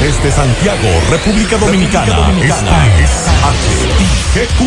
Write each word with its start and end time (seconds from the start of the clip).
Desde 0.00 0.32
Santiago, 0.32 0.88
República 1.10 1.58
Dominicana. 1.58 2.32
Esta 2.42 2.86
es 2.98 3.10
HIGQ 4.34 4.62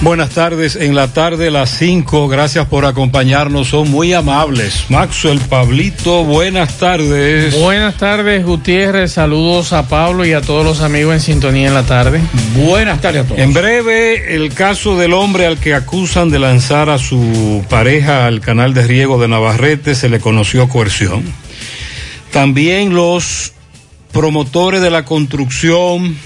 Buenas 0.00 0.30
tardes, 0.30 0.76
en 0.76 0.94
la 0.94 1.12
tarde 1.12 1.50
las 1.50 1.70
5, 1.70 2.28
gracias 2.28 2.66
por 2.66 2.84
acompañarnos, 2.84 3.66
son 3.66 3.90
muy 3.90 4.12
amables. 4.12 4.84
Maxwell, 4.88 5.40
Pablito, 5.40 6.22
buenas 6.22 6.78
tardes. 6.78 7.60
Buenas 7.60 7.96
tardes, 7.96 8.44
Gutiérrez, 8.44 9.10
saludos 9.10 9.72
a 9.72 9.88
Pablo 9.88 10.24
y 10.24 10.34
a 10.34 10.40
todos 10.40 10.64
los 10.64 10.82
amigos 10.82 11.14
en 11.14 11.20
sintonía 11.20 11.66
en 11.66 11.74
la 11.74 11.82
tarde. 11.82 12.20
Buenas 12.54 13.00
tardes 13.00 13.24
a 13.24 13.26
todos. 13.26 13.40
En 13.40 13.52
breve, 13.52 14.36
el 14.36 14.54
caso 14.54 14.96
del 14.96 15.14
hombre 15.14 15.46
al 15.46 15.58
que 15.58 15.74
acusan 15.74 16.30
de 16.30 16.38
lanzar 16.38 16.90
a 16.90 16.98
su 16.98 17.64
pareja 17.68 18.26
al 18.26 18.40
canal 18.40 18.74
de 18.74 18.86
riego 18.86 19.20
de 19.20 19.26
Navarrete 19.26 19.96
se 19.96 20.08
le 20.08 20.20
conoció 20.20 20.68
coerción. 20.68 21.24
También 22.30 22.94
los 22.94 23.52
promotores 24.12 24.80
de 24.80 24.90
la 24.92 25.04
construcción 25.04 26.16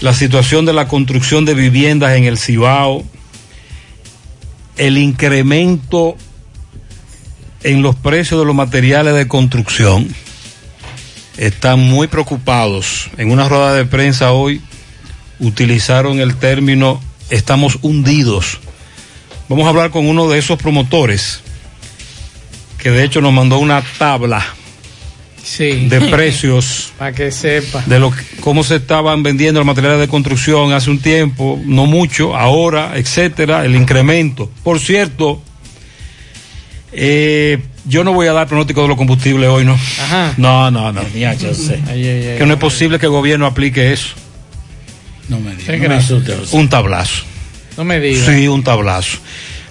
la 0.00 0.14
situación 0.14 0.64
de 0.64 0.72
la 0.72 0.88
construcción 0.88 1.44
de 1.44 1.54
viviendas 1.54 2.16
en 2.16 2.24
el 2.24 2.38
Cibao, 2.38 3.04
el 4.76 4.98
incremento 4.98 6.16
en 7.62 7.82
los 7.82 7.96
precios 7.96 8.40
de 8.40 8.46
los 8.46 8.54
materiales 8.54 9.14
de 9.14 9.26
construcción. 9.26 10.08
Están 11.36 11.80
muy 11.80 12.06
preocupados. 12.06 13.10
En 13.16 13.30
una 13.30 13.48
rueda 13.48 13.74
de 13.74 13.84
prensa 13.84 14.32
hoy 14.32 14.60
utilizaron 15.40 16.20
el 16.20 16.36
término 16.36 17.00
estamos 17.30 17.78
hundidos. 17.82 18.58
Vamos 19.48 19.66
a 19.66 19.70
hablar 19.70 19.90
con 19.90 20.06
uno 20.06 20.28
de 20.28 20.38
esos 20.38 20.58
promotores 20.58 21.40
que 22.78 22.90
de 22.90 23.04
hecho 23.04 23.20
nos 23.20 23.32
mandó 23.32 23.58
una 23.58 23.82
tabla 23.98 24.44
sí. 25.42 25.88
de 25.88 26.00
precios. 26.02 26.92
Para 26.98 27.12
que 27.12 27.30
sepa. 27.30 27.82
De 27.86 27.98
lo, 27.98 28.12
cómo 28.40 28.64
se 28.64 28.76
estaban 28.76 29.22
vendiendo 29.22 29.60
los 29.60 29.66
materiales 29.66 30.00
de 30.00 30.08
construcción 30.08 30.72
hace 30.72 30.90
un 30.90 30.98
tiempo, 30.98 31.60
no 31.64 31.86
mucho, 31.86 32.36
ahora, 32.36 32.92
etcétera, 32.96 33.64
el 33.64 33.74
incremento. 33.76 34.50
Por 34.62 34.80
cierto, 34.80 35.42
eh, 36.92 37.58
yo 37.84 38.04
no 38.04 38.12
voy 38.12 38.26
a 38.26 38.32
dar 38.32 38.46
pronóstico 38.46 38.82
de 38.82 38.88
los 38.88 38.96
combustibles 38.96 39.48
hoy, 39.48 39.64
¿no? 39.64 39.74
Ajá. 39.74 40.34
No, 40.36 40.70
no, 40.70 40.92
no. 40.92 41.02
Ya, 41.14 41.34
yo 41.34 41.54
sé. 41.54 41.80
Ay, 41.88 42.06
ay, 42.06 42.26
ay, 42.28 42.38
que 42.38 42.46
no 42.46 42.54
es 42.54 42.60
posible 42.60 42.98
que 42.98 43.06
el 43.06 43.12
gobierno 43.12 43.46
aplique 43.46 43.92
eso. 43.92 44.14
No 45.28 45.40
me 45.40 45.54
¿Qué 45.56 45.72
digas. 45.72 46.10
Un 46.52 46.68
tablazo. 46.68 47.24
No 47.76 47.84
me 47.84 48.00
digas. 48.00 48.26
Sí, 48.26 48.48
un 48.48 48.62
tablazo. 48.62 49.18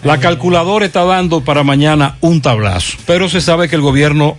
La 0.03 0.19
calculadora 0.19 0.85
está 0.85 1.03
dando 1.03 1.43
para 1.43 1.63
mañana 1.63 2.17
un 2.21 2.41
tablazo, 2.41 2.97
pero 3.05 3.27
se 3.29 3.41
sabe 3.41 3.67
que 3.67 3.75
el 3.75 3.81
gobierno 3.81 4.37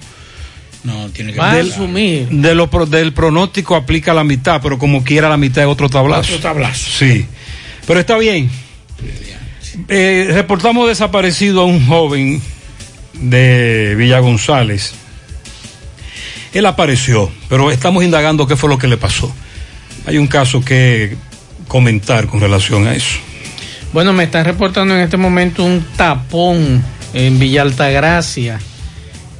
No, 0.85 1.09
tiene 1.11 1.33
que 1.33 1.39
Va 1.39 1.53
a 1.53 1.57
del, 1.57 1.73
asumir. 1.73 2.29
de 2.29 2.55
lo 2.55 2.67
del 2.87 3.13
pronóstico 3.13 3.75
aplica 3.75 4.15
la 4.15 4.25
mitad, 4.25 4.61
pero 4.63 4.79
como 4.79 5.03
quiera 5.05 5.29
la 5.29 5.37
mitad 5.37 5.65
es 5.65 5.69
otro 5.69 5.89
tablazo. 5.89 6.35
Otro 6.35 6.39
tablazo. 6.51 6.91
Sí, 6.99 7.27
pero 7.87 8.01
está 8.01 8.17
bien. 8.17 8.49
Eh, 9.89 10.31
reportamos 10.33 10.89
desaparecido 10.89 11.63
a 11.63 11.65
un 11.65 11.85
joven 11.87 12.41
de 13.15 13.95
Villa 13.97 14.21
González. 14.21 14.93
Él 16.53 16.65
apareció, 16.67 17.31
pero 17.49 17.71
estamos 17.71 18.03
indagando 18.05 18.47
qué 18.47 18.57
fue 18.57 18.69
lo 18.71 18.79
que 18.79 18.89
le 18.89 18.97
pasó. 18.97 19.33
Hay 20.07 20.17
un 20.17 20.27
caso 20.27 20.65
que 20.65 21.17
comentar 21.67 22.27
con 22.27 22.41
relación 22.41 22.87
a 22.87 22.95
eso. 22.95 23.19
Bueno, 23.93 24.13
me 24.13 24.25
están 24.25 24.45
reportando 24.45 24.95
en 24.95 25.01
este 25.01 25.17
momento 25.17 25.65
un 25.65 25.85
tapón 25.97 26.83
en 27.15 27.39
Villa 27.39 27.63
Altagracia. 27.63 28.59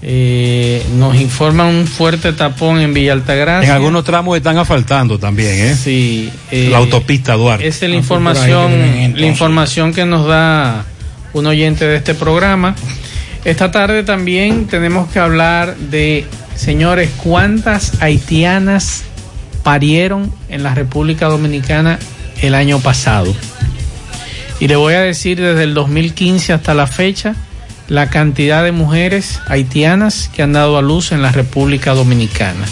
Eh, 0.01 0.85
nos 0.97 1.17
informa 1.17 1.67
un 1.67 1.87
fuerte 1.87 2.33
tapón 2.33 2.81
en 2.81 2.95
Villa 2.95 3.13
Altagracia. 3.13 3.69
En 3.69 3.75
algunos 3.75 4.05
tramos 4.05 4.37
están 4.37 4.57
asfaltando 4.57 5.19
también, 5.19 5.53
¿eh? 5.59 5.75
Sí. 5.75 6.31
eh, 6.53 6.69
La 6.71 6.79
autopista 6.79 7.35
Duarte. 7.35 7.67
Esa 7.67 7.87
es 7.87 7.91
la 7.91 7.97
Ah, 7.97 7.99
pues 7.99 8.05
información, 8.05 9.15
la 9.17 9.27
información 9.27 9.93
que 9.93 10.05
nos 10.07 10.27
da 10.27 10.85
un 11.33 11.47
oyente 11.47 11.85
de 11.87 11.97
este 11.97 12.15
programa. 12.15 12.77
Esta 13.45 13.71
tarde 13.73 14.03
también 14.05 14.67
tenemos 14.67 15.11
que 15.11 15.19
hablar 15.19 15.77
de, 15.77 16.27
señores, 16.55 17.11
cuántas 17.23 18.01
haitianas 18.01 19.03
parieron 19.65 20.33
en 20.49 20.63
la 20.63 20.75
República 20.75 21.27
Dominicana 21.27 21.99
el 22.41 22.55
año 22.55 22.79
pasado. 22.81 23.35
Y 24.61 24.69
le 24.69 24.77
voy 24.77 24.95
a 24.95 25.01
decir 25.01 25.41
desde 25.41 25.65
el 25.65 25.75
2015 25.75 26.53
hasta 26.53 26.75
la 26.75 26.87
fecha 26.87 27.35
la 27.89 28.11
cantidad 28.11 28.63
de 28.63 28.73
mujeres 28.73 29.41
haitianas 29.47 30.31
que 30.35 30.43
han 30.43 30.53
dado 30.53 30.77
a 30.79 30.83
luz 30.83 31.13
en 31.13 31.23
la 31.23 31.33
República 31.33 31.95
Dominicana. 31.95 32.67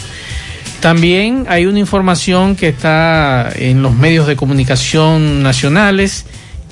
También 0.81 1.47
hay 1.49 1.67
una 1.67 1.79
información 1.79 2.55
que 2.55 2.69
está 2.69 3.51
en 3.55 3.83
los 3.83 3.95
medios 3.95 4.27
de 4.27 4.37
comunicación 4.37 5.43
nacionales 5.43 6.27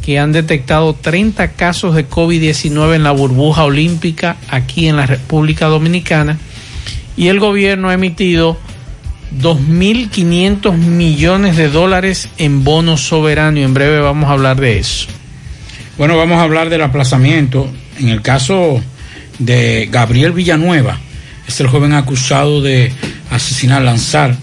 que 0.05 0.19
han 0.19 0.33
detectado 0.33 0.95
30 0.95 1.53
casos 1.53 1.95
de 1.95 2.07
COVID-19 2.07 2.97
en 2.97 3.03
la 3.03 3.13
burbuja 3.13 3.65
olímpica 3.65 4.37
aquí 4.49 4.87
en 4.87 4.97
la 4.97 5.07
República 5.07 5.67
Dominicana 5.67 6.39
y 7.17 7.29
el 7.29 7.41
gobierno 7.41 7.89
ha 7.89 7.95
emitido 7.95 8.59
2.500 9.41 10.77
millones 10.77 11.57
de 11.57 11.71
dólares 11.71 12.29
en 12.37 12.63
bonos 12.63 13.01
soberanos 13.01 13.61
en 13.61 13.73
breve 13.73 14.01
vamos 14.01 14.29
a 14.29 14.35
hablar 14.35 14.61
de 14.61 14.79
eso. 14.79 15.07
Bueno, 15.97 16.17
vamos 16.17 16.39
a 16.39 16.43
hablar 16.43 16.71
del 16.71 16.83
aplazamiento. 16.83 17.71
En 17.99 18.09
el 18.09 18.23
caso 18.23 18.83
de 19.39 19.89
Gabriel 19.91 20.33
Villanueva, 20.33 20.99
es 21.47 21.61
el 21.61 21.69
joven 21.69 21.93
acusado 21.93 22.61
de 22.61 22.93
asesinar, 23.31 23.83
lanzar 23.83 24.37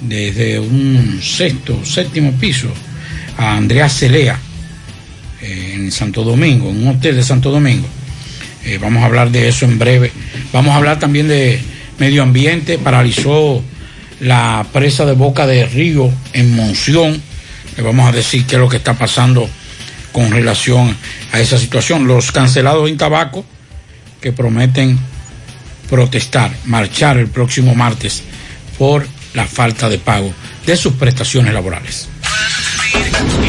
desde 0.00 0.58
un 0.58 1.20
sexto, 1.22 1.84
séptimo 1.84 2.32
piso 2.32 2.68
a 3.36 3.56
Andrea 3.56 3.88
Celea 3.88 4.38
eh, 5.40 5.72
en 5.74 5.92
Santo 5.92 6.24
Domingo, 6.24 6.70
en 6.70 6.86
un 6.86 6.96
hotel 6.96 7.16
de 7.16 7.22
Santo 7.22 7.50
Domingo. 7.50 7.86
Eh, 8.64 8.78
vamos 8.80 9.02
a 9.02 9.06
hablar 9.06 9.30
de 9.30 9.48
eso 9.48 9.64
en 9.64 9.78
breve. 9.78 10.12
Vamos 10.52 10.72
a 10.72 10.76
hablar 10.76 10.98
también 10.98 11.28
de 11.28 11.60
medio 11.98 12.22
ambiente. 12.22 12.78
Paralizó 12.78 13.62
la 14.20 14.66
presa 14.72 15.04
de 15.04 15.12
Boca 15.12 15.46
de 15.46 15.66
Río 15.66 16.10
en 16.32 16.54
Monción. 16.54 17.20
Le 17.76 17.82
vamos 17.82 18.08
a 18.08 18.12
decir 18.12 18.44
qué 18.46 18.56
es 18.56 18.60
lo 18.60 18.68
que 18.68 18.76
está 18.76 18.94
pasando 18.94 19.48
con 20.12 20.30
relación 20.30 20.96
a 21.32 21.40
esa 21.40 21.58
situación. 21.58 22.06
Los 22.06 22.32
cancelados 22.32 22.88
en 22.88 22.96
tabaco 22.96 23.44
que 24.20 24.32
prometen 24.32 24.98
protestar, 25.90 26.54
marchar 26.64 27.18
el 27.18 27.28
próximo 27.28 27.74
martes 27.74 28.22
por 28.78 29.06
la 29.34 29.46
falta 29.46 29.88
de 29.88 29.98
pago 29.98 30.32
de 30.66 30.76
sus 30.76 30.94
prestaciones 30.94 31.52
laborales. 31.52 32.08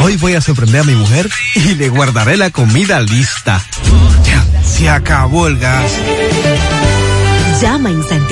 Hoy 0.02 0.18
voy 0.18 0.34
a 0.34 0.42
sorprender 0.42 0.82
a 0.82 0.84
mi 0.84 0.96
mujer 0.96 1.30
y 1.56 1.76
le 1.76 1.90
guardaré 1.90 2.38
la 2.38 2.50
comida 2.50 3.00
lista. 3.02 3.64
Ya, 4.26 4.46
se 4.64 4.90
acabó 4.90 5.48
el 5.48 5.58
gas. 5.58 5.92
Llama 7.62 7.90
en 7.90 8.04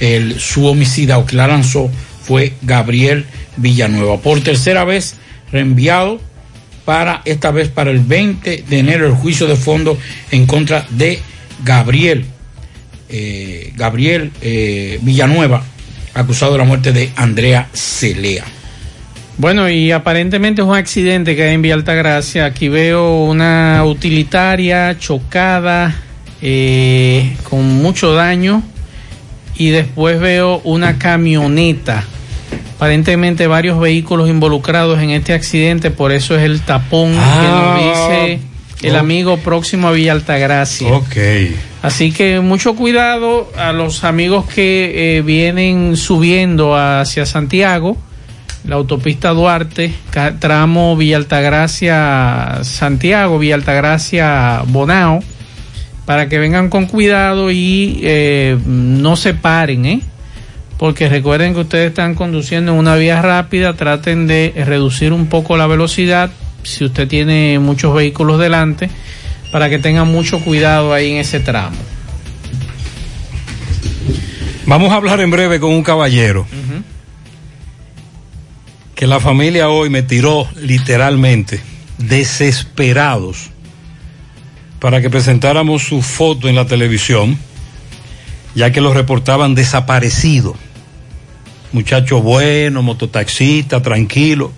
el, 0.00 0.38
su 0.40 0.66
homicida 0.66 1.18
o 1.18 1.26
que 1.26 1.36
la 1.36 1.46
lanzó 1.46 1.90
fue 2.22 2.54
Gabriel 2.62 3.26
Villanueva. 3.56 4.18
Por 4.18 4.40
tercera 4.40 4.84
vez 4.84 5.14
reenviado 5.52 6.20
para 6.84 7.22
esta 7.24 7.50
vez 7.50 7.68
para 7.68 7.90
el 7.90 8.00
20 8.00 8.64
de 8.68 8.78
enero 8.78 9.06
el 9.06 9.12
juicio 9.12 9.46
de 9.46 9.56
fondo 9.56 9.98
en 10.30 10.46
contra 10.46 10.86
de 10.90 11.20
Gabriel 11.64 12.24
eh, 13.08 13.72
Gabriel 13.76 14.32
eh, 14.40 14.98
Villanueva 15.02 15.62
acusado 16.14 16.52
de 16.52 16.58
la 16.58 16.64
muerte 16.64 16.92
de 16.92 17.10
Andrea 17.14 17.68
Celea. 17.72 18.44
Bueno, 19.38 19.68
y 19.68 19.92
aparentemente 19.92 20.62
es 20.62 20.68
un 20.68 20.74
accidente 20.74 21.36
que 21.36 21.42
hay 21.42 21.54
en 21.54 21.62
Vía 21.62 21.74
Altagracia. 21.74 22.46
Aquí 22.46 22.68
veo 22.68 23.24
una 23.24 23.84
utilitaria 23.84 24.98
chocada 24.98 25.94
eh, 26.40 27.36
con 27.44 27.66
mucho 27.82 28.14
daño 28.14 28.62
y 29.58 29.70
después 29.70 30.20
veo 30.20 30.60
una 30.64 30.98
camioneta. 30.98 32.04
Aparentemente 32.76 33.46
varios 33.46 33.80
vehículos 33.80 34.28
involucrados 34.28 35.00
en 35.00 35.10
este 35.10 35.32
accidente, 35.32 35.90
por 35.90 36.12
eso 36.12 36.36
es 36.36 36.42
el 36.42 36.60
tapón 36.60 37.14
Ah, 37.18 37.40
que 37.40 37.48
nos 37.48 38.38
dice 38.38 38.88
el 38.88 38.96
amigo 38.96 39.38
próximo 39.38 39.88
a 39.88 39.92
Villa 39.92 40.12
Altagracia. 40.12 40.88
Ok. 40.92 41.16
Así 41.82 42.12
que 42.12 42.40
mucho 42.40 42.74
cuidado 42.74 43.50
a 43.56 43.72
los 43.72 44.04
amigos 44.04 44.44
que 44.46 45.18
eh, 45.18 45.22
vienen 45.22 45.96
subiendo 45.96 46.76
hacia 46.76 47.24
Santiago, 47.24 47.96
la 48.66 48.76
autopista 48.76 49.30
Duarte, 49.30 49.94
tramo 50.38 50.96
Villa 50.96 51.16
Altagracia 51.16 52.58
Santiago, 52.62 53.38
Villa 53.38 53.54
Altagracia 53.54 54.62
Bonao, 54.66 55.22
para 56.06 56.28
que 56.28 56.38
vengan 56.38 56.70
con 56.70 56.86
cuidado 56.86 57.50
y 57.50 58.00
eh, 58.02 58.56
no 58.64 59.16
se 59.16 59.34
paren, 59.34 59.84
¿eh? 59.84 60.00
Porque 60.78 61.08
recuerden 61.08 61.52
que 61.52 61.60
ustedes 61.60 61.88
están 61.88 62.14
conduciendo 62.14 62.72
en 62.72 62.78
una 62.78 62.96
vía 62.96 63.20
rápida, 63.20 63.74
traten 63.74 64.26
de 64.26 64.52
reducir 64.64 65.12
un 65.12 65.26
poco 65.26 65.56
la 65.56 65.66
velocidad 65.66 66.30
si 66.62 66.84
usted 66.84 67.08
tiene 67.08 67.58
muchos 67.58 67.94
vehículos 67.94 68.38
delante 68.38 68.88
para 69.52 69.68
que 69.68 69.78
tengan 69.78 70.08
mucho 70.08 70.40
cuidado 70.40 70.92
ahí 70.92 71.12
en 71.12 71.18
ese 71.18 71.40
tramo. 71.40 71.76
Vamos 74.66 74.92
a 74.92 74.96
hablar 74.96 75.20
en 75.20 75.30
breve 75.30 75.60
con 75.60 75.70
un 75.70 75.82
caballero 75.82 76.46
que 78.94 79.06
la 79.06 79.20
familia 79.20 79.68
hoy 79.68 79.90
me 79.90 80.02
tiró 80.02 80.48
literalmente 80.56 81.60
desesperados 81.98 83.50
para 84.80 85.00
que 85.00 85.10
presentáramos 85.10 85.82
su 85.82 86.02
foto 86.02 86.48
en 86.48 86.54
la 86.54 86.66
televisión, 86.66 87.38
ya 88.54 88.72
que 88.72 88.80
lo 88.80 88.92
reportaban 88.92 89.54
desaparecido. 89.54 90.54
Muchacho 91.72 92.20
bueno, 92.22 92.82
mototaxista, 92.82 93.82
tranquilo. 93.82 94.52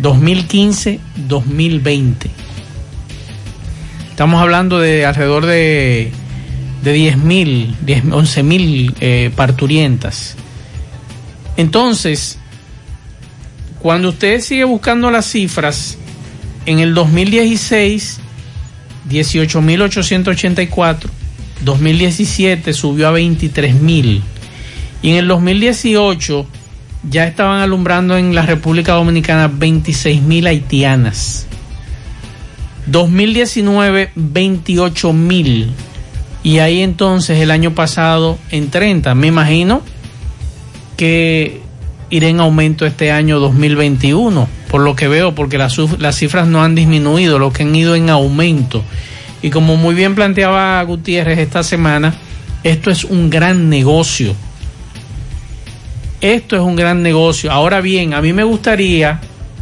2015-2020. 0.00 2.14
Estamos 4.10 4.40
hablando 4.40 4.78
de 4.78 5.04
alrededor 5.04 5.46
de, 5.46 6.12
de 6.82 6.92
10 6.92 7.18
mil, 7.18 7.76
11 8.10 8.42
mil 8.42 8.94
eh, 9.00 9.30
parturientas. 9.34 10.36
Entonces, 11.56 12.38
cuando 13.78 14.10
usted 14.10 14.40
sigue 14.40 14.64
buscando 14.64 15.10
las 15.10 15.30
cifras, 15.30 15.96
en 16.66 16.80
el 16.80 16.94
2016, 16.94 18.20
18.884, 19.08 21.08
2017 21.62 22.72
subió 22.72 23.08
a 23.08 23.12
23.000 23.12 24.20
y 25.02 25.10
en 25.10 25.16
el 25.16 25.28
2018 25.28 26.46
ya 27.08 27.26
estaban 27.26 27.60
alumbrando 27.60 28.16
en 28.16 28.34
la 28.34 28.42
República 28.42 28.92
Dominicana 28.92 29.50
26.000 29.50 30.46
haitianas. 30.46 31.46
2019 32.86 34.10
28.000 34.14 35.66
y 36.46 36.60
ahí 36.60 36.82
entonces 36.82 37.40
el 37.40 37.50
año 37.50 37.74
pasado 37.74 38.38
en 38.52 38.70
30. 38.70 39.16
Me 39.16 39.26
imagino 39.26 39.82
que 40.96 41.60
irá 42.08 42.28
en 42.28 42.38
aumento 42.38 42.86
este 42.86 43.10
año 43.10 43.40
2021, 43.40 44.48
por 44.70 44.80
lo 44.80 44.94
que 44.94 45.08
veo, 45.08 45.34
porque 45.34 45.58
las, 45.58 45.76
las 45.98 46.14
cifras 46.14 46.46
no 46.46 46.62
han 46.62 46.76
disminuido, 46.76 47.40
lo 47.40 47.52
que 47.52 47.64
han 47.64 47.74
ido 47.74 47.96
en 47.96 48.10
aumento. 48.10 48.84
Y 49.42 49.50
como 49.50 49.76
muy 49.76 49.96
bien 49.96 50.14
planteaba 50.14 50.80
Gutiérrez 50.84 51.40
esta 51.40 51.64
semana, 51.64 52.14
esto 52.62 52.92
es 52.92 53.02
un 53.02 53.28
gran 53.28 53.68
negocio. 53.68 54.34
Esto 56.20 56.56
es 56.56 56.62
un 56.62 56.76
gran 56.76 57.02
negocio. 57.02 57.50
Ahora 57.52 57.80
bien, 57.80 58.14
a 58.14 58.22
mí 58.22 58.32
me 58.32 58.42
gustaría, 58.44 59.20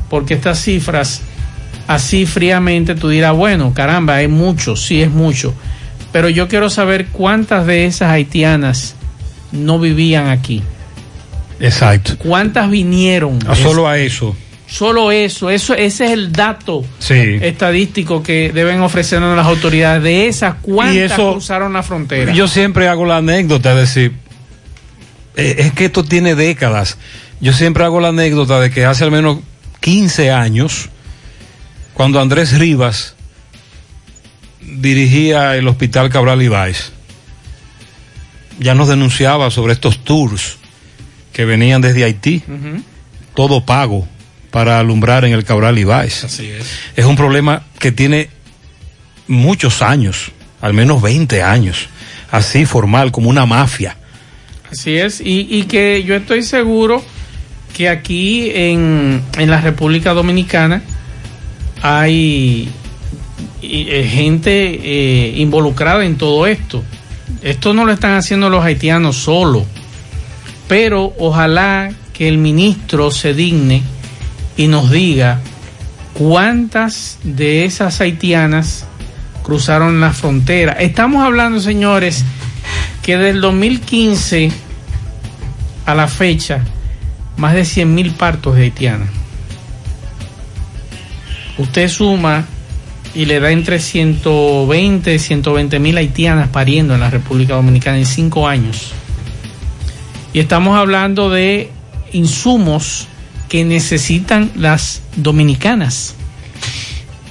porque 0.08 0.34
estas 0.34 0.60
cifras, 0.62 1.22
así 1.86 2.26
fríamente 2.26 2.94
tú 2.94 3.08
dirás, 3.08 3.34
bueno, 3.34 3.72
caramba, 3.74 4.22
es 4.22 4.28
mucho, 4.30 4.76
sí 4.76 5.02
es 5.02 5.10
mucho. 5.10 5.52
Pero 6.12 6.28
yo 6.28 6.46
quiero 6.48 6.70
saber 6.70 7.06
cuántas 7.06 7.66
de 7.66 7.86
esas 7.86 8.10
haitianas 8.10 8.94
no 9.52 9.78
vivían 9.80 10.28
aquí. 10.28 10.62
Exacto. 11.60 12.14
¿Cuántas 12.18 12.70
vinieron? 12.70 13.38
A 13.48 13.54
solo 13.54 13.88
a 13.88 13.98
eso. 13.98 14.36
Solo 14.66 15.12
eso, 15.12 15.50
eso, 15.50 15.74
ese 15.74 16.06
es 16.06 16.10
el 16.10 16.32
dato 16.32 16.84
Sí. 16.98 17.38
estadístico 17.40 18.22
que 18.22 18.50
deben 18.52 18.80
ofrecernos 18.80 19.36
las 19.36 19.46
autoridades. 19.46 20.02
De 20.02 20.26
esas, 20.26 20.54
¿cuántas 20.62 20.94
Y 20.96 20.98
eso- 21.00 21.32
cruzaron 21.32 21.72
la 21.74 21.82
frontera? 21.82 22.32
Yo 22.32 22.48
siempre 22.48 22.88
hago 22.88 23.04
la 23.04 23.18
anécdota, 23.18 23.70
es 23.72 23.76
decir, 23.94 24.12
eh, 25.36 25.56
es 25.58 25.72
que 25.72 25.86
esto 25.86 26.04
tiene 26.04 26.34
décadas. 26.34 26.98
Yo 27.40 27.52
siempre 27.52 27.84
hago 27.84 28.00
la 28.00 28.08
anécdota 28.08 28.60
de 28.60 28.70
que 28.70 28.84
hace 28.84 29.04
al 29.04 29.10
menos 29.10 29.38
15 29.80 30.30
años, 30.30 30.88
cuando 31.92 32.20
Andrés 32.20 32.58
Rivas 32.58 33.14
dirigía 34.60 35.56
el 35.56 35.68
Hospital 35.68 36.10
Cabral 36.10 36.42
Ibáez, 36.42 36.92
ya 38.58 38.74
nos 38.74 38.88
denunciaba 38.88 39.50
sobre 39.50 39.72
estos 39.72 40.04
tours 40.04 40.56
que 41.32 41.44
venían 41.44 41.80
desde 41.80 42.04
Haití, 42.04 42.42
todo 43.34 43.66
pago 43.66 44.06
para 44.50 44.78
alumbrar 44.78 45.24
en 45.24 45.32
el 45.32 45.44
Cabral 45.44 45.78
Ibáez. 45.78 46.24
Así 46.24 46.48
es. 46.48 46.78
Es 46.94 47.04
un 47.04 47.16
problema 47.16 47.64
que 47.80 47.90
tiene 47.90 48.30
muchos 49.26 49.82
años, 49.82 50.30
al 50.60 50.74
menos 50.74 51.02
20 51.02 51.42
años, 51.42 51.88
así 52.30 52.64
formal, 52.64 53.10
como 53.10 53.28
una 53.28 53.46
mafia. 53.46 53.96
Así 54.74 54.96
es, 54.96 55.22
y, 55.24 55.62
que 55.68 56.02
yo 56.02 56.16
estoy 56.16 56.42
seguro 56.42 57.00
que 57.76 57.88
aquí 57.88 58.50
en, 58.52 59.22
en 59.38 59.48
la 59.48 59.60
República 59.60 60.14
Dominicana 60.14 60.82
hay 61.80 62.68
eh, 63.62 64.10
gente 64.12 64.50
eh, 64.82 65.34
involucrada 65.36 66.04
en 66.04 66.16
todo 66.16 66.48
esto. 66.48 66.82
Esto 67.40 67.72
no 67.72 67.84
lo 67.84 67.92
están 67.92 68.14
haciendo 68.14 68.50
los 68.50 68.64
haitianos 68.64 69.14
solo, 69.14 69.64
pero 70.66 71.14
ojalá 71.20 71.92
que 72.12 72.26
el 72.26 72.38
ministro 72.38 73.12
se 73.12 73.32
digne 73.32 73.80
y 74.56 74.66
nos 74.66 74.90
diga 74.90 75.38
cuántas 76.14 77.20
de 77.22 77.64
esas 77.64 78.00
haitianas 78.00 78.86
cruzaron 79.44 80.00
la 80.00 80.12
frontera. 80.12 80.72
Estamos 80.72 81.22
hablando, 81.22 81.60
señores, 81.60 82.24
que 83.04 83.18
del 83.18 83.42
2015 83.42 84.50
a 85.84 85.94
la 85.94 86.08
fecha, 86.08 86.64
más 87.36 87.52
de 87.52 87.66
100 87.66 87.94
mil 87.94 88.12
partos 88.12 88.56
de 88.56 88.62
haitianas. 88.62 89.10
Usted 91.58 91.88
suma 91.88 92.46
y 93.14 93.26
le 93.26 93.40
da 93.40 93.50
entre 93.50 93.78
120 93.78 95.14
y 95.14 95.18
120 95.18 95.78
mil 95.78 95.98
haitianas 95.98 96.48
pariendo 96.48 96.94
en 96.94 97.00
la 97.00 97.10
República 97.10 97.54
Dominicana 97.54 97.98
en 97.98 98.06
cinco 98.06 98.48
años. 98.48 98.92
Y 100.32 100.38
estamos 100.40 100.76
hablando 100.76 101.28
de 101.28 101.70
insumos 102.12 103.06
que 103.50 103.66
necesitan 103.66 104.50
las 104.56 105.02
dominicanas. 105.16 106.14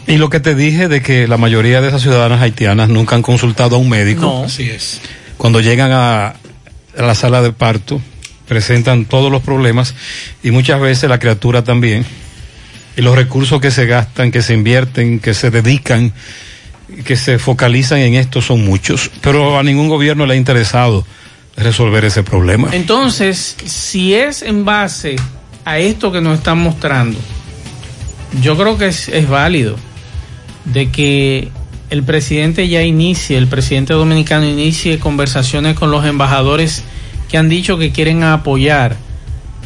Y 0.05 0.17
lo 0.17 0.29
que 0.29 0.39
te 0.39 0.53
dije 0.53 0.87
de 0.87 1.01
que 1.01 1.27
la 1.27 1.37
mayoría 1.37 1.81
de 1.81 1.87
esas 1.87 2.03
ciudadanas 2.03 2.41
haitianas 2.41 2.89
nunca 2.89 3.15
han 3.15 3.23
consultado 3.23 3.77
a 3.77 3.79
un 3.79 3.89
médico. 3.89 4.21
No. 4.21 4.43
Así 4.43 4.69
es. 4.69 5.01
Cuando 5.43 5.59
llegan 5.59 5.91
a, 5.91 6.35
la 6.95 7.15
sala 7.15 7.41
de 7.41 7.51
parto, 7.51 7.99
presentan 8.47 9.03
todos 9.03 9.29
los 9.29 9.41
problemas 9.41 9.93
y 10.41 10.51
muchas 10.51 10.79
veces 10.79 11.09
la 11.09 11.19
criatura 11.19 11.65
también. 11.65 12.05
Y 12.95 13.01
los 13.01 13.13
recursos 13.13 13.59
que 13.59 13.69
se 13.69 13.85
gastan, 13.85 14.31
que 14.31 14.41
se 14.41 14.53
invierten, 14.53 15.19
que 15.19 15.33
se 15.33 15.51
dedican, 15.51 16.13
que 17.03 17.17
se 17.17 17.39
focalizan 17.39 17.99
en 17.99 18.13
esto 18.13 18.41
son 18.41 18.63
muchos. 18.63 19.11
Pero 19.19 19.59
a 19.59 19.63
ningún 19.63 19.89
gobierno 19.89 20.25
le 20.25 20.35
ha 20.35 20.37
interesado 20.37 21.05
resolver 21.57 22.05
ese 22.05 22.23
problema. 22.23 22.69
Entonces, 22.71 23.57
si 23.65 24.13
es 24.13 24.43
en 24.43 24.63
base 24.63 25.17
a 25.65 25.77
esto 25.77 26.09
que 26.13 26.21
nos 26.21 26.37
están 26.37 26.59
mostrando, 26.59 27.19
yo 28.41 28.57
creo 28.57 28.77
que 28.77 28.87
es 28.87 29.27
válido 29.27 29.75
de 30.63 30.89
que 30.89 31.51
el 31.93 32.01
presidente 32.01 32.67
ya 32.67 32.81
inicie, 32.81 33.37
el 33.37 33.45
presidente 33.47 33.93
dominicano 33.93 34.47
inicie 34.47 34.97
conversaciones 34.97 35.75
con 35.77 35.91
los 35.91 36.03
embajadores 36.05 36.83
que 37.29 37.37
han 37.37 37.49
dicho 37.49 37.77
que 37.77 37.91
quieren 37.91 38.23
apoyar 38.23 38.95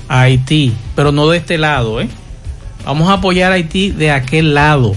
a 0.10 0.22
Haití, 0.24 0.74
pero 0.94 1.14
no 1.14 1.30
de 1.30 1.38
este 1.38 1.58
lado, 1.58 2.02
¿eh? 2.02 2.10
Vamos 2.86 3.08
a 3.08 3.14
apoyar 3.14 3.54
a 3.54 3.56
Haití 3.56 3.92
de 3.92 4.12
aquel 4.12 4.54
lado. 4.54 4.94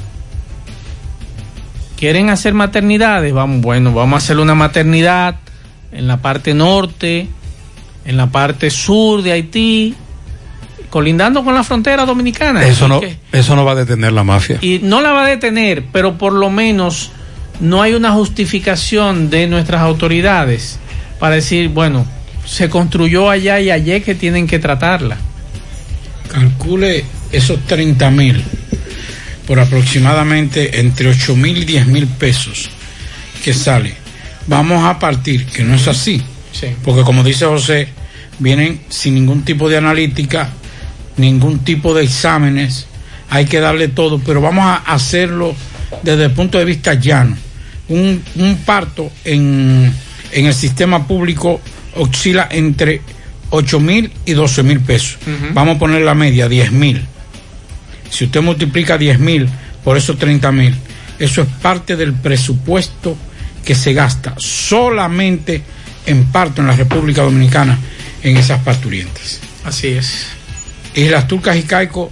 ¿Quieren 1.97 2.31
hacer 2.31 2.53
maternidades? 2.53 3.33
Vamos, 3.33 3.61
bueno, 3.61 3.93
vamos 3.93 4.15
a 4.15 4.25
hacer 4.25 4.39
una 4.39 4.57
maternidad 4.57 5.37
en 5.93 6.09
la 6.09 6.17
parte 6.17 6.53
norte, 6.53 7.29
en 8.07 8.17
la 8.17 8.27
parte 8.27 8.71
sur 8.71 9.23
de 9.23 9.31
Haití, 9.31 9.95
colindando 10.89 11.45
con 11.45 11.55
la 11.55 11.63
frontera 11.63 12.07
dominicana. 12.07 12.67
Eso 12.67 12.89
no, 12.89 12.99
que- 13.01 13.19
eso 13.31 13.55
no 13.55 13.65
va 13.65 13.73
a 13.73 13.77
detener 13.77 14.13
la 14.13 14.25
mafia. 14.25 14.59
y 14.63 14.81
no 14.83 15.01
la 15.01 15.13
va 15.13 15.27
a 15.27 15.29
detener, 15.29 15.85
pero 15.93 16.19
por 16.19 16.33
lo 16.33 16.51
menos 16.51 17.13
no 17.61 17.83
hay 17.83 17.95
una 17.95 18.13
justificación 18.13 19.31
de 19.31 19.47
nuestras 19.47 19.83
autoridades 19.83 20.79
para 21.19 21.37
decir, 21.37 21.69
bueno, 21.69 22.07
se 22.47 22.69
construyó 22.69 23.29
allá 23.31 23.61
y 23.61 23.71
allá 23.71 24.01
que 24.01 24.15
tienen 24.15 24.47
que 24.47 24.59
tratarla. 24.59 25.19
Calcule 26.33 27.05
esos 27.33 27.61
30 27.67 28.11
mil 28.11 28.43
por 29.47 29.61
aproximadamente 29.61 30.81
entre 30.81 31.09
8 31.09 31.37
mil 31.37 31.59
y 31.59 31.65
10 31.65 31.87
mil 31.89 32.07
pesos 32.07 32.71
que 33.45 33.53
sale. 33.53 33.95
Vamos 34.47 34.85
a 34.85 34.99
partir, 34.99 35.47
que 35.47 35.63
no 35.63 35.75
es 35.75 35.87
así, 35.87 36.23
porque 36.83 37.03
como 37.03 37.23
dice 37.23 37.45
José, 37.47 37.89
vienen 38.39 38.81
sin 38.89 39.15
ningún 39.15 39.45
tipo 39.45 39.69
de 39.69 39.77
analítica, 39.77 40.49
ningún 41.17 41.61
tipo 41.61 41.95
de 41.95 42.05
exámenes, 42.05 42.87
hay 43.29 43.45
que 43.45 43.61
darle 43.61 43.89
todo, 43.89 44.19
pero 44.19 44.41
vamos 44.41 44.65
a 44.65 44.77
hacerlo 44.77 45.55
desde 46.03 46.25
el 46.25 46.31
punto 46.33 46.59
de 46.59 46.65
vista 46.65 46.95
llano. 46.95 47.37
Un, 47.91 48.23
un 48.37 48.57
parto 48.65 49.11
en, 49.25 49.93
en 50.33 50.47
el 50.47 50.55
sistema 50.55 51.07
público 51.07 51.61
oscila 51.97 52.49
entre 52.51 53.03
8 53.51 53.81
mil 53.81 54.13
y 54.25 54.33
12 54.33 54.63
mil 54.63 54.81
pesos. 54.81 55.19
Vamos 55.53 55.77
a 55.77 55.79
poner 55.79 56.03
la 56.03 56.15
media, 56.15 56.49
10 56.49 56.73
mil. 56.73 57.05
Si 58.11 58.25
usted 58.25 58.41
multiplica 58.41 58.97
10 58.97 59.19
mil 59.19 59.49
por 59.85 59.97
esos 59.97 60.19
30 60.19 60.53
mil, 60.53 60.75
eso 61.19 61.43
es 61.43 61.49
parte 61.61 61.97
del 61.97 62.15
presupuesto 62.15 63.17
que 63.65 63.75
se 63.75 63.93
gasta 63.93 64.35
solamente 64.39 65.63
en 66.07 66.25
parto 66.27 66.61
en 66.61 66.69
la 66.69 66.77
República 66.77 67.23
Dominicana 67.23 67.79
en 68.23 68.37
esas 68.37 68.63
parturientas. 68.63 69.41
Así 69.65 69.89
es. 69.89 70.27
Y 70.95 71.09
las 71.09 71.29
Turcas 71.29 71.57
y 71.57 71.63
Caico, 71.63 72.11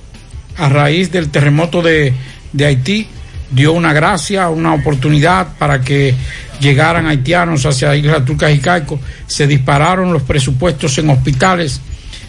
a 0.57 0.69
raíz 0.69 1.11
del 1.11 1.31
terremoto 1.31 1.83
de, 1.83 2.12
de 2.53 2.67
Haití, 2.67 3.09
dio 3.51 3.73
una 3.73 3.93
gracia, 3.93 4.49
una 4.49 4.75
oportunidad 4.75 5.49
para 5.59 5.81
que 5.81 6.15
llegaran 6.61 7.07
haitianos 7.07 7.65
hacia 7.67 7.95
Islas 7.97 8.25
Turcas 8.25 8.53
y 8.55 8.59
Caico. 8.59 9.01
Se 9.27 9.47
dispararon 9.47 10.13
los 10.13 10.23
presupuestos 10.23 10.99
en 10.99 11.11
hospitales. 11.11 11.81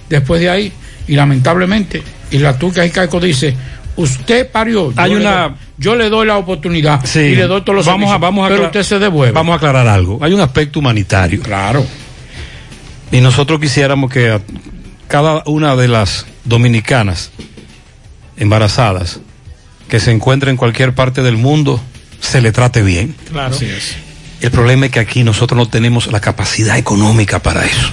Después 0.09 0.41
de 0.41 0.49
ahí, 0.49 0.73
Y 1.07 1.15
lamentablemente, 1.15 2.03
y 2.29 2.37
la 2.37 2.55
tuca 2.59 2.85
y 2.85 2.91
Caico 2.91 3.19
dice, 3.19 3.55
usted 3.95 4.47
parió. 4.51 4.93
Hay 4.95 5.09
yo 5.11 5.17
le 5.17 5.25
una- 5.25 5.41
doy- 5.49 5.57
yo 5.79 5.95
le 5.95 6.07
doy 6.09 6.27
la 6.27 6.37
oportunidad 6.37 7.03
Sí. 7.03 7.19
y 7.19 7.35
le 7.35 7.47
doy 7.47 7.61
todos 7.61 7.77
los 7.77 7.85
vamos 7.87 8.11
a, 8.11 8.19
vamos 8.19 8.45
a 8.45 8.49
pero 8.49 8.65
usted 8.65 8.83
se 8.83 8.99
devuelve. 8.99 9.31
Vamos 9.33 9.53
a 9.53 9.55
aclarar 9.55 9.87
algo. 9.87 10.19
Hay 10.21 10.33
un 10.33 10.39
aspecto 10.41 10.77
humanitario. 10.79 11.41
Claro. 11.41 11.83
Y 13.11 13.21
nosotros 13.21 13.59
quisiéramos 13.59 14.11
que 14.11 14.39
cada 15.07 15.41
una 15.47 15.75
de 15.75 15.87
las 15.87 16.27
dominicanas 16.45 17.31
embarazadas 18.37 19.19
que 19.89 19.99
se 19.99 20.11
encuentre 20.11 20.49
en 20.51 20.57
cualquier 20.57 20.93
parte 20.93 21.21
del 21.23 21.35
mundo 21.37 21.81
se 22.21 22.41
le 22.41 22.51
trate 22.51 22.81
bien. 22.83 23.15
Claro. 23.31 23.53
Así 23.53 23.65
es. 23.65 23.95
El 24.41 24.51
problema 24.51 24.85
es 24.85 24.91
que 24.93 24.99
aquí 24.99 25.23
nosotros 25.23 25.57
no 25.57 25.65
tenemos 25.67 26.07
la 26.11 26.21
capacidad 26.21 26.77
económica 26.77 27.39
para 27.39 27.65
eso. 27.65 27.89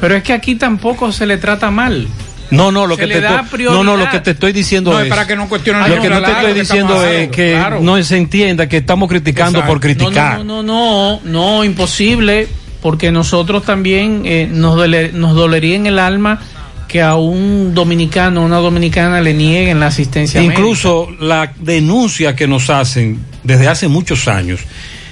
Pero 0.00 0.14
es 0.14 0.22
que 0.22 0.32
aquí 0.32 0.54
tampoco 0.54 1.10
se 1.10 1.26
le 1.26 1.36
trata 1.38 1.70
mal. 1.72 2.06
No, 2.50 2.70
no, 2.72 2.86
lo 2.86 2.94
Se 2.94 3.02
que 3.02 3.06
le 3.08 3.14
te 3.16 3.20
da 3.22 3.40
estoy- 3.42 3.64
no, 3.64 3.82
no, 3.84 3.96
lo 3.96 4.08
que 4.08 4.20
te 4.20 4.30
estoy 4.30 4.52
diciendo 4.52 4.92
No, 4.92 4.98
es 5.00 5.04
es 5.04 5.10
para 5.10 5.26
que 5.26 5.36
no 5.36 5.48
cuestionen 5.48 5.82
lo 5.82 6.00
que 6.00 6.08
no 6.08 6.22
te 6.22 6.30
estoy 6.30 6.52
diciendo 6.54 7.04
es 7.04 7.28
que 7.28 7.52
Claro. 7.52 7.80
no 7.80 8.02
se 8.02 8.16
entienda 8.16 8.68
que 8.68 8.78
estamos 8.78 9.08
criticando 9.08 9.64
por 9.66 9.80
criticar. 9.80 10.38
No, 10.38 10.44
no, 10.44 10.62
no, 10.62 11.20
no, 11.24 11.56
no, 11.56 11.64
imposible, 11.64 12.48
porque 12.80 13.10
nosotros 13.12 13.64
también 13.64 14.22
eh, 14.24 14.48
nos, 14.50 14.76
dole- 14.76 15.12
nos 15.12 15.34
dolería 15.34 15.76
en 15.76 15.86
el 15.86 15.98
alma 15.98 16.40
que 16.88 17.02
a 17.02 17.14
un 17.16 17.74
dominicano, 17.74 18.42
una 18.42 18.56
dominicana 18.56 19.20
le 19.20 19.34
nieguen 19.34 19.78
la 19.78 19.86
asistencia 19.88 20.40
médica. 20.40 20.54
Incluso 20.58 21.10
la 21.20 21.52
denuncia 21.60 22.34
que 22.34 22.48
nos 22.48 22.70
hacen 22.70 23.20
desde 23.44 23.68
hace 23.68 23.88
muchos 23.88 24.26
años 24.26 24.60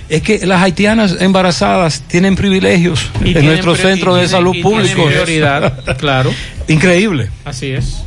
es 0.09 0.23
que 0.23 0.47
las 0.47 0.63
haitianas 0.63 1.17
embarazadas 1.21 2.03
tienen 2.09 2.35
privilegios 2.37 3.11
Y 3.17 3.29
en 3.29 3.33
tienen 3.33 3.45
nuestro 3.47 3.75
centro 3.77 4.15
de 4.15 4.23
tienen- 4.23 4.31
salud 4.31 4.57
público. 4.63 5.05
prioridad, 5.07 5.97
claro. 5.99 6.33
Increíble. 6.69 7.29
Así 7.45 7.67
es. 7.73 7.99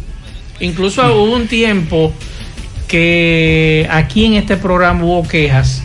Incluso 0.61 1.01
hubo 1.13 1.35
un 1.35 1.47
tiempo 1.47 2.11
que 2.87 3.87
aquí 3.91 4.25
en 4.25 4.33
este 4.33 4.57
programa 4.57 5.03
hubo 5.03 5.27
quejas 5.27 5.83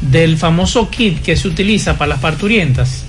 del 0.00 0.36
famoso 0.36 0.90
kit 0.90 1.22
que 1.22 1.36
se 1.36 1.46
utiliza 1.48 1.96
para 1.96 2.10
las 2.10 2.18
parturientas, 2.20 3.04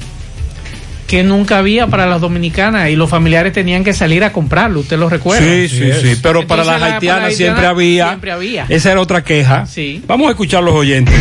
que 1.12 1.24
nunca 1.24 1.58
había 1.58 1.88
para 1.88 2.06
las 2.08 2.22
dominicanas 2.22 2.90
y 2.90 2.96
los 2.96 3.10
familiares 3.10 3.52
tenían 3.52 3.84
que 3.84 3.92
salir 3.94 4.24
a 4.24 4.32
comprarlo, 4.32 4.80
usted 4.80 4.98
lo 4.98 5.10
recuerda. 5.10 5.46
Sí, 5.46 5.68
sí, 5.68 5.92
sí, 6.02 6.16
pero 6.24 6.48
para 6.48 6.64
las 6.64 6.80
la- 6.80 6.86
haitianas 6.96 7.16
para 7.18 7.28
las 7.28 7.36
siempre 7.36 7.68
haitianas 7.68 7.72
había. 7.76 8.08
siempre 8.08 8.32
había. 8.32 8.66
Esa 8.70 8.92
era 8.94 9.02
otra 9.02 9.22
queja. 9.22 9.66
Sí. 9.66 10.02
Vamos 10.08 10.28
a 10.28 10.32
escuchar 10.32 10.64
los 10.64 10.74
oyentes. 10.74 11.14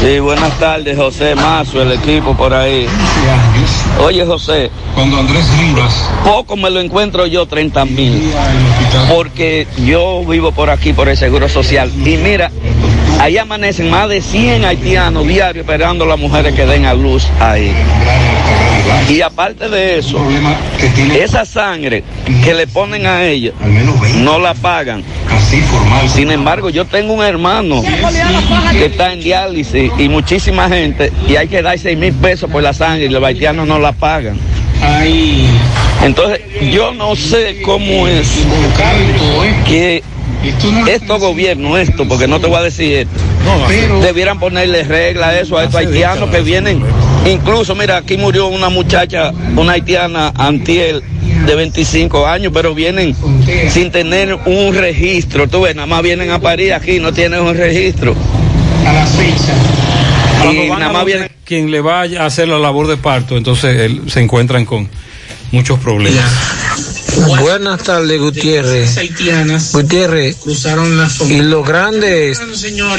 Sí, 0.00 0.18
buenas 0.20 0.58
tardes, 0.58 0.96
José 0.96 1.34
Mazo, 1.34 1.82
el 1.82 1.92
equipo 1.92 2.34
por 2.34 2.54
ahí. 2.54 2.86
Oye, 4.00 4.24
José. 4.24 4.70
Cuando 4.94 5.18
Andrés 5.18 5.44
Rivas. 5.58 6.08
Poco 6.24 6.56
me 6.56 6.70
lo 6.70 6.80
encuentro 6.80 7.26
yo 7.26 7.44
30 7.44 7.84
mil. 7.84 8.30
Porque 9.08 9.66
yo 9.84 10.24
vivo 10.24 10.52
por 10.52 10.70
aquí, 10.70 10.92
por 10.92 11.08
el 11.08 11.16
Seguro 11.16 11.48
Social. 11.48 11.90
Y 12.04 12.16
mira, 12.16 12.50
ahí 13.20 13.38
amanecen 13.38 13.90
más 13.90 14.08
de 14.08 14.20
100 14.20 14.64
haitianos 14.64 15.26
diarios 15.26 15.64
esperando 15.64 16.04
a 16.04 16.08
las 16.08 16.18
mujeres 16.18 16.54
que 16.54 16.66
den 16.66 16.84
a 16.86 16.94
luz 16.94 17.26
ahí. 17.40 17.72
Y 19.08 19.20
aparte 19.20 19.68
de 19.68 19.98
eso, 19.98 20.18
esa 21.18 21.44
sangre 21.44 22.02
que 22.44 22.54
le 22.54 22.66
ponen 22.66 23.06
a 23.06 23.24
ella, 23.24 23.52
no 24.16 24.38
la 24.38 24.54
pagan. 24.54 25.02
Sin 26.08 26.30
embargo, 26.30 26.70
yo 26.70 26.84
tengo 26.84 27.12
un 27.12 27.24
hermano 27.24 27.82
que 28.72 28.86
está 28.86 29.12
en 29.12 29.20
diálisis 29.20 29.90
y 29.98 30.08
muchísima 30.08 30.68
gente, 30.68 31.12
y 31.28 31.36
hay 31.36 31.48
que 31.48 31.62
dar 31.62 31.78
6 31.78 31.96
mil 31.98 32.12
pesos 32.14 32.50
por 32.50 32.62
la 32.62 32.72
sangre 32.72 33.06
y 33.06 33.08
los 33.08 33.22
haitianos 33.22 33.66
no 33.66 33.78
la 33.78 33.92
pagan. 33.92 34.38
Entonces, 36.02 36.40
yo 36.72 36.92
no 36.92 37.16
sé 37.16 37.62
cómo 37.64 38.06
es 38.06 38.46
que 39.66 40.02
estos 40.88 41.20
gobiernos, 41.20 41.78
esto, 41.78 42.06
porque 42.06 42.28
no 42.28 42.40
te 42.40 42.46
voy 42.46 42.56
a 42.58 42.62
decir 42.62 42.98
esto, 42.98 43.20
debieran 44.00 44.38
ponerle 44.38 44.84
regla 44.84 45.28
a 45.28 45.40
eso, 45.40 45.58
a 45.58 45.64
estos 45.64 45.80
haitianos 45.80 46.30
que 46.30 46.40
vienen. 46.40 46.82
Incluso, 47.26 47.74
mira, 47.74 47.96
aquí 47.96 48.16
murió 48.16 48.46
una 48.46 48.68
muchacha, 48.68 49.32
una 49.56 49.72
haitiana, 49.72 50.32
Antiel, 50.36 51.02
de 51.46 51.54
25 51.54 52.26
años, 52.26 52.52
pero 52.54 52.74
vienen 52.74 53.16
sin 53.70 53.90
tener 53.90 54.34
un 54.46 54.74
registro. 54.74 55.48
Tú 55.48 55.62
ves, 55.62 55.74
nada 55.74 55.86
más 55.86 56.02
vienen 56.02 56.30
a 56.30 56.38
París 56.38 56.72
aquí, 56.72 57.00
no 57.00 57.12
tienen 57.12 57.40
un 57.40 57.56
registro. 57.56 58.14
Cuando 58.84 59.85
Y 60.52 60.68
nada 60.70 60.92
más 60.92 61.04
vienen 61.04 61.30
quien 61.44 61.70
le 61.70 61.80
vaya 61.80 62.22
a 62.22 62.26
hacer 62.26 62.48
la 62.48 62.58
labor 62.58 62.86
de 62.88 62.96
parto, 62.96 63.36
entonces 63.36 63.78
él- 63.80 64.02
se 64.10 64.20
encuentran 64.20 64.64
con 64.64 64.88
muchos 65.52 65.78
problemas. 65.78 66.24
Buenas 67.40 67.82
tardes, 67.82 68.20
Gutiérrez. 68.20 68.94
Gutiérrez, 69.72 70.36
y 71.28 71.40
lo 71.42 71.62
grande 71.62 72.30
es 72.30 72.38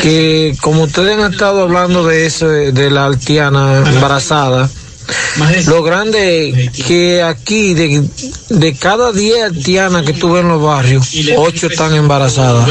que, 0.01 0.55
como 0.61 0.83
ustedes 0.83 1.17
han 1.19 1.33
estado 1.33 1.61
hablando 1.61 2.05
de 2.05 2.25
eso, 2.25 2.47
de 2.47 2.71
de 2.71 2.89
la 2.89 3.05
altiana 3.05 3.83
embarazada, 3.87 4.69
lo 5.67 5.83
grande 5.83 6.49
es 6.49 6.71
que 6.85 7.21
aquí, 7.21 7.73
de, 7.73 8.03
de 8.49 8.73
cada 8.75 9.11
10 9.11 9.43
altianas 9.43 10.03
que 10.03 10.13
tuve 10.13 10.39
en 10.41 10.47
los 10.49 10.61
barrios, 10.61 11.09
8 11.37 11.67
están 11.67 11.93
embarazadas. 11.95 12.67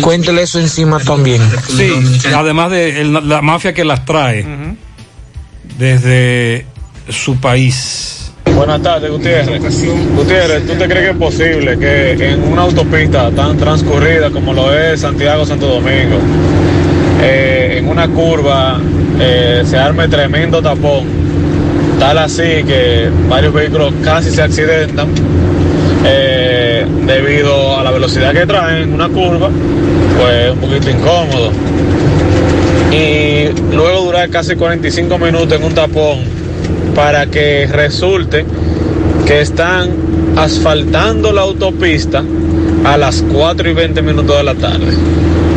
Cuéntele 0.00 0.42
eso 0.42 0.58
encima 0.60 0.98
también. 1.00 1.40
Sí, 1.68 1.90
además 2.34 2.70
de 2.70 3.00
el- 3.00 3.12
la 3.28 3.40
mafia 3.42 3.72
que 3.72 3.84
las 3.84 4.04
trae 4.04 4.44
desde 5.78 6.66
su 7.08 7.36
país. 7.40 8.32
Buenas 8.54 8.82
tardes, 8.82 9.10
Gutiérrez. 9.10 9.60
Gutiérrez, 10.16 10.66
¿tú 10.66 10.72
te 10.74 10.88
crees 10.88 11.04
que 11.04 11.10
es 11.10 11.16
posible 11.16 11.78
que 11.78 12.12
en 12.32 12.42
una 12.42 12.62
autopista 12.62 13.30
tan 13.30 13.56
transcurrida 13.56 14.30
como 14.30 14.52
lo 14.52 14.76
es 14.76 15.00
Santiago-Santo 15.02 15.66
Domingo, 15.66 16.18
eh, 17.22 17.76
en 17.78 17.88
una 17.88 18.08
curva 18.08 18.80
eh, 19.20 19.62
se 19.64 19.76
arme 19.76 20.08
tremendo 20.08 20.60
tapón, 20.62 21.04
tal 21.98 22.18
así 22.18 22.64
que 22.66 23.08
varios 23.28 23.52
vehículos 23.52 23.92
casi 24.02 24.30
se 24.30 24.42
accidentan 24.42 25.08
eh, 26.04 26.86
debido 27.06 27.76
a 27.78 27.82
la 27.82 27.90
velocidad 27.90 28.32
que 28.32 28.46
traen 28.46 28.84
en 28.84 28.94
una 28.94 29.08
curva, 29.08 29.50
pues 30.18 30.52
un 30.52 30.58
poquito 30.58 30.90
incómodo. 30.90 31.52
Y 32.92 33.48
luego 33.74 34.04
durar 34.04 34.28
casi 34.30 34.56
45 34.56 35.18
minutos 35.18 35.52
en 35.52 35.64
un 35.64 35.74
tapón 35.74 36.18
para 36.94 37.26
que 37.26 37.66
resulte 37.66 38.44
que 39.26 39.40
están 39.40 39.90
asfaltando 40.36 41.32
la 41.32 41.42
autopista 41.42 42.22
a 42.84 42.96
las 42.96 43.22
4 43.30 43.70
y 43.70 43.72
20 43.74 44.02
minutos 44.02 44.36
de 44.36 44.42
la 44.44 44.54
tarde. 44.54 44.94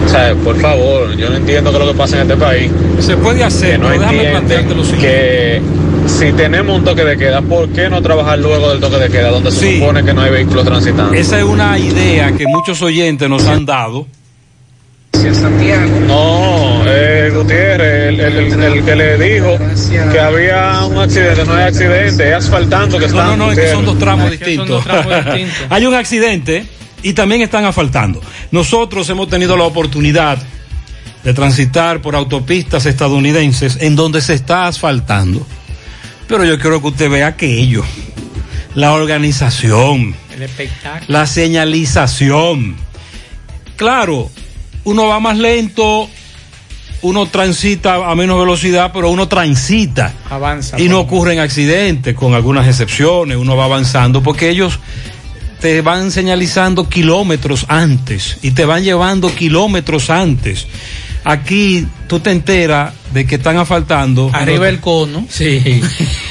O 0.05 0.09
sea, 0.09 0.35
por 0.43 0.57
favor, 0.59 1.15
yo 1.15 1.29
no 1.29 1.37
entiendo 1.37 1.71
qué 1.71 1.77
es 1.77 1.85
lo 1.85 1.91
que 1.91 1.97
pasa 1.97 2.17
en 2.17 2.23
este 2.23 2.35
país. 2.35 2.69
Se 2.99 3.15
puede 3.15 3.43
hacer, 3.43 3.73
que 3.73 3.77
no 3.77 3.93
entienden 3.93 4.77
lo 4.77 4.83
siguiente. 4.83 5.07
que 5.07 5.61
si 6.07 6.31
tenemos 6.33 6.77
un 6.77 6.83
toque 6.83 7.03
de 7.03 7.17
queda, 7.17 7.41
¿por 7.41 7.69
qué 7.69 7.89
no 7.89 8.01
trabajar 8.01 8.39
luego 8.39 8.69
del 8.69 8.79
toque 8.79 8.97
de 8.97 9.09
queda, 9.09 9.29
donde 9.29 9.51
se 9.51 9.59
Sí. 9.59 9.79
supone 9.79 10.03
que 10.03 10.13
no 10.13 10.21
hay 10.21 10.31
vehículos 10.31 10.65
transitando? 10.65 11.13
Esa 11.13 11.37
es 11.39 11.43
una 11.43 11.77
idea 11.77 12.31
que 12.31 12.45
muchos 12.47 12.81
oyentes 12.81 13.29
nos 13.29 13.45
han 13.47 13.65
dado. 13.65 14.07
No, 16.07 16.81
eh, 16.87 17.31
Gutiérrez, 17.35 18.09
el, 18.09 18.19
el- 18.19 18.63
el 18.63 18.85
que 18.85 18.95
le 18.95 19.17
dijo 19.17 19.57
que 20.11 20.19
había 20.19 20.83
un 20.85 20.97
accidente, 20.97 21.45
no 21.45 21.53
hay 21.53 21.63
accidente, 21.65 22.29
es 22.29 22.35
asfaltando 22.35 22.97
que 22.97 23.07
No, 23.07 23.11
están. 23.11 23.27
no, 23.37 23.45
no, 23.45 23.51
es 23.51 23.59
que 23.59 23.71
son 23.71 23.85
dos 23.85 23.99
tramos 23.99 24.31
Es 24.31 24.39
que 24.39 24.45
distintos. 24.45 24.83
son 24.83 24.93
dos 24.93 25.05
tramos 25.05 25.25
distintos. 25.35 25.57
Hay 25.69 25.85
un 25.85 25.93
accidente 25.93 26.65
y 27.03 27.13
también 27.13 27.41
están 27.41 27.65
asfaltando. 27.65 28.21
Nosotros 28.51 29.07
hemos 29.09 29.27
tenido 29.29 29.55
la 29.57 29.65
oportunidad 29.65 30.37
de 31.23 31.33
transitar 31.33 32.01
por 32.01 32.15
autopistas 32.15 32.85
estadounidenses 32.87 33.77
en 33.79 33.95
donde 33.95 34.21
se 34.21 34.33
está 34.33 34.65
asfaltando. 34.67 35.45
Pero 36.31 36.45
yo 36.45 36.57
quiero 36.57 36.81
que 36.81 36.87
usted 36.87 37.09
vea 37.09 37.27
aquello. 37.27 37.83
La 38.73 38.93
organización, 38.93 40.15
El 40.33 40.43
espectáculo. 40.43 41.05
la 41.09 41.27
señalización. 41.27 42.77
Claro, 43.75 44.29
uno 44.85 45.07
va 45.07 45.19
más 45.19 45.37
lento, 45.37 46.09
uno 47.01 47.25
transita 47.25 48.09
a 48.09 48.15
menos 48.15 48.39
velocidad, 48.39 48.91
pero 48.93 49.09
uno 49.09 49.27
transita. 49.27 50.13
Avanza. 50.29 50.79
Y 50.79 50.87
no 50.87 51.01
ocurren 51.01 51.39
accidentes, 51.39 52.15
con 52.15 52.33
algunas 52.33 52.65
excepciones, 52.65 53.35
uno 53.35 53.57
va 53.57 53.65
avanzando, 53.65 54.23
porque 54.23 54.47
ellos 54.49 54.79
te 55.59 55.81
van 55.81 56.11
señalizando 56.11 56.87
kilómetros 56.87 57.65
antes 57.67 58.37
y 58.41 58.51
te 58.51 58.63
van 58.63 58.83
llevando 58.85 59.35
kilómetros 59.35 60.09
antes. 60.09 60.65
Aquí 61.23 61.87
tú 62.07 62.19
te 62.19 62.31
enteras 62.31 62.93
de 63.13 63.25
que 63.25 63.35
están 63.35 63.57
asfaltando. 63.57 64.31
Arriba 64.33 64.67
el 64.69 64.79
cono. 64.79 65.25
Sí, 65.29 65.81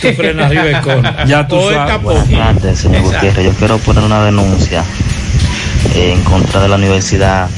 tú 0.03 0.09
frenas 0.17 0.47
arriba 0.47 0.65
el 0.65 0.81
cono. 0.81 1.15
Ya 1.27 1.47
tú 1.47 1.61
sabes. 1.71 2.03
Buenas 2.03 2.29
tardes, 2.29 2.79
señor 2.79 3.03
Gutiérrez. 3.03 3.45
Yo 3.45 3.53
quiero 3.53 3.79
poner 3.79 4.03
una 4.03 4.25
denuncia 4.25 4.85
eh, 5.95 6.13
en 6.13 6.23
contra 6.23 6.61
de 6.61 6.69
la 6.69 6.77
universidad. 6.77 7.49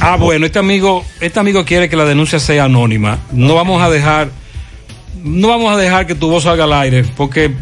Ah, 0.00 0.16
bueno, 0.16 0.46
este 0.46 0.58
amigo, 0.58 1.04
este 1.20 1.38
amigo 1.38 1.64
quiere 1.64 1.88
que 1.88 1.96
la 1.96 2.04
denuncia 2.04 2.40
sea 2.40 2.64
anónima. 2.64 3.18
No 3.32 3.54
vamos 3.54 3.82
a 3.82 3.90
dejar, 3.90 4.30
no 5.22 5.48
vamos 5.48 5.72
a 5.72 5.76
dejar 5.76 6.06
que 6.06 6.14
tu 6.14 6.30
voz 6.30 6.44
salga 6.44 6.64
al 6.64 6.72
aire, 6.72 7.04
porque 7.16 7.52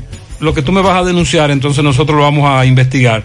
lo 0.40 0.54
que 0.54 0.62
tú 0.62 0.72
me 0.72 0.80
vas 0.80 0.96
a 0.96 1.04
denunciar, 1.04 1.50
entonces 1.50 1.82
nosotros 1.82 2.16
lo 2.16 2.22
vamos 2.22 2.48
a 2.48 2.64
investigar, 2.64 3.24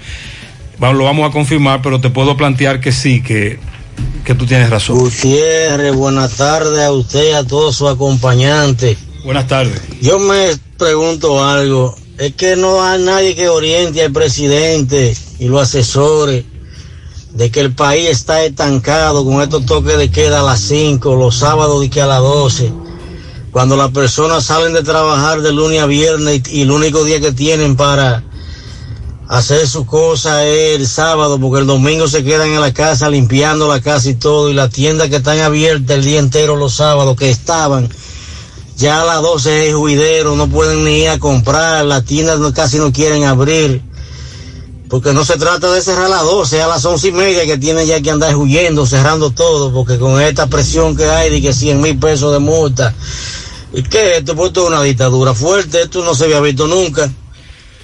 lo 0.80 1.04
vamos 1.04 1.30
a 1.30 1.32
confirmar, 1.32 1.82
pero 1.84 2.02
te 2.02 2.10
puedo 2.10 2.36
plantear 2.36 2.80
que 2.80 2.92
sí, 2.92 3.22
que, 3.22 3.60
que 4.24 4.36
tú 4.36 4.46
tienes 4.46 4.70
razón. 4.70 5.00
Gutiérrez, 5.00 5.96
buenas 5.96 6.36
tardes 6.38 6.80
a 6.80 6.92
usted 6.92 7.30
y 7.30 7.34
a 7.34 7.44
todos 7.44 7.76
sus 7.76 7.90
acompañantes. 7.90 8.98
Buenas 9.24 9.48
tardes. 9.48 9.82
Yo 10.02 10.20
me 10.20 10.58
pregunto 10.78 11.44
algo. 11.44 11.96
Es 12.18 12.36
que 12.36 12.56
no 12.56 12.84
hay 12.84 13.02
nadie 13.02 13.36
que 13.36 13.50
oriente 13.50 14.04
al 14.04 14.12
presidente 14.12 15.18
y 15.40 15.48
los 15.48 15.62
asesores 15.62 16.46
de 17.32 17.50
que 17.50 17.60
el 17.60 17.74
país 17.74 18.10
está 18.10 18.44
estancado 18.44 19.26
con 19.26 19.42
estos 19.42 19.66
toques 19.66 19.98
de 19.98 20.12
queda 20.12 20.42
a 20.42 20.44
las 20.44 20.60
5, 20.62 21.16
los 21.16 21.36
sábados 21.38 21.82
de 21.82 21.90
que 21.90 22.02
a 22.02 22.06
las 22.06 22.20
12. 22.20 22.72
Cuando 23.52 23.76
las 23.76 23.92
personas 23.92 24.46
salen 24.46 24.74
de 24.74 24.84
trabajar 24.84 25.42
de 25.42 25.52
lunes 25.52 25.82
a 25.82 25.86
viernes 25.88 26.42
y, 26.50 26.60
y 26.60 26.62
el 26.62 26.72
único 26.72 27.04
día 27.04 27.20
que 27.20 27.32
tienen 27.32 27.76
para 27.76 28.24
hacer 29.34 29.68
sus 29.68 29.86
cosas 29.86 30.44
es 30.44 30.76
el 30.80 30.88
sábado, 30.88 31.40
porque 31.40 31.62
el 31.62 31.66
domingo 31.68 32.08
se 32.08 32.24
quedan 32.24 32.50
en 32.50 32.62
la 32.62 32.72
casa 32.72 33.10
limpiando 33.10 33.68
la 33.68 33.82
casa 33.82 34.10
y 34.10 34.14
todo, 34.14 34.52
y 34.52 34.54
las 34.54 34.70
tiendas 34.70 35.10
que 35.10 35.16
están 35.16 35.40
abiertas 35.40 35.98
el 35.98 36.04
día 36.06 36.20
entero 36.20 36.56
los 36.56 36.76
sábados, 36.76 37.16
que 37.16 37.32
estaban, 37.32 37.90
ya 38.78 39.02
a 39.02 39.06
las 39.06 39.24
12 39.24 39.70
es 39.70 39.76
juidero, 39.76 40.36
no 40.36 40.48
pueden 40.48 40.84
ni 40.86 41.00
ir 41.02 41.10
a 41.10 41.18
comprar, 41.18 41.84
las 41.86 42.06
tiendas 42.06 42.38
no- 42.38 42.54
casi 42.54 42.78
no 42.78 42.92
quieren 42.94 43.24
abrir, 43.24 43.82
porque 44.88 45.14
no 45.14 45.26
se 45.26 45.38
trata 45.38 45.72
de 45.72 45.82
cerrar 45.82 46.06
a 46.06 46.10
las 46.10 46.24
12, 46.26 46.62
a 46.62 46.68
las 46.68 46.86
once 46.86 47.08
y 47.08 47.12
media 47.12 47.44
que 47.48 47.58
tienen 47.58 47.88
ya 47.88 48.00
que 48.02 48.12
andar 48.12 48.36
huyendo, 48.36 48.86
cerrando 48.86 49.32
todo, 49.32 49.74
porque 49.74 49.98
con 49.98 50.22
esta 50.22 50.46
presión 50.46 50.96
que 50.96 51.06
hay 51.06 51.32
de 51.32 51.42
que 51.42 51.54
100 51.54 51.82
mil 51.82 51.98
pesos 51.98 52.32
de 52.34 52.38
multa, 52.38 52.94
¿y 53.74 53.82
qué? 53.82 54.18
Esto 54.18 54.36
pues 54.36 54.50
esto 54.50 54.62
es 54.62 54.68
una 54.68 54.84
dictadura 54.84 55.34
fuerte, 55.34 55.82
esto 55.82 56.04
no 56.04 56.14
se 56.14 56.26
había 56.26 56.40
visto 56.40 56.68
nunca. 56.68 57.12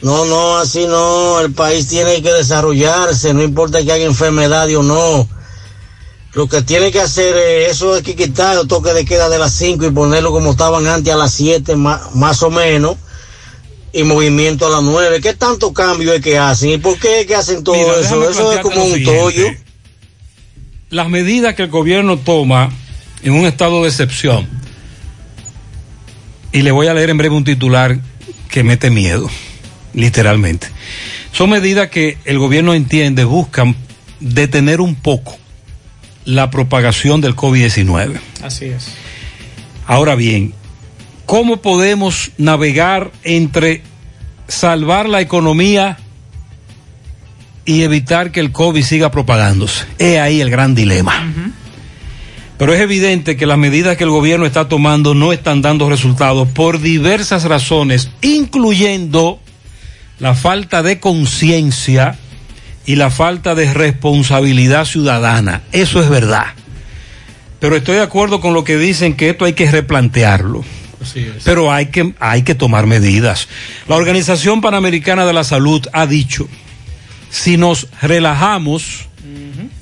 No, 0.02 0.26
no, 0.26 0.58
así 0.58 0.86
no. 0.88 1.40
El 1.42 1.52
país 1.54 1.88
tiene 1.88 2.22
que 2.22 2.32
desarrollarse, 2.32 3.34
no 3.34 3.44
importa 3.44 3.84
que 3.84 3.92
haya 3.92 4.06
enfermedad 4.06 4.68
o 4.76 4.84
no. 4.84 5.28
Lo 6.34 6.48
que 6.48 6.62
tiene 6.62 6.92
que 6.92 7.02
hacer 7.02 7.36
es 7.36 7.72
eso 7.72 7.96
hay 7.96 8.04
que 8.04 8.16
quitar 8.16 8.58
el 8.58 8.68
toque 8.68 8.94
de 8.94 9.04
queda 9.04 9.30
de 9.30 9.40
las 9.40 9.54
5 9.54 9.88
y 9.88 9.92
ponerlo 9.92 10.32
como 10.32 10.52
estaban 10.52 10.86
antes 10.86 11.12
a 11.12 11.18
las 11.18 11.34
7 11.34 11.76
más, 11.76 12.16
más 12.16 12.44
o 12.44 12.52
menos 12.52 12.98
y 13.92 14.04
movimiento 14.04 14.68
a 14.68 14.70
las 14.70 14.84
9. 14.84 15.22
¿Qué 15.22 15.34
tanto 15.34 15.74
cambio 15.74 16.14
es 16.14 16.22
que 16.22 16.38
hacen? 16.38 16.70
¿Y 16.70 16.78
por 16.78 16.98
qué 17.00 17.22
es 17.22 17.26
que 17.26 17.36
hacen 17.36 17.64
todo 17.64 17.76
Mira, 17.76 18.00
eso? 18.00 18.30
Eso 18.30 18.54
es 18.54 18.60
como 18.60 18.84
un 18.84 19.04
tollo. 19.04 19.48
Las 20.92 21.10
medidas 21.10 21.56
que 21.56 21.64
el 21.64 21.70
gobierno 21.70 22.18
toma 22.18 22.72
en 23.24 23.34
un 23.34 23.46
estado 23.46 23.82
de 23.84 23.90
excepción, 23.90 24.48
y 26.52 26.62
le 26.62 26.72
voy 26.72 26.88
a 26.88 26.94
leer 26.94 27.10
en 27.10 27.18
breve 27.18 27.36
un 27.36 27.44
titular 27.44 28.00
que 28.50 28.64
mete 28.64 28.90
miedo, 28.90 29.30
literalmente. 30.00 30.68
Son 31.32 31.50
medidas 31.50 31.90
que 31.90 32.18
el 32.26 32.40
gobierno 32.40 32.74
entiende 32.74 33.24
buscan 33.24 33.76
detener 34.20 34.82
un 34.82 34.96
poco 34.96 35.38
la 36.26 36.50
propagación 36.50 37.22
del 37.22 37.36
COVID-19. 37.36 38.20
Así 38.44 38.66
es. 38.66 38.94
Ahora 39.86 40.16
bien, 40.16 40.54
¿cómo 41.26 41.58
podemos 41.58 42.32
navegar 42.38 43.12
entre 43.24 43.82
salvar 44.48 45.10
la 45.10 45.22
economía 45.22 45.98
y 47.66 47.84
evitar 47.84 48.32
que 48.32 48.40
el 48.40 48.52
COVID 48.52 48.84
siga 48.84 49.12
propagándose? 49.12 49.86
Es 49.98 50.20
ahí 50.20 50.42
el 50.42 50.50
gran 50.50 50.76
dilema. 50.76 51.34
Pero 52.58 52.74
es 52.74 52.82
evidente 52.82 53.38
que 53.38 53.46
las 53.46 53.58
medidas 53.58 53.96
que 53.96 54.04
el 54.04 54.10
gobierno 54.10 54.46
está 54.46 54.68
tomando 54.68 55.14
no 55.14 55.32
están 55.32 55.62
dando 55.62 55.90
resultados 55.90 56.48
por 56.50 56.82
diversas 56.82 57.46
razones, 57.46 58.12
incluyendo 58.22 59.40
la 60.20 60.36
falta 60.36 60.84
de 60.84 61.00
conciencia 61.00 62.18
y 62.86 62.96
la 62.96 63.10
falta 63.10 63.56
de 63.56 63.74
responsabilidad 63.74 64.86
ciudadana. 64.86 65.62
Eso 65.72 66.02
es 66.02 66.10
verdad. 66.10 66.48
Pero 67.60 67.76
estoy 67.76 67.96
de 67.96 68.04
acuerdo 68.04 68.40
con 68.42 68.54
lo 68.54 68.64
que 68.64 68.78
dicen 68.78 69.16
que 69.16 69.30
esto 69.30 69.46
hay 69.46 69.54
que 69.54 69.70
replantearlo. 69.70 70.64
Pero 71.46 71.72
hay 71.72 71.88
que, 71.88 72.14
hay 72.20 72.44
que 72.44 72.56
tomar 72.56 72.86
medidas. 72.86 73.48
La 73.88 73.96
Organización 73.96 74.62
Panamericana 74.62 75.26
de 75.26 75.34
la 75.34 75.44
Salud 75.44 75.86
ha 75.94 76.06
dicho, 76.06 76.48
si 77.30 77.58
nos 77.58 77.88
relajamos, 78.02 79.09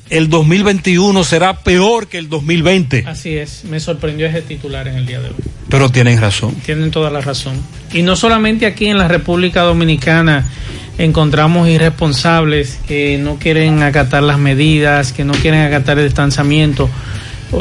el 0.09 0.29
2021 0.29 1.23
será 1.23 1.59
peor 1.59 2.07
que 2.07 2.17
el 2.17 2.29
2020. 2.29 3.05
Así 3.07 3.35
es. 3.35 3.63
Me 3.65 3.79
sorprendió 3.79 4.27
ese 4.27 4.41
titular 4.41 4.87
en 4.87 4.95
el 4.95 5.05
día 5.05 5.19
de 5.19 5.29
hoy. 5.29 5.35
Pero 5.69 5.89
tienen 5.89 6.19
razón. 6.21 6.55
Tienen 6.65 6.91
toda 6.91 7.09
la 7.09 7.21
razón. 7.21 7.61
Y 7.93 8.01
no 8.01 8.15
solamente 8.15 8.65
aquí 8.65 8.87
en 8.87 8.97
la 8.97 9.07
República 9.07 9.61
Dominicana 9.61 10.49
encontramos 10.97 11.67
irresponsables 11.67 12.79
que 12.87 13.17
no 13.17 13.35
quieren 13.35 13.83
acatar 13.83 14.23
las 14.23 14.39
medidas, 14.39 15.13
que 15.13 15.25
no 15.25 15.33
quieren 15.33 15.61
acatar 15.61 15.99
el 15.99 16.05
distanciamiento. 16.05 16.89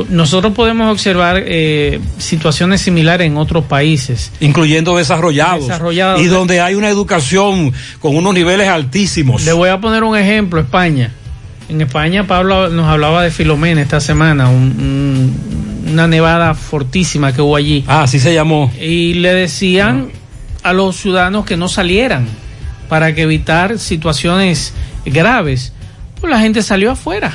Nosotros 0.09 0.52
podemos 0.52 0.90
observar 0.90 1.42
eh, 1.46 2.00
situaciones 2.18 2.80
similares 2.80 3.26
en 3.26 3.37
otros 3.37 3.64
países. 3.64 4.32
Incluyendo 4.40 4.96
desarrollados. 4.96 5.68
Desarrollados. 5.68 6.20
Y 6.20 6.26
donde 6.26 6.61
hay 6.61 6.74
una 6.74 6.88
educación 6.88 7.72
con 8.00 8.16
unos 8.16 8.35
niveles 8.35 8.68
altísimos. 8.68 9.44
Le 9.44 9.52
voy 9.52 9.68
a 9.68 9.80
poner 9.80 10.02
un 10.02 10.16
ejemplo, 10.16 10.61
España. 10.61 11.12
En 11.68 11.81
España 11.81 12.26
Pablo 12.26 12.68
nos 12.68 12.87
hablaba 12.88 13.22
de 13.22 13.31
Filomena 13.31 13.83
esta 13.83 14.00
semana, 14.00 14.48
un- 14.48 14.76
un- 14.79 15.90
una 15.92 16.07
nevada 16.07 16.55
fortísima 16.55 17.33
que 17.33 17.42
hubo 17.42 17.57
allí. 17.57 17.85
Ah, 17.88 18.02
así 18.02 18.18
se 18.20 18.33
llamó. 18.35 18.72
Y 18.81 19.14
le 19.14 19.35
decían 19.35 20.09
a 20.62 20.72
los 20.72 20.96
ciudadanos 20.96 21.44
que 21.44 21.57
no 21.57 21.68
salieran 21.68 22.26
para 22.88 23.14
que 23.14 23.22
evitar 23.22 23.79
situaciones 23.79 24.74
graves. 25.05 25.72
Pues 26.20 26.31
la 26.31 26.40
gente 26.40 26.62
salió 26.62 26.92
afuera. 26.92 27.35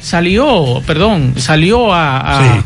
Salió, 0.00 0.80
perdón, 0.86 1.34
salió 1.36 1.92
a, 1.92 2.18
a, 2.18 2.64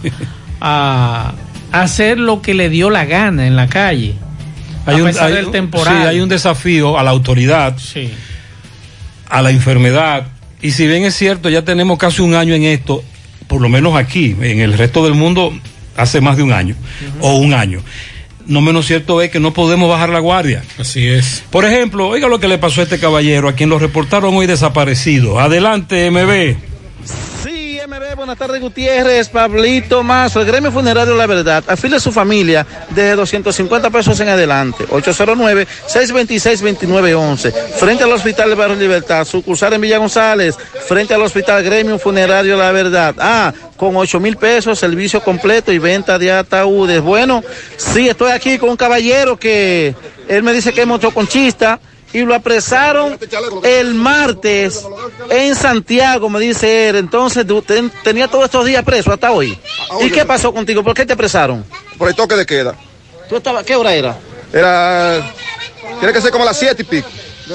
a- 0.60 1.32
a 1.72 1.80
hacer 1.82 2.18
lo 2.18 2.42
que 2.42 2.52
le 2.52 2.68
dio 2.68 2.90
la 2.90 3.04
gana 3.06 3.46
en 3.46 3.56
la 3.56 3.68
calle. 3.68 4.16
Hay 4.84 4.96
a 4.96 4.98
un, 4.98 5.04
pesar 5.04 5.28
hay- 5.28 5.34
del 5.34 5.50
temporal. 5.50 5.96
sí, 6.02 6.06
hay 6.06 6.20
un 6.20 6.28
desafío 6.28 6.98
a 6.98 7.02
la 7.02 7.10
autoridad, 7.10 7.76
Sí. 7.78 8.10
a 9.30 9.40
la 9.40 9.50
enfermedad. 9.50 10.26
Y 10.62 10.72
si 10.72 10.86
bien 10.86 11.04
es 11.04 11.14
cierto, 11.14 11.48
ya 11.48 11.62
tenemos 11.64 11.98
casi 11.98 12.22
un 12.22 12.34
año 12.34 12.54
en 12.54 12.64
esto, 12.64 13.02
por 13.46 13.60
lo 13.60 13.68
menos 13.68 13.96
aquí, 13.96 14.36
en 14.40 14.60
el 14.60 14.76
resto 14.76 15.04
del 15.04 15.14
mundo, 15.14 15.52
hace 15.96 16.20
más 16.20 16.36
de 16.36 16.42
un 16.42 16.52
año, 16.52 16.74
o 17.20 17.36
un 17.36 17.54
año. 17.54 17.80
No 18.46 18.60
menos 18.60 18.86
cierto 18.86 19.22
es 19.22 19.30
que 19.30 19.38
no 19.38 19.52
podemos 19.52 19.88
bajar 19.88 20.08
la 20.08 20.18
guardia. 20.18 20.62
Así 20.78 21.06
es. 21.06 21.44
Por 21.50 21.64
ejemplo, 21.64 22.08
oiga 22.08 22.28
lo 22.28 22.40
que 22.40 22.48
le 22.48 22.58
pasó 22.58 22.80
a 22.80 22.84
este 22.84 22.98
caballero, 22.98 23.48
a 23.48 23.54
quien 23.54 23.70
lo 23.70 23.78
reportaron 23.78 24.34
hoy 24.34 24.46
desaparecido. 24.46 25.38
Adelante, 25.38 26.10
MB. 26.10 26.69
Buenas 28.30 28.46
tardes 28.46 28.62
Gutiérrez, 28.62 29.28
Pablito 29.28 30.04
Mazo, 30.04 30.40
el 30.40 30.46
gremio 30.46 30.70
funerario 30.70 31.16
La 31.16 31.26
Verdad, 31.26 31.64
afile 31.66 31.96
a 31.96 31.98
su 31.98 32.12
familia 32.12 32.64
de 32.90 33.16
250 33.16 33.90
pesos 33.90 34.20
en 34.20 34.28
adelante, 34.28 34.86
809-626-2911, 34.86 37.52
frente 37.52 38.04
al 38.04 38.12
Hospital 38.12 38.50
de 38.50 38.54
Barrio 38.54 38.76
Libertad, 38.76 39.24
sucursal 39.24 39.72
en 39.72 39.80
Villa 39.80 39.98
González, 39.98 40.56
frente 40.86 41.12
al 41.12 41.22
Hospital 41.22 41.64
Gremio 41.64 41.98
Funerario 41.98 42.56
La 42.56 42.70
Verdad, 42.70 43.16
ah, 43.18 43.52
con 43.76 43.96
8 43.96 44.20
mil 44.20 44.36
pesos, 44.36 44.78
servicio 44.78 45.20
completo 45.20 45.72
y 45.72 45.80
venta 45.80 46.16
de 46.16 46.30
ataúdes. 46.30 47.00
Bueno, 47.00 47.42
sí, 47.78 48.08
estoy 48.08 48.30
aquí 48.30 48.58
con 48.58 48.68
un 48.68 48.76
caballero 48.76 49.36
que 49.36 49.92
él 50.28 50.44
me 50.44 50.52
dice 50.52 50.72
que 50.72 50.82
es 50.82 50.86
motoconchista 50.86 51.80
y 52.12 52.20
lo 52.20 52.34
apresaron 52.34 53.18
el 53.62 53.94
martes 53.94 54.84
en 55.30 55.54
Santiago, 55.54 56.28
me 56.28 56.40
dice 56.40 56.88
él. 56.88 56.96
Entonces, 56.96 57.44
ten- 57.66 57.90
tenía 58.02 58.28
todos 58.28 58.46
estos 58.46 58.64
días 58.66 58.84
preso 58.84 59.12
hasta 59.12 59.30
hoy. 59.32 59.58
¿Y 60.00 60.10
qué 60.10 60.24
pasó 60.24 60.52
contigo? 60.52 60.82
¿Por 60.82 60.94
qué 60.94 61.06
te 61.06 61.12
apresaron? 61.12 61.64
Por 61.98 62.08
el 62.08 62.14
toque 62.14 62.34
de 62.36 62.46
queda. 62.46 62.74
¿Tú 63.28 63.36
estaba, 63.36 63.62
¿Qué 63.62 63.76
hora 63.76 63.94
era? 63.94 64.16
Era. 64.52 65.32
Tiene 66.00 66.12
que 66.12 66.20
ser 66.20 66.30
como 66.32 66.44
las 66.44 66.58
siete 66.58 66.82
y 66.82 66.84
pico. 66.84 67.08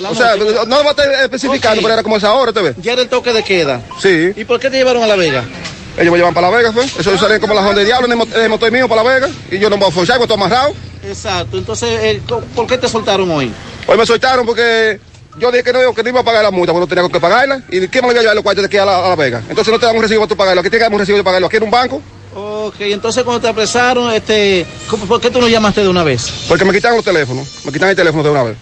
O 0.09 0.15
sea, 0.15 0.35
no 0.35 0.77
va 0.83 0.87
a 0.87 0.89
estar 0.91 1.09
especificando, 1.23 1.81
pero 1.81 1.93
era 1.93 2.03
como 2.03 2.17
esa 2.17 2.33
hora, 2.33 2.51
¿te 2.51 2.61
ves? 2.61 2.75
Ya 2.81 2.93
era 2.93 3.01
el 3.01 3.09
toque 3.09 3.31
de 3.33 3.43
queda. 3.43 3.81
Sí. 4.01 4.31
¿Y 4.35 4.43
por 4.45 4.59
qué 4.59 4.69
te 4.69 4.77
llevaron 4.77 5.03
a 5.03 5.07
La 5.07 5.15
Vega? 5.15 5.43
Ellos 5.97 6.11
me 6.11 6.17
llevan 6.17 6.33
para 6.33 6.49
La 6.49 6.57
Vega, 6.57 6.71
¿fue? 6.73 6.83
Eso 6.85 7.17
salen 7.17 7.39
como 7.39 7.53
las 7.53 7.63
ondas 7.63 7.77
de 7.77 7.85
diablo 7.85 8.05
en 8.11 8.41
el 8.41 8.49
motor 8.49 8.71
mío 8.71 8.87
para 8.89 9.03
La 9.03 9.13
Vega. 9.13 9.29
Y 9.51 9.59
yo 9.59 9.69
no 9.69 9.77
me 9.77 9.81
voy 9.83 9.89
a 9.91 9.93
forzar, 9.93 10.17
porque 10.17 10.33
estoy 10.33 10.45
amarrado. 10.45 10.73
Exacto. 11.03 11.57
Entonces, 11.57 11.89
eh, 12.01 12.21
¿por 12.55 12.67
qué 12.67 12.77
te 12.77 12.87
soltaron 12.89 13.29
hoy? 13.31 13.51
Hoy 13.87 13.97
me 13.97 14.05
soltaron 14.05 14.45
porque 14.45 14.99
yo 15.39 15.51
dije 15.51 15.63
que 15.63 15.73
no, 15.73 15.93
que 15.93 16.03
no 16.03 16.09
iba 16.09 16.19
a 16.19 16.23
pagar 16.23 16.43
la 16.43 16.51
multa, 16.51 16.73
porque 16.73 16.85
no 16.85 16.95
tenía 16.95 17.09
que 17.09 17.19
pagarla. 17.19 17.61
¿Y 17.69 17.87
quién 17.87 18.03
me 18.05 18.11
iba 18.11 18.19
a 18.19 18.21
llevar 18.23 18.35
los 18.35 18.43
cuartos 18.43 18.63
de 18.63 18.67
aquí 18.67 18.77
a 18.77 18.85
la, 18.85 19.05
a 19.05 19.09
la 19.09 19.15
Vega? 19.15 19.41
Entonces 19.47 19.71
no 19.71 19.79
te 19.79 19.85
dan 19.85 19.95
un 19.95 20.01
recibo 20.01 20.21
para 20.21 20.29
tú 20.29 20.35
pagarlo. 20.35 20.61
Aquí 20.61 20.69
te 20.69 20.79
dan 20.79 20.93
un 20.93 20.99
recibo 20.99 21.17
de 21.17 21.23
pagarlo. 21.23 21.47
Aquí 21.47 21.57
en 21.57 21.63
un 21.63 21.71
banco. 21.71 22.01
Ok, 22.35 22.75
entonces 22.81 23.23
cuando 23.23 23.39
te 23.41 23.47
apresaron, 23.47 24.11
este, 24.11 24.65
¿cómo- 24.89 25.05
¿por 25.05 25.21
qué 25.21 25.29
tú 25.31 25.39
no 25.39 25.47
llamaste 25.47 25.81
de 25.81 25.87
una 25.87 26.03
vez? 26.03 26.29
Porque 26.49 26.65
me 26.65 26.73
quitaron 26.73 26.97
los 26.97 27.05
teléfonos. 27.05 27.47
Me 27.63 27.71
quitaron 27.71 27.91
el 27.91 27.95
teléfono 27.95 28.23
de 28.23 28.29
una 28.31 28.43
vez. 28.43 28.57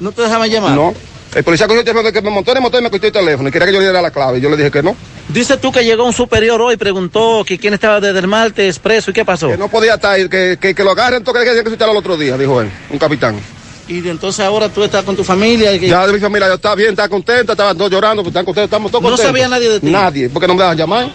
¿No 0.00 0.10
te 0.12 0.22
dejaban 0.22 0.48
llamar? 0.48 0.70
No. 0.72 0.94
El 1.34 1.44
policía 1.44 1.66
cogió 1.66 1.80
el 1.80 1.84
teléfono 1.86 2.12
que 2.12 2.20
me 2.20 2.30
montó 2.30 2.50
en 2.50 2.58
el 2.58 2.62
motor 2.62 2.80
y 2.80 2.84
me 2.84 2.90
quitó 2.90 3.06
el 3.06 3.12
teléfono. 3.12 3.48
Y 3.48 3.52
quería 3.52 3.66
que 3.66 3.72
yo 3.72 3.78
le 3.78 3.84
diera 3.86 4.02
la 4.02 4.10
clave. 4.10 4.38
Y 4.38 4.40
yo 4.42 4.50
le 4.50 4.56
dije 4.56 4.70
que 4.70 4.82
no. 4.82 4.94
Dice 5.28 5.56
tú 5.56 5.72
que 5.72 5.82
llegó 5.84 6.04
un 6.04 6.12
superior 6.12 6.60
hoy, 6.60 6.76
preguntó 6.76 7.42
que 7.46 7.58
quién 7.58 7.72
estaba 7.72 8.00
desde 8.00 8.18
el 8.18 8.26
martes 8.28 8.78
preso 8.78 9.10
y 9.10 9.14
qué 9.14 9.24
pasó. 9.24 9.48
Que 9.48 9.56
no 9.56 9.68
podía 9.68 9.94
estar, 9.94 10.16
que, 10.28 10.58
que, 10.60 10.74
que 10.74 10.84
lo 10.84 10.90
agarren, 10.90 11.24
toque 11.24 11.40
que 11.44 11.76
se 11.76 11.84
al 11.84 11.96
otro 11.96 12.18
día, 12.18 12.36
dijo 12.36 12.60
él, 12.60 12.70
un 12.90 12.98
capitán. 12.98 13.40
Y 13.88 14.06
entonces 14.08 14.44
ahora 14.44 14.68
tú 14.68 14.84
estás 14.84 15.04
con 15.04 15.16
tu 15.16 15.24
familia. 15.24 15.74
Ya 15.76 16.06
de 16.06 16.12
mi 16.12 16.20
familia 16.20 16.48
ya 16.48 16.54
está 16.54 16.74
bien, 16.74 16.90
está 16.90 17.08
contenta, 17.08 17.52
estaban 17.52 17.76
todos 17.78 17.90
llorando, 17.90 18.22
pues 18.22 18.30
están 18.32 18.44
contentos, 18.44 18.66
estamos 18.68 18.90
todos 18.90 19.02
No 19.02 19.08
contentos. 19.10 19.26
sabía 19.32 19.48
nadie 19.48 19.68
de 19.70 19.80
ti. 19.80 19.90
Nadie, 19.90 20.28
porque 20.28 20.46
no 20.46 20.54
me 20.54 20.58
dejaban 20.58 20.76
llamar. 20.78 21.10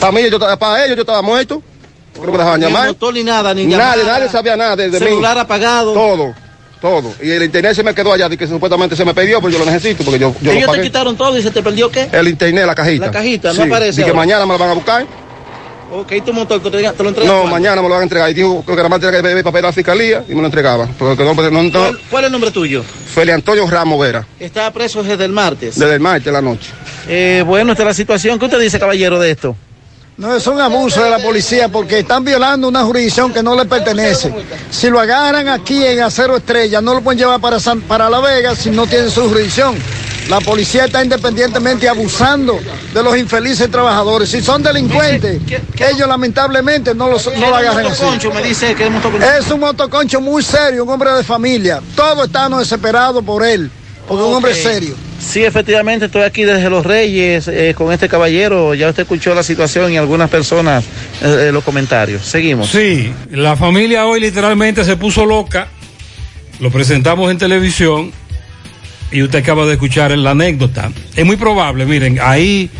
Para 0.00 0.12
mí, 0.12 0.20
yo, 0.22 0.36
estaba- 0.36 0.56
para 0.58 0.84
ellos 0.84 0.96
yo 0.96 1.02
estaba 1.02 1.22
muerto, 1.22 1.62
porque 2.12 2.26
no 2.26 2.32
me 2.32 2.38
dejaban 2.38 2.60
Ni 2.60 2.66
llamar. 2.66 2.88
motor 2.88 3.14
ni 3.14 3.22
nada, 3.22 3.54
ni 3.54 3.66
Nadie, 3.66 4.02
llamada, 4.02 4.18
nadie 4.18 4.28
sabía 4.30 4.56
nada 4.56 4.74
de, 4.76 4.90
de 4.90 5.00
mí. 5.00 5.06
celular 5.06 5.38
apagado. 5.38 5.92
Todo, 5.94 6.34
todo. 6.84 7.14
Y 7.22 7.30
el 7.30 7.42
internet 7.42 7.74
se 7.74 7.82
me 7.82 7.94
quedó 7.94 8.12
allá, 8.12 8.28
de 8.28 8.36
que 8.36 8.46
supuestamente 8.46 8.94
se 8.94 9.06
me 9.06 9.14
perdió, 9.14 9.40
pero 9.40 9.50
yo 9.54 9.58
lo 9.58 9.64
necesito, 9.64 10.04
porque 10.04 10.18
yo, 10.18 10.34
yo 10.42 10.44
lo 10.44 10.50
Ellos 10.52 10.60
te 10.64 10.76
pagué. 10.76 10.82
quitaron 10.82 11.16
todo 11.16 11.38
y 11.38 11.42
se 11.42 11.50
te 11.50 11.62
perdió 11.62 11.90
qué? 11.90 12.10
El 12.12 12.28
internet, 12.28 12.66
la 12.66 12.74
cajita. 12.74 13.06
La 13.06 13.10
cajita, 13.10 13.48
no 13.48 13.54
Sí, 13.54 13.60
aparece 13.62 14.02
Y 14.02 14.04
que 14.04 14.12
mañana 14.12 14.44
me 14.44 14.52
lo 14.52 14.58
van 14.58 14.68
a 14.68 14.74
buscar. 14.74 15.06
Ok, 15.90 16.12
tu 16.26 16.34
motor 16.34 16.60
te, 16.60 16.70
te 16.70 17.02
lo 17.02 17.08
entregan. 17.08 17.26
No, 17.34 17.46
mañana 17.46 17.76
me 17.80 17.88
lo 17.88 17.94
van 17.94 18.00
a 18.00 18.02
entregar. 18.02 18.28
Y 18.30 18.34
dijo 18.34 18.62
que 18.66 18.76
nada 18.76 18.88
más 18.90 19.00
tenía 19.00 19.16
que 19.16 19.22
pedir 19.22 19.42
papel 19.42 19.64
a 19.64 19.68
la 19.68 19.72
fiscalía 19.72 20.24
y 20.28 20.34
me 20.34 20.40
lo 20.42 20.46
entregaba. 20.46 20.86
Porque 20.98 21.24
no, 21.24 21.32
no, 21.34 21.62
no, 21.62 21.70
¿Cuál, 21.72 21.98
cuál 22.10 22.24
es 22.24 22.26
el 22.26 22.32
nombre 22.32 22.50
tuyo? 22.50 22.82
Feli 22.82 23.30
Antonio 23.30 23.66
Ramos 23.66 23.98
Vera, 24.00 24.26
Está 24.38 24.70
preso 24.70 25.02
desde 25.02 25.24
el 25.24 25.32
martes. 25.32 25.78
desde 25.78 25.94
el 25.94 26.00
martes 26.00 26.24
de 26.26 26.32
la 26.32 26.42
noche. 26.42 26.70
Eh, 27.08 27.42
bueno, 27.46 27.72
esta 27.72 27.84
es 27.84 27.86
la 27.86 27.94
situación. 27.94 28.38
¿Qué 28.38 28.44
usted 28.44 28.60
dice, 28.60 28.78
caballero, 28.78 29.18
de 29.18 29.30
esto? 29.30 29.56
No, 30.16 30.36
es 30.36 30.46
un 30.46 30.60
abuso 30.60 31.02
de 31.02 31.10
la 31.10 31.18
policía 31.18 31.68
porque 31.68 31.98
están 31.98 32.24
violando 32.24 32.68
una 32.68 32.84
jurisdicción 32.84 33.32
que 33.32 33.42
no 33.42 33.56
le 33.56 33.64
pertenece. 33.64 34.32
Si 34.70 34.88
lo 34.88 35.00
agarran 35.00 35.48
aquí 35.48 35.84
en 35.84 36.02
Acero 36.02 36.36
Estrella, 36.36 36.80
no 36.80 36.94
lo 36.94 37.00
pueden 37.00 37.18
llevar 37.18 37.40
para, 37.40 37.58
San- 37.58 37.80
para 37.80 38.08
La 38.08 38.20
Vega 38.20 38.54
si 38.54 38.70
no 38.70 38.86
tienen 38.86 39.10
su 39.10 39.28
jurisdicción. 39.28 39.74
La 40.28 40.40
policía 40.40 40.84
está 40.84 41.02
independientemente 41.02 41.88
abusando 41.88 42.58
de 42.94 43.02
los 43.02 43.16
infelices 43.16 43.68
trabajadores. 43.70 44.30
Si 44.30 44.40
son 44.40 44.62
delincuentes, 44.62 45.42
ellos 45.78 46.08
lamentablemente 46.08 46.94
no, 46.94 47.10
los, 47.10 47.26
no 47.36 47.50
lo 47.50 47.56
agarran 47.56 47.86
así. 47.86 48.02
Motoconcho 48.04 48.32
me 48.32 48.42
dice 48.42 48.74
que 48.74 48.84
es 48.86 48.90
motoconcho. 48.92 49.26
Es 49.26 49.50
un 49.50 49.60
motoconcho 49.60 50.20
muy 50.20 50.42
serio, 50.44 50.84
un 50.84 50.90
hombre 50.90 51.10
de 51.12 51.24
familia. 51.24 51.80
Todos 51.96 52.26
estamos 52.28 52.60
desesperados 52.60 53.22
por 53.24 53.44
él, 53.44 53.68
porque 54.06 54.22
es 54.22 54.28
un 54.28 54.34
hombre 54.34 54.54
serio. 54.54 54.94
Sí, 55.18 55.44
efectivamente, 55.44 56.06
estoy 56.06 56.22
aquí 56.22 56.44
desde 56.44 56.68
Los 56.68 56.84
Reyes 56.84 57.48
eh, 57.48 57.74
con 57.76 57.92
este 57.92 58.08
caballero. 58.08 58.74
Ya 58.74 58.88
usted 58.88 59.02
escuchó 59.02 59.34
la 59.34 59.42
situación 59.42 59.92
y 59.92 59.96
algunas 59.96 60.28
personas 60.28 60.84
eh, 61.22 61.46
eh, 61.48 61.52
los 61.52 61.64
comentarios. 61.64 62.22
Seguimos. 62.22 62.68
Sí, 62.68 63.12
la 63.30 63.56
familia 63.56 64.06
hoy 64.06 64.20
literalmente 64.20 64.84
se 64.84 64.96
puso 64.96 65.24
loca. 65.24 65.68
Lo 66.60 66.70
presentamos 66.70 67.30
en 67.30 67.38
televisión 67.38 68.12
y 69.10 69.22
usted 69.22 69.40
acaba 69.40 69.66
de 69.66 69.74
escuchar 69.74 70.16
la 70.16 70.30
anécdota. 70.32 70.90
Es 71.16 71.24
muy 71.24 71.36
probable, 71.36 71.86
miren, 71.86 72.18
ahí 72.20 72.70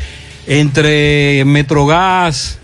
entre 0.46 1.44
Metrogas, 1.44 2.58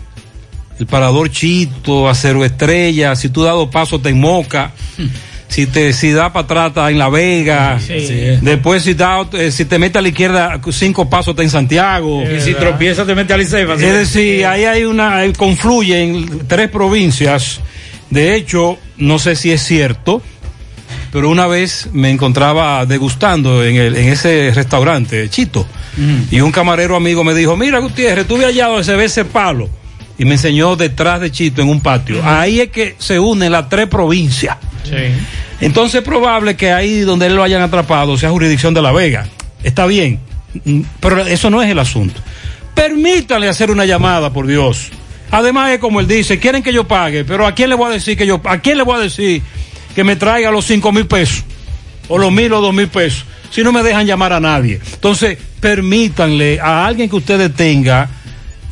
el 0.79 0.85
Parador 0.85 1.29
Chito, 1.29 2.07
Acero 2.07 2.45
Estrella, 2.45 3.15
si 3.15 3.29
tú 3.29 3.43
dado 3.43 3.69
paso 3.69 3.99
te 3.99 4.13
moca. 4.13 4.73
Si 5.51 5.67
te 5.67 5.91
si 5.91 6.11
da 6.13 6.31
para 6.31 6.45
atrás 6.45 6.67
está 6.69 6.89
en 6.89 6.97
La 6.97 7.09
Vega, 7.09 7.77
después 8.41 8.83
si 8.83 8.93
da, 8.93 9.27
eh, 9.33 9.51
si 9.51 9.65
te 9.65 9.77
mete 9.79 9.99
a 9.99 10.01
la 10.01 10.07
izquierda 10.07 10.61
cinco 10.71 11.09
pasos 11.09 11.33
está 11.33 11.43
en 11.43 11.49
Santiago. 11.49 12.23
Y 12.23 12.39
si 12.39 12.53
tropieza 12.53 13.05
te 13.05 13.13
mete 13.13 13.33
al 13.33 13.41
Liceo. 13.41 13.73
Es 13.73 13.81
decir, 13.81 14.45
ahí 14.45 14.63
hay 14.63 14.85
una, 14.85 15.21
confluyen 15.37 16.47
tres 16.47 16.69
provincias. 16.69 17.59
De 18.09 18.33
hecho, 18.33 18.77
no 18.95 19.19
sé 19.19 19.35
si 19.35 19.51
es 19.51 19.61
cierto, 19.61 20.21
pero 21.11 21.29
una 21.29 21.47
vez 21.47 21.89
me 21.91 22.11
encontraba 22.11 22.85
degustando 22.85 23.61
en, 23.65 23.75
el, 23.75 23.97
en 23.97 24.07
ese 24.07 24.53
restaurante, 24.55 25.29
Chito, 25.29 25.67
y 26.31 26.39
un 26.39 26.53
camarero 26.53 26.95
amigo 26.95 27.25
me 27.25 27.33
dijo, 27.33 27.57
mira 27.57 27.79
Gutiérrez, 27.79 28.25
tú 28.25 28.37
allá 28.37 28.67
donde 28.67 28.85
se 28.85 28.95
ve 28.95 29.03
ese 29.03 29.25
palo. 29.25 29.67
Y 30.17 30.23
me 30.23 30.33
enseñó 30.33 30.77
detrás 30.77 31.19
de 31.19 31.29
Chito 31.29 31.61
en 31.61 31.67
un 31.67 31.81
patio. 31.81 32.21
Ahí 32.23 32.61
es 32.61 32.69
que 32.69 32.95
se 32.99 33.19
unen 33.19 33.51
las 33.51 33.67
tres 33.67 33.87
provincias. 33.87 34.55
Entonces 35.61 36.01
es 36.01 36.07
probable 36.07 36.55
que 36.55 36.71
ahí 36.71 36.99
donde 37.01 37.27
él 37.27 37.35
lo 37.35 37.43
hayan 37.43 37.61
atrapado 37.61 38.17
sea 38.17 38.29
jurisdicción 38.29 38.73
de 38.73 38.81
La 38.81 38.91
Vega. 38.91 39.27
Está 39.63 39.85
bien, 39.85 40.19
Mm, 40.65 40.81
pero 40.99 41.25
eso 41.25 41.49
no 41.49 41.61
es 41.61 41.69
el 41.69 41.79
asunto. 41.79 42.19
Permítale 42.73 43.47
hacer 43.47 43.71
una 43.71 43.85
llamada, 43.85 44.31
por 44.31 44.47
Dios. 44.47 44.89
Además 45.29 45.71
es 45.71 45.79
como 45.79 45.99
él 45.99 46.07
dice, 46.07 46.39
quieren 46.39 46.61
que 46.61 46.73
yo 46.73 46.87
pague, 46.87 47.23
pero 47.23 47.47
¿a 47.47 47.53
quién 47.53 47.69
le 47.69 47.75
voy 47.75 47.87
a 47.87 47.93
decir 47.93 48.17
que 48.17 48.25
yo, 48.25 48.41
a 48.43 48.57
quién 48.59 48.77
le 48.77 48.83
voy 48.83 48.95
a 48.95 48.99
decir 48.99 49.41
que 49.95 50.03
me 50.03 50.15
traiga 50.15 50.51
los 50.51 50.65
cinco 50.65 50.91
mil 50.91 51.05
pesos? 51.05 51.43
O 52.09 52.17
los 52.17 52.31
mil 52.31 52.51
o 52.51 52.59
dos 52.59 52.73
mil 52.73 52.89
pesos. 52.89 53.25
Si 53.49 53.63
no 53.63 53.71
me 53.71 53.83
dejan 53.83 54.05
llamar 54.05 54.33
a 54.33 54.39
nadie. 54.39 54.79
Entonces, 54.93 55.37
permítanle 55.59 56.59
a 56.59 56.85
alguien 56.85 57.09
que 57.09 57.15
ustedes 57.15 57.53
tenga 57.53 58.09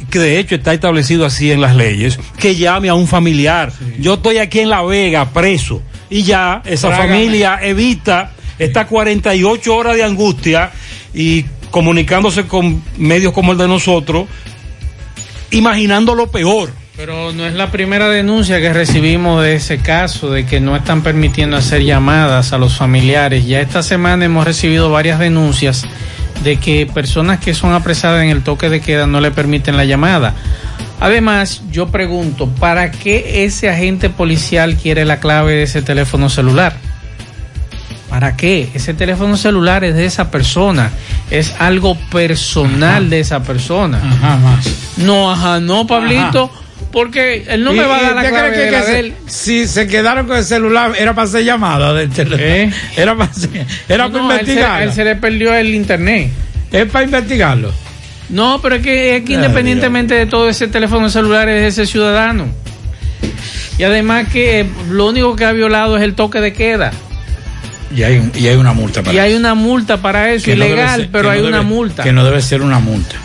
que 0.10 0.20
de 0.20 0.40
hecho 0.40 0.56
está 0.56 0.74
establecido 0.74 1.26
así 1.26 1.52
en 1.52 1.62
las 1.62 1.76
leyes, 1.76 2.18
que 2.40 2.56
llame 2.56 2.90
a 2.90 2.96
un 2.96 3.08
familiar. 3.08 3.72
Yo 4.00 4.16
estoy 4.16 4.38
aquí 4.38 4.60
en 4.60 4.70
La 4.70 4.82
Vega, 4.82 5.30
preso, 5.32 5.84
y 6.10 6.24
ya 6.24 6.62
esa 6.66 6.90
Trágame. 6.90 7.10
familia 7.10 7.60
evita 7.62 8.32
estas 8.58 8.88
48 8.88 9.76
horas 9.76 9.96
de 9.96 10.04
angustia 10.04 10.72
y 11.14 11.46
comunicándose 11.72 12.46
con 12.46 12.84
medios 12.98 13.34
como 13.34 13.52
el 13.52 13.58
de 13.58 13.68
nosotros, 13.68 14.28
imaginando 15.52 16.16
lo 16.16 16.30
peor. 16.30 16.72
Pero 16.98 17.32
no 17.32 17.46
es 17.46 17.54
la 17.54 17.72
primera 17.72 18.10
denuncia 18.10 18.60
que 18.60 18.74
recibimos 18.74 19.42
de 19.42 19.56
ese 19.56 19.78
caso, 19.78 20.32
de 20.32 20.46
que 20.46 20.60
no 20.60 20.76
están 20.76 21.02
permitiendo 21.02 21.56
hacer 21.56 21.84
llamadas 21.84 22.52
a 22.52 22.58
los 22.58 22.76
familiares. 22.76 23.46
Ya 23.46 23.62
esta 23.62 23.84
semana 23.84 24.26
hemos 24.26 24.44
recibido 24.44 24.92
varias 24.92 25.20
denuncias 25.20 25.86
de 26.44 26.58
que 26.58 26.86
personas 26.88 27.40
que 27.40 27.54
son 27.54 27.74
apresadas 27.74 28.24
en 28.24 28.30
el 28.30 28.44
toque 28.44 28.70
de 28.70 28.82
queda 28.82 29.08
no 29.08 29.22
le 29.22 29.32
permiten 29.32 29.78
la 29.78 29.86
llamada. 29.86 30.36
Además, 31.00 31.62
yo 31.72 31.88
pregunto, 31.88 32.48
¿para 32.48 32.92
qué 32.92 33.46
ese 33.46 33.70
agente 33.70 34.10
policial 34.10 34.76
quiere 34.76 35.06
la 35.06 35.20
clave 35.20 35.54
de 35.54 35.64
ese 35.64 35.82
teléfono 35.82 36.30
celular? 36.30 36.74
¿Para 38.10 38.36
qué? 38.36 38.70
Ese 38.74 38.94
teléfono 38.94 39.38
celular 39.38 39.84
es 39.84 39.96
de 39.96 40.06
esa 40.06 40.32
persona, 40.32 40.90
es 41.30 41.54
algo 41.60 41.96
personal 42.12 43.10
de 43.10 43.20
esa 43.20 43.44
persona. 43.44 44.00
Ajá, 44.04 44.38
más. 44.38 44.68
No, 44.98 45.32
ajá, 45.32 45.60
no, 45.60 45.86
Pablito, 45.88 46.52
porque 46.92 47.46
él 47.48 47.64
no 47.64 47.72
me 47.72 47.84
¿Y- 47.84 47.88
va 47.88 47.98
a 47.98 48.02
dar 48.02 48.16
la 48.16 48.30
clave 48.30 48.50
cree 48.50 48.60
de 48.60 48.66
que 48.66 48.72
la 48.72 48.86
de 48.86 49.00
él. 49.00 49.14
Si 49.28 49.68
se 49.68 49.88
quedaron 49.88 50.26
con 50.28 50.38
el 50.38 50.44
celular, 50.44 50.94
era 50.98 51.14
para 51.14 51.28
hacer 51.28 51.46
llamada 51.46 51.94
del 51.94 52.10
teléfono. 52.10 52.42
¿Eh? 52.44 52.72
Era 52.98 53.16
para, 53.16 53.32
hacer- 53.32 53.66
era 53.88 54.08
No, 54.10 54.28
para 54.28 54.42
no, 54.42 54.52
él 54.52 54.84
él 54.84 54.94
se 54.94 55.06
le 55.06 55.16
perdió 55.16 55.54
el 55.54 55.74
internet. 55.76 56.32
Es 56.72 56.86
para 56.90 57.06
investigarlo. 57.06 57.72
No, 58.30 58.60
pero 58.62 58.76
es 58.76 58.82
que, 58.84 59.18
es 59.18 59.24
que 59.24 59.34
independientemente 59.34 60.14
de 60.16 60.26
todo 60.26 60.50
ese 60.50 60.68
teléfono 60.68 61.10
celular 61.10 61.50
es 61.50 61.74
ese 61.74 61.86
ciudadano. 61.88 62.46
Y 63.78 63.84
además 63.84 64.28
que 64.32 64.62
eh, 64.62 64.66
lo 64.92 65.08
único 65.08 65.36
que 65.36 65.46
ha 65.46 65.52
violado 65.52 65.98
es 65.98 66.04
el 66.04 66.14
toque 66.14 66.40
de 66.42 66.54
queda. 66.54 66.92
Y 67.96 68.04
hay, 68.04 68.30
y 68.36 68.48
hay 68.48 68.56
una 68.56 68.74
multa 68.74 69.02
para 69.02 69.16
Y 69.16 69.20
hay 69.20 69.32
eso. 69.32 69.40
una 69.40 69.56
multa 69.56 69.98
para 70.02 70.32
eso, 70.32 70.46
Que 70.46 70.56
no 70.56 70.64
debe 70.66 70.76
ilegal, 70.76 71.00
ser- 71.02 71.10
pero 71.12 71.30
hay 71.32 71.42
no 71.42 71.48
una 71.48 71.62
multa. 71.64 72.04
Que 72.04 72.12
no 72.14 72.24
debe 72.24 72.42
ser 72.42 72.62
una 72.62 72.80
multa. 72.80 73.16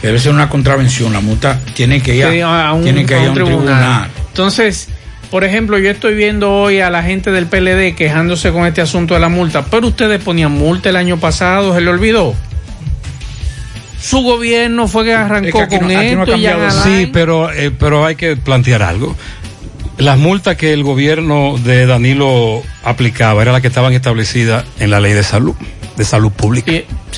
Que 0.00 0.08
debe 0.08 0.18
ser 0.18 0.32
una 0.32 0.48
contravención. 0.50 1.12
La 1.12 1.20
multa 1.20 1.58
tiene 1.74 2.02
que 2.02 2.14
ir 2.16 2.26
que 2.26 2.42
a, 2.42 2.68
a 2.68 2.72
un, 2.74 2.82
tiene 2.82 3.06
que 3.06 3.14
a 3.14 3.18
ir 3.22 3.28
a 3.28 3.30
un 3.32 3.38
un 3.38 3.44
tribunal. 3.44 3.64
tribunal. 3.78 4.10
Entonces, 4.28 4.88
por 5.30 5.44
ejemplo, 5.44 5.78
yo 5.78 5.88
estoy 5.88 6.14
viendo 6.14 6.52
hoy 6.52 6.80
a 6.80 6.90
la 6.90 7.02
gente 7.02 7.30
del 7.30 7.46
PLD 7.46 7.94
quejándose 7.96 8.50
con 8.52 8.66
este 8.66 8.82
asunto 8.82 9.14
de 9.14 9.20
la 9.20 9.30
multa, 9.30 9.64
pero 9.64 9.86
ustedes 9.86 10.20
ponían 10.22 10.52
multa 10.52 10.90
el 10.90 10.96
año 10.96 11.16
pasado, 11.18 11.72
se 11.74 11.80
le 11.80 11.88
olvidó. 11.88 12.34
Su 14.02 14.20
gobierno 14.22 14.88
fue 14.88 15.04
que 15.04 15.14
arrancó 15.14 15.46
Es 15.48 15.54
que 15.54 15.60
aquí 15.62 15.78
con 15.78 15.88
no- 15.92 15.98
aquí 15.98 16.14
no 16.14 16.20
ha 16.20 16.24
esto 16.24 16.36
y 16.36 16.40
ya 16.42 16.70
Sí, 16.70 17.10
pero, 17.12 17.50
eh, 17.52 17.70
pero 17.70 18.04
hay 18.04 18.16
que 18.16 18.36
plantear 18.36 18.82
algo. 18.82 19.16
Las 19.98 20.18
multas 20.18 20.56
que 20.56 20.72
el 20.72 20.82
gobierno 20.82 21.56
de 21.58 21.86
Danilo 21.86 22.62
aplicaba 22.82 23.42
eran 23.42 23.52
las 23.52 23.62
que 23.62 23.68
estaban 23.68 23.92
establecidas 23.92 24.64
en 24.80 24.90
la 24.90 24.98
ley 25.00 25.12
de 25.12 25.22
salud, 25.22 25.54
de 25.96 26.04
salud 26.04 26.32
pública. 26.32 26.72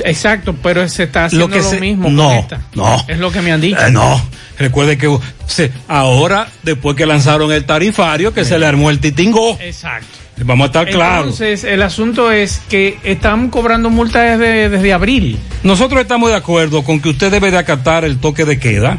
Exacto, 0.05 0.55
pero 0.62 0.87
se 0.88 1.05
está 1.05 1.27
haciendo 1.27 1.49
lo, 1.49 1.55
que 1.55 1.62
se- 1.62 1.81
mismo 1.81 2.11
no, 2.11 2.25
con 2.29 2.33
esta. 2.38 2.61
no. 2.75 3.05
Es 3.09 3.18
lo 3.18 3.31
que 3.31 3.40
me 3.40 3.53
han 3.53 3.61
dicho. 3.61 3.79
Eh, 3.81 3.90
no, 3.90 4.20
recuerde 4.59 4.99
que 4.99 5.16
se- 5.47 5.70
ahora, 5.88 6.49
después 6.64 6.97
que 6.97 7.07
lanzaron 7.07 7.51
el 7.53 7.64
tarifario, 7.64 8.35
que 8.35 8.44
se 8.44 8.59
le 8.59 8.66
armó 8.66 8.90
el 8.90 8.99
titingo. 8.99 9.57
Exacto. 9.61 10.09
Vamos 10.38 10.64
a 10.64 10.66
estar 10.66 10.90
claros. 10.90 11.40
Entonces, 11.40 11.64
el 11.64 11.83
asunto 11.83 12.33
es 12.33 12.61
que 12.68 12.99
están 13.05 13.51
cobrando 13.51 13.88
multas 13.88 14.38
desde, 14.38 14.68
desde 14.68 14.92
abril. 14.92 15.38
Nosotros 15.62 16.01
estamos 16.01 16.31
de 16.31 16.37
acuerdo 16.37 16.83
con 16.83 17.01
que 17.01 17.11
usted 17.11 17.31
debe 17.31 17.51
de 17.51 17.59
acatar 17.59 18.04
el 18.04 18.19
toque 18.19 18.44
de 18.44 18.59
queda. 18.59 18.98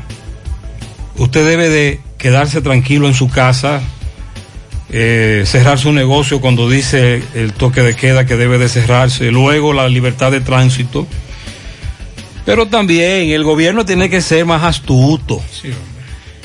Usted 1.17 1.47
debe 1.47 1.69
de 1.69 1.99
quedarse 2.17 2.61
tranquilo 2.61 3.07
en 3.07 3.13
su 3.13 3.29
casa, 3.29 3.81
eh, 4.89 5.43
cerrar 5.45 5.77
su 5.77 5.91
negocio 5.91 6.39
cuando 6.39 6.69
dice 6.69 7.21
el 7.33 7.53
toque 7.53 7.81
de 7.81 7.95
queda 7.95 8.25
que 8.25 8.35
debe 8.35 8.57
de 8.57 8.69
cerrarse, 8.69 9.31
luego 9.31 9.73
la 9.73 9.89
libertad 9.89 10.31
de 10.31 10.41
tránsito. 10.41 11.05
Pero 12.45 12.67
también 12.67 13.31
el 13.31 13.43
gobierno 13.43 13.85
tiene 13.85 14.09
que 14.09 14.21
ser 14.21 14.45
más 14.45 14.63
astuto. 14.63 15.41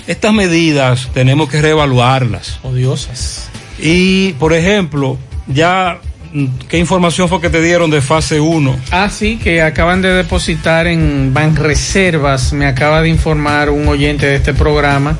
Estas 0.06 0.32
medidas 0.32 1.10
tenemos 1.12 1.48
que 1.48 1.60
reevaluarlas. 1.60 2.58
Odiosas. 2.62 3.49
Y, 3.82 4.32
por 4.34 4.52
ejemplo, 4.52 5.18
ya, 5.46 6.00
mm, 6.32 6.46
¿qué 6.68 6.78
información 6.78 7.28
fue 7.28 7.40
que 7.40 7.50
te 7.50 7.62
dieron 7.62 7.90
de 7.90 8.00
fase 8.00 8.40
1? 8.40 8.76
Ah, 8.90 9.08
sí, 9.10 9.38
que 9.38 9.62
acaban 9.62 10.02
de 10.02 10.12
depositar 10.12 10.86
en 10.86 11.32
Banreservas, 11.32 12.52
me 12.52 12.66
acaba 12.66 13.02
de 13.02 13.08
informar 13.08 13.70
un 13.70 13.88
oyente 13.88 14.26
de 14.26 14.36
este 14.36 14.54
programa, 14.54 15.18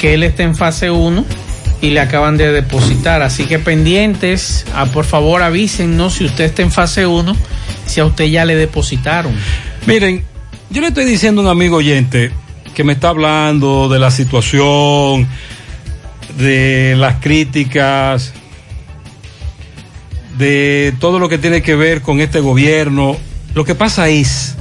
que 0.00 0.14
él 0.14 0.22
está 0.22 0.42
en 0.42 0.54
fase 0.54 0.90
1 0.90 1.24
y 1.80 1.90
le 1.90 2.00
acaban 2.00 2.36
de 2.36 2.52
depositar. 2.52 3.22
Así 3.22 3.44
que 3.46 3.58
pendientes, 3.58 4.64
ah, 4.74 4.86
por 4.86 5.04
favor 5.04 5.42
avísennos 5.42 6.14
si 6.14 6.24
usted 6.24 6.44
está 6.44 6.62
en 6.62 6.72
fase 6.72 7.06
1, 7.06 7.36
si 7.86 8.00
a 8.00 8.04
usted 8.04 8.26
ya 8.26 8.44
le 8.44 8.56
depositaron. 8.56 9.32
Miren, 9.86 10.24
yo 10.70 10.80
le 10.80 10.88
estoy 10.88 11.04
diciendo 11.04 11.40
a 11.40 11.44
un 11.44 11.50
amigo 11.50 11.76
oyente 11.76 12.30
que 12.74 12.84
me 12.84 12.92
está 12.92 13.08
hablando 13.08 13.88
de 13.88 13.98
la 13.98 14.10
situación, 14.10 15.26
de 16.38 16.94
las 16.96 17.16
críticas, 17.16 18.32
de 20.38 20.94
todo 21.00 21.18
lo 21.18 21.28
que 21.28 21.38
tiene 21.38 21.62
que 21.62 21.74
ver 21.74 22.02
con 22.02 22.20
este 22.20 22.40
gobierno. 22.40 23.16
Lo 23.54 23.64
que 23.64 23.74
pasa 23.74 24.08
es 24.08 24.54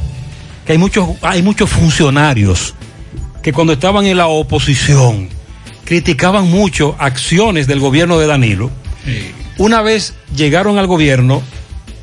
que 0.65 0.73
hay 0.73 0.77
muchos, 0.77 1.09
hay 1.21 1.41
muchos 1.41 1.69
funcionarios 1.69 2.73
que 3.41 3.53
cuando 3.53 3.73
estaban 3.73 4.05
en 4.05 4.17
la 4.17 4.27
oposición 4.27 5.29
criticaban 5.83 6.49
mucho 6.49 6.95
acciones 6.97 7.67
del 7.67 7.79
gobierno 7.79 8.17
de 8.17 8.27
Danilo. 8.27 8.71
Una 9.57 9.81
vez 9.81 10.15
llegaron 10.35 10.77
al 10.77 10.87
gobierno, 10.87 11.43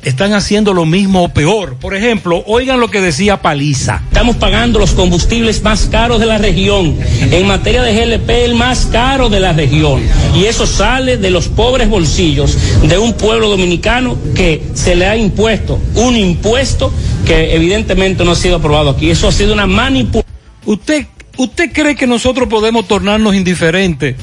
están 0.03 0.33
haciendo 0.33 0.73
lo 0.73 0.85
mismo 0.85 1.23
o 1.23 1.29
peor. 1.29 1.75
Por 1.75 1.95
ejemplo, 1.95 2.43
oigan 2.47 2.79
lo 2.79 2.89
que 2.89 3.01
decía 3.01 3.41
Paliza. 3.41 4.01
Estamos 4.07 4.35
pagando 4.35 4.79
los 4.79 4.91
combustibles 4.91 5.63
más 5.63 5.87
caros 5.91 6.19
de 6.19 6.25
la 6.25 6.37
región. 6.37 6.97
En 7.31 7.47
materia 7.47 7.81
de 7.83 7.93
GLP, 7.93 8.29
el 8.29 8.55
más 8.55 8.87
caro 8.91 9.29
de 9.29 9.39
la 9.39 9.53
región. 9.53 10.01
Y 10.35 10.45
eso 10.45 10.65
sale 10.65 11.17
de 11.17 11.29
los 11.29 11.47
pobres 11.47 11.89
bolsillos 11.89 12.57
de 12.81 12.97
un 12.97 13.13
pueblo 13.13 13.49
dominicano 13.49 14.17
que 14.35 14.61
se 14.73 14.95
le 14.95 15.07
ha 15.07 15.15
impuesto 15.15 15.79
un 15.95 16.17
impuesto 16.17 16.91
que 17.25 17.55
evidentemente 17.55 18.23
no 18.23 18.31
ha 18.31 18.35
sido 18.35 18.57
aprobado 18.57 18.89
aquí. 18.89 19.09
Eso 19.09 19.27
ha 19.27 19.31
sido 19.31 19.53
una 19.53 19.67
manipulación. 19.67 20.33
¿Usted, 20.65 21.05
¿Usted 21.37 21.71
cree 21.71 21.95
que 21.95 22.07
nosotros 22.07 22.47
podemos 22.47 22.87
tornarnos 22.87 23.35
indiferentes 23.35 24.15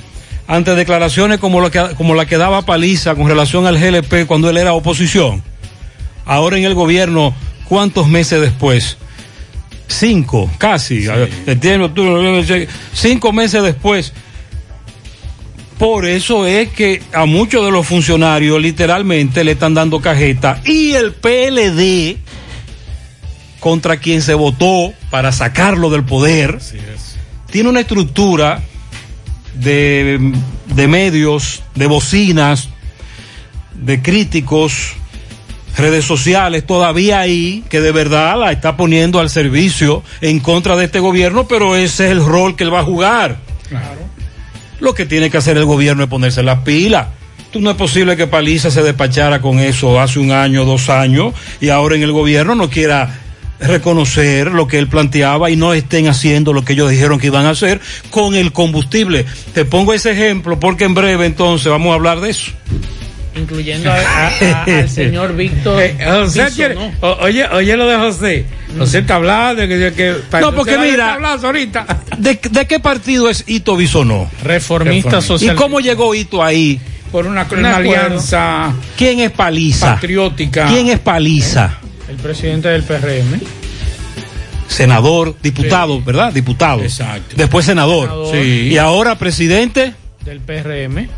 ante 0.47 0.75
declaraciones 0.75 1.39
como 1.39 1.61
la 1.61 1.71
que, 1.71 1.95
como 1.97 2.15
la 2.15 2.27
que 2.27 2.39
daba 2.39 2.63
Paliza 2.63 3.15
con 3.15 3.29
relación 3.29 3.67
al 3.67 3.79
GLP 3.79 4.27
cuando 4.27 4.51
él 4.51 4.57
era 4.57 4.73
oposición? 4.73 5.43
Ahora 6.25 6.59
en 6.59 6.65
el 6.65 6.75
gobierno, 6.75 7.35
¿cuántos 7.65 8.09
meses 8.09 8.41
después? 8.41 8.97
Cinco, 9.87 10.51
casi. 10.59 11.07
Cinco 12.93 13.33
meses 13.33 13.63
después. 13.63 14.13
Por 15.79 16.05
eso 16.05 16.47
es 16.47 16.69
que 16.69 17.03
a 17.13 17.25
muchos 17.25 17.65
de 17.65 17.73
los 17.73 17.87
funcionarios 17.87 18.61
literalmente 18.61 19.43
le 19.45 19.53
están 19.53 19.75
dando 19.75 20.01
cajeta 20.01 20.61
y 20.65 20.93
el 20.93 21.13
PLD 21.13 22.19
contra 23.61 23.97
quien 23.97 24.21
se 24.21 24.35
votó 24.35 24.93
para 25.11 25.33
sacarlo 25.33 25.91
del 25.91 26.05
poder 26.05 26.59
tiene 27.51 27.69
una 27.69 27.81
estructura 27.81 28.63
de, 29.55 30.33
de 30.67 30.87
medios, 30.87 31.63
de 31.75 31.87
bocinas, 31.87 32.69
de 33.75 34.03
críticos, 34.03 34.97
redes 35.77 36.05
sociales 36.05 36.67
todavía 36.67 37.21
ahí 37.21 37.65
que 37.69 37.81
de 37.81 37.93
verdad 37.93 38.39
la 38.39 38.53
está 38.53 38.77
poniendo 38.77 39.21
al 39.21 39.31
servicio 39.31 40.03
en 40.21 40.41
contra 40.41 40.77
de 40.77 40.87
este 40.87 41.01
gobierno, 41.01 41.47
pero 41.47 41.77
ese 41.77 42.07
es 42.07 42.11
el 42.13 42.25
rol 42.25 42.57
que 42.57 42.65
él 42.65 42.75
va 42.75 42.81
a 42.81 42.85
jugar. 42.85 43.39
Claro. 43.69 44.01
Lo 44.81 44.95
que 44.95 45.07
tiene 45.07 45.31
que 45.31 45.37
hacer 45.37 45.57
el 45.57 45.65
gobierno 45.65 46.03
es 46.03 46.09
ponerse 46.09 46.43
las 46.43 46.61
pilas. 46.61 47.09
Tú 47.53 47.61
no 47.61 47.71
es 47.71 47.77
posible 47.77 48.17
que 48.17 48.27
Paliza 48.27 48.71
se 48.71 48.83
despachara 48.83 49.41
con 49.41 49.59
eso 49.59 50.01
hace 50.01 50.19
un 50.19 50.31
año, 50.31 50.65
dos 50.65 50.89
años, 50.89 51.35
y 51.61 51.69
ahora 51.69 51.97
en 51.97 52.03
el 52.03 52.13
gobierno 52.13 52.55
no 52.55 52.71
quiera 52.71 53.21
reconocer 53.59 54.53
lo 54.53 54.67
que 54.67 54.79
él 54.79 54.89
planteaba 54.89 55.51
y 55.51 55.57
no 55.57 55.75
estén 55.75 56.09
haciendo 56.09 56.53
lo 56.53 56.65
que 56.65 56.73
ellos 56.73 56.91
dijeron 56.91 57.19
que 57.19 57.27
iban 57.27 57.45
a 57.45 57.51
hacer 57.51 57.81
con 58.11 58.35
el 58.35 58.53
combustible. 58.53 59.27
Te 59.53 59.65
pongo 59.65 59.93
ese 59.93 60.13
ejemplo 60.13 60.59
porque 60.59 60.85
en 60.85 60.95
breve 60.95 61.27
entonces 61.27 61.71
vamos 61.71 61.91
a 61.91 61.95
hablar 61.95 62.21
de 62.21 62.31
eso 62.31 62.53
incluyendo 63.37 63.91
al 63.93 64.89
señor 64.89 65.37
Víctor. 65.37 65.83
Eh, 65.83 65.97
José 66.05 66.77
oye, 67.01 67.47
oye 67.47 67.77
lo 67.77 67.87
de 67.87 67.97
José. 67.97 68.47
José 68.79 68.99
está 68.99 69.17
hablando 69.17 69.67
de 69.67 69.93
que, 69.93 70.17
no, 70.41 70.55
porque 70.55 70.79
mira, 70.79 71.15
ahorita. 71.15 71.87
¿de, 72.19 72.39
qué 72.39 72.81
partido 72.81 73.29
es 73.29 73.45
Ito 73.47 73.77
Bisonó? 73.77 74.31
Reformista, 74.43 75.21
social. 75.21 75.55
¿Y 75.55 75.59
cómo 75.59 75.81
llegó 75.81 76.15
Ito 76.15 76.43
ahí? 76.43 76.81
Por 77.11 77.27
una, 77.27 77.43
alianza. 77.43 78.73
¿Quién 78.97 79.21
es 79.21 79.33
Paliza? 79.33 79.95
Patriótica. 79.95 80.69
¿Quién 80.69 80.89
es 80.89 81.01
Paliza? 81.01 81.79
El 82.09 82.17
presidente 82.17 82.69
del 82.69 82.85
PRM 82.85 83.41
senador, 84.71 85.35
diputado, 85.43 86.01
¿verdad? 86.01 86.33
Diputado. 86.33 86.83
Exacto. 86.83 87.35
Después 87.37 87.67
senador. 87.67 88.29
Sí. 88.31 88.69
Y 88.71 88.79
ahora 88.79 89.19
presidente 89.19 89.95
del 90.25 90.41
PRM 90.41 91.09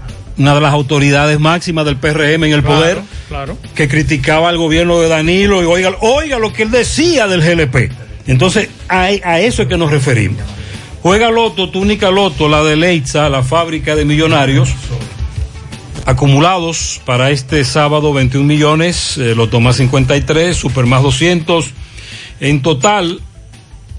una 0.43 0.55
de 0.57 0.61
las 0.61 0.73
autoridades 0.73 1.39
máximas 1.39 1.85
del 1.85 1.97
PRM 1.97 2.45
en 2.45 2.53
el 2.53 2.65
poder, 2.65 3.01
claro. 3.29 3.57
que 3.77 3.87
criticaba 3.87 4.49
al 4.49 4.59
gobierno 4.59 4.99
de 4.99 5.09
Danilo 5.09 5.63
y 5.63 5.67
oiga, 5.67 5.93
oiga 6.01 6.41
lo 6.41 6.53
que 6.53 6.65
él 6.65 6.73
decía 6.73 7.29
del 7.29 7.43
GLP. 7.43 7.93
Entonces, 8.27 8.69
a, 8.89 9.03
a 9.03 9.41
eso 9.41 9.63
es 9.63 9.69
que 9.69 9.79
nos 9.79 9.93
referimos. 9.93 10.43
Juega 11.01 11.31
Loto, 11.31 11.71
túnica 11.71 12.11
Loto, 12.11 12.49
la 12.49 12.65
de 12.65 12.75
Leitza, 12.75 13.29
la 13.29 13.45
fábrica 13.45 13.95
de 13.95 14.05
millonarios, 14.05 14.71
acumulados 16.07 17.01
para 17.05 17.31
este 17.31 17.65
sábado 17.65 18.13
21 18.13 18.45
millones, 18.45 19.19
eh, 19.19 19.37
Loto 19.37 19.61
más 19.61 19.77
53, 19.77 20.57
Super 20.57 20.87
más 20.87 21.05
200, 21.05 21.71
en 22.41 22.63
total 22.63 23.21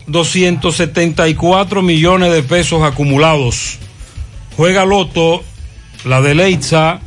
274 0.08 1.82
millones 1.82 2.34
de 2.34 2.44
pesos 2.44 2.84
acumulados. 2.84 3.80
Juega 4.58 4.84
Loto 4.84 5.42
la 6.06 6.22
de 6.22 6.36
Leitza, 6.36 7.00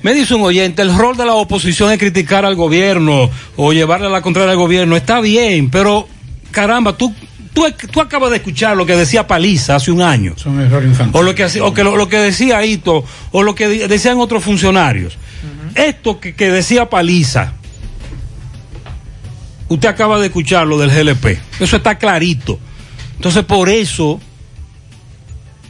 Me 0.03 0.13
dice 0.13 0.35
un 0.35 0.41
oyente, 0.43 0.83
el 0.83 0.95
rol 0.95 1.17
de 1.17 1.25
la 1.25 1.33
oposición 1.33 1.91
es 1.91 1.97
criticar 1.97 2.45
al 2.45 2.55
gobierno 2.55 3.29
o 3.55 3.73
llevarle 3.73 4.07
a 4.07 4.11
la 4.11 4.21
contraria 4.21 4.51
al 4.51 4.57
gobierno. 4.57 4.95
Está 4.95 5.19
bien, 5.19 5.71
pero 5.71 6.07
caramba, 6.51 6.95
tú 6.95 7.13
Tú, 7.53 7.65
tú, 7.91 7.99
acabas 7.99 8.29
de 8.29 8.37
escuchar 8.37 8.77
lo 8.77 8.85
que 8.85 8.95
decía 8.95 9.27
Paliza 9.27 9.75
hace 9.75 9.91
un 9.91 10.01
año. 10.01 10.35
Son 10.37 10.59
errores 10.59 10.89
infantiles. 10.89 11.19
O 11.19 11.23
lo 11.23 11.35
que, 11.35 11.45
o 11.61 11.73
que, 11.73 11.83
lo, 11.83 12.07
que 12.07 12.17
decía 12.17 12.63
Ito, 12.65 13.03
o 13.31 13.43
lo 13.43 13.55
que 13.55 13.67
decían 13.87 14.19
otros 14.19 14.43
funcionarios. 14.43 15.17
Esto 15.75 16.19
que, 16.19 16.33
que 16.33 16.49
decía 16.49 16.89
Paliza, 16.89 17.53
usted 19.67 19.89
acaba 19.89 20.19
de 20.19 20.27
escuchar 20.27 20.65
lo 20.65 20.77
del 20.77 20.91
GLP, 20.91 21.39
eso 21.59 21.75
está 21.75 21.97
clarito. 21.97 22.57
Entonces, 23.17 23.43
por 23.43 23.69
eso, 23.69 24.19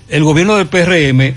el 0.07 0.23
gobierno 0.23 0.55
del 0.57 0.67
PRM, 0.67 1.33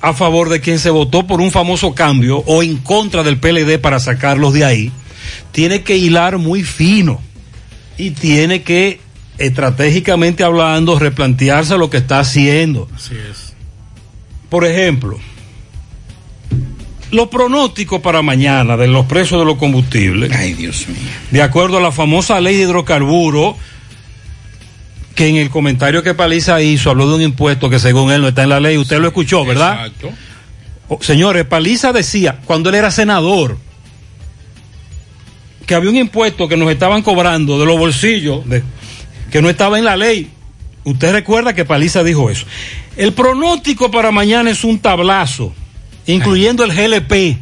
a 0.00 0.12
favor 0.12 0.50
de 0.50 0.60
quien 0.60 0.78
se 0.78 0.90
votó 0.90 1.26
por 1.26 1.40
un 1.40 1.50
famoso 1.50 1.94
cambio 1.94 2.38
o 2.46 2.62
en 2.62 2.76
contra 2.76 3.22
del 3.22 3.38
PLD 3.38 3.78
para 3.80 3.98
sacarlos 3.98 4.52
de 4.52 4.64
ahí, 4.64 4.92
tiene 5.50 5.82
que 5.82 5.96
hilar 5.96 6.38
muy 6.38 6.62
fino 6.62 7.20
y 7.98 8.10
tiene 8.10 8.62
que, 8.62 9.00
estratégicamente 9.38 10.44
hablando, 10.44 10.98
replantearse 10.98 11.78
lo 11.78 11.90
que 11.90 11.98
está 11.98 12.20
haciendo. 12.20 12.88
Así 12.94 13.14
es. 13.14 13.54
Por 14.48 14.64
ejemplo, 14.64 15.18
los 17.10 17.28
pronósticos 17.28 18.00
para 18.00 18.22
mañana 18.22 18.76
de 18.76 18.88
los 18.88 19.06
precios 19.06 19.40
de 19.40 19.46
los 19.46 19.56
combustibles. 19.56 20.32
Ay, 20.32 20.54
Dios 20.54 20.88
mío. 20.88 21.10
De 21.30 21.42
acuerdo 21.42 21.78
a 21.78 21.80
la 21.80 21.92
famosa 21.92 22.40
ley 22.40 22.56
de 22.56 22.62
hidrocarburos, 22.62 23.56
que 25.14 25.28
en 25.28 25.36
el 25.36 25.48
comentario 25.48 26.02
que 26.02 26.14
Paliza 26.14 26.60
hizo 26.60 26.90
habló 26.90 27.08
de 27.08 27.14
un 27.14 27.22
impuesto 27.22 27.70
que 27.70 27.78
según 27.78 28.10
él 28.10 28.20
no 28.20 28.28
está 28.28 28.42
en 28.42 28.48
la 28.48 28.60
ley. 28.60 28.76
Usted 28.76 28.98
lo 28.98 29.08
escuchó, 29.08 29.44
¿verdad? 29.44 29.86
Exacto. 29.86 30.10
Señores, 31.00 31.44
Paliza 31.46 31.92
decía, 31.92 32.40
cuando 32.44 32.68
él 32.68 32.74
era 32.74 32.90
senador, 32.90 33.58
que 35.66 35.74
había 35.74 35.90
un 35.90 35.96
impuesto 35.96 36.48
que 36.48 36.56
nos 36.56 36.70
estaban 36.70 37.02
cobrando 37.02 37.58
de 37.58 37.66
los 37.66 37.78
bolsillos, 37.78 38.48
de- 38.48 38.62
que 39.30 39.40
no 39.42 39.48
estaba 39.50 39.78
en 39.78 39.84
la 39.84 39.96
ley. 39.96 40.30
Usted 40.84 41.12
recuerda 41.12 41.54
que 41.54 41.64
Paliza 41.64 42.02
dijo 42.04 42.28
eso. 42.30 42.46
El 42.96 43.12
pronóstico 43.12 43.90
para 43.90 44.10
mañana 44.12 44.50
es 44.50 44.62
un 44.64 44.78
tablazo, 44.78 45.52
incluyendo 46.06 46.64
el 46.64 46.72
GLP. 46.72 47.38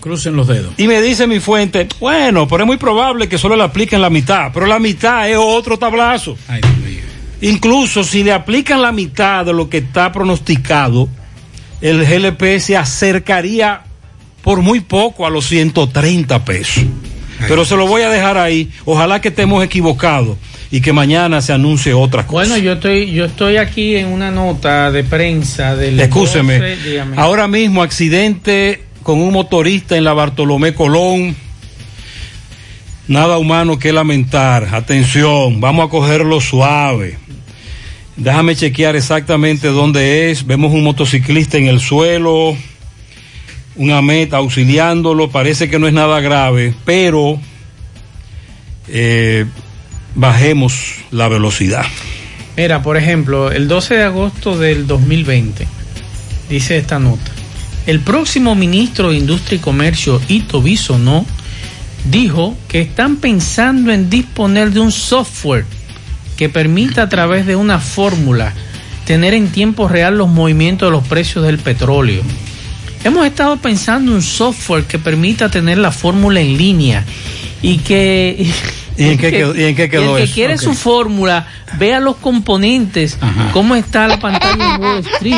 Crucen 0.00 0.36
los 0.36 0.46
dedos. 0.46 0.72
Y 0.76 0.86
me 0.86 1.02
dice 1.02 1.26
mi 1.26 1.40
fuente, 1.40 1.88
bueno, 1.98 2.46
pero 2.46 2.62
es 2.62 2.66
muy 2.68 2.76
probable 2.76 3.28
que 3.28 3.36
solo 3.36 3.56
le 3.56 3.64
apliquen 3.64 4.00
la 4.00 4.10
mitad, 4.10 4.52
pero 4.54 4.66
la 4.66 4.78
mitad 4.78 5.28
es 5.28 5.36
otro 5.36 5.76
tablazo. 5.76 6.36
Ay, 6.46 6.60
Dios 6.60 6.76
mío. 6.78 7.00
Incluso 7.40 8.04
si 8.04 8.22
le 8.22 8.32
aplican 8.32 8.80
la 8.80 8.92
mitad 8.92 9.44
de 9.44 9.52
lo 9.52 9.68
que 9.68 9.78
está 9.78 10.10
pronosticado, 10.12 11.08
el 11.80 12.04
GLP 12.06 12.60
se 12.60 12.76
acercaría 12.76 13.82
por 14.42 14.62
muy 14.62 14.80
poco 14.80 15.26
a 15.26 15.30
los 15.30 15.46
130 15.46 16.44
pesos. 16.44 16.84
Pero 17.46 17.64
se 17.64 17.76
lo 17.76 17.86
voy 17.86 18.02
a 18.02 18.10
dejar 18.10 18.36
ahí. 18.36 18.68
Ojalá 18.84 19.20
que 19.20 19.28
estemos 19.28 19.62
equivocados 19.64 20.36
y 20.70 20.80
que 20.80 20.92
mañana 20.92 21.40
se 21.40 21.52
anuncie 21.52 21.94
otra 21.94 22.26
cosa. 22.26 22.48
Bueno, 22.48 22.56
yo 22.58 22.72
estoy, 22.72 23.10
yo 23.12 23.24
estoy 23.24 23.56
aquí 23.56 23.96
en 23.96 24.08
una 24.08 24.30
nota 24.30 24.90
de 24.90 25.04
prensa 25.04 25.76
del. 25.76 26.00
Escúcheme. 26.00 26.58
12, 26.58 26.76
dígame. 26.76 27.16
Ahora 27.16 27.48
mismo 27.48 27.82
accidente 27.82 28.82
con 29.02 29.20
un 29.20 29.32
motorista 29.32 29.96
en 29.96 30.04
la 30.04 30.12
Bartolomé 30.12 30.74
Colón. 30.74 31.36
Nada 33.06 33.38
humano 33.38 33.78
que 33.78 33.92
lamentar. 33.92 34.74
Atención, 34.74 35.60
vamos 35.60 35.86
a 35.86 35.88
cogerlo 35.88 36.40
suave. 36.40 37.16
Déjame 38.18 38.56
chequear 38.56 38.96
exactamente 38.96 39.68
dónde 39.68 40.30
es. 40.30 40.44
Vemos 40.44 40.72
un 40.72 40.82
motociclista 40.82 41.56
en 41.56 41.68
el 41.68 41.80
suelo, 41.80 42.56
una 43.78 44.02
meta 44.02 44.36
auxiliándolo. 44.36 45.30
Parece 45.30 45.70
que 45.70 45.78
no 45.78 45.86
es 45.86 45.94
nada 45.94 46.20
grave, 46.20 46.74
pero 46.84 47.40
eh, 48.88 49.46
bajemos 50.14 50.96
la 51.10 51.28
velocidad. 51.28 51.86
Mira, 52.56 52.82
por 52.82 52.96
ejemplo, 52.96 53.50
el 53.50 53.68
12 53.68 53.94
de 53.94 54.02
agosto 54.02 54.58
del 54.58 54.86
2020, 54.86 55.66
dice 56.50 56.76
esta 56.76 56.98
nota, 56.98 57.30
el 57.86 58.00
próximo 58.00 58.54
ministro 58.54 59.10
de 59.10 59.16
Industria 59.16 59.56
y 59.56 59.60
Comercio, 59.60 60.20
Ito 60.28 60.60
Bisonó, 60.60 61.24
dijo 62.10 62.56
que 62.68 62.80
están 62.80 63.16
pensando 63.16 63.92
en 63.92 64.10
disponer 64.10 64.72
de 64.72 64.80
un 64.80 64.92
software 64.92 65.64
que 66.36 66.48
permita 66.48 67.02
a 67.02 67.08
través 67.08 67.46
de 67.46 67.56
una 67.56 67.78
fórmula 67.78 68.52
tener 69.04 69.34
en 69.34 69.48
tiempo 69.48 69.88
real 69.88 70.18
los 70.18 70.28
movimientos 70.28 70.88
de 70.88 70.92
los 70.92 71.06
precios 71.06 71.44
del 71.44 71.58
petróleo. 71.58 72.22
Hemos 73.04 73.26
estado 73.26 73.56
pensando 73.58 74.10
en 74.10 74.16
un 74.16 74.22
software 74.22 74.84
que 74.84 74.98
permita 74.98 75.48
tener 75.50 75.78
la 75.78 75.92
fórmula 75.92 76.40
en 76.40 76.56
línea 76.58 77.04
y 77.62 77.78
que... 77.78 78.46
¿Y 78.96 79.10
en 79.10 79.16
qué 79.18 79.30
quedó- 79.30 79.54
y 79.56 79.62
en 79.62 79.76
qué 79.76 79.88
quedó 79.88 80.16
el 80.16 80.22
que 80.22 80.24
eso? 80.24 80.34
quiere 80.34 80.54
Ok. 80.54 80.60
su 80.60 80.74
fórmula, 80.74 81.46
vea 81.78 82.00
los 82.00 82.16
componentes, 82.16 83.16
cómo 83.52 83.76
está 83.76 84.08
la 84.08 84.18
pantalla 84.18 84.74
en 84.74 84.82
Wall 84.82 84.98
Street, 85.14 85.36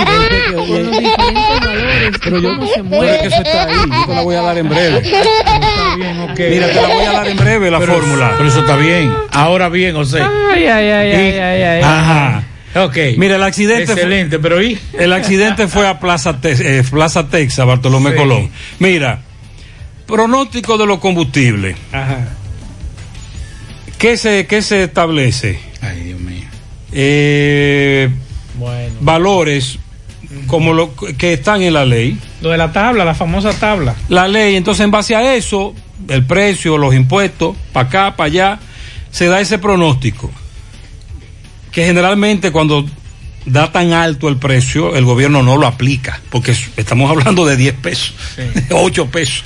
con 0.57 0.83
los 0.85 0.99
diferentes 0.99 1.61
valores, 1.61 2.19
cómo 2.25 2.67
se 2.67 2.73
Pero 2.73 2.85
mueve. 2.85 3.15
es 3.17 3.21
que 3.21 3.27
eso 3.29 3.37
está 3.43 3.63
ahí, 3.65 3.75
yo 3.77 4.07
te 4.07 4.15
la 4.15 4.23
voy 4.23 4.35
a 4.37 4.41
dar 4.41 4.57
en 4.57 4.69
breve. 4.71 4.99
Está 5.11 5.97
bien, 5.97 6.21
ok. 6.21 6.41
Mira, 6.51 6.67
te 6.69 6.75
la 6.81 6.89
voy 6.89 7.05
a 7.05 7.13
dar 7.13 7.27
en 7.29 7.37
breve 7.37 7.71
la 7.71 7.79
Pero- 7.81 7.93
fórmula. 7.95 8.33
Pero 8.39 8.49
eso 8.49 8.61
está 8.61 8.77
bien. 8.77 9.13
Ahora 9.33 9.69
bien, 9.69 9.95
José. 9.95 10.23
Ay, 10.23 10.65
ay, 10.65 10.89
ay, 10.91 11.13
ay, 11.13 11.39
ay, 11.39 11.63
ay. 11.63 11.83
Ajá. 11.83 12.43
Ok. 12.75 12.97
Mira, 13.17 13.37
el 13.37 13.43
accidente. 13.43 13.93
Excelente, 13.93 14.39
pero 14.39 14.63
¿y? 14.63 14.79
El 14.93 15.13
accidente 15.13 15.67
fue 15.69 15.89
a 15.89 15.99
Plaza, 15.99 16.41
Te- 16.41 16.79
eh, 16.79 16.85
Plaza 16.85 17.27
Texas, 17.29 17.67
Bartolomé 17.67 18.11
Sí. 18.13 18.17
Colón. 18.17 18.51
Mira, 18.79 19.23
pronóstico 20.07 20.79
de 20.79 20.87
los 20.87 20.99
combustibles. 21.01 21.77
Ajá. 21.93 22.29
¿Qué 23.99 24.17
se, 24.17 24.47
qué 24.47 24.63
se 24.63 24.85
establece? 24.85 25.59
Ay, 25.83 26.01
Dios 26.01 26.21
mío. 26.21 26.45
Eh, 26.93 28.09
Bueno. 28.59 28.95
valores 29.01 29.79
como 30.47 30.73
lo 30.73 30.95
que 30.95 31.33
están 31.33 31.63
en 31.63 31.75
la 31.75 31.85
ley. 31.85 32.17
Lo 32.41 32.51
de 32.51 32.57
la 32.57 32.73
tabla, 32.73 33.05
la 33.05 33.15
famosa 33.15 33.53
tabla. 33.53 33.95
La 34.09 34.29
ley, 34.29 34.55
entonces 34.57 34.85
en 34.85 34.91
base 34.93 35.17
a 35.17 35.35
eso, 35.35 35.75
el 36.09 36.25
precio, 36.25 36.79
los 36.79 36.95
impuestos, 36.95 37.57
para 37.73 37.89
acá, 37.89 38.17
para 38.17 38.27
allá, 38.29 38.59
se 39.11 39.27
da 39.27 39.41
ese 39.41 39.59
pronóstico. 39.59 40.31
Que 41.73 41.85
generalmente 41.85 42.51
cuando 42.51 42.85
da 43.47 43.71
tan 43.73 43.93
alto 43.93 44.29
el 44.29 44.37
precio, 44.37 44.97
el 44.97 45.05
gobierno 45.05 45.43
no 45.43 45.57
lo 45.57 45.67
aplica, 45.67 46.21
porque 46.31 46.53
es- 46.53 46.71
estamos 46.77 47.11
hablando 47.11 47.47
de 47.47 47.57
10 47.57 47.75
pesos, 47.75 48.15
8 48.71 49.07
pesos. 49.11 49.45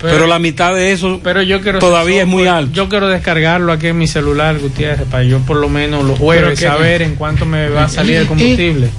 Pero, 0.00 0.26
la 0.26 0.38
mitad 0.38 0.74
de 0.74 0.92
eso 0.92 1.20
Pero 1.24 1.40
yo 1.40 1.62
quiero 1.62 1.78
todavía 1.78 2.22
es 2.22 2.26
muy 2.28 2.46
alto. 2.46 2.72
Yo 2.74 2.90
quiero 2.90 3.08
descargarlo 3.08 3.72
aquí 3.72 3.86
en 3.86 3.96
mi 3.96 4.06
celular, 4.06 4.58
Gutiérrez, 4.58 5.06
para 5.08 5.22
yo 5.22 5.38
por 5.38 5.56
lo 5.56 5.68
menos 5.70 6.04
los 6.04 6.18
jueves 6.18 6.60
saber 6.60 7.00
en 7.00 7.14
cuánto 7.14 7.46
me 7.46 7.70
va 7.70 7.84
a 7.84 7.88
salir 7.88 8.16
el 8.16 8.24
¿Y- 8.24 8.26
combustible. 8.26 8.90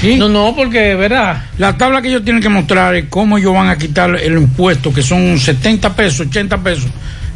¿Sí? 0.00 0.16
No, 0.16 0.28
no, 0.28 0.54
porque, 0.56 0.94
¿verdad? 0.94 1.44
La 1.58 1.76
tabla 1.76 2.00
que 2.00 2.08
ellos 2.08 2.24
tienen 2.24 2.42
que 2.42 2.48
mostrar 2.48 2.94
es 2.94 3.06
cómo 3.10 3.36
ellos 3.38 3.52
van 3.54 3.68
a 3.68 3.76
quitar 3.76 4.16
el 4.16 4.32
impuesto, 4.34 4.92
que 4.94 5.02
son 5.02 5.38
70 5.38 5.94
pesos, 5.94 6.26
80 6.28 6.58
pesos 6.62 6.86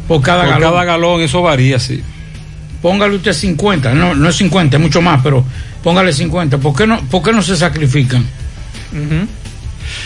por 0.07 0.21
cada 0.21 0.43
Por 0.43 0.53
galón. 0.53 0.71
cada 0.71 0.83
galón 0.85 1.21
eso 1.21 1.41
varía, 1.43 1.77
sí. 1.79 2.01
Póngale 2.81 3.15
usted 3.15 3.33
50, 3.33 3.93
no, 3.93 4.15
no 4.15 4.29
es 4.29 4.35
50, 4.37 4.77
es 4.77 4.81
mucho 4.81 5.01
más, 5.01 5.21
pero 5.23 5.43
póngale 5.83 6.13
50. 6.13 6.57
¿Por 6.59 6.75
qué 6.75 6.87
no, 6.87 7.01
por 7.09 7.21
qué 7.21 7.33
no 7.33 7.41
se 7.41 7.55
sacrifican? 7.57 8.25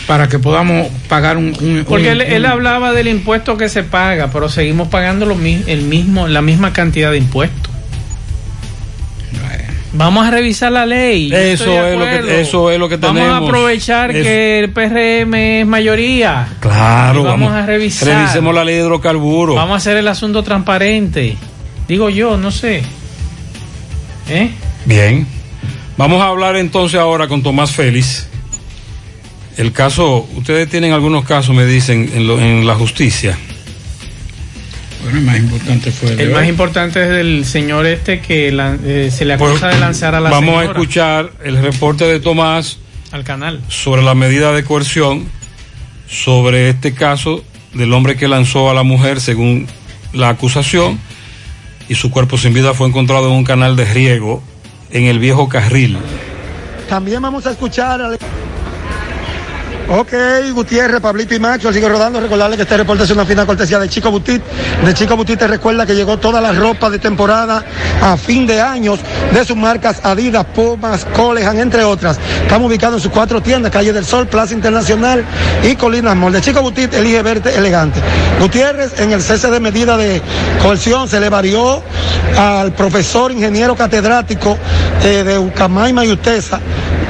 Para 0.06 0.28
que 0.28 0.38
podamos 0.38 0.88
pagar 1.08 1.36
un... 1.36 1.46
un- 1.60 1.84
Porque 1.86 2.04
un- 2.06 2.12
él, 2.12 2.20
él 2.22 2.44
un- 2.44 2.50
hablaba 2.50 2.92
del 2.92 3.06
impuesto 3.08 3.56
que 3.56 3.68
se 3.68 3.82
paga, 3.84 4.28
pero 4.32 4.48
seguimos 4.48 4.88
pagando 4.88 5.24
lo, 5.26 5.34
mi- 5.34 5.62
el 5.66 5.82
mismo, 5.82 6.26
la 6.26 6.42
misma 6.42 6.72
cantidad 6.72 7.10
de 7.10 7.18
impuestos. 7.18 7.70
Vamos 9.96 10.26
a 10.26 10.30
revisar 10.32 10.72
la 10.72 10.86
ley. 10.86 11.30
Eso 11.32 11.86
es 11.86 11.96
lo 11.96 12.04
que- 12.04 12.40
eso 12.40 12.70
es 12.72 12.78
lo 12.80 12.88
que 12.88 12.96
Vamos 12.96 13.22
a 13.22 13.24
tenemos. 13.26 13.48
aprovechar 13.48 14.10
Eso. 14.10 14.24
que 14.24 14.58
el 14.58 14.70
PRM 14.70 15.60
es 15.60 15.66
mayoría. 15.68 16.48
Claro, 16.58 17.20
Y 17.20 17.24
vamos 17.24 17.52
a 17.52 17.64
revisar. 17.64 18.08
Revisemos 18.08 18.52
la 18.52 18.64
ley 18.64 18.74
de 18.74 18.80
hidrocarburos. 18.80 19.54
Vamos 19.54 19.74
a 19.74 19.76
hacer 19.76 19.96
el 19.96 20.08
asunto 20.08 20.42
transparente. 20.42 21.36
Digo 21.88 22.08
yo, 22.10 22.36
no 22.36 22.50
sé. 22.50 22.82
¿Eh? 24.28 24.50
Bien. 24.86 25.26
Vamos 25.96 26.22
a 26.22 26.28
hablar 26.28 26.56
entonces 26.56 26.98
ahora 26.98 27.28
con 27.28 27.42
Tomás 27.42 27.70
Félix. 27.72 28.26
El 29.56 29.72
caso, 29.72 30.26
ustedes 30.34 30.68
tienen 30.68 30.92
algunos 30.92 31.24
casos, 31.24 31.54
me 31.54 31.64
dicen, 31.66 32.10
en, 32.14 32.26
lo- 32.26 32.40
en 32.40 32.66
la 32.66 32.74
justicia. 32.74 33.38
Bueno, 35.02 35.18
el 35.18 35.24
más 35.24 35.36
importante 35.38 35.92
fue 35.92 36.12
el, 36.14 36.20
El 36.20 36.30
más 36.32 36.48
importante 36.48 37.02
es 37.02 37.08
del 37.10 37.44
señor 37.44 37.86
este 37.86 38.20
que 38.20 38.48
eh, 38.48 39.10
se 39.12 39.24
le 39.26 39.34
acusa 39.34 39.68
de 39.68 39.78
lanzar 39.78 40.14
a 40.14 40.20
la 40.20 40.30
Pues, 40.30 40.40
Vamos 40.40 40.62
a 40.62 40.64
escuchar 40.64 41.30
el 41.44 41.58
reporte 41.58 42.04
de 42.06 42.18
Tomás 42.20 42.78
al 43.12 43.22
canal. 43.22 43.60
sobre 43.68 44.02
la 44.02 44.14
medida 44.14 44.52
de 44.52 44.64
coerción, 44.64 45.26
sobre 46.08 46.70
este 46.70 46.94
caso 46.94 47.44
del 47.74 47.92
hombre 47.92 48.16
que 48.16 48.26
lanzó 48.28 48.70
a 48.70 48.74
la 48.74 48.82
mujer 48.82 49.20
según 49.20 49.66
la 50.14 50.30
acusación 50.30 50.98
y 51.88 51.94
su 51.94 52.10
cuerpo 52.10 52.38
sin 52.38 52.54
vida 52.54 52.74
fue 52.74 52.88
encontrado 52.88 53.28
en 53.28 53.34
un 53.34 53.44
canal 53.44 53.76
de 53.76 53.84
riego 53.84 54.42
en 54.90 55.04
el 55.04 55.18
viejo 55.18 55.48
carril. 55.48 55.98
También 56.88 57.20
vamos 57.22 57.46
a 57.46 57.50
escuchar 57.50 58.00
al... 58.00 58.18
Ok, 59.86 60.14
Gutiérrez, 60.54 61.00
Pablito 61.00 61.34
y 61.34 61.38
Macho, 61.38 61.70
sigue 61.70 61.88
rodando. 61.88 62.18
Recordarle 62.18 62.56
que 62.56 62.62
este 62.62 62.76
reporte 62.78 63.04
es 63.04 63.10
una 63.10 63.26
fina 63.26 63.44
cortesía 63.44 63.78
de 63.78 63.88
Chico 63.88 64.10
Butit. 64.10 64.42
De 64.82 64.94
Chico 64.94 65.14
Butit 65.14 65.38
te 65.38 65.46
recuerda 65.46 65.84
que 65.84 65.94
llegó 65.94 66.16
toda 66.16 66.40
la 66.40 66.52
ropa 66.52 66.88
de 66.88 66.98
temporada 66.98 67.62
a 68.00 68.16
fin 68.16 68.46
de 68.46 68.62
años 68.62 68.98
de 69.32 69.44
sus 69.44 69.56
marcas 69.56 70.00
Adidas, 70.02 70.46
Pumas, 70.46 71.04
Colejan, 71.04 71.58
entre 71.58 71.84
otras. 71.84 72.18
Estamos 72.42 72.68
ubicados 72.68 72.96
en 72.96 73.02
sus 73.02 73.12
cuatro 73.12 73.42
tiendas, 73.42 73.70
Calle 73.70 73.92
del 73.92 74.06
Sol, 74.06 74.26
Plaza 74.26 74.54
Internacional 74.54 75.22
y 75.62 75.76
Colinas 75.76 76.16
Mall. 76.16 76.32
De 76.32 76.40
Chico 76.40 76.62
Butit 76.62 76.94
elige 76.94 77.20
verte 77.20 77.54
elegante. 77.54 78.00
Gutiérrez, 78.40 78.98
en 79.00 79.12
el 79.12 79.20
cese 79.20 79.50
de 79.50 79.60
medida 79.60 79.98
de 79.98 80.22
coerción, 80.62 81.08
se 81.08 81.20
le 81.20 81.28
varió 81.28 81.82
al 82.38 82.72
profesor 82.72 83.30
ingeniero 83.32 83.76
catedrático 83.76 84.56
eh, 85.02 85.22
de 85.24 85.38
Ucamaima 85.38 86.06
y 86.06 86.08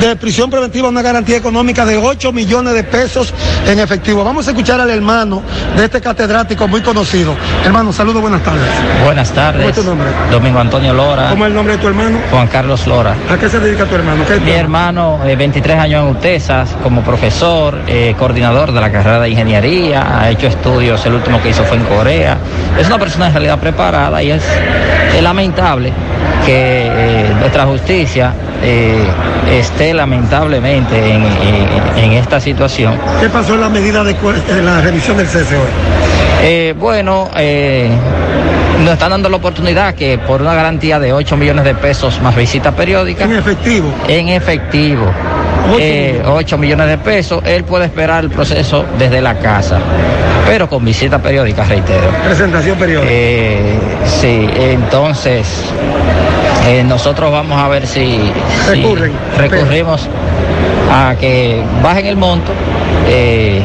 de 0.01 0.17
prisión 0.17 0.51
preventiva 0.51 0.89
una 0.89 1.03
garantía 1.03 1.37
económica 1.37 1.87
de 1.87 1.97
8 1.97 2.33
millones 2.33 2.64
de 2.73 2.85
pesos 2.85 3.33
en 3.67 3.79
efectivo. 3.79 4.25
Vamos 4.25 4.47
a 4.47 4.51
escuchar 4.51 4.81
al 4.81 4.91
hermano 4.91 5.43
de 5.77 5.85
este 5.85 6.01
catedrático 6.01 6.67
muy 6.69 6.81
conocido. 6.81 7.35
Hermano, 7.65 7.93
saludos, 7.93 8.23
buenas 8.23 8.43
tardes. 8.43 8.69
Buenas 9.05 9.33
tardes. 9.33 9.61
¿Cómo 9.63 9.71
es 9.71 9.77
tu 9.77 9.85
nombre? 9.85 10.09
Domingo 10.31 10.59
Antonio 10.59 10.95
Lora. 10.95 11.31
¿Cómo 11.31 11.45
es 11.45 11.49
el 11.49 11.55
nombre 11.55 11.77
de 11.77 11.83
tu 11.83 11.89
hermano? 11.89 12.19
Juan 12.31 12.47
Carlos 12.49 12.87
Lora. 12.87 13.15
¿A 13.31 13.37
qué 13.37 13.49
se 13.49 13.59
dedica 13.59 13.85
tu 13.85 13.95
hermano? 13.95 14.25
¿Qué 14.27 14.41
Mi 14.41 14.53
hermano, 14.53 15.21
eh, 15.25 15.37
23 15.37 15.79
años 15.79 16.05
en 16.05 16.17
UTESAS, 16.17 16.71
como 16.83 17.03
profesor, 17.03 17.79
eh, 17.87 18.15
coordinador 18.19 18.73
de 18.73 18.81
la 18.81 18.91
carrera 18.91 19.21
de 19.21 19.31
ingeniería, 19.31 20.21
ha 20.21 20.31
hecho 20.31 20.47
estudios, 20.47 21.05
el 21.07 21.15
último 21.15 21.43
que 21.43 21.51
hizo 21.51 21.65
fue 21.65 21.77
en 21.77 21.85
Corea. 21.85 22.39
Es 22.79 22.87
una 22.87 22.99
persona 22.99 23.27
en 23.27 23.33
realidad 23.33 23.59
preparada 23.59 24.23
y 24.23 24.31
es, 24.31 24.43
es 25.17 25.23
lamentable 25.23 25.93
que 26.45 26.87
eh, 26.87 27.33
nuestra 27.39 27.65
justicia 27.67 28.33
eh, 28.63 28.99
esté 29.51 29.95
lamentablemente 29.95 30.97
en, 31.15 31.23
en- 31.23 31.99
en 32.05 32.13
esta 32.13 32.41
situación. 32.41 32.99
¿Qué 33.21 33.29
pasó 33.29 33.55
en 33.55 33.61
la 33.63 33.69
medida 33.69 34.03
de, 34.05 34.15
la 34.63 34.81
revisión 34.81 35.17
del 35.17 35.27
cese? 35.27 35.57
Eh, 36.43 36.75
bueno, 36.79 37.31
nos 38.83 38.93
están 38.93 39.11
dando 39.11 39.29
la 39.29 39.37
oportunidad 39.37 39.95
que 39.95 40.19
por 40.19 40.43
una 40.43 40.55
garantía 40.55 40.99
de 40.99 41.13
8 41.13 41.37
millones 41.37 41.65
de 41.65 41.75
pesos 41.75 42.21
más 42.21 42.35
visita 42.37 42.73
periódica. 42.73 43.25
En 43.25 43.33
efectivo. 43.33 43.89
En 44.09 44.29
efectivo. 44.29 45.07
8 46.27 46.59
millones 46.59 46.89
de 46.89 46.99
pesos, 46.99 47.43
él 47.45 47.65
puede 47.65 47.87
esperar 47.87 48.25
el 48.25 48.31
proceso 48.31 48.85
desde 48.99 49.21
la 49.21 49.39
casa, 49.39 49.79
pero 50.47 50.69
con 50.69 50.85
visita 50.85 51.21
periódica, 51.21 51.65
reitero. 51.65 52.09
Presentación 52.25 52.79
periódica. 52.79 53.11
Eh, 53.11 53.79
sí, 54.07 54.49
entonces 54.57 55.47
eh, 56.67 56.83
nosotros 56.85 57.31
vamos 57.31 57.61
a 57.61 57.69
ver 57.69 57.87
si, 57.87 58.21
recurrimos 59.37 60.09
a 60.91 61.15
que 61.19 61.63
bajen 61.83 62.07
el 62.07 62.17
monto 62.17 62.53
eh, 63.09 63.61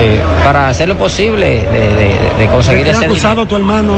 eh, 0.00 0.20
para 0.44 0.68
hacer 0.68 0.88
lo 0.88 0.96
posible 0.96 1.66
de, 1.70 1.88
de- 1.94 2.20
de 2.38 2.46
conseguir 2.50 2.86
¿Es 2.88 2.96
ese 2.96 3.06
acusado 3.06 3.46
tu 3.46 3.56
hermano? 3.56 3.94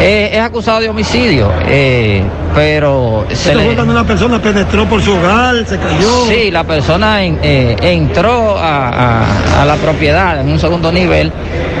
Eh, 0.00 0.30
es 0.32 0.40
acusado 0.40 0.80
de 0.80 0.88
homicidio, 0.88 1.50
eh, 1.66 2.22
pero 2.54 3.24
se 3.32 3.54
le... 3.54 3.80
una 3.80 4.04
persona 4.04 4.40
penetró 4.40 4.84
por 4.86 5.00
su 5.00 5.12
hogar, 5.14 5.54
se 5.66 5.78
cayó. 5.78 6.26
Sí, 6.28 6.50
la 6.50 6.64
persona 6.64 7.22
en- 7.24 7.38
entró 7.42 8.58
a, 8.58 8.88
a- 8.88 9.62
a 9.62 9.64
la 9.64 9.76
propiedad 9.76 10.40
en 10.40 10.50
un 10.50 10.58
segundo 10.58 10.90
nivel 10.90 11.30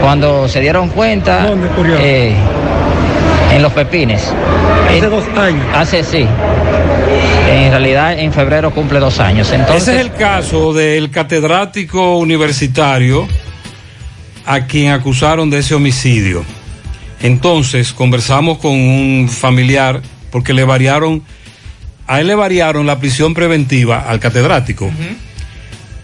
cuando 0.00 0.48
se 0.48 0.60
dieron 0.60 0.88
cuenta 0.90 1.48
en 3.52 3.60
los 3.62 3.72
pepines. 3.72 4.32
Hace 4.88 5.08
dos 5.08 5.24
años. 5.36 5.64
Hace 5.74 6.04
sí. 6.04 6.26
En 7.52 7.70
realidad 7.70 8.18
en 8.18 8.32
febrero 8.32 8.72
cumple 8.72 8.98
dos 8.98 9.20
años. 9.20 9.50
Entonces, 9.52 9.82
Ese 9.82 9.94
es 9.96 10.00
el 10.00 10.12
caso 10.14 10.72
del 10.72 11.10
catedrático 11.10 12.16
universitario 12.16 13.28
a 14.46 14.66
quien 14.66 14.90
acusaron 14.90 15.50
de 15.50 15.58
ese 15.58 15.74
homicidio. 15.74 16.44
Entonces 17.20 17.92
conversamos 17.92 18.58
con 18.58 18.72
un 18.72 19.28
familiar 19.28 20.02
porque 20.30 20.52
le 20.54 20.64
variaron, 20.64 21.22
a 22.06 22.20
él 22.20 22.26
le 22.26 22.34
variaron 22.34 22.86
la 22.86 22.98
prisión 22.98 23.34
preventiva 23.34 24.00
al 24.00 24.18
catedrático. 24.18 24.90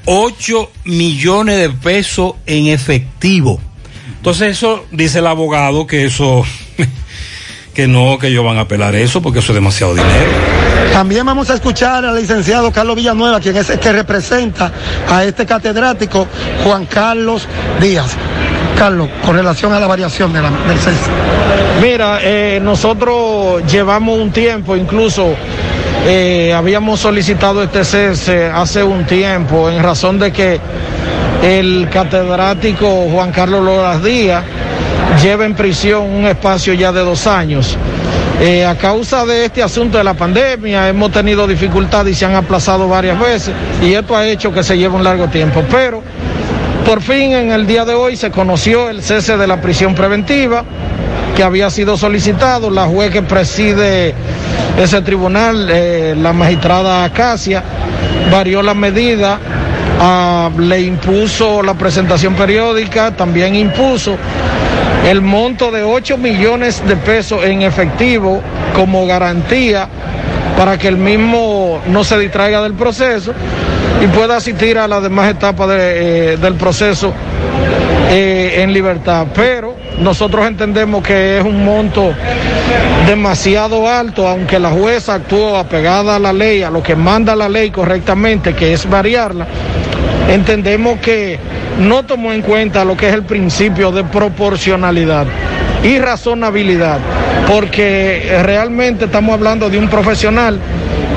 8 0.04 0.70
millones 0.84 1.56
de 1.56 1.70
pesos 1.70 2.34
en 2.46 2.68
efectivo. 2.68 3.60
Entonces 4.16 4.52
eso 4.52 4.86
dice 4.90 5.18
el 5.18 5.26
abogado 5.26 5.86
que 5.86 6.04
eso, 6.04 6.44
que 7.78 7.86
no, 7.86 8.18
que 8.18 8.26
ellos 8.26 8.44
van 8.44 8.58
a 8.58 8.62
apelar 8.62 8.96
eso 8.96 9.22
porque 9.22 9.38
eso 9.38 9.52
es 9.52 9.54
demasiado 9.54 9.94
dinero. 9.94 10.32
También 10.92 11.24
vamos 11.24 11.48
a 11.48 11.54
escuchar 11.54 12.04
al 12.04 12.16
licenciado 12.16 12.72
Carlos 12.72 12.96
Villanueva, 12.96 13.38
quien 13.38 13.56
es 13.56 13.70
el 13.70 13.78
que 13.78 13.92
representa 13.92 14.72
a 15.08 15.22
este 15.22 15.46
catedrático, 15.46 16.26
Juan 16.64 16.86
Carlos 16.86 17.46
Díaz. 17.80 18.16
Carlos, 18.76 19.08
con 19.24 19.36
relación 19.36 19.72
a 19.72 19.78
la 19.78 19.86
variación 19.86 20.32
de 20.32 20.42
la, 20.42 20.50
del 20.50 20.76
cese. 20.76 20.98
Mira, 21.80 22.18
eh, 22.20 22.58
nosotros 22.60 23.62
llevamos 23.70 24.18
un 24.18 24.32
tiempo, 24.32 24.74
incluso 24.74 25.36
eh, 26.04 26.52
habíamos 26.52 26.98
solicitado 26.98 27.62
este 27.62 27.84
cese 27.84 28.46
hace 28.46 28.82
un 28.82 29.06
tiempo 29.06 29.70
en 29.70 29.80
razón 29.84 30.18
de 30.18 30.32
que 30.32 30.60
el 31.44 31.88
catedrático 31.92 33.06
Juan 33.12 33.30
Carlos 33.30 33.64
Loras 33.64 34.02
Díaz 34.02 34.42
lleva 35.22 35.44
en 35.44 35.54
prisión 35.54 36.02
un 36.04 36.26
espacio 36.26 36.74
ya 36.74 36.92
de 36.92 37.00
dos 37.00 37.26
años. 37.26 37.76
Eh, 38.40 38.64
a 38.64 38.76
causa 38.76 39.26
de 39.26 39.46
este 39.46 39.62
asunto 39.62 39.98
de 39.98 40.04
la 40.04 40.14
pandemia 40.14 40.88
hemos 40.88 41.10
tenido 41.10 41.46
dificultades 41.46 42.12
y 42.12 42.14
se 42.14 42.24
han 42.24 42.36
aplazado 42.36 42.88
varias 42.88 43.18
veces 43.18 43.52
y 43.82 43.94
esto 43.94 44.16
ha 44.16 44.24
hecho 44.26 44.52
que 44.52 44.62
se 44.62 44.78
lleve 44.78 44.94
un 44.94 45.02
largo 45.02 45.26
tiempo. 45.28 45.64
Pero 45.70 46.02
por 46.86 47.02
fin 47.02 47.32
en 47.32 47.50
el 47.50 47.66
día 47.66 47.84
de 47.84 47.94
hoy 47.94 48.16
se 48.16 48.30
conoció 48.30 48.88
el 48.88 49.02
cese 49.02 49.36
de 49.36 49.46
la 49.46 49.60
prisión 49.60 49.94
preventiva 49.94 50.64
que 51.36 51.42
había 51.42 51.68
sido 51.70 51.96
solicitado. 51.96 52.70
La 52.70 52.86
juez 52.86 53.10
que 53.10 53.22
preside 53.22 54.14
ese 54.78 55.02
tribunal, 55.02 55.68
eh, 55.70 56.14
la 56.16 56.32
magistrada 56.32 57.04
Acacia, 57.04 57.62
varió 58.30 58.62
la 58.62 58.74
medida, 58.74 59.38
ah, 60.00 60.50
le 60.58 60.80
impuso 60.80 61.62
la 61.62 61.74
presentación 61.74 62.34
periódica, 62.34 63.14
también 63.16 63.54
impuso 63.54 64.16
el 65.08 65.22
monto 65.22 65.70
de 65.70 65.82
8 65.82 66.18
millones 66.18 66.86
de 66.86 66.96
pesos 66.96 67.44
en 67.44 67.62
efectivo 67.62 68.42
como 68.74 69.06
garantía 69.06 69.88
para 70.56 70.76
que 70.76 70.88
el 70.88 70.96
mismo 70.96 71.80
no 71.86 72.04
se 72.04 72.18
distraiga 72.18 72.60
del 72.62 72.74
proceso 72.74 73.32
y 74.02 74.06
pueda 74.08 74.36
asistir 74.36 74.78
a 74.78 74.88
las 74.88 75.02
demás 75.02 75.30
etapas 75.30 75.68
eh, 75.72 76.36
del 76.40 76.54
proceso 76.54 77.12
eh, 78.10 78.62
en 78.62 78.72
libertad. 78.72 79.26
Pero 79.34 79.76
nosotros 80.00 80.46
entendemos 80.46 81.02
que 81.02 81.38
es 81.38 81.44
un 81.44 81.64
monto 81.64 82.12
demasiado 83.06 83.88
alto, 83.88 84.28
aunque 84.28 84.58
la 84.58 84.70
jueza 84.70 85.14
actuó 85.14 85.56
apegada 85.56 86.16
a 86.16 86.18
la 86.18 86.32
ley, 86.32 86.62
a 86.62 86.70
lo 86.70 86.82
que 86.82 86.94
manda 86.94 87.34
la 87.34 87.48
ley 87.48 87.70
correctamente, 87.70 88.54
que 88.54 88.72
es 88.72 88.88
variarla. 88.88 89.46
Entendemos 90.28 90.98
que 91.00 91.38
no 91.80 92.04
tomó 92.04 92.32
en 92.32 92.42
cuenta 92.42 92.84
lo 92.84 92.96
que 92.96 93.08
es 93.08 93.14
el 93.14 93.22
principio 93.22 93.90
de 93.90 94.04
proporcionalidad 94.04 95.26
y 95.82 95.98
razonabilidad, 95.98 96.98
porque 97.48 98.38
realmente 98.42 99.06
estamos 99.06 99.32
hablando 99.32 99.70
de 99.70 99.78
un 99.78 99.88
profesional 99.88 100.58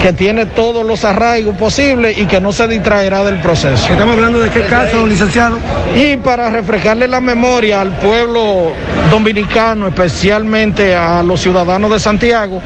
que 0.02 0.14
tiene 0.14 0.47
todos 0.47 0.86
los 0.86 1.06
arraigos 1.06 1.56
posibles 1.58 2.18
y 2.18 2.26
que 2.26 2.41
no 2.41 2.52
se 2.52 2.68
distraerá 2.68 3.24
del 3.24 3.39
proceso. 3.39 3.91
¿Estamos 3.91 4.16
hablando 4.16 4.39
de 4.39 4.49
qué 4.49 4.62
caso, 4.66 5.06
licenciado? 5.06 5.60
Y 5.95 6.18
para 6.18 6.49
refrescarle 6.49 7.08
la 7.08 7.22
memoria 7.22 7.82
al 7.82 7.91
pueblo 7.97 8.72
dominicano, 9.12 9.88
especialmente 9.88 10.95
a 10.95 11.22
los 11.22 11.41
ciudadanos 11.41 11.91
de 11.91 11.99
Santiago, 11.99 12.62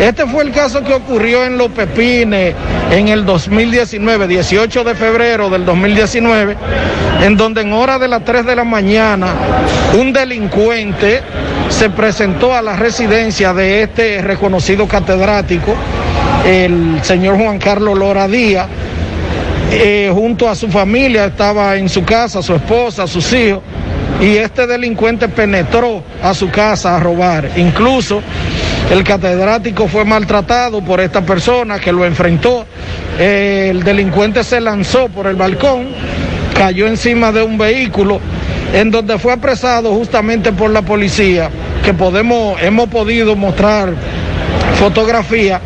este 0.00 0.26
fue 0.26 0.44
el 0.44 0.52
caso 0.52 0.84
que 0.84 0.94
ocurrió 0.94 1.44
en 1.44 1.58
Los 1.58 1.70
Pepines 1.70 2.54
en 2.92 3.08
el 3.08 3.26
2019, 3.26 4.28
18 4.28 4.84
de 4.84 4.94
febrero 4.94 5.50
del 5.50 5.64
2019, 5.64 6.56
en 7.22 7.36
donde 7.36 7.62
en 7.62 7.72
hora 7.72 7.98
de 7.98 8.06
las 8.06 8.24
3 8.24 8.46
de 8.46 8.54
la 8.54 8.62
mañana 8.62 9.34
un 9.98 10.12
delincuente 10.12 11.22
se 11.68 11.90
presentó 11.90 12.54
a 12.54 12.62
la 12.62 12.76
residencia 12.76 13.52
de 13.52 13.82
este 13.82 14.22
reconocido 14.22 14.86
catedrático, 14.86 15.74
el 16.46 17.00
señor 17.02 17.36
Juan 17.36 17.58
Carlos 17.58 17.98
Lora 17.98 18.28
Díaz, 18.28 18.66
eh, 19.70 20.10
junto 20.12 20.48
a 20.48 20.54
su 20.54 20.68
familia, 20.68 21.26
estaba 21.26 21.76
en 21.76 21.88
su 21.88 22.04
casa, 22.04 22.42
su 22.42 22.54
esposa, 22.54 23.06
sus 23.06 23.32
hijos, 23.32 23.60
y 24.20 24.36
este 24.36 24.66
delincuente 24.66 25.28
penetró 25.28 26.02
a 26.22 26.34
su 26.34 26.50
casa 26.50 26.96
a 26.96 27.00
robar. 27.00 27.50
Incluso 27.56 28.22
el 28.90 29.04
catedrático 29.04 29.86
fue 29.86 30.04
maltratado 30.04 30.80
por 30.82 31.00
esta 31.00 31.20
persona 31.20 31.78
que 31.78 31.92
lo 31.92 32.04
enfrentó. 32.04 32.64
Eh, 33.18 33.68
el 33.70 33.82
delincuente 33.82 34.42
se 34.42 34.60
lanzó 34.60 35.08
por 35.08 35.26
el 35.26 35.36
balcón, 35.36 35.88
cayó 36.56 36.86
encima 36.86 37.30
de 37.30 37.42
un 37.42 37.58
vehículo 37.58 38.20
en 38.72 38.90
donde 38.90 39.18
fue 39.18 39.32
apresado 39.32 39.92
justamente 39.94 40.52
por 40.52 40.70
la 40.70 40.82
policía, 40.82 41.50
que 41.84 41.94
podemos, 41.94 42.60
hemos 42.62 42.88
podido 42.88 43.34
mostrar 43.34 43.94
fotografía 44.74 45.60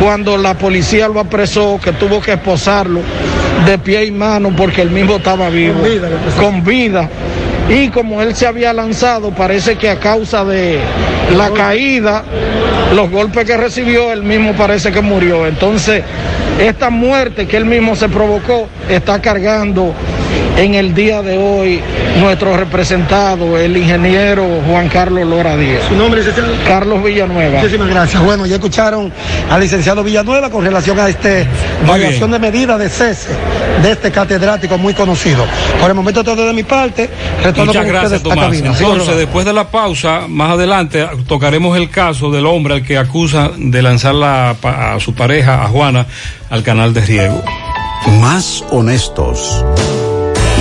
cuando 0.00 0.36
la 0.36 0.54
policía 0.54 1.08
lo 1.08 1.20
apresó, 1.20 1.80
que 1.82 1.92
tuvo 1.92 2.20
que 2.20 2.32
esposarlo 2.32 3.00
de 3.64 3.78
pie 3.78 4.04
y 4.06 4.10
mano 4.10 4.54
porque 4.56 4.82
el 4.82 4.90
mismo 4.90 5.16
estaba 5.16 5.48
vivo, 5.48 5.80
con 6.40 6.64
vida. 6.64 7.08
Y 7.68 7.88
como 7.88 8.22
él 8.22 8.34
se 8.34 8.46
había 8.46 8.72
lanzado, 8.72 9.30
parece 9.30 9.76
que 9.76 9.90
a 9.90 9.98
causa 9.98 10.44
de 10.44 10.78
la 11.36 11.50
caída, 11.50 12.22
los 12.94 13.10
golpes 13.10 13.44
que 13.44 13.56
recibió, 13.56 14.12
él 14.12 14.22
mismo 14.22 14.52
parece 14.52 14.92
que 14.92 15.00
murió. 15.00 15.46
Entonces, 15.46 16.04
esta 16.60 16.90
muerte 16.90 17.46
que 17.46 17.56
él 17.56 17.64
mismo 17.64 17.96
se 17.96 18.08
provocó 18.08 18.68
está 18.88 19.20
cargando 19.20 19.92
en 20.56 20.74
el 20.74 20.94
día 20.94 21.22
de 21.22 21.36
hoy 21.38 21.80
nuestro 22.20 22.56
representado, 22.56 23.58
el 23.58 23.76
ingeniero 23.76 24.62
Juan 24.66 24.88
Carlos 24.88 25.26
Lora 25.26 25.56
Díaz. 25.56 25.82
¿Su 25.88 25.94
nombre, 25.94 26.20
licenciado? 26.20 26.52
Carlos 26.66 27.02
Villanueva. 27.02 27.60
Muchísimas 27.60 27.88
gracias. 27.88 28.22
Bueno, 28.22 28.46
ya 28.46 28.56
escucharon 28.56 29.12
al 29.50 29.60
licenciado 29.60 30.02
Villanueva 30.02 30.50
con 30.50 30.64
relación 30.64 30.98
a 30.98 31.08
este 31.08 31.46
variación 31.86 32.30
de 32.30 32.38
medida 32.38 32.78
de 32.78 32.88
cese 32.88 33.30
de 33.82 33.92
este 33.92 34.10
catedrático 34.10 34.78
muy 34.78 34.94
conocido. 34.94 35.44
Por 35.80 35.90
el 35.90 35.94
momento 35.94 36.24
todo 36.24 36.46
de 36.46 36.52
mi 36.52 36.62
parte. 36.62 37.10
Retorno 37.42 37.66
Muchas 37.66 37.84
con 37.84 37.92
gracias, 37.92 38.22
Tomás. 38.22 38.52
Entonces, 38.56 39.16
después 39.16 39.44
de 39.44 39.52
la 39.52 39.68
pausa, 39.68 40.22
más 40.28 40.52
adelante 40.52 41.06
tocaremos 41.26 41.76
el 41.76 41.90
caso 41.90 42.30
del 42.30 42.46
hombre 42.46 42.74
al 42.74 42.82
que 42.82 42.96
acusa 42.96 43.50
de 43.56 43.82
lanzar 43.82 44.14
la 44.14 44.56
a 44.62 44.98
su 45.00 45.14
pareja, 45.14 45.64
a 45.64 45.68
Juana, 45.68 46.06
al 46.50 46.62
canal 46.62 46.94
de 46.94 47.00
riego. 47.02 47.42
Más 48.20 48.64
honestos. 48.70 49.64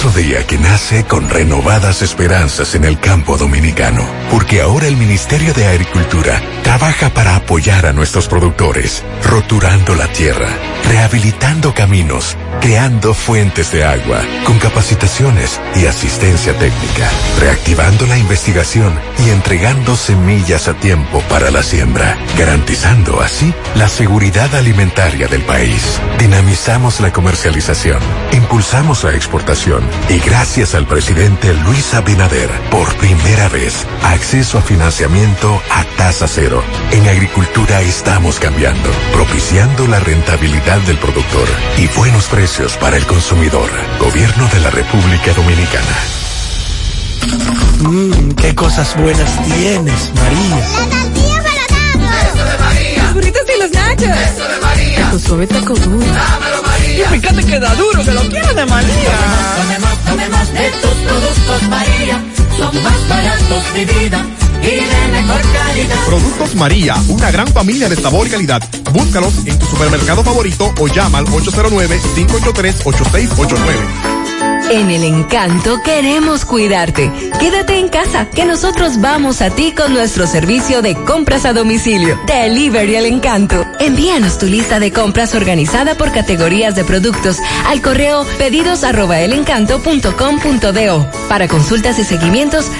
Otro 0.00 0.18
día 0.18 0.46
que 0.46 0.56
nace 0.56 1.04
con 1.04 1.28
renovadas 1.28 2.00
esperanzas 2.00 2.74
en 2.74 2.84
el 2.86 2.98
campo 2.98 3.36
dominicano, 3.36 4.02
porque 4.30 4.62
ahora 4.62 4.86
el 4.86 4.96
Ministerio 4.96 5.52
de 5.52 5.66
Agricultura 5.66 6.40
trabaja 6.62 7.10
para 7.10 7.36
apoyar 7.36 7.84
a 7.84 7.92
nuestros 7.92 8.26
productores, 8.26 9.04
roturando 9.22 9.94
la 9.94 10.10
tierra, 10.10 10.48
rehabilitando 10.88 11.74
caminos, 11.74 12.34
creando 12.60 13.14
fuentes 13.14 13.70
de 13.72 13.84
agua, 13.84 14.20
con 14.44 14.58
capacitaciones 14.58 15.60
y 15.76 15.86
asistencia 15.86 16.52
técnica, 16.58 17.08
reactivando 17.38 18.06
la 18.06 18.18
investigación 18.18 18.98
y 19.24 19.30
entregando 19.30 19.96
semillas 19.96 20.66
a 20.68 20.74
tiempo 20.74 21.22
para 21.28 21.50
la 21.50 21.62
siembra, 21.62 22.18
garantizando 22.36 23.20
así 23.20 23.54
la 23.76 23.88
seguridad 23.88 24.54
alimentaria 24.54 25.28
del 25.28 25.42
país. 25.42 26.00
Dinamizamos 26.18 27.00
la 27.00 27.12
comercialización, 27.12 28.00
impulsamos 28.32 29.04
la 29.04 29.14
exportación 29.14 29.82
y 30.08 30.18
gracias 30.18 30.74
al 30.74 30.86
presidente 30.86 31.54
Luis 31.54 31.94
Abinader, 31.94 32.50
por 32.70 32.92
primera 32.96 33.48
vez, 33.48 33.86
acceso 34.02 34.58
a 34.58 34.62
financiamiento 34.62 35.60
a 35.70 35.84
tasa 35.96 36.26
cero. 36.26 36.62
En 36.90 37.08
agricultura 37.08 37.80
estamos 37.82 38.40
cambiando, 38.40 38.90
propiciando 39.12 39.86
la 39.86 40.00
rentabilidad 40.00 40.78
del 40.80 40.98
productor 40.98 41.48
y 41.78 41.86
buenos 41.96 42.26
precios 42.26 42.39
para 42.80 42.96
el 42.96 43.06
consumidor. 43.06 43.70
Gobierno 43.98 44.48
de 44.48 44.60
la 44.60 44.70
República 44.70 45.34
Dominicana. 45.34 45.96
Mmm, 47.80 48.30
qué 48.30 48.54
cosas 48.54 48.96
buenas 48.96 49.30
tienes, 49.44 50.10
María. 50.14 50.58
Eso 52.24 52.44
de 52.44 52.58
María. 52.58 53.02
Los 53.02 53.12
burritos 53.12 53.42
y 53.54 53.60
los 53.60 53.70
nachos. 53.72 54.08
Eso 54.08 54.48
de 54.48 54.60
María. 54.62 55.10
Tu 55.10 55.18
suave 55.18 55.46
taco 55.46 55.74
duro. 55.74 55.98
Dámelo, 55.98 56.62
María. 56.62 57.04
Y 57.14 57.20
fíjate 57.20 57.44
que 57.44 57.60
da 57.60 57.74
duro, 57.74 58.02
que 58.02 58.12
lo 58.12 58.22
quiero 58.22 58.54
de 58.54 58.64
María. 58.64 59.12
Tomemos, 59.56 59.98
tomemos 60.06 60.52
de 60.54 60.70
tus 60.80 60.94
productos, 61.06 61.62
María. 61.68 62.24
Son 62.56 62.82
más 62.82 63.08
baratos 63.08 63.74
de 63.74 63.84
vida 63.84 64.24
y 64.62 64.76
de 64.76 65.08
mejor 65.12 65.42
calidad. 65.52 65.79
María, 66.54 66.96
una 67.08 67.30
gran 67.30 67.48
familia 67.48 67.88
de 67.88 67.96
sabor 67.96 68.26
y 68.26 68.30
calidad. 68.30 68.62
Búscalos 68.92 69.46
en 69.46 69.58
tu 69.58 69.66
supermercado 69.66 70.24
favorito 70.24 70.72
o 70.78 70.88
llama 70.88 71.18
al 71.18 71.26
809-583-8689. 71.26 74.20
En 74.70 74.88
el 74.88 75.02
encanto 75.02 75.82
queremos 75.82 76.44
cuidarte. 76.44 77.10
Quédate 77.40 77.80
en 77.80 77.88
casa, 77.88 78.30
que 78.30 78.44
nosotros 78.44 79.00
vamos 79.00 79.42
a 79.42 79.50
ti 79.50 79.74
con 79.76 79.92
nuestro 79.92 80.28
servicio 80.28 80.80
de 80.80 80.94
compras 80.94 81.44
a 81.44 81.52
domicilio. 81.52 82.20
Delivery 82.26 82.94
al 82.94 83.06
encanto. 83.06 83.66
Envíanos 83.80 84.38
tu 84.38 84.46
lista 84.46 84.78
de 84.78 84.92
compras 84.92 85.34
organizada 85.34 85.96
por 85.96 86.12
categorías 86.12 86.76
de 86.76 86.84
productos 86.84 87.38
al 87.66 87.82
correo 87.82 88.24
pedidos 88.38 88.84
arroba. 88.84 89.16
Para 91.28 91.48
consultas 91.48 91.98
y 91.98 92.04
seguimientos, 92.04 92.66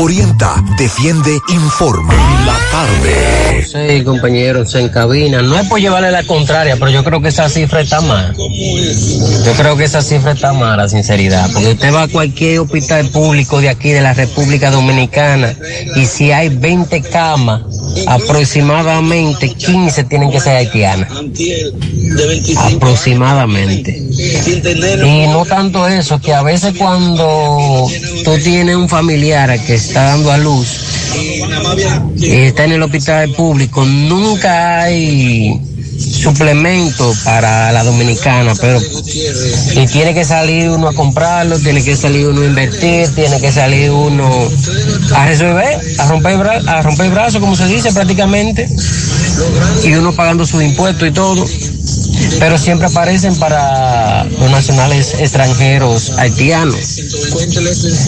Orienta, 0.00 0.64
defiende, 0.78 1.40
informa. 1.48 2.14
La 2.46 2.56
tarde. 2.70 3.66
Sí, 3.66 4.04
compañeros, 4.04 4.72
en 4.76 4.90
cabina. 4.90 5.42
No 5.42 5.58
es 5.58 5.66
por 5.66 5.80
llevarle 5.80 6.12
la 6.12 6.22
contraria, 6.22 6.76
pero 6.76 6.92
yo 6.92 7.02
creo 7.02 7.20
que 7.20 7.30
esa 7.30 7.48
cifra 7.48 7.80
está 7.80 8.00
mal. 8.00 8.32
Yo 8.36 9.52
creo 9.54 9.76
que 9.76 9.82
esa 9.84 10.00
cifra 10.00 10.32
está 10.32 10.52
mal, 10.52 10.76
la 10.76 10.88
sinceridad. 10.88 11.50
Porque 11.52 11.72
usted 11.72 11.92
va 11.92 12.04
a 12.04 12.08
cualquier 12.08 12.60
hospital 12.60 13.08
público 13.08 13.60
de 13.60 13.70
aquí, 13.70 13.90
de 13.90 14.00
la 14.00 14.14
República 14.14 14.70
Dominicana, 14.70 15.56
y 15.96 16.06
si 16.06 16.30
hay 16.30 16.48
20 16.48 17.02
camas, 17.02 17.62
aproximadamente 18.06 19.52
15 19.52 20.04
tienen 20.04 20.30
que 20.30 20.38
ser 20.38 20.58
haitianas. 20.58 21.10
Aproximadamente. 22.56 24.00
Y 25.04 25.26
no 25.26 25.44
tanto 25.44 25.88
eso, 25.88 26.20
que 26.20 26.32
a 26.32 26.42
veces 26.42 26.74
cuando 26.78 27.88
tú 28.24 28.38
tienes 28.44 28.76
un 28.76 28.88
familiar 28.88 29.58
que 29.64 29.87
está 29.88 30.02
dando 30.04 30.30
a 30.30 30.36
luz 30.36 30.68
y 32.16 32.32
está 32.32 32.64
en 32.64 32.72
el 32.72 32.82
hospital 32.82 33.30
público, 33.30 33.84
nunca 33.86 34.82
hay 34.82 35.58
suplemento 35.98 37.14
para 37.24 37.72
la 37.72 37.82
dominicana, 37.82 38.54
pero 38.60 38.80
y 38.80 39.86
tiene 39.86 40.12
que 40.12 40.24
salir 40.24 40.68
uno 40.68 40.88
a 40.88 40.92
comprarlo, 40.92 41.58
tiene 41.58 41.82
que 41.82 41.96
salir 41.96 42.28
uno 42.28 42.42
a 42.42 42.46
invertir, 42.46 43.08
tiene 43.14 43.40
que 43.40 43.50
salir 43.50 43.90
uno 43.90 44.28
a 45.14 45.26
resolver, 45.26 45.80
a 45.98 46.06
romper, 46.06 46.36
a 46.66 46.82
romper 46.82 47.06
el 47.06 47.12
brazo, 47.12 47.40
como 47.40 47.56
se 47.56 47.66
dice 47.66 47.90
prácticamente, 47.92 48.68
y 49.84 49.94
uno 49.94 50.12
pagando 50.12 50.46
sus 50.46 50.62
impuestos 50.62 51.08
y 51.08 51.12
todo. 51.12 51.44
Pero 52.38 52.56
siempre 52.58 52.86
aparecen 52.86 53.36
para 53.36 54.24
los 54.24 54.50
nacionales 54.50 55.14
extranjeros 55.18 56.10
haitianos. 56.18 57.00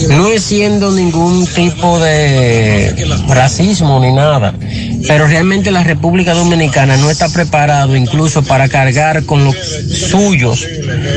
No 0.09 0.27
es 0.27 0.43
siendo 0.43 0.91
ningún 0.91 1.45
tipo 1.47 1.99
de 1.99 2.95
racismo 3.27 3.99
ni 3.99 4.11
nada, 4.13 4.53
pero 5.07 5.27
realmente 5.27 5.71
la 5.71 5.83
República 5.83 6.33
Dominicana 6.33 6.97
no 6.97 7.09
está 7.09 7.29
preparado 7.29 7.95
incluso 7.95 8.43
para 8.43 8.69
cargar 8.69 9.25
con 9.25 9.43
los 9.43 9.55
suyos, 9.55 10.65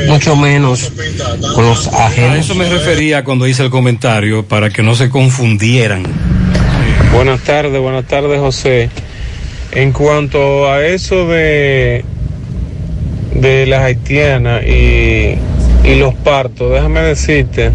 mucho 0.07 0.35
menos 0.35 0.91
con 1.53 1.65
los 1.65 1.87
A 1.87 2.07
ajenos. 2.07 2.39
eso 2.39 2.55
me 2.55 2.67
refería 2.69 3.23
cuando 3.23 3.47
hice 3.47 3.63
el 3.63 3.69
comentario, 3.69 4.45
para 4.45 4.69
que 4.69 4.83
no 4.83 4.95
se 4.95 5.09
confundieran. 5.09 6.03
Buenas 7.13 7.41
tardes, 7.41 7.79
buenas 7.81 8.05
tardes 8.05 8.39
José. 8.39 8.89
En 9.71 9.91
cuanto 9.91 10.69
a 10.71 10.85
eso 10.85 11.27
de, 11.27 12.03
de 13.33 13.65
las 13.65 13.81
haitianas 13.81 14.63
y, 14.63 15.35
y 15.83 15.95
los 15.97 16.13
partos, 16.13 16.71
déjame 16.71 17.01
decirte 17.01 17.71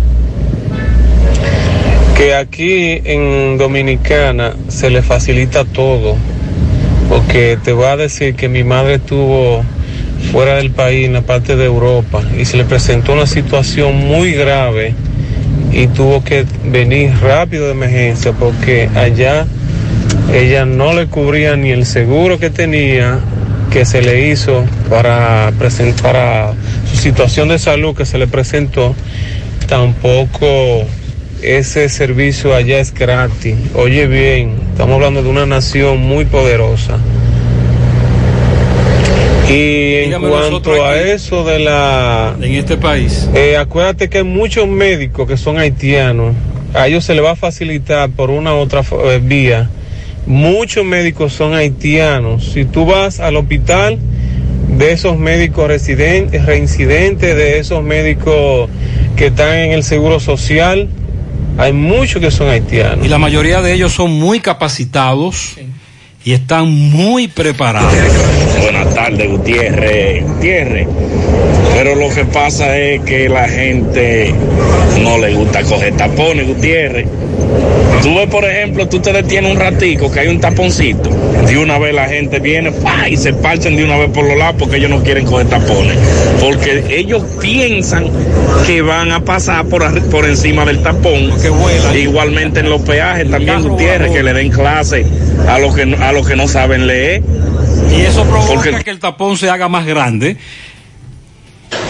que 2.17 2.35
aquí 2.35 3.01
en 3.05 3.57
Dominicana 3.57 4.55
se 4.69 4.91
le 4.91 5.03
facilita 5.03 5.65
todo, 5.65 6.17
porque 7.09 7.59
te 7.65 7.73
voy 7.73 7.87
a 7.87 7.97
decir 7.97 8.35
que 8.35 8.49
mi 8.49 8.63
madre 8.63 8.97
estuvo 8.97 9.65
fuera 10.33 10.57
del 10.57 10.71
país, 10.71 11.07
en 11.07 11.15
la 11.15 11.23
parte 11.23 11.57
de 11.57 11.65
Europa, 11.65 12.23
y 12.39 12.45
se 12.45 12.57
le 12.57 12.65
presentó 12.65 13.15
una 13.15 13.27
situación 13.27 13.97
muy 13.97 14.33
grave 14.33 14.95
y 15.73 15.87
tuvo 15.87 16.23
que 16.23 16.45
venir 16.65 17.13
rápido 17.23 17.67
de 17.67 17.73
emergencia 17.73 18.33
porque 18.33 18.89
allá 18.95 19.47
ella 20.33 20.65
no 20.65 20.93
le 20.93 21.07
cubría 21.07 21.57
ni 21.57 21.71
el 21.71 21.87
seguro 21.87 22.39
que 22.39 22.51
tenía 22.51 23.19
que 23.71 23.85
se 23.85 24.03
le 24.03 24.29
hizo 24.29 24.65
para, 24.89 25.51
presen- 25.53 25.95
para 26.03 26.53
su 26.91 26.97
situación 26.97 27.49
de 27.49 27.59
salud 27.59 27.95
que 27.97 28.05
se 28.05 28.19
le 28.19 28.27
presentó, 28.27 28.95
tampoco 29.69 30.85
ese 31.43 31.89
servicio 31.89 32.55
allá 32.55 32.81
es 32.81 32.93
gratis. 32.93 33.55
Oye 33.75 34.07
bien, 34.07 34.57
estamos 34.73 34.97
hablando 34.97 35.23
de 35.23 35.29
una 35.29 35.47
nación 35.47 35.99
muy 36.01 36.25
poderosa. 36.25 36.99
Y 39.49 39.95
en 39.97 40.05
Dígame 40.07 40.29
cuanto 40.29 40.85
a 40.85 40.93
aquí, 40.93 41.11
eso 41.11 41.45
de 41.45 41.59
la... 41.59 42.37
En 42.41 42.55
este 42.55 42.77
país. 42.77 43.29
Eh, 43.35 43.57
acuérdate 43.57 44.09
que 44.09 44.19
hay 44.19 44.25
muchos 44.25 44.69
médicos 44.69 45.27
que 45.27 45.37
son 45.37 45.59
haitianos. 45.59 46.35
A 46.73 46.87
ellos 46.87 47.05
se 47.05 47.15
les 47.15 47.25
va 47.25 47.33
a 47.33 47.37
facilitar 47.37 48.11
por 48.11 48.31
una 48.31 48.55
u 48.55 48.59
otra 48.59 48.83
eh, 49.07 49.21
vía. 49.21 49.69
Muchos 50.27 50.85
médicos 50.85 51.33
son 51.33 51.55
haitianos. 51.55 52.53
Si 52.53 52.65
tú 52.65 52.85
vas 52.85 53.21
al 53.21 53.37
hospital 53.37 53.99
de 54.77 54.93
esos 54.93 55.19
médicos 55.19 55.69
residentes, 55.69 56.47
reincidentes, 56.47 57.37
de 57.37 57.59
esos 57.59 57.83
médicos 57.83 58.69
que 59.17 59.27
están 59.27 59.55
en 59.55 59.73
el 59.73 59.83
seguro 59.83 60.21
social, 60.21 60.89
hay 61.59 61.73
muchos 61.73 62.23
que 62.23 62.31
son 62.31 62.49
haitianos. 62.49 63.05
Y 63.05 63.09
la 63.09 63.19
mayoría 63.19 63.61
de 63.61 63.73
ellos 63.75 63.93
son 63.93 64.13
muy 64.13 64.41
capacitados 64.41 65.57
y 66.25 66.33
están 66.33 66.71
muy 66.71 67.29
preparados. 67.29 67.93
Buenas 68.63 68.95
tardes, 68.95 69.29
Gutiérrez. 69.29 70.25
Gutiérrez. 70.25 70.87
Pero 71.75 71.95
lo 71.95 72.15
que 72.15 72.25
pasa 72.27 72.79
es 72.79 73.03
que 73.03 73.29
la 73.29 73.49
gente 73.49 74.35
no 75.03 75.19
le 75.19 75.35
gusta 75.35 75.63
coger 75.63 75.97
tapones, 75.97 76.47
Gutiérrez. 76.47 77.07
Tú 78.03 78.15
ves, 78.15 78.29
por 78.29 78.45
ejemplo, 78.45 78.89
tú 78.89 79.01
te 79.01 79.13
detienes 79.13 79.53
un 79.53 79.59
ratico 79.59 80.11
que 80.11 80.21
hay 80.21 80.29
un 80.29 80.41
taponcito. 80.41 81.11
De 81.47 81.59
una 81.59 81.79
vez 81.79 81.95
la 81.95 82.09
gente 82.09 82.39
viene 82.39 82.73
¡pa! 82.73 83.09
y 83.09 83.17
se 83.17 83.33
parchan 83.35 83.77
de 83.77 83.85
una 83.85 83.99
vez 83.99 84.11
por 84.11 84.25
los 84.25 84.39
lados 84.39 84.57
porque 84.59 84.77
ellos 84.77 84.91
no 84.91 85.03
quieren 85.03 85.27
coger 85.27 85.49
tapones. 85.49 85.99
Porque 86.41 86.85
ellos 86.89 87.23
piensan 87.41 88.07
que 88.67 88.81
van 88.81 89.13
a 89.13 89.21
pasar 89.25 89.67
por, 89.67 90.03
por 90.09 90.25
encima 90.25 90.65
del 90.65 90.83
tapón. 90.83 91.31
Igualmente 91.95 92.61
en 92.61 92.71
los 92.71 92.81
peajes 92.83 93.31
también, 93.31 93.63
Gutiérrez, 93.63 94.13
que 94.13 94.23
le 94.23 94.33
den 94.33 94.51
clase 94.51 95.05
a 95.47 95.59
los 95.59 95.75
que, 95.75 95.83
a 95.83 96.13
los 96.13 96.27
que 96.27 96.37
no 96.37 96.49
saben 96.49 96.87
leer. 96.87 97.23
Y 97.95 98.03
eso 98.03 98.25
provoca 98.25 98.83
que 98.83 98.91
el 98.91 98.99
tapón 98.99 99.37
se 99.37 99.51
haga 99.51 99.69
más 99.69 99.85
grande. 99.85 100.37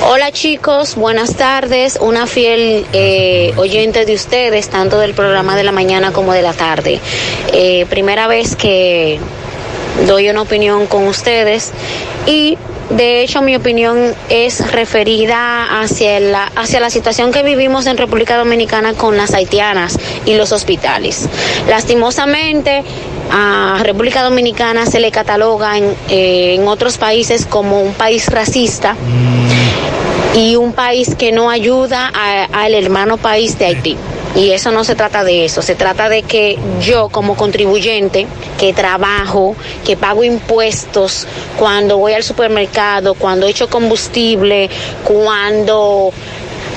Hola 0.02 0.32
chicos, 0.32 0.94
buenas 0.94 1.36
tardes. 1.36 1.98
Una 2.00 2.26
fiel 2.26 2.86
eh, 2.92 3.52
oyente 3.56 4.04
de 4.04 4.14
ustedes, 4.14 4.68
tanto 4.68 4.98
del 4.98 5.14
programa 5.14 5.56
de 5.56 5.62
la 5.62 5.72
mañana 5.72 6.12
como 6.12 6.32
de 6.32 6.42
la 6.42 6.52
tarde. 6.52 7.00
Eh, 7.52 7.86
primera 7.90 8.26
vez 8.26 8.56
que 8.56 9.18
doy 10.06 10.28
una 10.30 10.42
opinión 10.42 10.86
con 10.86 11.06
ustedes 11.06 11.72
y 12.26 12.56
De 12.90 13.22
hecho, 13.22 13.40
mi 13.40 13.54
opinión 13.54 14.16
es 14.30 14.72
referida 14.72 15.80
hacia 15.80 16.18
la, 16.18 16.50
hacia 16.56 16.80
la 16.80 16.90
situación 16.90 17.30
que 17.30 17.44
vivimos 17.44 17.86
en 17.86 17.96
República 17.96 18.36
Dominicana 18.36 18.94
con 18.94 19.16
las 19.16 19.32
haitianas 19.32 19.96
y 20.26 20.34
los 20.34 20.50
hospitales. 20.50 21.28
Lastimosamente, 21.68 22.82
a 23.30 23.78
República 23.84 24.24
Dominicana 24.24 24.86
se 24.86 24.98
le 24.98 25.12
cataloga 25.12 25.78
en, 25.78 25.94
eh, 26.08 26.56
en 26.56 26.66
otros 26.66 26.98
países 26.98 27.46
como 27.46 27.80
un 27.80 27.94
país 27.94 28.26
racista 28.26 28.96
y 30.34 30.56
un 30.56 30.72
país 30.72 31.14
que 31.14 31.32
no 31.32 31.50
ayuda 31.50 32.10
al 32.52 32.74
hermano 32.74 33.16
país 33.16 33.58
de 33.58 33.66
Haití. 33.66 33.96
Y 34.36 34.52
eso 34.52 34.70
no 34.70 34.84
se 34.84 34.94
trata 34.94 35.24
de 35.24 35.44
eso, 35.44 35.60
se 35.60 35.74
trata 35.74 36.08
de 36.08 36.22
que 36.22 36.56
yo 36.80 37.08
como 37.08 37.36
contribuyente, 37.36 38.28
que 38.60 38.72
trabajo, 38.72 39.56
que 39.84 39.96
pago 39.96 40.22
impuestos, 40.22 41.26
cuando 41.58 41.98
voy 41.98 42.12
al 42.12 42.22
supermercado, 42.22 43.14
cuando 43.14 43.48
echo 43.48 43.68
combustible, 43.68 44.70
cuando 45.02 46.12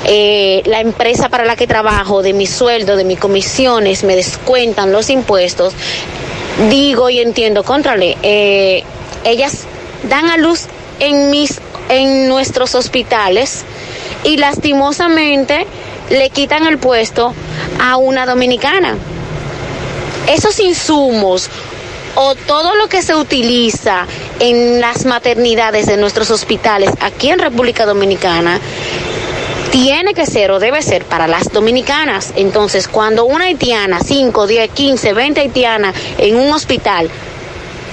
eh, 0.06 0.64
la 0.66 0.82
empresa 0.82 1.30
para 1.30 1.46
la 1.46 1.56
que 1.56 1.68
trabajo, 1.68 2.24
de 2.24 2.34
mi 2.34 2.48
sueldo, 2.48 2.96
de 2.96 3.06
mis 3.06 3.20
comisiones, 3.20 4.04
me 4.04 4.16
descuentan 4.16 4.92
los 4.92 5.12
impuestos, 5.12 5.74
digo 6.72 7.12
y 7.12 7.20
entiendo, 7.20 7.64
contrale, 7.64 8.18
eh, 8.24 8.84
ellas 9.26 9.66
dan 10.10 10.30
a 10.30 10.38
luz 10.38 10.66
en 11.00 11.30
mis, 11.30 11.60
en 11.94 12.28
nuestros 12.28 12.76
hospitales 12.76 13.64
y 14.24 14.38
lastimosamente 14.38 15.66
le 16.10 16.30
quitan 16.30 16.66
el 16.66 16.78
puesto 16.78 17.34
a 17.80 17.98
una 17.98 18.26
dominicana. 18.26 18.96
Esos 20.28 20.60
insumos 20.60 21.50
o 22.16 22.36
todo 22.36 22.76
lo 22.76 22.88
que 22.88 23.02
se 23.02 23.16
utiliza 23.16 24.06
en 24.40 24.80
las 24.80 25.06
maternidades 25.06 25.88
de 25.88 25.98
nuestros 25.98 26.30
hospitales 26.32 26.92
aquí 27.02 27.30
en 27.30 27.40
República 27.40 27.86
Dominicana 27.86 28.60
tiene 29.72 30.14
que 30.14 30.28
ser 30.28 30.52
o 30.52 30.60
debe 30.60 30.84
ser 30.84 31.04
para 31.04 31.28
las 31.28 31.52
dominicanas. 31.52 32.32
Entonces, 32.36 32.88
cuando 32.88 33.26
una 33.26 33.46
haitiana, 33.46 34.00
5, 34.00 34.46
10, 34.46 34.70
15, 34.70 35.14
20 35.14 35.42
haitianas 35.42 35.96
en 36.20 36.36
un 36.36 36.52
hospital 36.52 37.10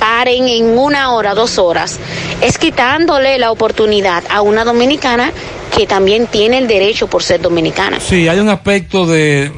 paren 0.01 0.49
en 0.49 0.65
una 0.77 1.13
hora, 1.13 1.35
dos 1.35 1.59
horas, 1.59 2.01
es 2.41 2.59
quitándole 2.59 3.39
la 3.39 3.53
oportunidad 3.53 4.25
a 4.31 4.43
una 4.43 4.65
dominicana 4.65 5.31
que 5.77 5.87
también 5.87 6.27
tiene 6.27 6.59
el 6.59 6.67
derecho 6.67 7.07
por 7.07 7.23
ser 7.23 7.41
dominicana. 7.41 8.01
Sí, 8.01 8.27
hay 8.27 8.41
un 8.41 8.49
aspecto 8.49 9.07
de 9.07 9.53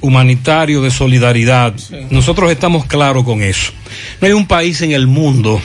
humanitario, 0.00 0.82
de 0.82 0.90
solidaridad. 0.90 1.74
Nosotros 2.10 2.50
estamos 2.50 2.86
claros 2.86 3.24
con 3.24 3.42
eso. 3.42 3.72
No 4.20 4.26
hay 4.26 4.32
un 4.32 4.46
país 4.46 4.80
en 4.82 4.92
el 4.92 5.06
mundo 5.06 5.60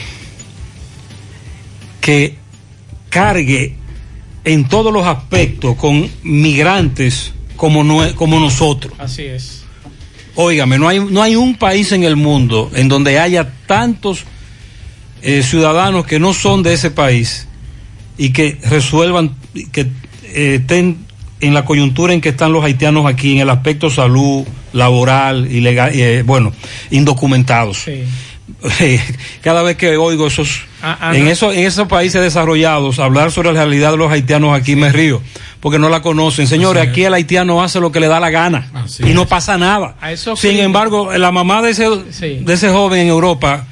que 2.00 2.36
cargue 3.08 3.76
en 4.44 4.68
todos 4.68 4.92
los 4.92 5.06
aspectos 5.06 5.76
con 5.76 6.10
migrantes 6.22 7.32
como, 7.56 7.84
no- 7.84 8.14
como 8.16 8.40
nosotros. 8.40 8.92
Así 8.98 9.22
es. 9.24 9.61
Óigame, 10.34 10.78
no 10.78 10.88
hay, 10.88 10.98
no 10.98 11.22
hay 11.22 11.36
un 11.36 11.56
país 11.56 11.92
en 11.92 12.04
el 12.04 12.16
mundo 12.16 12.70
en 12.74 12.88
donde 12.88 13.18
haya 13.18 13.52
tantos 13.66 14.24
eh, 15.20 15.42
ciudadanos 15.42 16.06
que 16.06 16.18
no 16.18 16.32
son 16.32 16.62
de 16.62 16.72
ese 16.72 16.90
país 16.90 17.46
y 18.16 18.30
que 18.30 18.58
resuelvan, 18.64 19.36
que 19.72 19.82
eh, 20.24 20.58
estén 20.60 21.06
en 21.40 21.54
la 21.54 21.64
coyuntura 21.64 22.14
en 22.14 22.20
que 22.20 22.30
están 22.30 22.52
los 22.52 22.64
haitianos 22.64 23.04
aquí, 23.04 23.32
en 23.32 23.40
el 23.40 23.50
aspecto 23.50 23.90
salud, 23.90 24.44
laboral, 24.72 25.50
ilegal, 25.50 25.90
eh, 25.94 26.22
bueno, 26.24 26.52
indocumentados. 26.90 27.86
Cada 29.42 29.62
vez 29.62 29.76
que 29.76 29.96
oigo 29.96 30.26
esos, 30.28 30.62
Ah, 30.84 30.98
ah, 31.00 31.16
en, 31.16 31.28
eso, 31.28 31.52
en 31.52 31.60
esos 31.60 31.86
países 31.86 32.20
desarrollados, 32.20 32.98
hablar 32.98 33.30
sobre 33.30 33.52
la 33.52 33.60
realidad 33.60 33.92
de 33.92 33.98
los 33.98 34.10
haitianos 34.10 34.52
aquí 34.52 34.74
me 34.74 34.90
río, 34.90 35.22
porque 35.60 35.78
no 35.78 35.88
la 35.88 36.02
conocen. 36.02 36.48
Señores, 36.48 36.82
aquí 36.82 37.04
el 37.04 37.14
haitiano 37.14 37.62
hace 37.62 37.78
lo 37.78 37.92
que 37.92 38.00
le 38.00 38.08
da 38.08 38.18
la 38.18 38.30
gana 38.30 38.66
y 38.98 39.14
no 39.14 39.28
pasa 39.28 39.56
nada. 39.56 39.94
A 40.00 40.10
esos 40.10 40.40
Sin 40.40 40.58
embargo, 40.58 41.16
la 41.16 41.30
mamá 41.30 41.62
de 41.62 41.70
ese, 41.70 41.88
de 41.88 42.52
ese 42.52 42.70
joven 42.70 43.02
en 43.02 43.08
Europa, 43.08 43.64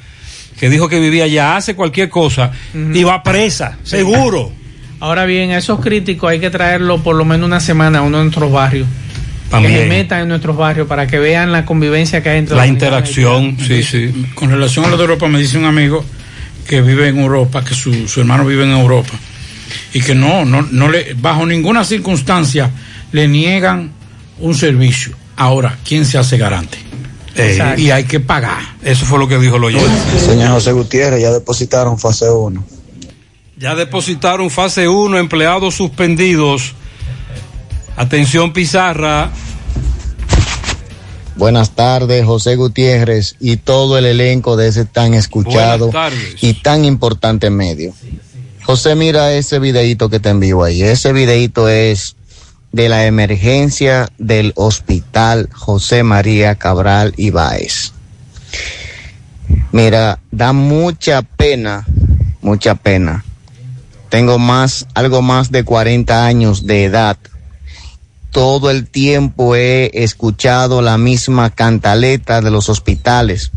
que 0.57 0.69
dijo 0.69 0.87
que 0.87 1.01
vivía 1.01 1.25
allá, 1.25 1.57
hace 1.57 1.75
cualquier 1.75 2.09
cosa 2.09 2.51
y 2.73 3.03
va 3.03 3.21
presa, 3.23 3.77
seguro. 3.83 4.53
Ahora 5.01 5.25
bien, 5.25 5.51
a 5.51 5.57
esos 5.57 5.81
críticos 5.81 6.29
hay 6.29 6.39
que 6.39 6.49
traerlo 6.49 6.99
por 6.99 7.15
lo 7.15 7.25
menos 7.25 7.45
una 7.47 7.59
semana 7.59 7.99
a 7.99 8.01
uno 8.03 8.19
de 8.19 8.23
nuestros 8.25 8.51
barrios. 8.51 8.87
También. 9.49 9.73
Que 9.73 9.79
se 9.81 9.89
metan 9.89 10.21
en 10.21 10.27
nuestros 10.29 10.55
barrios 10.55 10.87
para 10.87 11.07
que 11.07 11.19
vean 11.19 11.51
la 11.51 11.65
convivencia 11.65 12.23
que 12.23 12.29
hay 12.29 12.39
entre 12.39 12.55
La 12.55 12.67
y 12.67 12.69
interacción, 12.69 13.57
sí, 13.59 13.83
sí. 13.83 14.27
Con 14.33 14.49
relación 14.49 14.85
a 14.85 14.87
lo 14.87 14.95
de 14.95 15.03
Europa, 15.03 15.27
me 15.27 15.39
dice 15.39 15.57
un 15.57 15.65
amigo 15.65 16.05
que 16.71 16.81
vive 16.81 17.09
en 17.09 17.19
Europa, 17.19 17.65
que 17.65 17.75
su, 17.75 18.07
su 18.07 18.21
hermano 18.21 18.45
vive 18.45 18.63
en 18.63 18.71
Europa, 18.71 19.11
y 19.91 19.99
que 19.99 20.15
no, 20.15 20.45
no, 20.45 20.61
no 20.61 20.87
le, 20.87 21.15
bajo 21.15 21.45
ninguna 21.45 21.83
circunstancia 21.83 22.71
le 23.11 23.27
niegan 23.27 23.91
un 24.39 24.55
servicio. 24.55 25.13
Ahora, 25.35 25.77
¿quién 25.83 26.05
se 26.05 26.17
hace 26.17 26.37
garante? 26.37 26.77
Y 27.75 27.89
hay 27.89 28.05
que 28.05 28.21
pagar. 28.21 28.61
Eso 28.83 29.05
fue 29.05 29.19
lo 29.19 29.27
que 29.27 29.37
dijo 29.37 29.57
el 29.57 29.65
oyente. 29.65 29.91
Señor 30.17 30.51
José 30.51 30.71
Gutiérrez, 30.71 31.21
ya 31.21 31.31
depositaron 31.31 31.99
fase 31.99 32.29
1. 32.29 32.63
Ya 33.57 33.75
depositaron 33.75 34.49
fase 34.49 34.87
1, 34.87 35.17
empleados 35.17 35.75
suspendidos. 35.75 36.71
Atención 37.97 38.53
Pizarra. 38.53 39.29
Buenas 41.41 41.71
tardes, 41.71 42.23
José 42.23 42.55
Gutiérrez 42.55 43.35
y 43.39 43.57
todo 43.57 43.97
el 43.97 44.05
elenco 44.05 44.57
de 44.57 44.67
ese 44.67 44.85
tan 44.85 45.15
escuchado 45.15 45.89
y 46.39 46.53
tan 46.53 46.85
importante 46.85 47.49
medio. 47.49 47.95
José, 48.63 48.93
mira 48.93 49.33
ese 49.33 49.57
videíto 49.57 50.07
que 50.07 50.19
te 50.19 50.29
envío 50.29 50.63
ahí. 50.63 50.83
Ese 50.83 51.13
videíto 51.13 51.67
es 51.67 52.15
de 52.71 52.89
la 52.89 53.07
emergencia 53.07 54.07
del 54.19 54.53
hospital 54.55 55.49
José 55.51 56.03
María 56.03 56.53
Cabral 56.59 57.15
Ibáez. 57.17 57.93
Mira, 59.71 60.19
da 60.29 60.53
mucha 60.53 61.23
pena, 61.23 61.87
mucha 62.43 62.75
pena. 62.75 63.25
Tengo 64.09 64.37
más, 64.37 64.85
algo 64.93 65.23
más 65.23 65.49
de 65.49 65.63
40 65.63 66.23
años 66.23 66.67
de 66.67 66.83
edad 66.83 67.17
todo 68.31 68.71
el 68.71 68.87
tiempo 68.87 69.55
he 69.55 69.91
escuchado 69.93 70.81
la 70.81 70.97
misma 70.97 71.49
cantaleta 71.49 72.41
de 72.41 72.49
los 72.49 72.69
hospitales, 72.69 73.51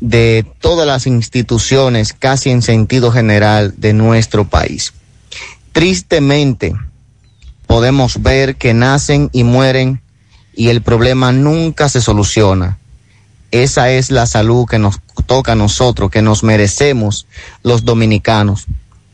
de 0.00 0.44
todas 0.60 0.86
las 0.86 1.06
instituciones, 1.06 2.12
casi 2.12 2.50
en 2.50 2.62
sentido 2.62 3.12
general, 3.12 3.74
de 3.76 3.92
nuestro 3.92 4.48
país. 4.48 4.92
Tristemente, 5.72 6.74
podemos 7.66 8.22
ver 8.22 8.56
que 8.56 8.74
nacen 8.74 9.30
y 9.32 9.44
mueren 9.44 10.00
y 10.54 10.68
el 10.68 10.82
problema 10.82 11.32
nunca 11.32 11.88
se 11.88 12.00
soluciona. 12.00 12.78
Esa 13.52 13.90
es 13.90 14.10
la 14.10 14.26
salud 14.26 14.66
que 14.66 14.78
nos 14.78 15.00
toca 15.26 15.52
a 15.52 15.56
nosotros, 15.56 16.10
que 16.10 16.22
nos 16.22 16.42
merecemos 16.42 17.26
los 17.62 17.84
dominicanos. 17.84 18.66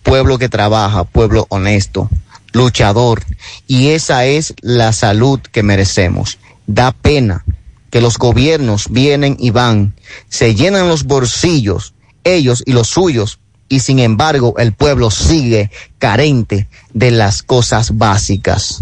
Pueblo 0.03 0.39
que 0.39 0.49
trabaja, 0.49 1.05
pueblo 1.05 1.47
honesto, 1.51 2.09
luchador. 2.53 3.25
Y 3.67 3.89
esa 3.89 4.25
es 4.27 4.55
la 4.61 4.93
salud 4.93 5.41
que 5.41 5.63
merecemos. 5.63 6.39
Da 6.67 6.93
pena 6.93 7.45
que 7.91 8.01
los 8.01 8.17
gobiernos 8.19 8.87
vienen 8.91 9.37
y 9.39 9.51
van, 9.51 9.95
se 10.29 10.55
llenan 10.55 10.89
los 10.89 11.05
bolsillos, 11.05 11.93
ellos 12.25 12.63
y 12.65 12.73
los 12.73 12.89
suyos, 12.89 13.39
y 13.69 13.81
sin 13.81 13.99
embargo 13.99 14.55
el 14.59 14.73
pueblo 14.73 15.11
sigue 15.11 15.71
carente 15.99 16.69
de 16.95 17.11
las 17.11 17.43
cosas 17.43 17.99
básicas. 17.99 18.81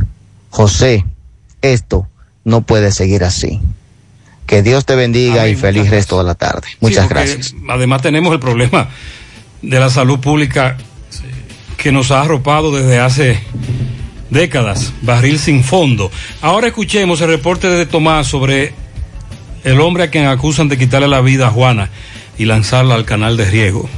José, 0.51 1.05
esto 1.63 2.07
no 2.45 2.63
puede 2.63 2.93
seguir 2.93 3.25
así. 3.25 3.61
Que 4.47 4.63
Dios 4.63 4.85
te 4.85 4.97
bendiga 4.97 5.49
y 5.49 5.55
feliz 5.55 5.91
resto 5.91 6.19
de 6.19 6.25
la 6.25 6.35
tarde. 6.35 6.69
Muchas 6.81 7.05
Sí, 7.05 7.09
gracias. 7.09 7.55
Además 7.69 8.03
tenemos 8.03 8.33
el 8.33 8.41
problema 8.41 8.89
de 9.63 9.79
la 9.79 9.91
salud 9.91 10.19
pública 10.21 10.77
que 11.81 11.93
nos 11.93 12.11
ha 12.11 12.21
arropado 12.21 12.73
desde 12.73 13.01
hace 13.01 13.41
décadas, 14.29 14.93
barril 15.01 15.39
sin 15.39 15.65
fondo. 15.65 16.11
Ahora 16.43 16.69
escuchemos 16.69 17.23
el 17.23 17.29
reporte 17.29 17.69
de 17.69 17.87
Tomás 17.87 18.27
sobre 18.27 18.75
el 19.65 19.81
hombre 19.81 20.05
a 20.05 20.11
quien 20.11 20.27
acusan 20.27 20.69
de 20.69 20.77
quitarle 20.77 21.09
la 21.09 21.23
vida 21.23 21.49
a 21.49 21.51
Juana 21.51 21.89
y 22.37 22.45
lanzarla 22.45 22.95
al 22.95 23.07
canal 23.07 23.39
de 23.39 23.51
riego. 23.51 23.89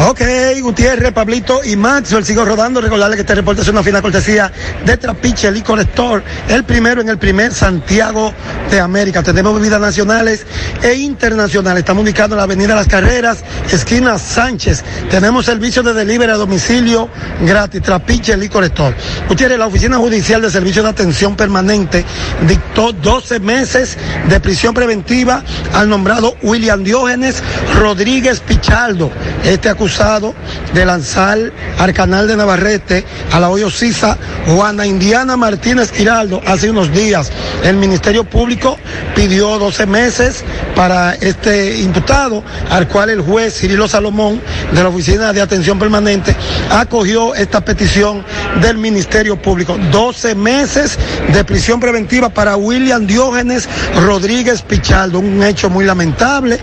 Ok, 0.00 0.20
Gutiérrez, 0.60 1.12
Pablito 1.12 1.62
y 1.64 1.76
Maxwell, 1.76 2.24
sigo 2.24 2.44
rodando. 2.44 2.80
Recordarle 2.80 3.14
que 3.14 3.22
este 3.22 3.36
reporte 3.36 3.62
es 3.62 3.68
una 3.68 3.82
fina 3.82 4.02
cortesía 4.02 4.50
de 4.84 4.96
Trapiche 4.96 5.52
Licor 5.52 5.78
Store, 5.80 6.22
el 6.48 6.64
primero 6.64 7.00
en 7.00 7.08
el 7.08 7.16
primer 7.16 7.54
Santiago 7.54 8.34
de 8.70 8.80
América. 8.80 9.22
Tenemos 9.22 9.54
bebidas 9.54 9.80
nacionales 9.80 10.44
e 10.82 10.94
internacionales. 10.94 11.80
Estamos 11.80 12.02
ubicados 12.02 12.32
en 12.32 12.38
la 12.38 12.42
Avenida 12.42 12.74
Las 12.74 12.88
Carreras, 12.88 13.44
esquina 13.70 14.18
Sánchez. 14.18 14.82
Tenemos 15.10 15.46
servicio 15.46 15.82
de 15.84 15.94
delivery 15.94 16.32
a 16.32 16.36
domicilio 16.36 17.08
gratis, 17.42 17.80
Trapiche 17.80 18.36
Licor 18.36 18.64
Store. 18.64 18.96
Gutiérrez, 19.28 19.58
la 19.58 19.68
Oficina 19.68 19.98
Judicial 19.98 20.42
de 20.42 20.50
Servicio 20.50 20.82
de 20.82 20.88
Atención 20.88 21.36
Permanente 21.36 22.04
dictó 22.48 22.92
12 22.92 23.38
meses 23.38 23.96
de 24.28 24.40
prisión 24.40 24.74
preventiva 24.74 25.44
al 25.72 25.88
nombrado 25.88 26.36
William 26.42 26.82
Diógenes 26.82 27.42
Rodríguez 27.78 28.40
Pichardo. 28.40 29.12
Este 29.44 29.68
acusado 29.84 30.34
de 30.72 30.86
lanzar 30.86 31.38
al 31.78 31.92
canal 31.92 32.26
de 32.26 32.36
Navarrete 32.36 33.04
a 33.32 33.38
la 33.38 33.50
hoyo 33.50 33.68
Sisa 33.68 34.16
Juana 34.46 34.86
Indiana 34.86 35.36
Martínez 35.36 35.92
Giraldo 35.92 36.40
hace 36.46 36.70
unos 36.70 36.90
días. 36.90 37.30
El 37.62 37.76
Ministerio 37.76 38.24
Público 38.24 38.78
pidió 39.14 39.58
12 39.58 39.84
meses 39.84 40.42
para 40.74 41.12
este 41.16 41.80
imputado, 41.80 42.42
al 42.70 42.88
cual 42.88 43.10
el 43.10 43.20
juez 43.20 43.58
Cirilo 43.58 43.86
Salomón 43.86 44.40
de 44.72 44.82
la 44.82 44.88
Oficina 44.88 45.34
de 45.34 45.42
Atención 45.42 45.78
Permanente 45.78 46.34
acogió 46.70 47.34
esta 47.34 47.62
petición 47.62 48.24
del 48.62 48.78
Ministerio 48.78 49.36
Público. 49.40 49.76
12 49.92 50.34
meses 50.34 50.98
de 51.30 51.44
prisión 51.44 51.78
preventiva 51.78 52.30
para 52.30 52.56
William 52.56 53.06
Diógenes 53.06 53.68
Rodríguez 54.00 54.62
Pichardo, 54.62 55.18
un 55.18 55.42
hecho 55.42 55.68
muy 55.68 55.84
lamentable, 55.84 56.58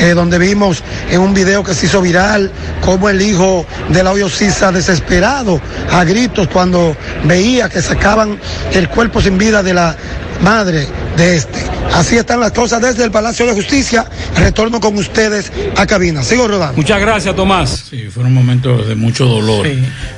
eh, 0.00 0.10
donde 0.14 0.38
vimos 0.38 0.82
en 1.10 1.20
un 1.20 1.32
video 1.32 1.62
que 1.62 1.72
se 1.72 1.86
hizo 1.86 2.00
viral 2.00 2.50
como 2.80 3.08
el 3.08 3.20
hijo 3.20 3.66
de 3.88 4.02
la 4.02 4.14
Sisa 4.28 4.72
desesperado 4.72 5.60
a 5.90 6.04
gritos 6.04 6.48
cuando 6.48 6.96
veía 7.24 7.68
que 7.68 7.82
sacaban 7.82 8.38
el 8.72 8.88
cuerpo 8.88 9.20
sin 9.20 9.38
vida 9.38 9.62
de 9.62 9.74
la 9.74 9.96
madre 10.42 10.86
de 11.16 11.36
este. 11.36 11.64
Así 11.92 12.16
están 12.16 12.40
las 12.40 12.52
cosas 12.52 12.80
desde 12.82 13.04
el 13.04 13.10
Palacio 13.10 13.46
de 13.46 13.52
Justicia. 13.52 14.06
Retorno 14.36 14.80
con 14.80 14.96
ustedes 14.96 15.52
a 15.76 15.86
cabina. 15.86 16.22
Sigo 16.22 16.48
rodando. 16.48 16.76
Muchas 16.76 17.00
gracias, 17.00 17.36
Tomás. 17.36 17.84
Sí, 17.90 18.08
fueron 18.12 18.34
momentos 18.34 18.88
de 18.88 18.94
mucho 18.94 19.26
dolor 19.26 19.66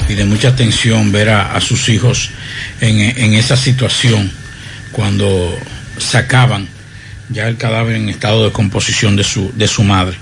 y 0.08 0.14
de 0.14 0.24
mucha 0.24 0.54
tensión 0.54 1.12
ver 1.12 1.30
a, 1.30 1.54
a 1.54 1.60
sus 1.60 1.88
hijos 1.88 2.30
en, 2.80 3.00
en 3.00 3.34
esa 3.34 3.56
situación 3.56 4.30
cuando 4.92 5.54
sacaban 5.98 6.68
ya 7.28 7.48
el 7.48 7.56
cadáver 7.56 7.96
en 7.96 8.08
estado 8.08 8.44
de 8.44 8.52
composición 8.52 9.16
de 9.16 9.24
su, 9.24 9.52
de 9.54 9.68
su 9.68 9.82
madre. 9.82 10.16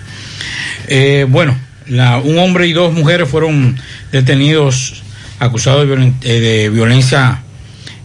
Eh, 0.89 1.27
bueno, 1.29 1.57
la- 1.87 2.19
un 2.19 2.39
hombre 2.39 2.67
y 2.67 2.73
dos 2.73 2.93
mujeres 2.93 3.29
fueron 3.29 3.79
detenidos 4.13 5.03
acusados 5.39 5.87
eh, 6.23 6.41
de 6.41 6.69
violencia 6.71 7.43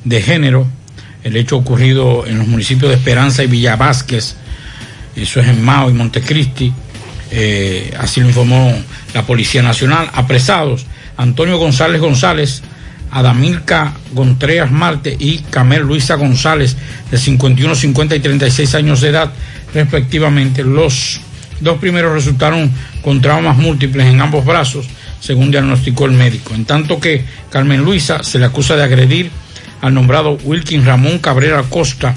de 0.03 0.21
género. 0.21 0.67
El 1.23 1.35
hecho 1.35 1.57
ocurrido 1.57 2.25
en 2.25 2.37
los 2.39 2.47
municipios 2.47 2.89
de 2.91 2.97
Esperanza 2.97 3.43
y 3.43 3.47
Villa 3.47 3.75
Vázquez, 3.75 4.35
eso 5.15 5.39
es 5.41 5.47
en 5.47 5.63
Mao 5.63 5.89
y 5.89 5.93
Montecristi. 5.93 6.71
Eh, 7.31 7.93
así 7.99 8.21
lo 8.21 8.27
informó 8.27 8.73
la 9.13 9.23
Policía 9.25 9.61
Nacional. 9.61 10.09
Apresados 10.13 10.85
Antonio 11.17 11.57
González 11.57 11.99
González, 12.01 12.61
Adamilca 13.11 13.93
Gontreas 14.13 14.71
Marte 14.71 15.15
y 15.19 15.39
Camel 15.39 15.81
Luisa 15.81 16.15
González, 16.15 16.77
de 17.11 17.17
51, 17.17 17.75
50 17.75 18.15
y 18.15 18.19
36 18.19 18.75
años 18.75 19.01
de 19.01 19.09
edad, 19.09 19.31
respectivamente. 19.73 20.63
Los 20.63 21.19
dos 21.61 21.77
primeros 21.79 22.13
resultaron 22.13 22.71
con 23.01 23.21
traumas 23.21 23.57
múltiples 23.57 24.07
en 24.07 24.21
ambos 24.21 24.45
brazos, 24.45 24.87
según 25.19 25.51
diagnosticó 25.51 26.05
el 26.05 26.13
médico. 26.13 26.53
En 26.53 26.65
tanto 26.65 26.99
que 26.99 27.25
Carmen 27.49 27.83
Luisa 27.83 28.23
se 28.23 28.39
le 28.39 28.45
acusa 28.45 28.75
de 28.75 28.83
agredir 28.83 29.31
al 29.81 29.93
nombrado 29.93 30.37
Wilkin 30.43 30.85
Ramón 30.85 31.19
Cabrera 31.19 31.63
Costa, 31.63 32.15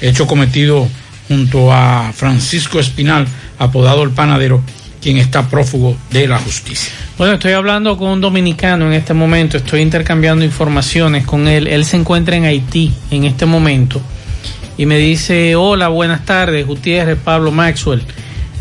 hecho 0.00 0.26
cometido 0.26 0.88
junto 1.28 1.72
a 1.72 2.12
Francisco 2.14 2.80
Espinal, 2.80 3.26
apodado 3.58 4.02
el 4.02 4.10
panadero, 4.10 4.62
quien 5.00 5.18
está 5.18 5.48
prófugo 5.48 5.96
de 6.10 6.26
la 6.26 6.38
justicia. 6.38 6.92
Bueno, 7.18 7.34
estoy 7.34 7.52
hablando 7.52 7.96
con 7.96 8.08
un 8.08 8.20
dominicano 8.20 8.86
en 8.86 8.94
este 8.94 9.14
momento, 9.14 9.56
estoy 9.56 9.80
intercambiando 9.80 10.44
informaciones 10.44 11.26
con 11.26 11.46
él. 11.46 11.66
Él 11.66 11.84
se 11.84 11.96
encuentra 11.96 12.36
en 12.36 12.44
Haití 12.44 12.92
en 13.10 13.24
este 13.24 13.46
momento 13.46 14.00
y 14.76 14.86
me 14.86 14.96
dice, 14.96 15.56
hola, 15.56 15.88
buenas 15.88 16.24
tardes, 16.24 16.66
Gutiérrez, 16.66 17.18
Pablo 17.22 17.52
Maxwell. 17.52 18.02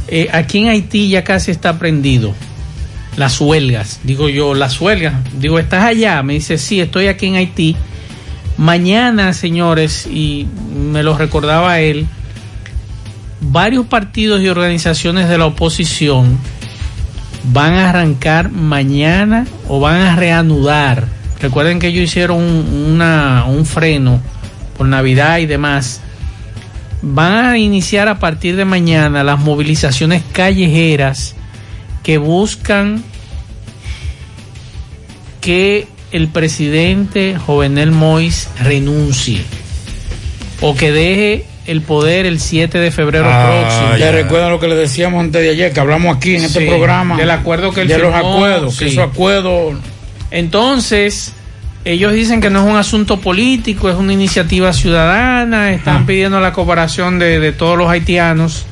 Eh, 0.08 0.30
aquí 0.32 0.60
en 0.60 0.68
Haití 0.68 1.10
ya 1.10 1.24
casi 1.24 1.52
está 1.52 1.78
prendido. 1.80 2.34
Las 3.18 3.40
huelgas, 3.40 4.00
digo 4.04 4.30
yo, 4.30 4.54
las 4.54 4.80
huelgas. 4.82 5.14
Digo, 5.40 5.60
¿estás 5.60 5.84
allá? 5.84 6.22
Me 6.24 6.34
dice, 6.34 6.58
sí, 6.58 6.82
estoy 6.82 7.08
aquí 7.08 7.28
en 7.28 7.36
Haití. 7.36 7.76
Mañana, 8.58 9.34
señores, 9.34 10.08
y 10.08 10.48
me 10.92 11.04
lo 11.04 11.18
recordaba 11.18 11.80
él, 11.80 12.08
varios 13.42 13.86
partidos 13.86 14.42
y 14.42 14.50
organizaciones 14.50 15.30
de 15.30 15.38
la 15.38 15.46
oposición 15.46 16.40
van 17.52 17.74
a 17.74 17.90
arrancar 17.90 18.52
mañana 18.52 19.46
o 19.68 19.80
van 19.80 20.02
a 20.02 20.16
reanudar. 20.16 21.08
Recuerden 21.42 21.80
que 21.80 21.88
ellos 21.88 22.06
hicieron 22.06 22.42
un, 22.42 23.66
freno 23.66 24.22
por 24.78 24.88
Navidad 24.88 25.40
y 25.40 25.46
demás. 25.46 26.02
Van 27.06 27.46
a 27.46 27.58
iniciar 27.58 28.08
a 28.08 28.18
partir 28.18 28.56
de 28.56 28.64
mañana 28.64 29.26
las 29.26 29.38
movilizaciones 29.38 30.24
callejeras 30.32 31.36
que 32.02 32.18
buscan 32.18 33.04
que 35.42 35.86
el 36.14 36.30
presidente 36.30 37.36
Jovenel 37.38 37.92
Mois 37.92 38.48
renuncie 38.62 39.42
o 40.62 40.76
que 40.76 40.94
deje 40.94 41.46
el 41.66 41.82
poder 41.82 42.26
el 42.26 42.40
7 42.40 42.80
de 42.80 42.92
febrero 42.92 43.26
próximo. 43.26 43.98
¿Te 43.98 44.12
recuerdan 44.14 44.52
lo 44.52 44.60
que 44.62 44.70
le 44.70 44.76
decíamos 44.76 45.20
antes 45.20 45.42
de 45.42 45.50
ayer, 45.50 45.74
que 45.74 45.80
hablamos 45.82 46.16
aquí 46.16 46.36
en 46.38 46.46
este 46.46 46.66
programa? 46.68 47.18
del 47.18 47.32
acuerdo 47.32 47.74
que 47.74 47.82
él 47.82 47.90
De 47.90 47.98
los 47.98 48.14
firmó, 48.14 48.36
acuerdos, 48.36 48.78
que 48.78 48.86
sí. 48.86 48.92
esos 48.92 49.12
acuerdos... 49.12 49.76
Entonces, 50.32 51.34
ellos 51.86 52.14
dicen 52.14 52.40
que 52.40 52.50
no 52.50 52.64
es 52.64 52.72
un 52.72 52.78
asunto 52.78 53.20
político, 53.20 53.90
es 53.90 53.96
una 53.96 54.14
iniciativa 54.14 54.72
ciudadana, 54.74 55.72
están 55.72 56.06
pidiendo 56.06 56.40
la 56.40 56.54
cooperación 56.54 57.20
de, 57.20 57.40
de 57.40 57.52
todos 57.52 57.78
los 57.78 57.90
haitianos 57.90 58.66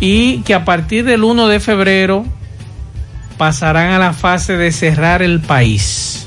y 0.00 0.38
que 0.42 0.54
a 0.54 0.64
partir 0.64 1.04
del 1.04 1.22
1 1.22 1.48
de 1.48 1.60
febrero 1.60 2.24
pasarán 3.36 3.92
a 3.92 3.98
la 3.98 4.12
fase 4.12 4.56
de 4.56 4.72
cerrar 4.72 5.22
el 5.22 5.40
país. 5.40 6.26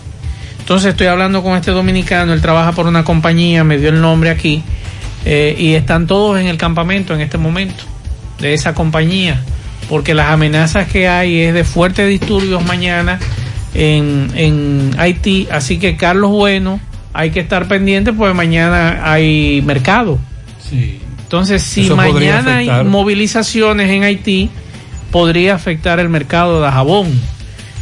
Entonces 0.59 0.91
estoy 0.91 1.07
hablando 1.07 1.43
con 1.43 1.57
este 1.57 1.71
dominicano, 1.71 2.31
él 2.33 2.41
trabaja 2.41 2.71
por 2.71 2.87
una 2.87 3.03
compañía, 3.03 3.63
me 3.63 3.77
dio 3.77 3.89
el 3.89 3.99
nombre 3.99 4.29
aquí, 4.29 4.63
eh, 5.25 5.55
y 5.57 5.73
están 5.73 6.07
todos 6.07 6.39
en 6.39 6.47
el 6.47 6.57
campamento 6.57 7.13
en 7.13 7.21
este 7.21 7.37
momento 7.37 7.83
de 8.39 8.53
esa 8.53 8.73
compañía, 8.73 9.41
porque 9.89 10.13
las 10.13 10.29
amenazas 10.29 10.87
que 10.87 11.07
hay 11.07 11.41
es 11.41 11.53
de 11.53 11.63
fuertes 11.63 12.07
disturbios 12.07 12.63
mañana 12.65 13.19
en, 13.73 14.31
en 14.35 14.91
Haití, 14.97 15.47
así 15.51 15.77
que 15.77 15.95
Carlos 15.97 16.31
Bueno, 16.31 16.79
hay 17.13 17.31
que 17.31 17.39
estar 17.39 17.67
pendiente 17.67 18.13
porque 18.13 18.33
mañana 18.33 19.11
hay 19.11 19.61
mercado. 19.61 20.19
Entonces, 21.23 21.61
si 21.63 21.85
Eso 21.85 21.95
mañana 21.95 22.57
hay 22.57 22.83
movilizaciones 22.83 23.89
en 23.89 24.03
Haití, 24.03 24.49
podría 25.11 25.55
afectar 25.55 25.99
el 25.99 26.09
mercado 26.09 26.61
de 26.61 26.71
jabón. 26.71 27.11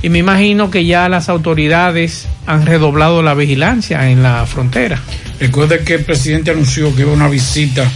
Y 0.03 0.09
me 0.09 0.17
imagino 0.17 0.71
que 0.71 0.85
ya 0.85 1.07
las 1.09 1.29
autoridades 1.29 2.27
han 2.47 2.65
redoblado 2.65 3.21
la 3.21 3.33
vigilancia 3.33 4.09
en 4.09 4.23
la 4.23 4.45
frontera. 4.45 4.99
Recuerda 5.39 5.79
que 5.79 5.95
el 5.95 6.03
presidente 6.03 6.51
anunció 6.51 6.93
que 6.95 7.01
iba 7.01 7.11
a 7.11 7.15
una 7.15 7.27
visita 7.27 7.89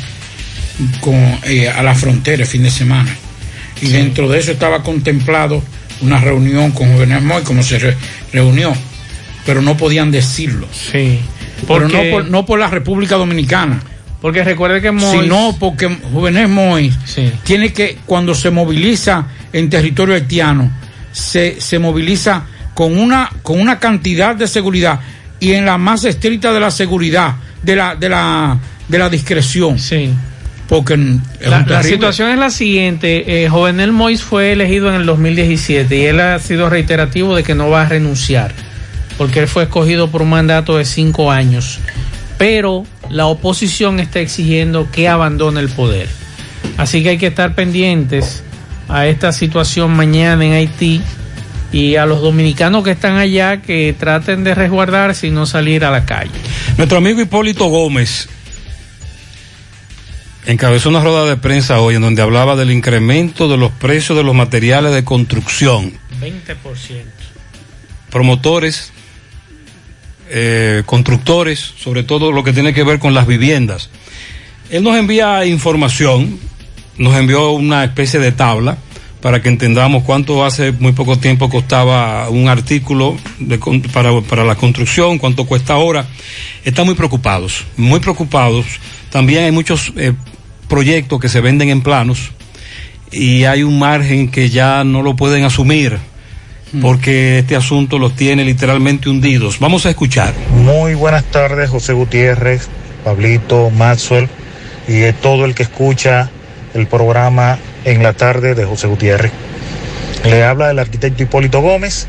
con, 1.01 1.15
eh, 1.43 1.69
a 1.69 1.81
la 1.83 1.95
frontera 1.95 2.43
el 2.43 2.47
fin 2.47 2.63
de 2.63 2.71
semana. 2.71 3.15
Y 3.81 3.87
dentro 3.87 4.29
de 4.29 4.39
eso 4.39 4.51
estaba 4.51 4.83
contemplado 4.83 5.61
una 6.01 6.19
reunión 6.19 6.71
con 6.71 6.93
Juvenal 6.93 7.21
Moy, 7.21 7.43
como 7.43 7.63
se 7.63 7.79
re- 7.79 7.97
reunió, 8.33 8.73
pero 9.45 9.61
no 9.61 9.77
podían 9.77 10.11
decirlo. 10.11 10.67
Sí. 10.71 11.19
Pero 11.67 11.87
no 11.87 12.11
por, 12.11 12.25
no 12.29 12.45
por 12.45 12.59
la 12.59 12.67
República 12.69 13.15
Dominicana. 13.15 13.81
Porque 14.21 14.43
recuerde 14.43 14.81
que 14.81 14.91
Mois- 14.91 15.21
Sino 15.21 15.55
porque 15.59 15.87
Juvenal 15.87 16.47
Moy 16.47 16.91
tiene 17.43 17.71
que, 17.73 17.97
cuando 18.05 18.33
se 18.33 18.49
moviliza 18.49 19.27
en 19.53 19.69
territorio 19.69 20.15
haitiano, 20.15 20.71
se, 21.11 21.61
se 21.61 21.79
moviliza 21.79 22.43
con 22.73 22.97
una, 22.97 23.29
con 23.43 23.59
una 23.59 23.79
cantidad 23.79 24.35
de 24.35 24.47
seguridad 24.47 24.99
y 25.39 25.53
en 25.53 25.65
la 25.65 25.77
más 25.77 26.03
estricta 26.05 26.51
de 26.53 26.59
la 26.59 26.71
seguridad, 26.71 27.35
de 27.61 27.75
la, 27.75 27.95
de 27.95 28.09
la, 28.09 28.57
de 28.87 28.97
la 28.97 29.09
discreción. 29.09 29.77
Sí. 29.79 30.09
Porque 30.67 30.97
La, 31.41 31.83
situación 31.83 32.31
es 32.31 32.39
la 32.39 32.49
siguiente, 32.49 33.43
eh, 33.43 33.49
Jovenel 33.49 33.91
Mois 33.91 34.23
fue 34.23 34.51
elegido 34.51 34.89
en 34.89 34.95
el 34.95 35.05
2017 35.05 35.95
y 35.95 36.05
él 36.05 36.19
ha 36.19 36.39
sido 36.39 36.69
reiterativo 36.69 37.35
de 37.35 37.43
que 37.43 37.53
no 37.53 37.69
va 37.69 37.83
a 37.83 37.89
renunciar, 37.89 38.51
porque 39.17 39.41
él 39.41 39.47
fue 39.47 39.63
escogido 39.63 40.09
por 40.09 40.23
un 40.23 40.31
mandato 40.31 40.77
de 40.77 40.85
cinco 40.85 41.31
años, 41.31 41.79
pero 42.39 42.83
la 43.11 43.27
oposición 43.27 43.99
está 43.99 44.19
exigiendo 44.21 44.89
que 44.91 45.07
abandone 45.07 45.59
el 45.59 45.69
poder. 45.69 46.09
Así 46.77 47.03
que 47.03 47.09
hay 47.09 47.17
que 47.19 47.27
estar 47.27 47.53
pendientes 47.53 48.43
a 48.89 49.05
esta 49.05 49.31
situación 49.31 49.95
mañana 49.95 50.45
en 50.45 50.53
Haití 50.53 51.01
Y 51.71 51.95
a 51.95 52.05
los 52.05 52.21
dominicanos 52.21 52.83
que 52.83 52.91
están 52.91 53.17
allá 53.17 53.61
que 53.61 53.95
traten 53.97 54.43
de 54.43 54.55
resguardarse 54.55 55.27
y 55.27 55.31
no 55.31 55.45
salir 55.45 55.83
a 55.85 55.91
la 55.91 56.05
calle. 56.05 56.31
Nuestro 56.77 56.99
amigo 56.99 57.21
Hipólito 57.21 57.65
Gómez 57.65 58.29
encabezó 60.45 60.89
una 60.89 61.01
rueda 61.01 61.25
de 61.25 61.37
prensa 61.37 61.79
hoy 61.79 61.95
en 61.95 62.01
donde 62.01 62.21
hablaba 62.21 62.55
del 62.55 62.71
incremento 62.71 63.47
de 63.47 63.57
los 63.57 63.71
precios 63.71 64.17
de 64.17 64.23
los 64.23 64.35
materiales 64.35 64.93
de 64.93 65.03
construcción. 65.03 65.93
20%. 66.21 66.55
Promotores, 68.09 68.91
eh, 70.29 70.83
constructores, 70.85 71.59
sobre 71.59 72.03
todo 72.03 72.31
lo 72.31 72.43
que 72.43 72.53
tiene 72.53 72.73
que 72.73 72.83
ver 72.83 72.99
con 72.99 73.13
las 73.13 73.27
viviendas. 73.27 73.89
Él 74.69 74.83
nos 74.83 74.97
envía 74.97 75.45
información, 75.45 76.39
nos 76.97 77.15
envió 77.15 77.51
una 77.51 77.83
especie 77.83 78.19
de 78.19 78.31
tabla 78.31 78.77
para 79.21 79.41
que 79.41 79.49
entendamos 79.49 80.03
cuánto 80.03 80.45
hace 80.45 80.71
muy 80.71 80.91
poco 80.91 81.17
tiempo 81.17 81.49
costaba 81.49 82.29
un 82.29 82.47
artículo 82.47 83.17
de 83.39 83.57
para, 83.91 84.21
para 84.21 84.43
la 84.43 84.55
construcción, 84.55 85.17
cuánto 85.17 85.45
cuesta 85.45 85.73
ahora. 85.73 86.05
Están 86.63 86.85
muy 86.85 86.95
preocupados, 86.95 87.63
muy 87.75 87.99
preocupados. 87.99 88.65
También 89.09 89.45
hay 89.45 89.51
muchos 89.51 89.93
eh, 89.95 90.13
proyectos 90.65 91.19
que 91.19 91.29
se 91.29 91.41
venden 91.41 91.69
en 91.69 91.81
planos 91.81 92.31
y 93.11 93.45
hay 93.45 93.63
un 93.63 93.79
margen 93.79 94.29
que 94.29 94.49
ya 94.49 94.83
no 94.83 95.01
lo 95.01 95.15
pueden 95.15 95.43
asumir 95.43 95.97
porque 96.81 97.39
este 97.39 97.55
asunto 97.55 97.99
los 97.99 98.15
tiene 98.15 98.43
literalmente 98.43 99.09
hundidos. 99.09 99.59
Vamos 99.59 99.85
a 99.85 99.89
escuchar. 99.89 100.33
Muy 100.49 100.93
buenas 100.93 101.23
tardes, 101.23 101.69
José 101.69 101.93
Gutiérrez, 101.93 102.67
Pablito, 103.03 103.69
Maxwell 103.69 104.27
y 104.87 105.11
todo 105.13 105.45
el 105.45 105.55
que 105.55 105.63
escucha 105.63 106.29
el 106.73 106.87
programa 106.87 107.57
en 107.85 108.03
la 108.03 108.13
tarde 108.13 108.55
de 108.55 108.65
José 108.65 108.87
Gutiérrez. 108.87 109.31
Le 110.25 110.43
habla 110.43 110.71
el 110.71 110.79
arquitecto 110.79 111.23
Hipólito 111.23 111.61
Gómez, 111.61 112.07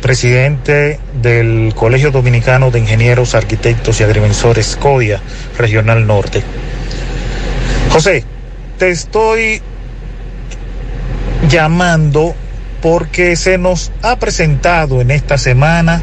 presidente 0.00 0.98
del 1.20 1.72
Colegio 1.74 2.10
Dominicano 2.10 2.70
de 2.70 2.80
Ingenieros, 2.80 3.34
Arquitectos 3.34 4.00
y 4.00 4.04
Agrimensores 4.04 4.76
CODIA, 4.76 5.20
Regional 5.58 6.06
Norte. 6.06 6.42
José, 7.90 8.24
te 8.78 8.90
estoy 8.90 9.62
llamando 11.48 12.34
porque 12.82 13.36
se 13.36 13.58
nos 13.58 13.92
ha 14.02 14.16
presentado 14.16 15.00
en 15.00 15.10
esta 15.10 15.38
semana 15.38 16.02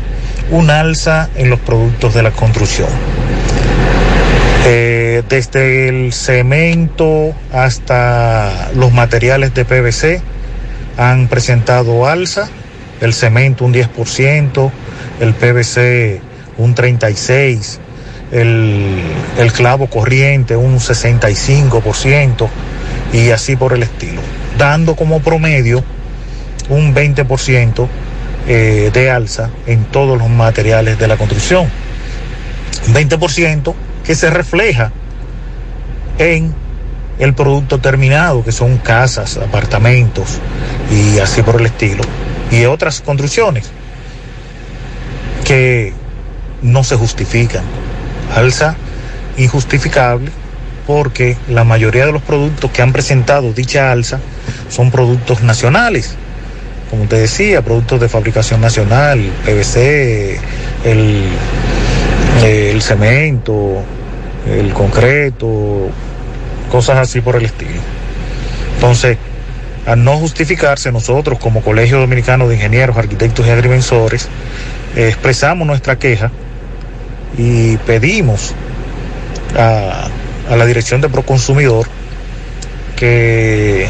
un 0.52 0.70
alza 0.70 1.30
en 1.36 1.50
los 1.50 1.60
productos 1.60 2.14
de 2.14 2.24
la 2.24 2.32
construcción. 2.32 2.90
Eh, 4.66 5.24
desde 5.28 5.90
el 5.90 6.14
cemento 6.14 7.36
hasta 7.52 8.72
los 8.76 8.94
materiales 8.94 9.54
de 9.54 9.66
PVC 9.66 10.22
han 10.98 11.28
presentado 11.28 12.08
alza, 12.08 12.50
el 13.02 13.14
cemento 13.14 13.66
un 13.66 13.74
10%, 13.74 14.72
el 15.20 15.34
PVC 15.34 16.22
un 16.58 16.76
36%, 16.76 17.80
el, 18.34 19.00
el 19.38 19.54
clavo 19.54 19.88
corriente 19.88 20.56
un 20.56 20.80
65% 20.80 22.50
y 23.14 23.30
así 23.30 23.56
por 23.56 23.74
el 23.74 23.84
estilo, 23.84 24.22
dando 24.58 24.96
como 24.96 25.22
promedio 25.22 25.84
un 26.70 26.96
20% 26.96 27.88
eh, 28.48 28.92
de 28.92 29.12
alza 29.12 29.50
en 29.68 29.86
todos 29.86 30.18
los 30.18 30.30
materiales 30.30 30.98
de 30.98 31.08
la 31.08 31.16
construcción. 31.16 31.70
20% 32.92 33.74
que 34.04 34.16
se 34.16 34.30
refleja 34.30 34.92
en 36.18 36.54
el 37.20 37.34
producto 37.36 37.80
terminado, 37.80 38.44
que 38.44 38.52
son 38.52 38.78
casas, 38.78 39.38
apartamentos 39.38 40.40
y 40.92 41.20
así 41.20 41.44
por 41.44 41.62
el 41.62 41.68
estilo, 41.68 42.04
y 42.52 42.66
otras 42.66 43.02
construcciones 43.02 43.72
que 45.46 45.94
no 46.64 46.84
se 46.84 46.96
justifican. 46.96 47.83
Alza 48.36 48.76
injustificable 49.38 50.32
porque 50.86 51.38
la 51.48 51.64
mayoría 51.64 52.06
de 52.06 52.12
los 52.12 52.22
productos 52.22 52.70
que 52.72 52.82
han 52.82 52.92
presentado 52.92 53.54
dicha 53.54 53.92
alza 53.92 54.20
son 54.70 54.92
productos 54.92 55.42
nacionales 55.42 56.18
como 56.94 57.06
te 57.06 57.16
decía, 57.16 57.64
productos 57.64 58.00
de 58.02 58.08
fabricación 58.08 58.62
nacional, 58.62 59.20
PVC, 59.46 60.40
el, 60.86 61.24
el 62.44 62.82
cemento, 62.84 63.82
el 64.48 64.72
concreto, 64.74 65.90
cosas 66.70 67.00
así 67.00 67.20
por 67.20 67.38
el 67.38 67.46
estilo. 67.46 67.82
Entonces, 68.76 69.18
al 69.88 70.04
no 70.04 70.18
justificarse, 70.18 70.92
nosotros 70.92 71.40
como 71.40 71.62
Colegio 71.64 72.00
Dominicano 72.00 72.48
de 72.48 72.58
Ingenieros, 72.58 72.96
Arquitectos 72.96 73.48
y 73.48 73.50
Agrimensores, 73.50 74.28
expresamos 74.96 75.66
nuestra 75.66 75.98
queja 75.98 76.30
y 77.38 77.78
pedimos 77.78 78.54
a, 79.58 80.08
a 80.50 80.56
la 80.56 80.66
Dirección 80.66 81.02
de 81.02 81.10
Proconsumidor 81.10 81.88
que 82.96 83.88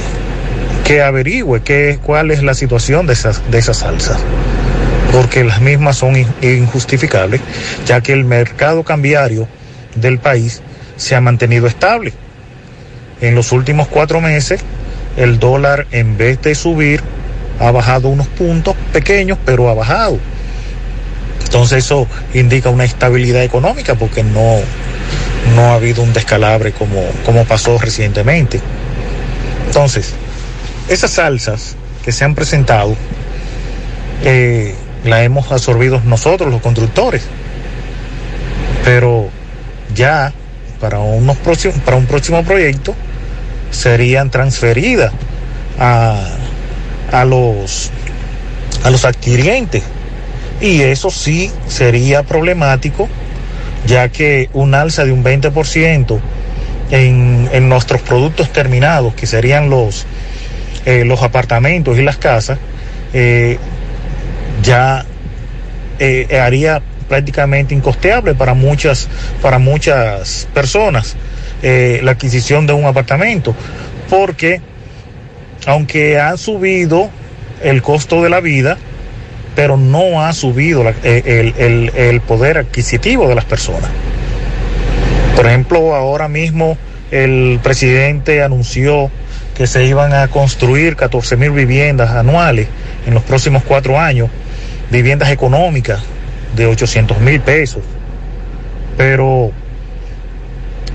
que 0.86 1.02
averigüe 1.02 1.61
qué, 1.61 1.98
cuál 2.03 2.30
es 2.32 2.44
la 2.44 2.53
situación 2.53 3.07
de 3.07 3.14
esas, 3.14 3.41
de 3.49 3.57
esas 3.57 3.78
salsas, 3.78 4.18
porque 5.14 5.45
las 5.45 5.61
mismas 5.61 5.95
son 5.95 6.18
in- 6.18 6.28
injustificables, 6.41 7.40
ya 7.86 8.02
que 8.02 8.11
el 8.11 8.26
mercado 8.26 8.84
cambiario 8.84 9.48
del 9.95 10.20
país 10.20 10.61
se 10.98 11.15
ha 11.15 11.22
mantenido 11.22 11.68
estable. 11.68 12.11
En 13.22 13.34
los 13.34 13.53
últimos 13.53 13.88
cuatro 13.88 14.20
meses, 14.20 14.60
el 15.15 15.40
dólar, 15.40 15.88
en 15.91 16.18
vez 16.18 16.41
de 16.41 16.53
subir, 16.53 17.02
ha 17.61 17.72
bajado 17.72 18.10
unos 18.10 18.28
puntos 18.28 18.76
pequeños, 18.91 19.38
pero 19.45 19.70
ha 19.70 19.74
bajado. 19.74 20.20
Entonces 21.53 21.85
eso 21.85 22.07
indica 22.34 22.71
una 22.71 22.84
estabilidad 22.84 23.43
económica, 23.43 23.93
porque 23.93 24.23
no, 24.23 24.57
no 25.55 25.61
ha 25.61 25.75
habido 25.75 26.01
un 26.01 26.11
descalabre 26.11 26.71
como, 26.71 27.03
como 27.27 27.45
pasó 27.45 27.77
recientemente. 27.77 28.59
Entonces, 29.67 30.15
esas 30.89 31.11
salsas 31.11 31.75
que 32.03 32.11
se 32.11 32.25
han 32.25 32.34
presentado 32.34 32.95
eh, 34.23 34.73
las 35.05 35.21
hemos 35.21 35.51
absorbido 35.51 36.01
nosotros, 36.03 36.51
los 36.51 36.59
constructores. 36.59 37.21
Pero 38.84 39.30
ya 39.93 40.34
para, 40.81 40.97
unos 41.01 41.38
próximos, 41.38 41.77
para 41.85 41.97
un 41.97 42.07
próximo 42.07 42.43
proyecto 42.43 42.95
serían 43.69 44.31
transferidas 44.31 45.13
a, 45.77 46.17
a, 47.11 47.25
los, 47.25 47.91
a 48.84 48.89
los 48.89 49.05
adquirientes. 49.05 49.84
Y 50.61 50.81
eso 50.81 51.11
sí 51.11 51.51
sería 51.67 52.23
problemático, 52.23 53.09
ya 53.85 54.09
que 54.09 54.49
un 54.53 54.75
alza 54.75 55.03
de 55.05 55.11
un 55.11 55.23
20% 55.23 56.19
en, 56.91 57.49
en 57.51 57.69
nuestros 57.69 58.01
productos 58.01 58.51
terminados, 58.51 59.13
que 59.15 59.25
serían 59.25 59.69
los, 59.69 60.05
eh, 60.85 61.05
los 61.05 61.21
apartamentos 61.21 61.97
y 61.97 62.03
las 62.03 62.17
casas, 62.17 62.59
eh, 63.13 63.57
ya 64.61 65.05
eh, 65.99 66.39
haría 66.39 66.81
prácticamente 67.07 67.73
incosteable 67.73 68.35
para 68.35 68.53
muchas, 68.53 69.07
para 69.41 69.59
muchas 69.59 70.47
personas 70.53 71.15
la 71.61 72.11
adquisición 72.11 72.67
de 72.67 72.73
un 72.73 72.84
apartamento, 72.84 73.55
porque 74.09 74.59
aunque 75.65 76.19
ha 76.19 76.35
subido 76.35 77.09
el 77.63 77.81
costo 77.81 78.21
de 78.21 78.30
la 78.30 78.41
vida, 78.41 78.77
pero 79.55 79.77
no 79.77 80.23
ha 80.25 80.34
subido 80.34 80.84
eh, 81.03 81.53
el, 81.57 81.91
el- 81.95 82.21
poder 82.21 82.57
adquisitivo 82.57 83.27
de 83.27 83.35
las 83.35 83.45
personas. 83.45 83.89
Por 85.35 85.45
ejemplo, 85.47 85.95
ahora 85.95 86.27
mismo 86.27 86.77
el 87.11 87.59
presidente 87.61 88.41
anunció 88.43 89.09
que 89.55 89.67
se 89.67 89.85
iban 89.85 90.13
a 90.13 90.27
construir 90.30 90.95
14 90.95 91.38
mil 91.38 91.51
viviendas 91.51 92.11
anuales 92.11 92.67
en 93.05 93.13
los 93.13 93.23
próximos 93.23 93.63
cuatro 93.63 93.99
años, 93.99 94.30
viviendas 94.91 95.30
económicas 95.31 95.99
de 96.55 96.65
800 96.65 97.19
mil 97.19 97.39
pesos, 97.41 97.84
pero 98.97 99.51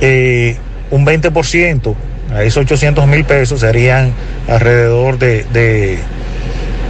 eh, 0.01 0.56
un 0.90 1.05
20% 1.06 1.94
a 2.35 2.43
esos 2.43 2.64
800 2.64 3.06
mil 3.06 3.24
pesos 3.24 3.60
serían 3.60 4.12
alrededor 4.48 5.18
de, 5.18 5.44
de, 5.52 5.98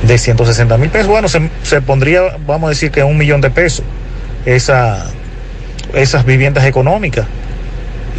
de 0.03 0.19
160 0.19 0.77
mil 0.79 0.91
pesos. 0.91 1.09
Bueno, 1.09 1.29
se, 1.29 1.51
se 1.63 1.81
pondría, 1.81 2.37
vamos 2.47 2.69
a 2.69 2.71
decir 2.71 2.91
que 2.91 3.03
un 3.03 3.17
millón 3.19 3.41
de 3.41 3.51
pesos 3.51 3.85
esa, 4.47 5.07
esas 5.95 6.25
viviendas 6.25 6.65
económicas 6.65 7.27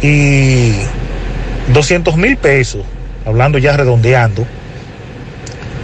y 0.02 0.72
200 1.72 2.16
mil 2.16 2.36
pesos, 2.36 2.84
hablando 3.26 3.58
ya 3.58 3.76
redondeando, 3.76 4.46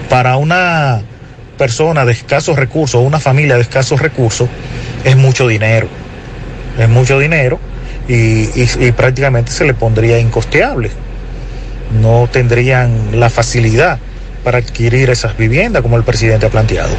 para 0.08 0.36
una 0.36 1.02
persona 1.58 2.04
de 2.04 2.12
escasos 2.12 2.56
recursos, 2.56 3.02
una 3.02 3.18
familia 3.20 3.56
de 3.56 3.62
escasos 3.62 4.00
recursos, 4.00 4.48
es 5.04 5.16
mucho 5.16 5.48
dinero. 5.48 5.88
Es 6.78 6.88
mucho 6.88 7.18
dinero 7.18 7.58
y, 8.06 8.14
y- 8.14 8.68
y 8.80 8.92
prácticamente 8.92 9.50
se 9.50 9.64
le 9.64 9.74
pondría 9.74 10.18
incosteable. 10.18 10.90
No 12.00 12.28
tendrían 12.30 13.18
la 13.18 13.30
facilidad 13.30 13.98
para 14.46 14.58
adquirir 14.58 15.10
esas 15.10 15.36
viviendas, 15.36 15.82
como 15.82 15.96
el 15.96 16.04
presidente 16.04 16.46
ha 16.46 16.50
planteado. 16.50 16.94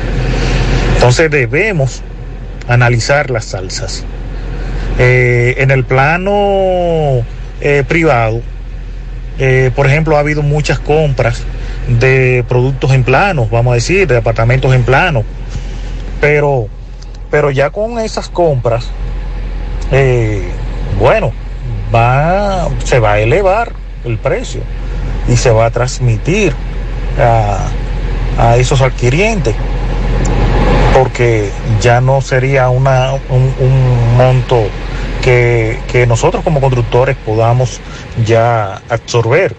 Entonces 0.96 1.32
debemos 1.32 2.02
analizar 2.68 3.32
las 3.32 3.46
salsas. 3.46 4.04
Eh, 5.00 5.56
en 5.60 5.72
el 5.72 5.86
plano 5.86 7.24
eh, 7.62 7.86
privado, 7.88 8.42
eh, 9.40 9.72
por 9.74 9.88
ejemplo, 9.88 10.18
ha 10.18 10.20
habido 10.20 10.44
muchas 10.44 10.78
compras 10.80 11.44
de 11.88 12.44
productos 12.50 12.92
en 12.92 13.06
plano, 13.06 13.48
vamos 13.50 13.72
a 13.72 13.76
decir, 13.76 14.10
de 14.10 14.18
apartamentos 14.18 14.76
en 14.76 14.84
plano, 14.84 15.24
pero, 16.20 16.68
pero 17.32 17.50
ya 17.50 17.70
con 17.70 17.98
esas 17.98 18.28
compras, 18.28 18.90
bueno, 21.00 21.32
va, 21.96 22.68
se 22.84 23.00
va 23.00 23.14
a 23.14 23.20
elevar 23.22 23.72
el 24.04 24.18
precio 24.18 24.60
y 25.30 25.38
se 25.38 25.50
va 25.50 25.68
a 25.68 25.72
transmitir 25.72 26.54
a, 27.20 27.68
a 28.38 28.58
esos 28.58 28.82
adquirientes 28.82 29.56
porque 30.94 31.50
ya 31.80 32.02
no 32.02 32.22
sería 32.22 32.70
una, 32.70 33.14
un, 33.30 33.54
un 33.60 34.18
monto 34.18 34.68
que, 35.22 35.78
que 35.92 36.08
nosotros 36.08 36.44
como 36.44 36.60
constructores 36.60 37.16
podamos 37.24 37.80
ya 38.26 38.82
absorber. 38.90 39.56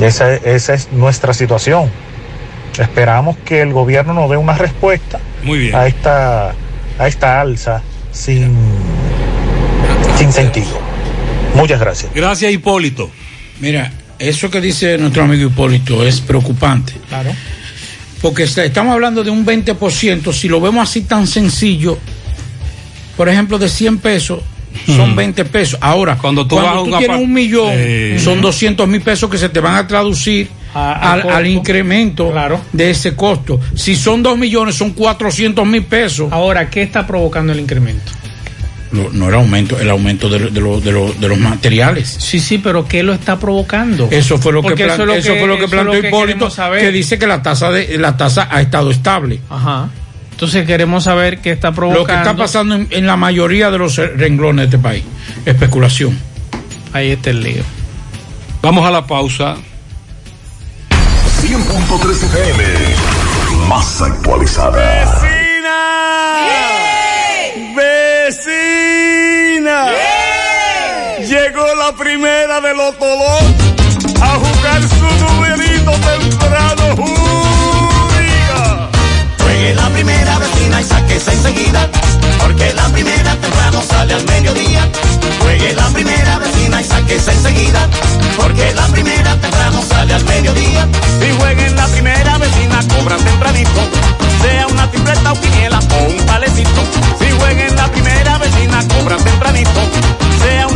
Esa, 0.00 0.34
esa 0.34 0.74
es 0.74 0.90
nuestra 0.92 1.32
situación. 1.32 1.90
Esperamos 2.78 3.36
que 3.44 3.60
el 3.60 3.72
gobierno 3.72 4.14
nos 4.14 4.28
dé 4.28 4.36
una 4.36 4.54
respuesta 4.54 5.20
Muy 5.44 5.58
bien. 5.58 5.76
a 5.76 5.86
esta, 5.86 6.52
a 6.98 7.06
esta 7.06 7.40
alza 7.40 7.82
sin, 8.10 8.56
sin 10.18 10.32
sentido. 10.32 10.76
Muchas 11.54 11.78
gracias. 11.78 12.12
Gracias, 12.12 12.50
Hipólito. 12.50 13.10
Mira, 13.60 13.92
eso 14.28 14.50
que 14.50 14.60
dice 14.60 14.98
nuestro 14.98 15.24
amigo 15.24 15.48
Hipólito 15.48 16.04
es 16.06 16.20
preocupante. 16.20 16.92
Claro. 17.08 17.30
Porque 18.20 18.44
estamos 18.44 18.92
hablando 18.94 19.22
de 19.22 19.30
un 19.30 19.44
20%, 19.44 20.32
si 20.32 20.48
lo 20.48 20.60
vemos 20.60 20.88
así 20.88 21.02
tan 21.02 21.26
sencillo, 21.26 21.98
por 23.16 23.28
ejemplo, 23.28 23.58
de 23.58 23.68
100 23.68 23.98
pesos, 23.98 24.40
son 24.86 25.10
Ujú. 25.10 25.14
20 25.16 25.44
pesos. 25.44 25.78
Ahora, 25.82 26.16
Cuando 26.16 26.48
cuando 26.48 26.84
tú 26.84 26.98
tienes 26.98 27.20
un 27.20 27.32
millón, 27.32 27.70
Eh. 27.74 28.18
son 28.22 28.40
200 28.40 28.88
mil 28.88 29.00
pesos 29.02 29.30
que 29.30 29.38
se 29.38 29.48
te 29.48 29.60
van 29.60 29.76
a 29.76 29.86
traducir 29.86 30.48
A- 30.74 31.12
al, 31.12 31.46
incremento 31.46 32.32
de 32.72 32.90
ese 32.90 33.14
costo. 33.14 33.60
Si 33.76 33.94
son 33.94 34.22
2 34.24 34.36
millones, 34.36 34.74
son 34.74 34.90
400 34.90 35.64
mil 35.66 35.84
pesos. 35.84 36.32
Ahora, 36.32 36.68
¿qué 36.68 36.82
está 36.82 37.06
provocando 37.06 37.52
el 37.52 37.60
incremento? 37.60 38.10
No, 38.94 39.08
no 39.12 39.28
el 39.28 39.34
aumento, 39.34 39.78
el 39.80 39.90
aumento 39.90 40.28
de, 40.28 40.38
de 40.50 40.60
lo- 40.60 40.80
de 40.80 40.92
lo- 40.92 41.12
de 41.12 41.28
los 41.28 41.38
materiales. 41.38 42.08
Sí, 42.18 42.38
sí, 42.38 42.58
pero 42.58 42.86
¿qué 42.86 43.02
lo 43.02 43.12
está 43.12 43.38
provocando? 43.38 44.08
Eso 44.10 44.38
fue 44.38 44.52
lo 44.52 44.62
que, 44.62 44.68
Porque 44.68 44.86
eso 44.86 45.04
lo 45.04 45.14
eso 45.14 45.32
que- 45.34 45.38
fue 45.40 45.48
lo 45.48 45.68
planteó 45.68 46.00
que 46.00 46.08
Hipólito, 46.08 46.48
saber. 46.50 46.80
que 46.80 46.92
dice 46.92 47.18
que 47.18 47.26
la 47.26 47.42
tasa 47.42 47.70
de 47.70 47.98
la 47.98 48.16
tasa 48.16 48.46
ha 48.50 48.60
estado 48.60 48.90
estable. 48.92 49.40
Ajá. 49.50 49.88
Entonces 50.30 50.64
queremos 50.66 51.04
saber 51.04 51.40
qué 51.40 51.50
está 51.52 51.72
provocando. 51.72 52.00
Lo 52.02 52.06
que 52.06 52.14
está 52.14 52.36
pasando 52.36 52.74
en, 52.76 52.86
en 52.90 53.06
la 53.06 53.16
mayoría 53.16 53.70
de 53.70 53.78
los 53.78 53.96
renglones 53.96 54.70
de 54.70 54.76
este 54.76 54.78
país, 54.78 55.02
especulación. 55.44 56.18
Ahí 56.92 57.10
está 57.10 57.30
el 57.30 57.42
lío. 57.42 57.62
Vamos 58.62 58.86
a 58.86 58.90
la 58.90 59.06
pausa. 59.06 59.56
100.3 61.42 62.22
FM. 62.24 62.64
Más 63.68 64.00
actualizada. 64.02 65.20
¡Vecina! 65.22 65.34
Llegó 71.28 71.74
la 71.74 71.92
primera 71.92 72.58
de 72.62 72.74
los 72.74 72.98
Tolón 72.98 73.54
a 74.22 74.28
jugar 74.28 74.82
su 74.82 75.24
numerito 75.24 75.90
temprano. 75.90 76.96
Juegue 79.42 79.74
la 79.74 79.90
primera 79.90 80.38
vecina 80.38 80.80
y 80.80 80.84
sáquese 80.84 81.32
enseguida, 81.32 81.90
porque 82.40 82.72
la 82.72 82.88
primera 82.88 83.36
temprano 83.36 83.82
sale 83.86 84.14
al 84.14 84.24
mediodía. 84.24 84.88
Juegue 85.40 85.74
la 85.74 85.88
primera 85.88 86.38
vecina 86.38 86.80
y 86.80 86.84
sáquese 86.84 87.30
enseguida, 87.30 87.88
porque 88.38 88.72
la 88.72 88.86
primera 88.86 89.36
temprano 89.36 89.82
sale 89.86 90.14
al 90.14 90.24
mediodía. 90.24 90.88
Si 91.20 91.30
jueguen 91.38 91.76
la 91.76 91.86
primera 91.88 92.38
vecina, 92.38 92.80
cobran 92.88 93.22
tempranito. 93.22 94.23
Sea 94.44 94.66
una 94.66 94.90
tripleta 94.90 95.32
o 95.32 95.40
quiniela 95.40 95.78
o 95.78 96.10
un 96.10 96.26
palecito. 96.26 96.82
Si 97.18 97.30
jueguen 97.30 97.74
la 97.76 97.90
primera 97.90 98.36
vecina, 98.36 98.86
cobran 98.88 99.24
tempranito. 99.24 100.13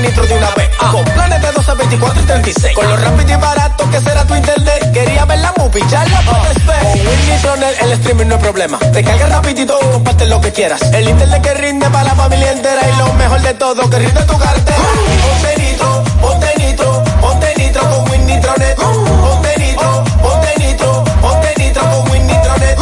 Nitro 0.00 0.26
de 0.26 0.34
una 0.34 0.50
vez. 0.54 0.70
Con 0.90 1.04
planes 1.04 1.40
de 1.40 1.52
12, 1.52 1.74
24 1.74 2.22
y 2.22 2.26
36. 2.26 2.74
Con 2.74 2.88
lo 2.88 2.96
rápido 2.96 3.32
y 3.32 3.40
barato 3.40 3.90
que 3.90 4.00
será 4.00 4.24
tu 4.24 4.34
internet. 4.34 4.92
Quería 4.92 5.24
ver 5.24 5.38
la 5.38 5.52
movie, 5.56 5.82
ya 5.88 6.04
la 6.06 6.20
puedes 6.22 6.66
ver. 6.66 6.82
Con 6.82 6.92
Win 6.92 7.28
Nitronet 7.28 7.82
el 7.82 7.92
streaming 7.92 8.26
no 8.26 8.34
es 8.36 8.40
problema. 8.40 8.78
Te 8.78 9.04
carga 9.04 9.26
rapidito 9.26 9.78
y 9.80 9.92
comparte 9.92 10.26
lo 10.26 10.40
que 10.40 10.52
quieras. 10.52 10.80
El 10.92 11.08
internet 11.08 11.42
que 11.42 11.54
rinde 11.54 11.88
para 11.90 12.04
la 12.04 12.14
familia 12.14 12.52
entera. 12.52 12.80
Y 12.88 12.98
lo 12.98 13.12
mejor 13.14 13.40
de 13.42 13.54
todo, 13.54 13.88
que 13.90 13.98
rinde 13.98 14.22
tu 14.22 14.38
cartera. 14.38 14.76
Ponte 15.22 15.62
nitro, 15.62 16.04
ponte 16.20 16.54
nitro, 16.58 17.04
ponte 17.20 17.54
nitro 17.58 17.90
con 17.90 18.10
Win 18.10 18.26
Nitronet. 18.26 18.76
Ponte 18.76 19.58
nitro, 19.58 20.04
ponte 20.22 20.54
nitro, 20.58 21.04
ponte 21.20 21.54
nitro 21.58 21.82
con 21.82 22.10
Win 22.10 22.26
Nitronet. 22.26 22.78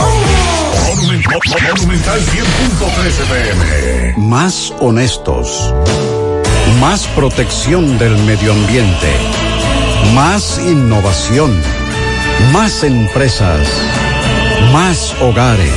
Monumental 1.75 2.21
100.3 2.21 3.07
FM. 3.07 4.15
Más 4.17 4.73
honestos. 4.81 5.73
Más 6.81 7.07
protección 7.09 7.99
del 7.99 8.17
medio 8.19 8.53
ambiente. 8.53 9.09
Más 10.15 10.59
innovación. 10.59 11.61
Más 12.53 12.83
empresas. 12.83 13.69
Más 14.73 15.15
hogares. 15.21 15.73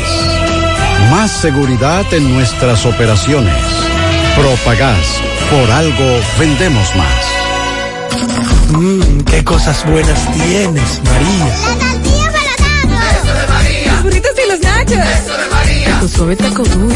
Más 1.12 1.32
seguridad 1.32 2.06
en 2.14 2.34
nuestras 2.34 2.86
operaciones. 2.86 3.56
Propagás. 4.36 5.22
Por 5.52 5.72
algo 5.72 6.20
vendemos 6.40 6.96
más. 6.96 7.36
Mmm, 8.72 9.22
qué 9.22 9.44
cosas 9.44 9.86
buenas 9.86 10.20
tienes, 10.34 11.02
María. 11.04 11.54
Eso 13.12 13.34
de 13.34 13.48
María. 13.48 13.92
Los 13.94 14.04
burritos 14.04 14.32
y 14.44 14.52
los 14.52 14.60
nachos. 14.62 14.98
Eso 14.98 15.38
de 15.38 15.48
María. 15.52 16.00
Tu 16.00 16.08
suave 16.10 16.36
taco 16.36 16.64
duro. 16.64 16.96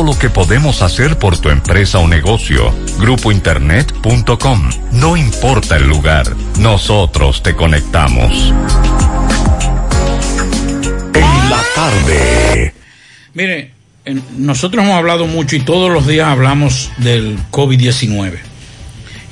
lo 0.00 0.18
que 0.18 0.30
podemos 0.30 0.80
hacer 0.80 1.18
por 1.18 1.38
tu 1.38 1.50
empresa 1.50 1.98
o 1.98 2.08
negocio. 2.08 2.74
Grupointernet.com. 2.98 4.70
No 4.92 5.16
importa 5.18 5.76
el 5.76 5.86
lugar, 5.86 6.34
nosotros 6.58 7.42
te 7.42 7.54
conectamos. 7.54 8.54
En 11.14 11.50
la 11.50 11.62
tarde. 11.74 12.74
Mire, 13.34 13.72
nosotros 14.38 14.82
hemos 14.82 14.96
hablado 14.96 15.26
mucho 15.26 15.56
y 15.56 15.60
todos 15.60 15.92
los 15.92 16.06
días 16.06 16.28
hablamos 16.28 16.90
del 16.96 17.38
COVID-19 17.50 18.38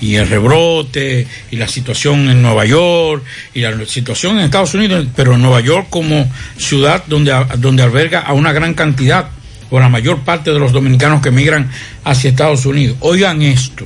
y 0.02 0.16
el 0.16 0.28
rebrote 0.28 1.26
y 1.50 1.56
la 1.56 1.68
situación 1.68 2.28
en 2.28 2.42
Nueva 2.42 2.66
York 2.66 3.24
y 3.54 3.60
la 3.60 3.86
situación 3.86 4.38
en 4.38 4.44
Estados 4.44 4.74
Unidos, 4.74 5.06
pero 5.16 5.34
en 5.34 5.42
Nueva 5.42 5.60
York 5.60 5.86
como 5.88 6.30
ciudad 6.58 7.02
donde, 7.06 7.34
donde 7.58 7.82
alberga 7.82 8.20
a 8.20 8.34
una 8.34 8.52
gran 8.52 8.74
cantidad 8.74 9.30
o 9.70 9.80
la 9.80 9.88
mayor 9.88 10.20
parte 10.20 10.52
de 10.52 10.58
los 10.58 10.72
dominicanos 10.72 11.22
que 11.22 11.30
migran 11.30 11.70
hacia 12.04 12.30
Estados 12.30 12.66
Unidos. 12.66 12.96
Oigan 13.00 13.42
esto. 13.42 13.84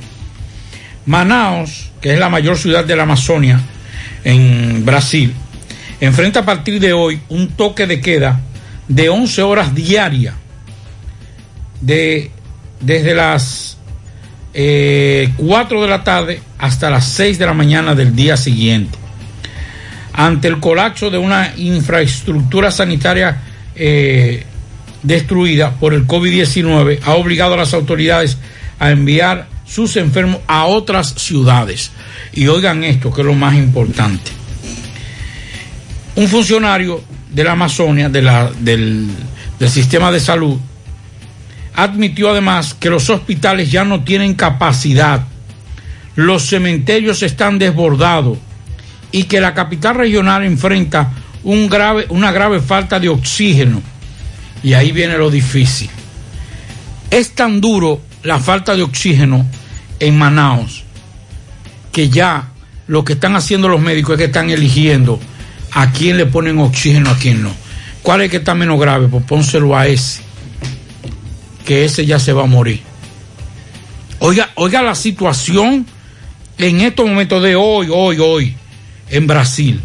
Manaos, 1.05 1.91
que 2.01 2.13
es 2.13 2.19
la 2.19 2.29
mayor 2.29 2.57
ciudad 2.57 2.83
de 2.83 2.95
la 2.95 3.03
Amazonia 3.03 3.61
en 4.23 4.83
Brasil, 4.83 5.33
enfrenta 5.99 6.41
a 6.41 6.45
partir 6.45 6.79
de 6.79 6.93
hoy 6.93 7.19
un 7.29 7.49
toque 7.49 7.85
de 7.85 8.01
queda 8.01 8.41
de 8.87 9.09
11 9.09 9.41
horas 9.43 9.75
diarias, 9.75 10.35
de, 11.81 12.31
desde 12.81 13.13
las 13.13 13.77
eh, 14.53 15.31
4 15.37 15.81
de 15.81 15.87
la 15.87 16.03
tarde 16.03 16.41
hasta 16.57 16.89
las 16.89 17.05
6 17.09 17.37
de 17.37 17.45
la 17.45 17.53
mañana 17.53 17.93
del 17.93 18.15
día 18.15 18.37
siguiente. 18.37 18.97
Ante 20.13 20.47
el 20.47 20.59
colapso 20.59 21.09
de 21.09 21.17
una 21.17 21.53
infraestructura 21.57 22.71
sanitaria 22.71 23.41
eh, 23.75 24.45
destruida 25.05 25.71
por 25.75 25.93
el 25.93 26.07
COVID-19, 26.07 26.99
ha 27.03 27.13
obligado 27.13 27.53
a 27.53 27.57
las 27.57 27.73
autoridades 27.73 28.37
a 28.79 28.91
enviar 28.91 29.47
sus 29.65 29.95
enfermos 29.97 30.39
a 30.47 30.65
otras 30.65 31.13
ciudades. 31.17 31.91
Y 32.33 32.47
oigan 32.47 32.83
esto, 32.83 33.11
que 33.11 33.21
es 33.21 33.27
lo 33.27 33.33
más 33.33 33.55
importante. 33.55 34.31
Un 36.15 36.27
funcionario 36.27 37.03
de 37.31 37.43
la 37.43 37.53
Amazonia, 37.53 38.09
del, 38.09 39.07
del 39.59 39.69
sistema 39.69 40.11
de 40.11 40.19
salud, 40.19 40.57
admitió 41.75 42.29
además 42.29 42.73
que 42.73 42.89
los 42.89 43.09
hospitales 43.09 43.71
ya 43.71 43.83
no 43.83 44.03
tienen 44.03 44.33
capacidad, 44.33 45.25
los 46.15 46.43
cementerios 46.47 47.21
están 47.21 47.59
desbordados 47.59 48.37
y 49.11 49.23
que 49.23 49.41
la 49.41 49.53
capital 49.53 49.95
regional 49.95 50.43
enfrenta 50.43 51.11
un 51.43 51.69
grave, 51.69 52.05
una 52.09 52.31
grave 52.31 52.59
falta 52.61 52.99
de 52.99 53.09
oxígeno. 53.09 53.81
Y 54.65 54.73
ahí 54.73 54.91
viene 54.91 55.15
lo 55.17 55.29
difícil. 55.29 55.89
Es 57.11 57.35
tan 57.35 57.61
duro 57.61 58.01
la 58.23 58.39
falta 58.39 58.75
de 58.75 58.81
oxígeno 58.81 59.45
en 59.99 60.17
Manaus 60.17 60.83
que 61.91 62.09
ya 62.09 62.49
lo 62.87 63.05
que 63.05 63.13
están 63.13 63.35
haciendo 63.35 63.67
los 63.69 63.79
médicos 63.79 64.13
es 64.13 64.17
que 64.17 64.25
están 64.25 64.49
eligiendo 64.49 65.19
a 65.71 65.91
quién 65.91 66.17
le 66.17 66.25
ponen 66.25 66.57
oxígeno, 66.57 67.11
a 67.11 67.17
quién 67.17 67.43
no. 67.43 67.51
¿Cuál 68.01 68.21
es 68.21 68.31
que 68.31 68.37
está 68.37 68.55
menos 68.55 68.79
grave? 68.79 69.07
Pues 69.07 69.23
pónselo 69.25 69.77
a 69.77 69.85
ese, 69.87 70.21
que 71.63 71.85
ese 71.85 72.05
ya 72.07 72.17
se 72.17 72.33
va 72.33 72.43
a 72.43 72.47
morir. 72.47 72.81
Oiga, 74.19 74.49
oiga 74.55 74.81
la 74.81 74.95
situación 74.95 75.85
en 76.57 76.81
estos 76.81 77.07
momentos 77.07 77.43
de 77.43 77.55
hoy, 77.55 77.87
hoy, 77.91 78.17
hoy, 78.19 78.55
en 79.11 79.27
Brasil, 79.27 79.79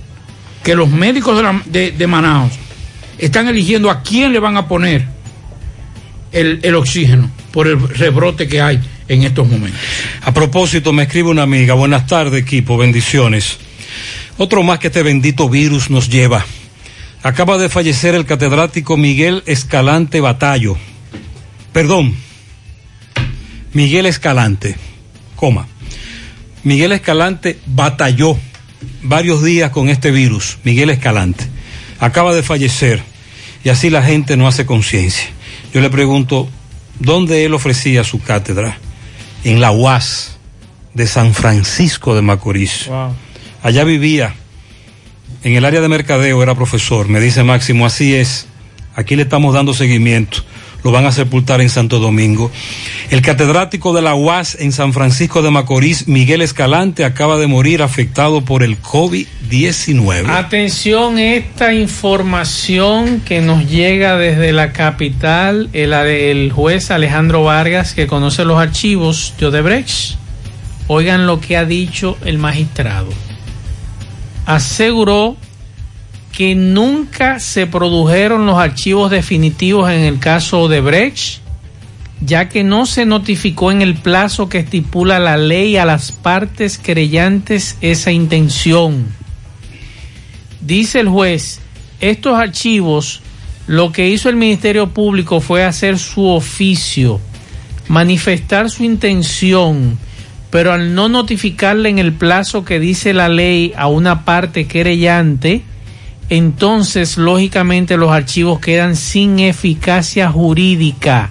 que 0.63 0.75
los 0.75 0.89
médicos 0.89 1.37
de, 1.37 1.43
la- 1.43 1.63
de- 1.67 1.91
de 1.93 2.07
Manaus 2.07 2.53
están 3.21 3.49
eligiendo 3.49 3.91
a 3.91 4.03
quién 4.03 4.33
le 4.33 4.39
van 4.39 4.57
a 4.57 4.67
poner 4.67 5.07
el, 6.33 6.61
el 6.63 6.75
oxígeno 6.75 7.31
por 7.53 7.67
el 7.67 7.89
rebrote 7.89 8.49
que 8.49 8.61
hay 8.61 8.81
en 9.09 9.25
estos 9.25 9.49
momentos. 9.49 9.81
A 10.23 10.33
propósito, 10.33 10.93
me 10.93 11.03
escribe 11.03 11.29
una 11.29 11.43
amiga, 11.43 11.75
buenas 11.75 12.07
tardes 12.07 12.43
equipo, 12.43 12.77
bendiciones. 12.77 13.59
Otro 14.39 14.63
más 14.63 14.79
que 14.79 14.87
este 14.87 15.03
bendito 15.03 15.49
virus 15.49 15.91
nos 15.91 16.09
lleva. 16.09 16.45
Acaba 17.23 17.59
de 17.59 17.69
fallecer 17.69 18.15
el 18.15 18.25
catedrático 18.25 18.97
Miguel 18.97 19.43
Escalante 19.47 20.21
Batallo. 20.21 20.77
Perdón, 21.73 22.17
Miguel 23.73 24.07
Escalante, 24.07 24.77
coma. 25.37 25.67
Miguel 26.63 26.93
Escalante 26.93 27.59
batalló 27.67 28.39
varios 29.03 29.43
días 29.43 29.71
con 29.71 29.89
este 29.89 30.11
virus, 30.11 30.59
Miguel 30.65 30.91
Escalante. 30.91 31.45
Acaba 31.99 32.35
de 32.35 32.43
fallecer 32.43 33.03
y 33.65 33.69
así 33.69 33.91
la 33.91 34.03
gente 34.03 34.37
no 34.37 34.49
hace 34.49 34.67
conciencia. 34.67 35.29
Yo 35.73 35.81
le 35.81 35.91
pregunto, 35.91 36.49
¿dónde 36.99 37.45
él 37.45 37.55
ofrecía 37.55 38.05
su 38.05 38.21
cátedra? 38.21 38.79
En 39.45 39.61
la 39.61 39.71
UAS 39.71 40.39
de 40.95 41.07
San 41.07 41.35
Francisco 41.35 42.15
de 42.15 42.23
Macorís. 42.23 42.91
Allá 43.63 43.85
vivía, 43.85 44.35
en 45.43 45.57
el 45.57 45.65
área 45.65 45.81
de 45.81 45.89
mercadeo 45.89 46.43
era 46.43 46.55
profesor. 46.55 47.09
Me 47.09 47.21
dice 47.21 47.43
Máximo, 47.45 47.87
así 47.87 48.15
es. 48.15 48.47
Aquí 48.95 49.17
le 49.17 49.23
estamos 49.23 49.55
dando 49.55 49.73
seguimiento. 49.73 50.45
Lo 50.83 50.93
van 50.93 51.07
a 51.07 51.13
sepultar 51.13 51.61
en 51.61 51.69
Santo 51.69 51.99
Domingo. 51.99 52.51
El 53.11 53.23
catedrático 53.23 53.93
de 53.93 54.03
la 54.03 54.15
UAS 54.15 54.57
en 54.61 54.73
San 54.73 54.93
Francisco 54.93 55.43
de 55.43 55.51
Macorís, 55.51 56.09
Miguel 56.09 56.43
Escalante, 56.43 57.05
acaba 57.05 57.37
de 57.37 57.47
morir 57.47 57.83
afectado 57.83 58.43
por 58.43 58.63
el 58.63 58.81
COVID-19. 58.81 60.31
Atención, 60.31 61.19
esta 61.19 61.75
información 61.75 63.21
que 63.21 63.41
nos 63.41 63.69
llega 63.69 64.17
desde 64.17 64.53
la 64.53 64.73
capital, 64.73 65.69
el, 65.73 65.93
el 65.93 66.53
juez 66.53 66.91
Alejandro 66.91 67.45
Vargas, 67.45 67.95
que 67.95 68.07
conoce 68.07 68.45
los 68.45 68.59
archivos 68.59 69.35
de 69.39 69.47
Odebrecht. 69.47 70.17
Oigan 70.87 71.27
lo 71.27 71.41
que 71.41 71.57
ha 71.57 71.65
dicho 71.65 72.17
el 72.25 72.39
magistrado. 72.39 73.11
Aseguró 74.47 75.37
que 76.41 76.55
nunca 76.55 77.39
se 77.39 77.67
produjeron 77.67 78.47
los 78.47 78.57
archivos 78.57 79.11
definitivos 79.11 79.91
en 79.91 80.01
el 80.01 80.19
caso 80.19 80.63
Odebrecht, 80.63 81.43
ya 82.23 82.49
que 82.49 82.65
no 82.65 82.87
se 82.87 83.05
notificó 83.05 83.71
en 83.71 83.83
el 83.83 83.95
plazo 83.95 84.49
que 84.49 84.61
estipula 84.61 85.19
la 85.19 85.37
ley 85.37 85.77
a 85.77 85.85
las 85.85 86.13
partes 86.13 86.81
creyentes 86.83 87.77
esa 87.83 88.11
intención. 88.11 89.05
Dice 90.63 91.01
el 91.01 91.11
juez, 91.11 91.61
estos 92.01 92.39
archivos, 92.39 93.21
lo 93.67 93.93
que 93.93 94.09
hizo 94.09 94.31
el 94.31 94.37
Ministerio 94.37 94.95
Público 94.95 95.43
fue 95.43 95.63
hacer 95.63 95.99
su 95.99 96.27
oficio, 96.27 97.21
manifestar 97.87 98.71
su 98.71 98.83
intención, 98.83 99.99
pero 100.49 100.73
al 100.73 100.95
no 100.95 101.11
notificarle 101.11 101.91
en 101.91 101.99
el 101.99 102.15
plazo 102.15 102.65
que 102.65 102.81
dice 102.81 103.13
la 103.13 103.29
ley 103.29 103.75
a 103.77 103.89
una 103.89 104.25
parte 104.25 104.67
querellante, 104.67 105.65
entonces 106.31 107.19
lógicamente 107.19 107.97
los 107.97 108.11
archivos 108.13 108.61
quedan 108.61 108.97
sin 108.97 109.41
eficacia 109.41 110.31
jurídica. 110.31 111.31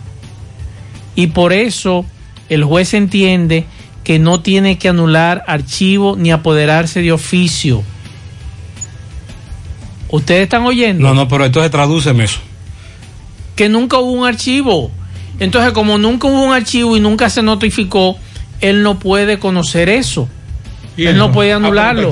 Y 1.15 1.27
por 1.27 1.53
eso 1.53 2.05
el 2.49 2.63
juez 2.63 2.93
entiende 2.93 3.65
que 4.03 4.19
no 4.19 4.41
tiene 4.41 4.77
que 4.77 4.89
anular 4.89 5.43
archivo 5.47 6.15
ni 6.17 6.31
apoderarse 6.31 7.01
de 7.01 7.11
oficio. 7.13 7.81
¿Ustedes 10.09 10.43
están 10.43 10.63
oyendo? 10.63 11.07
No, 11.07 11.13
no, 11.13 11.27
pero 11.27 11.45
entonces 11.45 11.71
tradúceme 11.71 12.25
eso. 12.25 12.39
Que 13.55 13.69
nunca 13.69 13.99
hubo 13.99 14.11
un 14.11 14.27
archivo. 14.27 14.91
Entonces, 15.39 15.71
como 15.71 15.97
nunca 15.97 16.27
hubo 16.27 16.43
un 16.43 16.53
archivo 16.53 16.97
y 16.97 16.99
nunca 16.99 17.29
se 17.29 17.41
notificó, 17.41 18.17
él 18.59 18.83
no 18.83 18.99
puede 18.99 19.39
conocer 19.39 19.87
eso. 19.87 20.27
¿Y 20.97 21.05
él 21.05 21.17
no, 21.17 21.27
no? 21.27 21.33
puede 21.33 21.53
Ah, 21.53 21.57
anularlo. 21.57 22.11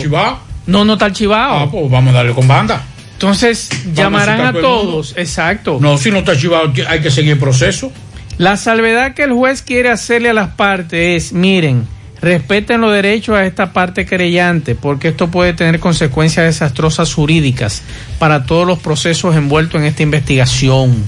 No, 0.68 0.86
no 0.86 0.94
está 0.94 1.06
archivado. 1.06 1.54
Ah, 1.56 1.72
pues 1.72 1.90
vamos 1.90 2.14
a 2.14 2.18
darle 2.18 2.34
con 2.34 2.48
banda. 2.48 2.84
Entonces, 3.14 3.70
llamarán 3.94 4.42
a 4.42 4.52
mundo. 4.52 4.62
todos. 4.62 5.14
Exacto. 5.18 5.80
No, 5.82 5.98
si 5.98 6.12
no 6.12 6.20
está 6.20 6.34
archivado, 6.34 6.72
hay 6.88 7.02
que 7.02 7.10
seguir 7.10 7.32
el 7.32 7.40
proceso. 7.40 7.92
La 8.38 8.56
salvedad 8.58 9.16
que 9.16 9.24
el 9.24 9.34
juez 9.34 9.64
quiere 9.64 9.90
hacerle 9.90 10.30
a 10.30 10.34
las 10.34 10.50
partes 10.50 11.26
es, 11.26 11.34
miren, 11.34 11.88
Respeten 12.20 12.82
los 12.82 12.92
derechos 12.92 13.36
a 13.36 13.46
esta 13.46 13.74
parte 13.74 14.08
querellante, 14.08 14.74
porque 14.74 15.10
esto 15.10 15.28
puede 15.30 15.54
tener 15.54 15.80
consecuencias 15.80 16.48
desastrosas 16.48 17.14
jurídicas 17.14 17.84
para 18.18 18.44
todos 18.46 18.66
los 18.66 18.80
procesos 18.80 19.36
envueltos 19.36 19.80
en 19.80 19.86
esta 19.86 20.02
investigación. 20.02 21.04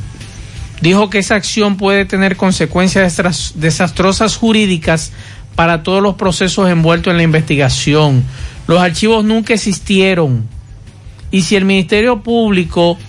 Dijo 0.81 1.09
que 1.09 1.17
esa 1.17 1.33
acción 1.33 1.77
puede 1.77 2.05
tener 2.05 2.35
consecuencias 2.37 3.17
desas- 3.17 3.53
desastrosas 3.55 4.35
jurídicas 4.37 5.11
para 5.55 5.81
todos 5.81 6.03
los 6.03 6.13
procesos 6.13 6.69
envueltos 6.69 7.09
en 7.09 7.17
la 7.17 7.23
investigación. 7.23 8.23
Los 8.69 8.79
archivos 8.79 9.25
nunca 9.25 9.55
existieron. 9.55 10.47
Y 11.31 11.41
si 11.41 11.55
el 11.55 11.65
Ministerio 11.65 12.21
Público 12.21 12.99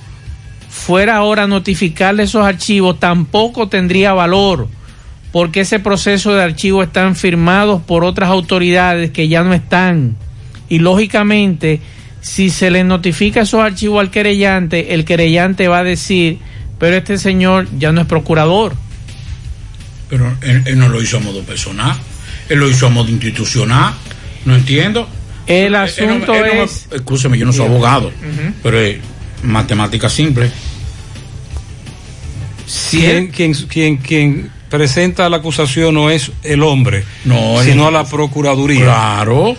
fuera 0.70 1.16
ahora 1.16 1.42
a 1.42 1.46
notificarle 1.46 2.22
esos 2.22 2.46
archivos, 2.46 2.98
tampoco 2.98 3.68
tendría 3.68 4.14
valor, 4.14 4.68
porque 5.32 5.60
ese 5.60 5.78
proceso 5.78 6.32
de 6.32 6.44
archivo 6.44 6.82
están 6.82 7.14
firmados 7.14 7.82
por 7.82 8.04
otras 8.04 8.30
autoridades 8.30 9.10
que 9.10 9.28
ya 9.28 9.42
no 9.42 9.52
están. 9.52 10.16
Y 10.70 10.78
lógicamente, 10.78 11.82
si 12.22 12.48
se 12.48 12.70
le 12.70 12.82
notifica 12.82 13.42
esos 13.42 13.60
archivos 13.60 14.00
al 14.00 14.10
querellante, 14.10 14.94
el 14.94 15.04
querellante 15.04 15.68
va 15.68 15.80
a 15.80 15.84
decir, 15.84 16.38
pero 16.78 16.96
este 16.96 17.18
señor 17.18 17.68
ya 17.78 17.92
no 17.92 18.00
es 18.00 18.06
procurador. 18.06 18.72
Pero 20.08 20.34
él, 20.40 20.78
no 20.78 20.88
lo 20.88 21.02
hizo 21.02 21.18
a 21.18 21.20
modo 21.20 21.42
personal, 21.42 21.98
él 22.48 22.58
lo 22.58 22.70
hizo 22.70 22.86
a 22.86 22.88
modo 22.88 23.10
institucional. 23.10 23.92
No 24.46 24.54
entiendo. 24.54 25.06
El 25.46 25.72
no 25.72 25.78
me- 25.78 25.84
asunto 25.84 26.34
no 26.34 26.40
me- 26.40 26.62
es... 26.62 26.86
escúcheme, 26.92 27.36
yo 27.38 27.46
no 27.46 27.52
soy 27.52 27.66
abogado, 27.66 28.12
pero 28.62 28.78
es 28.80 28.98
matemática 29.42 30.08
simple. 30.08 30.50
Quien, 32.90 33.28
quien, 33.28 33.52
quien, 33.54 33.96
quien 33.96 34.50
presenta 34.68 35.28
la 35.28 35.38
acusación 35.38 35.94
no 35.94 36.10
es 36.10 36.30
el 36.44 36.62
hombre, 36.62 37.04
No, 37.24 37.62
sino 37.64 37.88
el- 37.88 37.94
la 37.94 38.04
Procuraduría. 38.04 38.84
Claro. 38.84 39.56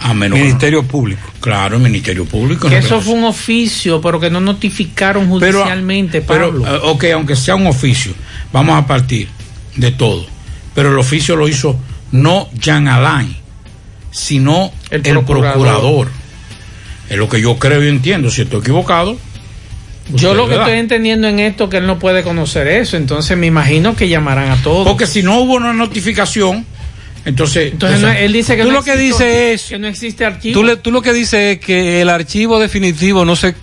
A 0.00 0.14
menos 0.14 0.36
Ministerio 0.36 0.82
Público. 0.82 1.22
Claro, 1.40 1.76
el 1.76 1.82
Ministerio 1.82 2.24
Público. 2.24 2.68
Que 2.68 2.80
no 2.80 2.86
eso 2.86 3.00
fue 3.00 3.14
un 3.14 3.22
oficio, 3.24 4.00
pero 4.00 4.18
que 4.18 4.30
no 4.30 4.40
notificaron 4.40 5.30
Pero- 5.38 5.60
judicialmente, 5.60 6.22
Pero, 6.22 6.48
Pablo. 6.50 6.66
eh, 6.74 6.80
ok, 6.82 7.04
aunque 7.14 7.36
sea 7.36 7.54
un 7.54 7.68
oficio, 7.68 8.12
vamos 8.52 8.76
a 8.76 8.84
partir 8.84 9.28
de 9.76 9.92
todo. 9.92 10.26
Pero 10.74 10.88
el 10.90 10.98
oficio 10.98 11.36
lo 11.36 11.46
hizo 11.48 11.78
no 12.10 12.48
Jean 12.58 12.88
Alain, 12.88 13.36
sino 14.12 14.72
el, 14.90 15.02
procurador. 15.02 15.52
procurador. 15.54 16.08
Es 17.10 17.16
lo 17.18 17.28
que 17.28 17.40
yo 17.40 17.58
creo 17.58 17.82
y 17.84 17.88
entiendo. 17.88 18.30
Si 18.30 18.42
estoy 18.42 18.60
equivocado, 18.60 19.18
Yo 20.14 20.34
lo 20.34 20.48
que 20.48 20.54
estoy 20.54 20.74
entendiendo 20.78 21.26
en 21.28 21.40
esto 21.40 21.68
que 21.68 21.78
él 21.78 21.86
no 21.86 21.98
puede 21.98 22.22
conocer 22.22 22.66
eso, 22.68 22.96
entonces 22.96 23.36
me 23.36 23.46
imagino 23.46 23.96
que 23.96 24.08
llamarán 24.08 24.50
a 24.50 24.56
todos. 24.62 24.86
Porque 24.86 25.06
si 25.06 25.22
no 25.22 25.40
hubo 25.40 25.54
una 25.54 25.72
notificación, 25.72 26.64
entonces. 27.24 27.72
Entonces 27.72 27.98
o 27.98 28.00
sea, 28.02 28.12
no- 28.14 28.18
él 28.18 28.32
dice 28.32 28.56
que 28.56 28.62
tú 28.62 28.68
no 28.68 28.74
lo 28.74 28.82
que 28.84 28.92
existe- 28.94 29.24
dices 29.24 29.62
es- 29.62 29.68
que 29.70 29.78
no 29.78 29.86
existe 29.88 30.24
archivo. 30.24 30.54
Tú, 30.54 30.64
le- 30.64 30.76
tú 30.76 30.90
lo 30.90 31.02
que 31.02 31.12
dices 31.12 31.56
es 31.56 31.64
que 31.64 32.00
el 32.02 32.08
archivo 32.08 32.58
definitivo 32.58 33.24
no 33.24 33.36
se 33.36 33.54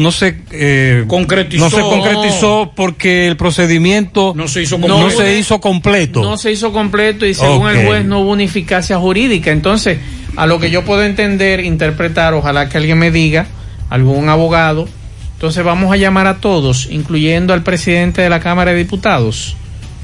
no 0.00 0.12
se 0.12 0.36
eh, 0.52 1.04
Concretizó. 1.06 1.64
no 1.64 1.70
se 1.70 1.80
concretizó 1.80 2.72
porque 2.76 3.26
el 3.26 3.36
procedimiento 3.36 4.32
no 4.36 4.46
se 4.46 4.62
hizo 4.62 4.78
no 4.78 4.86
completo. 4.88 5.20
se 5.22 5.38
hizo 5.38 5.60
completo. 5.60 6.22
No 6.22 6.36
se 6.36 6.52
hizo 6.52 6.72
completo 6.72 7.26
y 7.26 7.34
según 7.34 7.68
el 7.70 7.86
juez 7.86 8.04
no 8.04 8.20
hubo 8.20 8.32
una 8.32 8.42
eficacia 8.44 8.98
jurídica. 8.98 9.50
Entonces, 9.50 9.98
a 10.36 10.46
lo 10.46 10.58
que 10.60 10.70
yo 10.70 10.84
puedo 10.84 11.02
entender, 11.02 11.60
interpretar, 11.64 12.34
ojalá 12.34 12.68
que 12.68 12.78
alguien 12.78 12.98
me 12.98 13.10
diga, 13.10 13.46
algún 13.88 14.28
abogado, 14.28 14.88
entonces 15.34 15.64
vamos 15.64 15.92
a 15.92 15.96
llamar 15.96 16.26
a 16.26 16.36
todos, 16.38 16.86
incluyendo 16.90 17.52
al 17.54 17.62
presidente 17.62 18.22
de 18.22 18.28
la 18.30 18.40
Cámara 18.40 18.72
de 18.72 18.78
Diputados, 18.78 19.56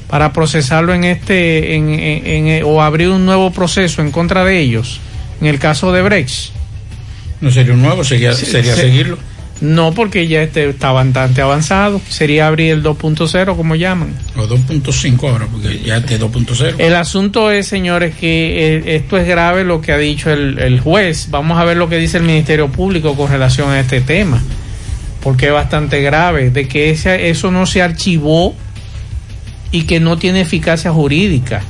para 0.09 0.33
procesarlo 0.33 0.93
en 0.93 1.03
este, 1.03 1.75
en, 1.75 1.89
en- 1.91 2.47
en- 2.47 2.63
o 2.65 2.81
abrir 2.81 3.09
un 3.09 3.25
nuevo 3.25 3.51
proceso 3.51 4.01
en 4.01 4.11
contra 4.11 4.43
de 4.43 4.59
ellos, 4.59 4.99
en 5.39 5.47
el 5.47 5.59
caso 5.59 5.91
de 5.91 6.01
Brecht. 6.01 6.51
No 7.39 7.51
sería 7.51 7.73
un 7.73 7.81
nuevo, 7.83 8.03
sería, 8.03 8.33
sería 8.33 8.75
seguirlo. 8.75 9.17
No, 9.59 9.93
porque 9.93 10.27
ya 10.27 10.43
este 10.43 10.69
está 10.69 10.91
bastante 10.91 11.41
avanzado. 11.41 11.99
Sería 12.09 12.47
abrir 12.47 12.73
el 12.73 12.83
2.0, 12.83 13.55
como 13.55 13.75
llaman. 13.75 14.15
O 14.35 14.43
2.5 14.43 15.29
ahora, 15.29 15.47
porque 15.51 15.79
ya 15.79 15.97
este 15.97 16.19
2.0. 16.19 16.75
El 16.77 16.95
asunto 16.95 17.49
es, 17.49 17.67
señores, 17.67 18.15
que 18.15 18.77
eh, 18.77 18.95
esto 18.95 19.17
es 19.17 19.27
grave 19.27 19.63
lo 19.63 19.81
que 19.81 19.93
ha 19.93 19.97
dicho 19.97 20.31
el, 20.31 20.59
el 20.59 20.79
juez. 20.79 21.29
Vamos 21.31 21.57
a 21.57 21.63
ver 21.63 21.77
lo 21.77 21.89
que 21.89 21.97
dice 21.97 22.17
el 22.17 22.23
Ministerio 22.23 22.69
Público 22.69 23.15
con 23.15 23.31
relación 23.31 23.71
a 23.71 23.79
este 23.79 24.01
tema. 24.01 24.41
Porque 25.23 25.47
es 25.47 25.53
bastante 25.53 26.01
grave, 26.01 26.51
de 26.51 26.67
que 26.67 26.91
ese, 26.91 27.29
eso 27.29 27.51
no 27.51 27.65
se 27.65 27.81
archivó 27.81 28.55
y 29.71 29.83
que 29.83 29.99
no 29.99 30.17
tiene 30.17 30.41
eficacia 30.41 30.91
jurídica. 30.91 31.63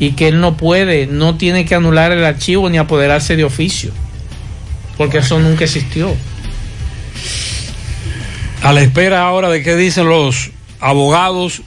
Y 0.00 0.12
que 0.12 0.28
él 0.28 0.40
no 0.40 0.56
puede, 0.56 1.06
no 1.06 1.36
tiene 1.36 1.64
que 1.64 1.74
anular 1.76 2.10
el 2.10 2.24
archivo 2.24 2.68
ni 2.68 2.78
apoderarse 2.78 3.36
de 3.36 3.44
oficio. 3.44 3.92
Porque 4.96 5.18
eso 5.18 5.38
nunca 5.38 5.64
existió. 5.64 6.14
A 8.62 8.72
la 8.72 8.82
espera 8.82 9.22
ahora 9.22 9.48
de 9.48 9.62
qué 9.62 9.76
dicen 9.76 10.08
los 10.08 10.50
abogados. 10.80 11.62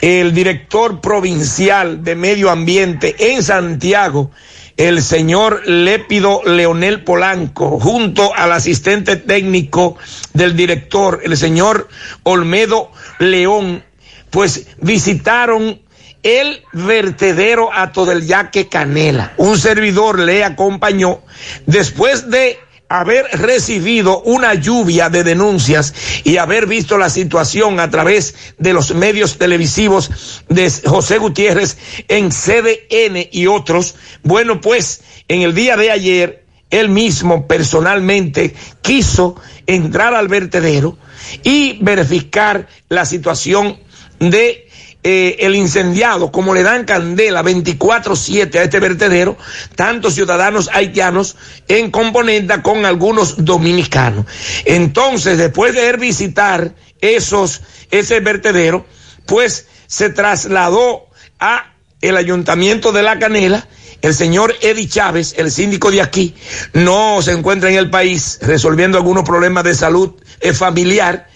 el 0.01 0.35
director 0.35 1.01
provincial 1.01 2.03
de 2.03 2.17
medio 2.17 2.51
ambiente 2.51 3.15
en 3.33 3.45
Santiago, 3.45 4.33
el 4.77 5.03
señor 5.03 5.67
Lépido 5.67 6.43
Leonel 6.45 7.05
Polanco, 7.05 7.79
junto 7.79 8.35
al 8.35 8.53
asistente 8.53 9.17
técnico 9.17 9.97
del 10.33 10.57
director, 10.57 11.21
el 11.25 11.37
señor 11.37 11.89
Olmedo 12.25 12.91
León, 13.19 13.85
pues 14.31 14.67
visitaron 14.79 15.81
el 16.25 16.63
vertedero 16.73 17.73
Ato 17.73 18.07
del 18.07 18.27
Yaque 18.27 18.69
Canela. 18.69 19.35
Un 19.37 19.59
servidor 19.59 20.19
le 20.19 20.43
acompañó 20.43 21.21
después 21.67 22.31
de 22.31 22.59
haber 23.01 23.27
recibido 23.33 24.21
una 24.23 24.55
lluvia 24.55 25.11
de 25.11 25.25
denuncias 25.25 25.95
y 26.23 26.37
haber 26.37 26.67
visto 26.67 26.97
la 26.97 27.11
situación 27.11 27.81
a 27.81 27.91
través 27.91 28.35
de 28.59 28.73
los 28.73 28.95
medios 28.95 29.37
televisivos 29.37 30.43
de 30.49 30.71
José 30.85 31.19
Gutiérrez 31.19 31.77
en 32.09 32.31
CDN 32.31 33.29
y 33.33 33.47
otros, 33.49 33.97
bueno, 34.23 34.61
pues 34.61 35.03
en 35.27 35.43
el 35.43 35.55
día 35.55 35.77
de 35.77 35.91
ayer 35.91 36.45
él 36.71 36.89
mismo 36.89 37.49
personalmente 37.49 38.55
quiso 38.81 39.35
entrar 39.67 40.15
al 40.15 40.29
vertedero 40.29 40.97
y 41.43 41.79
verificar 41.83 42.69
la 42.89 43.05
situación 43.07 43.79
de 44.21 44.64
eh, 45.07 45.37
el 45.41 45.55
incendiado, 45.55 46.33
como 46.33 46.55
le 46.55 46.63
dan 46.63 46.87
candela 46.87 47.43
24-7 47.43 48.55
a 48.57 48.63
este 48.63 48.81
vertedero, 48.81 49.37
tantos 49.77 50.15
ciudadanos 50.15 50.71
haitianos 50.73 51.37
en 51.69 51.91
componenda 51.91 52.63
con 52.63 52.87
algunos 52.87 53.45
dominicanos. 53.45 54.25
Entonces, 54.65 55.37
después 55.37 55.75
de 55.75 55.91
él 55.91 55.99
visitar 55.99 56.75
esos, 57.03 57.61
ese 57.91 58.21
vertedero, 58.21 58.87
pues 59.27 59.67
se 59.87 60.09
trasladó 60.09 61.07
a 61.39 61.75
el 62.01 62.17
ayuntamiento 62.17 62.91
de 62.91 63.03
La 63.03 63.19
Canela, 63.19 63.69
el 64.01 64.15
señor 64.15 64.55
Eddie 64.63 64.89
Chávez, 64.89 65.35
el 65.37 65.51
síndico 65.51 65.91
de 65.91 66.01
aquí, 66.01 66.35
no 66.73 67.21
se 67.21 67.33
encuentra 67.33 67.69
en 67.69 67.77
el 67.77 67.91
país 67.91 68.39
resolviendo 68.41 68.97
algunos 68.97 69.25
problemas 69.25 69.65
de 69.65 69.75
salud 69.75 70.15
eh, 70.41 70.55
familiar, 70.55 71.29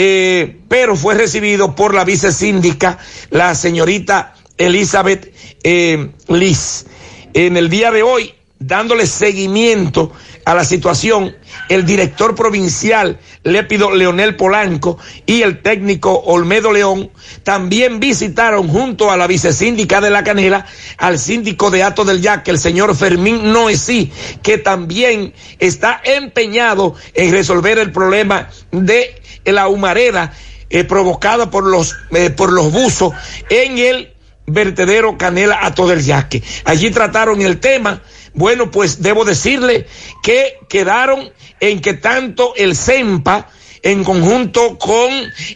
eh, 0.00 0.60
pero 0.68 0.94
fue 0.94 1.16
recibido 1.16 1.74
por 1.74 1.92
la 1.92 2.04
vicesíndica, 2.04 2.98
la 3.30 3.56
señorita 3.56 4.32
Elizabeth 4.56 5.34
eh, 5.64 6.12
Liz. 6.28 6.86
En 7.34 7.56
el 7.56 7.68
día 7.68 7.90
de 7.90 8.04
hoy, 8.04 8.32
dándole 8.60 9.06
seguimiento 9.06 10.12
a 10.48 10.54
la 10.54 10.64
situación 10.64 11.36
el 11.68 11.84
director 11.84 12.34
provincial 12.34 13.18
Lépido 13.42 13.90
Leonel 13.90 14.34
Polanco 14.34 14.96
y 15.26 15.42
el 15.42 15.60
técnico 15.60 16.10
Olmedo 16.20 16.72
León 16.72 17.10
también 17.42 18.00
visitaron 18.00 18.66
junto 18.66 19.10
a 19.10 19.18
la 19.18 19.26
vicesíndica 19.26 20.00
de 20.00 20.08
la 20.08 20.24
Canela 20.24 20.64
al 20.96 21.18
síndico 21.18 21.70
de 21.70 21.82
Ato 21.82 22.06
del 22.06 22.22
Yaque, 22.22 22.50
el 22.50 22.58
señor 22.58 22.96
Fermín 22.96 23.52
Noesí, 23.52 24.10
que 24.42 24.56
también 24.56 25.34
está 25.58 26.00
empeñado 26.02 26.94
en 27.12 27.30
resolver 27.30 27.78
el 27.78 27.92
problema 27.92 28.48
de 28.72 29.20
la 29.44 29.68
humareda 29.68 30.32
eh, 30.70 30.84
provocada 30.84 31.50
por 31.50 31.64
los, 31.64 31.94
eh, 32.12 32.30
por 32.30 32.54
los 32.54 32.72
buzos 32.72 33.12
en 33.50 33.76
el 33.76 34.14
vertedero 34.46 35.18
Canela 35.18 35.58
Ato 35.60 35.86
del 35.86 36.02
Yaque. 36.02 36.42
Allí 36.64 36.90
trataron 36.90 37.42
el 37.42 37.60
tema. 37.60 38.00
Bueno, 38.34 38.70
pues 38.70 39.02
debo 39.02 39.24
decirle 39.24 39.86
que 40.22 40.58
quedaron 40.68 41.30
en 41.60 41.80
que 41.80 41.94
tanto 41.94 42.54
el 42.56 42.76
CEMPA, 42.76 43.50
en 43.82 44.04
conjunto 44.04 44.78
con 44.78 45.10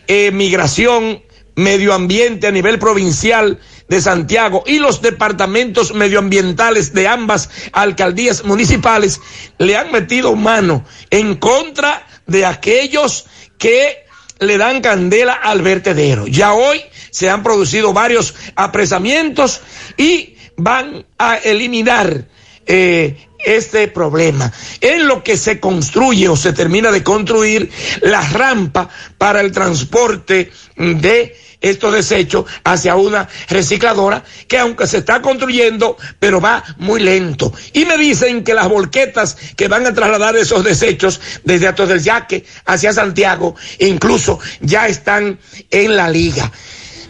eh, 0.06 0.30
Migración, 0.32 1.22
Medio 1.54 1.92
Ambiente 1.92 2.46
a 2.46 2.50
nivel 2.50 2.78
provincial 2.78 3.60
de 3.88 4.00
Santiago 4.00 4.64
y 4.66 4.78
los 4.78 5.02
departamentos 5.02 5.92
medioambientales 5.92 6.94
de 6.94 7.08
ambas 7.08 7.50
alcaldías 7.72 8.44
municipales, 8.44 9.20
le 9.58 9.76
han 9.76 9.92
metido 9.92 10.34
mano 10.34 10.84
en 11.10 11.36
contra 11.36 12.06
de 12.26 12.46
aquellos 12.46 13.26
que 13.58 14.06
le 14.40 14.56
dan 14.56 14.80
candela 14.80 15.34
al 15.34 15.62
vertedero. 15.62 16.26
Ya 16.26 16.54
hoy 16.54 16.80
se 17.10 17.28
han 17.28 17.42
producido 17.42 17.92
varios 17.92 18.34
apresamientos 18.56 19.60
y 19.96 20.36
van 20.56 21.04
a 21.18 21.36
eliminar 21.36 22.26
eh, 22.66 23.28
este 23.44 23.88
problema. 23.88 24.52
En 24.80 25.06
lo 25.06 25.22
que 25.22 25.36
se 25.36 25.60
construye 25.60 26.28
o 26.28 26.36
se 26.36 26.52
termina 26.52 26.90
de 26.90 27.02
construir 27.02 27.70
la 28.02 28.20
rampa 28.20 28.88
para 29.18 29.40
el 29.40 29.52
transporte 29.52 30.52
de 30.76 31.36
estos 31.62 31.92
desechos 31.92 32.44
hacia 32.64 32.96
una 32.96 33.28
recicladora 33.48 34.24
que 34.48 34.58
aunque 34.58 34.86
se 34.86 34.98
está 34.98 35.22
construyendo, 35.22 35.96
pero 36.18 36.40
va 36.40 36.62
muy 36.78 37.00
lento. 37.00 37.52
Y 37.72 37.84
me 37.84 37.96
dicen 37.96 38.44
que 38.44 38.52
las 38.52 38.68
volquetas 38.68 39.36
que 39.56 39.68
van 39.68 39.86
a 39.86 39.94
trasladar 39.94 40.36
esos 40.36 40.64
desechos 40.64 41.20
desde 41.44 41.68
Atos 41.68 41.88
del 41.88 42.02
Yaque 42.02 42.44
hacia 42.66 42.92
Santiago, 42.92 43.54
incluso 43.78 44.40
ya 44.60 44.88
están 44.88 45.38
en 45.70 45.96
la 45.96 46.10
liga. 46.10 46.50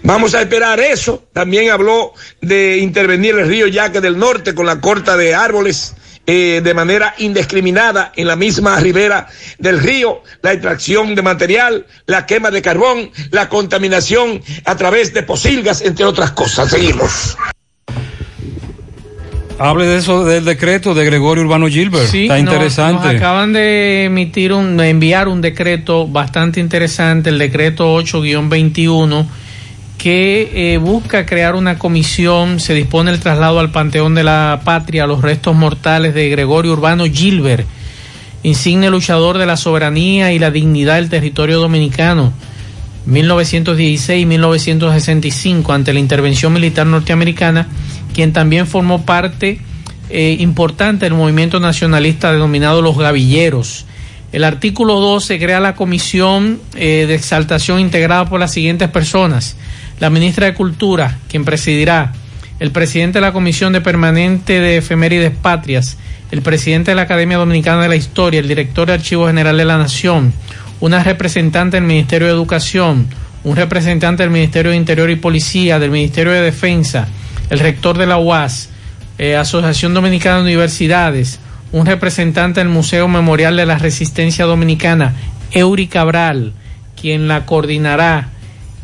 Vamos 0.04 0.34
a 0.34 0.40
esperar 0.42 0.80
eso. 0.80 1.24
También 1.32 1.70
habló 1.70 2.12
de 2.40 2.78
intervenir 2.78 3.36
el 3.36 3.46
río 3.46 3.66
Yaque 3.68 4.00
del 4.00 4.18
Norte 4.18 4.54
con 4.54 4.66
la 4.66 4.80
corta 4.80 5.16
de 5.16 5.34
árboles. 5.34 5.94
Eh, 6.24 6.60
de 6.62 6.72
manera 6.72 7.16
indiscriminada 7.18 8.12
en 8.14 8.28
la 8.28 8.36
misma 8.36 8.78
ribera 8.78 9.26
del 9.58 9.80
río, 9.80 10.22
la 10.40 10.52
extracción 10.52 11.16
de 11.16 11.22
material, 11.22 11.84
la 12.06 12.26
quema 12.26 12.52
de 12.52 12.62
carbón, 12.62 13.10
la 13.32 13.48
contaminación 13.48 14.40
a 14.64 14.76
través 14.76 15.12
de 15.14 15.24
posilgas, 15.24 15.82
entre 15.82 16.04
otras 16.04 16.30
cosas. 16.30 16.70
Seguimos. 16.70 17.36
Hable 19.58 19.86
de 19.86 19.98
eso 19.98 20.24
del 20.24 20.44
decreto 20.44 20.94
de 20.94 21.04
Gregorio 21.04 21.42
Urbano 21.44 21.66
Gilbert. 21.68 22.06
Sí, 22.08 22.22
Está 22.24 22.34
nos- 22.38 22.52
interesante. 22.54 23.06
Nos 23.08 23.16
acaban 23.16 23.52
de 23.52 24.04
emitir 24.04 24.52
un, 24.52 24.76
de 24.76 24.90
enviar 24.90 25.26
un 25.26 25.40
decreto 25.40 26.06
bastante 26.06 26.58
interesante, 26.60 27.30
el 27.30 27.38
decreto 27.38 27.96
8-21, 28.00 29.26
que 30.02 30.74
eh, 30.74 30.78
busca 30.78 31.26
crear 31.26 31.54
una 31.54 31.78
comisión, 31.78 32.58
se 32.58 32.74
dispone 32.74 33.12
el 33.12 33.20
traslado 33.20 33.60
al 33.60 33.70
Panteón 33.70 34.16
de 34.16 34.24
la 34.24 34.62
Patria, 34.64 35.06
los 35.06 35.22
restos 35.22 35.54
mortales 35.54 36.12
de 36.12 36.28
Gregorio 36.28 36.72
Urbano 36.72 37.04
Gilbert, 37.04 37.64
insigne 38.42 38.90
luchador 38.90 39.38
de 39.38 39.46
la 39.46 39.56
soberanía 39.56 40.32
y 40.32 40.40
la 40.40 40.50
dignidad 40.50 40.96
del 40.96 41.08
territorio 41.08 41.60
dominicano. 41.60 42.32
1916-1965 43.06 45.72
ante 45.72 45.92
la 45.92 46.00
intervención 46.00 46.52
militar 46.52 46.88
norteamericana, 46.88 47.68
quien 48.12 48.32
también 48.32 48.66
formó 48.66 49.04
parte 49.04 49.60
eh, 50.10 50.36
importante 50.40 51.04
del 51.04 51.14
movimiento 51.14 51.60
nacionalista 51.60 52.32
denominado 52.32 52.82
los 52.82 52.98
Gavilleros. 52.98 53.86
El 54.32 54.42
artículo 54.42 54.98
12 54.98 55.38
crea 55.38 55.60
la 55.60 55.76
comisión 55.76 56.58
eh, 56.74 57.04
de 57.06 57.14
exaltación 57.14 57.78
integrada 57.78 58.28
por 58.28 58.40
las 58.40 58.52
siguientes 58.52 58.88
personas. 58.88 59.56
La 60.02 60.10
ministra 60.10 60.46
de 60.46 60.54
Cultura, 60.54 61.16
quien 61.28 61.44
presidirá, 61.44 62.10
el 62.58 62.72
presidente 62.72 63.18
de 63.18 63.20
la 63.20 63.32
Comisión 63.32 63.72
de 63.72 63.80
Permanente 63.80 64.58
de 64.58 64.78
Efemérides 64.78 65.30
Patrias, 65.30 65.96
el 66.32 66.42
presidente 66.42 66.90
de 66.90 66.96
la 66.96 67.02
Academia 67.02 67.38
Dominicana 67.38 67.82
de 67.82 67.88
la 67.88 67.94
Historia, 67.94 68.40
el 68.40 68.48
director 68.48 68.88
de 68.88 68.94
Archivo 68.94 69.28
General 69.28 69.56
de 69.56 69.64
la 69.64 69.78
Nación, 69.78 70.32
una 70.80 71.04
representante 71.04 71.76
del 71.76 71.86
Ministerio 71.86 72.26
de 72.26 72.32
Educación, 72.32 73.06
un 73.44 73.54
representante 73.54 74.24
del 74.24 74.32
Ministerio 74.32 74.72
de 74.72 74.76
Interior 74.76 75.08
y 75.08 75.14
Policía, 75.14 75.78
del 75.78 75.92
Ministerio 75.92 76.32
de 76.32 76.40
Defensa, 76.40 77.06
el 77.48 77.60
rector 77.60 77.96
de 77.96 78.08
la 78.08 78.18
UAS, 78.18 78.70
eh, 79.18 79.36
Asociación 79.36 79.94
Dominicana 79.94 80.38
de 80.38 80.42
Universidades, 80.42 81.38
un 81.70 81.86
representante 81.86 82.58
del 82.58 82.70
Museo 82.70 83.06
Memorial 83.06 83.56
de 83.56 83.66
la 83.66 83.78
Resistencia 83.78 84.46
Dominicana, 84.46 85.14
Eury 85.52 85.86
Cabral, 85.86 86.54
quien 87.00 87.28
la 87.28 87.46
coordinará. 87.46 88.31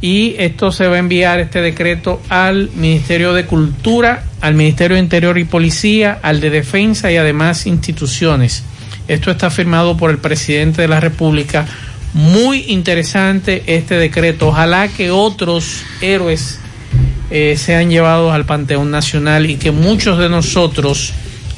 Y 0.00 0.36
esto 0.38 0.70
se 0.70 0.86
va 0.86 0.96
a 0.96 0.98
enviar, 1.00 1.40
este 1.40 1.60
decreto, 1.60 2.20
al 2.28 2.70
Ministerio 2.76 3.32
de 3.32 3.46
Cultura, 3.46 4.24
al 4.40 4.54
Ministerio 4.54 4.96
de 4.96 5.02
Interior 5.02 5.38
y 5.38 5.44
Policía, 5.44 6.18
al 6.22 6.40
de 6.40 6.50
Defensa 6.50 7.10
y 7.10 7.16
además 7.16 7.66
instituciones. 7.66 8.62
Esto 9.08 9.30
está 9.30 9.50
firmado 9.50 9.96
por 9.96 10.10
el 10.10 10.18
presidente 10.18 10.82
de 10.82 10.88
la 10.88 11.00
República. 11.00 11.66
Muy 12.14 12.66
interesante 12.68 13.64
este 13.66 13.96
decreto. 13.96 14.48
Ojalá 14.48 14.88
que 14.88 15.10
otros 15.10 15.82
héroes 16.00 16.60
eh, 17.30 17.56
sean 17.58 17.90
llevados 17.90 18.32
al 18.32 18.46
Panteón 18.46 18.90
Nacional 18.90 19.50
y 19.50 19.56
que 19.56 19.72
muchos 19.72 20.18
de 20.18 20.28
nosotros 20.28 21.12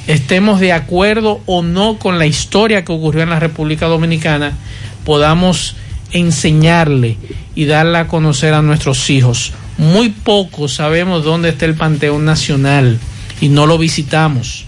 estemos 0.06 0.60
de 0.60 0.72
acuerdo 0.72 1.40
o 1.46 1.62
no 1.62 1.98
con 1.98 2.18
la 2.18 2.26
historia 2.26 2.84
que 2.84 2.92
ocurrió 2.92 3.22
en 3.22 3.30
la 3.30 3.38
República 3.38 3.86
Dominicana, 3.86 4.56
podamos 5.04 5.76
enseñarle 6.12 7.16
y 7.54 7.64
darla 7.66 8.00
a 8.00 8.08
conocer 8.08 8.54
a 8.54 8.62
nuestros 8.62 9.08
hijos. 9.10 9.52
Muy 9.78 10.10
poco 10.10 10.68
sabemos 10.68 11.24
dónde 11.24 11.50
está 11.50 11.64
el 11.64 11.74
Panteón 11.74 12.24
Nacional 12.24 12.98
y 13.40 13.48
no 13.48 13.66
lo 13.66 13.78
visitamos. 13.78 14.66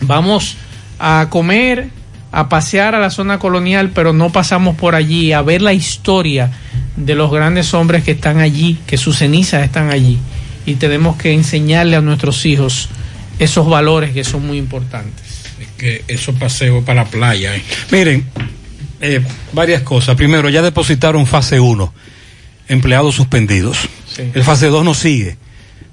Vamos 0.00 0.56
a 0.98 1.26
comer, 1.30 1.88
a 2.32 2.48
pasear 2.48 2.94
a 2.94 2.98
la 3.00 3.10
zona 3.10 3.38
colonial, 3.38 3.90
pero 3.94 4.12
no 4.12 4.30
pasamos 4.30 4.76
por 4.76 4.94
allí 4.94 5.32
a 5.32 5.42
ver 5.42 5.62
la 5.62 5.72
historia 5.74 6.50
de 6.96 7.14
los 7.14 7.30
grandes 7.30 7.74
hombres 7.74 8.04
que 8.04 8.12
están 8.12 8.38
allí, 8.38 8.78
que 8.86 8.96
sus 8.96 9.18
cenizas 9.18 9.64
están 9.64 9.90
allí. 9.90 10.18
Y 10.66 10.74
tenemos 10.74 11.16
que 11.16 11.32
enseñarle 11.32 11.96
a 11.96 12.00
nuestros 12.00 12.46
hijos 12.46 12.88
esos 13.38 13.68
valores 13.68 14.12
que 14.12 14.24
son 14.24 14.46
muy 14.46 14.58
importantes. 14.58 15.42
que 15.76 16.04
esos 16.06 16.36
paseos 16.36 16.84
para 16.84 17.02
la 17.04 17.10
playa. 17.10 17.56
eh. 17.56 17.62
Miren, 17.90 18.24
eh, 19.02 19.20
varias 19.52 19.82
cosas. 19.82 20.16
Primero, 20.16 20.48
ya 20.48 20.62
depositaron 20.62 21.26
fase 21.26 21.60
1, 21.60 21.92
empleados 22.68 23.14
suspendidos. 23.14 23.78
Sí. 24.06 24.22
El 24.32 24.44
fase 24.44 24.68
2 24.68 24.84
no 24.84 24.94
sigue. 24.94 25.36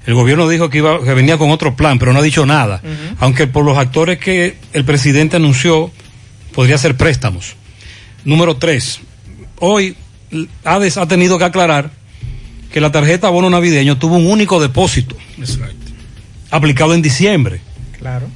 El 0.05 0.13
gobierno 0.13 0.47
dijo 0.47 0.69
que, 0.69 0.77
iba, 0.77 1.03
que 1.03 1.13
venía 1.13 1.37
con 1.37 1.51
otro 1.51 1.75
plan, 1.75 1.99
pero 1.99 2.13
no 2.13 2.19
ha 2.19 2.21
dicho 2.23 2.45
nada. 2.45 2.81
Aunque 3.19 3.47
por 3.47 3.65
los 3.65 3.77
actores 3.77 4.17
que 4.17 4.57
el 4.73 4.85
presidente 4.85 5.35
anunció, 5.35 5.91
podría 6.53 6.77
ser 6.77 6.95
préstamos. 6.95 7.55
Número 8.23 8.57
3. 8.57 9.01
Hoy, 9.59 9.95
ADES 10.63 10.97
ha 10.97 11.07
tenido 11.07 11.37
que 11.37 11.45
aclarar 11.45 11.91
que 12.71 12.79
la 12.79 12.91
tarjeta 12.91 13.29
bono 13.29 13.49
navideño 13.49 13.97
tuvo 13.97 14.15
un 14.15 14.27
único 14.27 14.59
depósito 14.59 15.15
aplicado 16.51 16.93
en 16.93 17.01
diciembre. 17.01 17.61
Claro. 17.97 18.27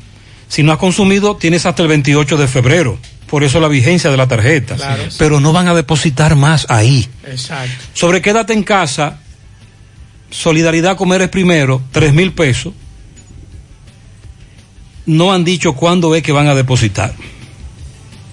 Si 0.47 0.63
no 0.63 0.71
has 0.71 0.77
consumido, 0.77 1.35
tienes 1.37 1.65
hasta 1.65 1.81
el 1.81 1.87
28 1.87 2.37
de 2.37 2.47
febrero. 2.47 2.97
Por 3.33 3.43
eso 3.43 3.59
la 3.59 3.67
vigencia 3.67 4.11
de 4.11 4.17
la 4.17 4.27
tarjeta. 4.27 4.75
Claro. 4.75 5.05
Pero 5.17 5.39
no 5.39 5.51
van 5.53 5.67
a 5.67 5.73
depositar 5.73 6.35
más 6.35 6.67
ahí. 6.69 7.09
Exacto. 7.25 7.73
Sobre 7.95 8.21
quédate 8.21 8.53
en 8.53 8.61
casa, 8.61 9.21
Solidaridad 10.29 10.95
Comer 10.95 11.23
es 11.23 11.29
primero, 11.29 11.81
tres 11.91 12.13
mil 12.13 12.31
pesos. 12.33 12.75
No 15.07 15.33
han 15.33 15.43
dicho 15.43 15.73
cuándo 15.73 16.13
es 16.13 16.21
que 16.21 16.31
van 16.31 16.45
a 16.45 16.53
depositar. 16.53 17.15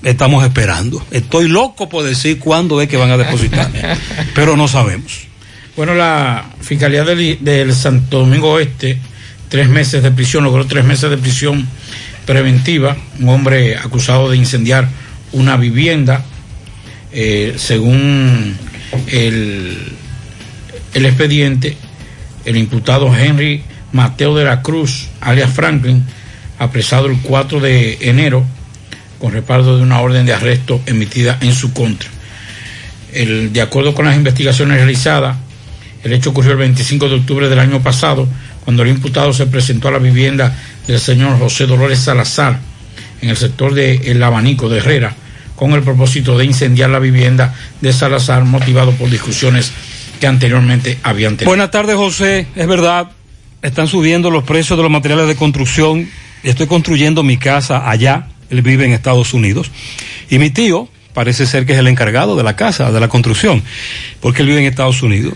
Estamos 0.02 0.44
esperando. 0.44 1.02
Estoy 1.10 1.48
loco 1.48 1.88
por 1.88 2.04
decir 2.04 2.38
cuándo 2.38 2.82
es 2.82 2.86
que 2.90 2.98
van 2.98 3.10
a 3.10 3.16
depositar. 3.16 3.70
pero 4.34 4.54
no 4.54 4.68
sabemos. 4.68 5.20
Bueno, 5.78 5.94
la 5.94 6.44
Fiscalía 6.60 7.04
del, 7.04 7.42
del 7.42 7.74
Santo 7.74 8.18
Domingo 8.18 8.52
Oeste, 8.52 8.98
tres 9.48 9.66
meses 9.70 10.02
de 10.02 10.10
prisión, 10.10 10.44
logró 10.44 10.66
tres 10.66 10.84
meses 10.84 11.08
de 11.08 11.16
prisión 11.16 11.66
preventiva. 12.30 12.96
Un 13.18 13.28
hombre 13.28 13.76
acusado 13.76 14.30
de 14.30 14.36
incendiar 14.36 14.88
una 15.32 15.56
vivienda, 15.56 16.24
eh, 17.12 17.54
según 17.56 18.56
el, 19.08 19.76
el 20.94 21.06
expediente, 21.06 21.76
el 22.44 22.56
imputado 22.56 23.12
Henry 23.16 23.64
Mateo 23.92 24.36
de 24.36 24.44
la 24.44 24.62
Cruz, 24.62 25.08
alias 25.20 25.50
Franklin, 25.52 26.04
apresado 26.60 27.06
el 27.06 27.18
4 27.20 27.58
de 27.58 27.98
enero, 28.02 28.44
con 29.18 29.32
respaldo 29.32 29.76
de 29.76 29.82
una 29.82 30.00
orden 30.00 30.24
de 30.24 30.32
arresto 30.32 30.80
emitida 30.86 31.36
en 31.40 31.52
su 31.52 31.72
contra. 31.72 32.08
El- 33.12 33.52
de 33.52 33.60
acuerdo 33.60 33.92
con 33.92 34.04
las 34.04 34.14
investigaciones 34.16 34.76
realizadas, 34.76 35.36
el 36.04 36.12
hecho 36.12 36.30
ocurrió 36.30 36.52
el 36.52 36.58
25 36.58 37.08
de 37.08 37.16
octubre 37.16 37.48
del 37.48 37.58
año 37.58 37.82
pasado, 37.82 38.28
cuando 38.64 38.84
el 38.84 38.90
imputado 38.90 39.32
se 39.32 39.46
presentó 39.46 39.88
a 39.88 39.90
la 39.90 39.98
vivienda 39.98 40.56
del 40.90 41.00
señor 41.00 41.38
José 41.38 41.66
Dolores 41.66 42.00
Salazar 42.00 42.58
en 43.22 43.28
el 43.30 43.36
sector 43.36 43.74
de 43.74 44.10
El 44.10 44.20
Abanico 44.22 44.68
de 44.68 44.78
Herrera, 44.78 45.14
con 45.54 45.72
el 45.72 45.82
propósito 45.82 46.36
de 46.36 46.44
incendiar 46.44 46.90
la 46.90 46.98
vivienda 46.98 47.54
de 47.80 47.92
Salazar, 47.92 48.44
motivado 48.44 48.90
por 48.92 49.08
discusiones 49.08 49.70
que 50.18 50.26
anteriormente 50.26 50.98
habían 51.02 51.36
tenido. 51.36 51.50
Buenas 51.50 51.70
tardes, 51.70 51.94
José. 51.96 52.48
Es 52.56 52.66
verdad, 52.66 53.10
están 53.62 53.86
subiendo 53.86 54.30
los 54.30 54.42
precios 54.42 54.76
de 54.76 54.82
los 54.82 54.90
materiales 54.90 55.28
de 55.28 55.36
construcción. 55.36 56.08
Estoy 56.42 56.66
construyendo 56.66 57.22
mi 57.22 57.36
casa 57.36 57.88
allá. 57.88 58.26
Él 58.50 58.62
vive 58.62 58.84
en 58.84 58.92
Estados 58.92 59.32
Unidos. 59.32 59.70
Y 60.28 60.38
mi 60.38 60.50
tío 60.50 60.88
parece 61.14 61.46
ser 61.46 61.66
que 61.66 61.74
es 61.74 61.78
el 61.78 61.86
encargado 61.86 62.36
de 62.36 62.42
la 62.42 62.56
casa, 62.56 62.90
de 62.90 62.98
la 62.98 63.08
construcción, 63.08 63.62
porque 64.20 64.42
él 64.42 64.48
vive 64.48 64.60
en 64.60 64.66
Estados 64.66 65.02
Unidos. 65.02 65.34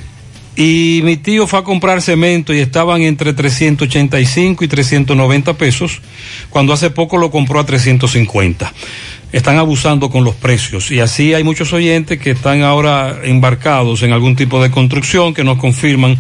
Y 0.56 1.01
mi 1.02 1.16
tío 1.16 1.47
fue 1.47 1.59
a 1.59 1.62
comprar 1.62 2.01
cemento 2.01 2.55
y 2.55 2.60
estaban 2.60 3.02
entre 3.02 3.32
385 3.32 4.64
y 4.64 4.68
390 4.68 5.55
pesos, 5.55 6.01
cuando 6.48 6.72
hace 6.72 6.90
poco 6.90 7.16
lo 7.16 7.31
compró 7.31 7.59
a 7.59 7.66
350. 7.66 8.72
Están 9.32 9.56
abusando 9.56 10.10
con 10.10 10.22
los 10.22 10.36
precios 10.36 10.93
y 10.93 11.01
así 11.01 11.35
hay 11.35 11.43
muchos 11.43 11.72
oyentes 11.72 12.20
que 12.20 12.31
están 12.31 12.62
ahora 12.62 13.18
embarcados 13.24 14.05
en 14.05 14.12
algún 14.12 14.36
tipo 14.36 14.62
de 14.62 14.70
construcción 14.70 15.35
que 15.35 15.43
nos 15.43 15.59
confirman 15.59 16.16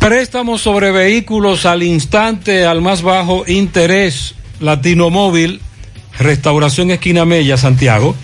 Préstamos 0.00 0.62
sobre 0.62 0.92
vehículos 0.92 1.66
al 1.66 1.82
instante, 1.82 2.64
al 2.64 2.80
más 2.80 3.02
bajo 3.02 3.44
interés. 3.46 4.34
Latino 4.58 5.10
Móvil, 5.10 5.60
Restauración 6.18 6.90
Esquina 6.90 7.26
Mella, 7.26 7.58
Santiago. 7.58 8.16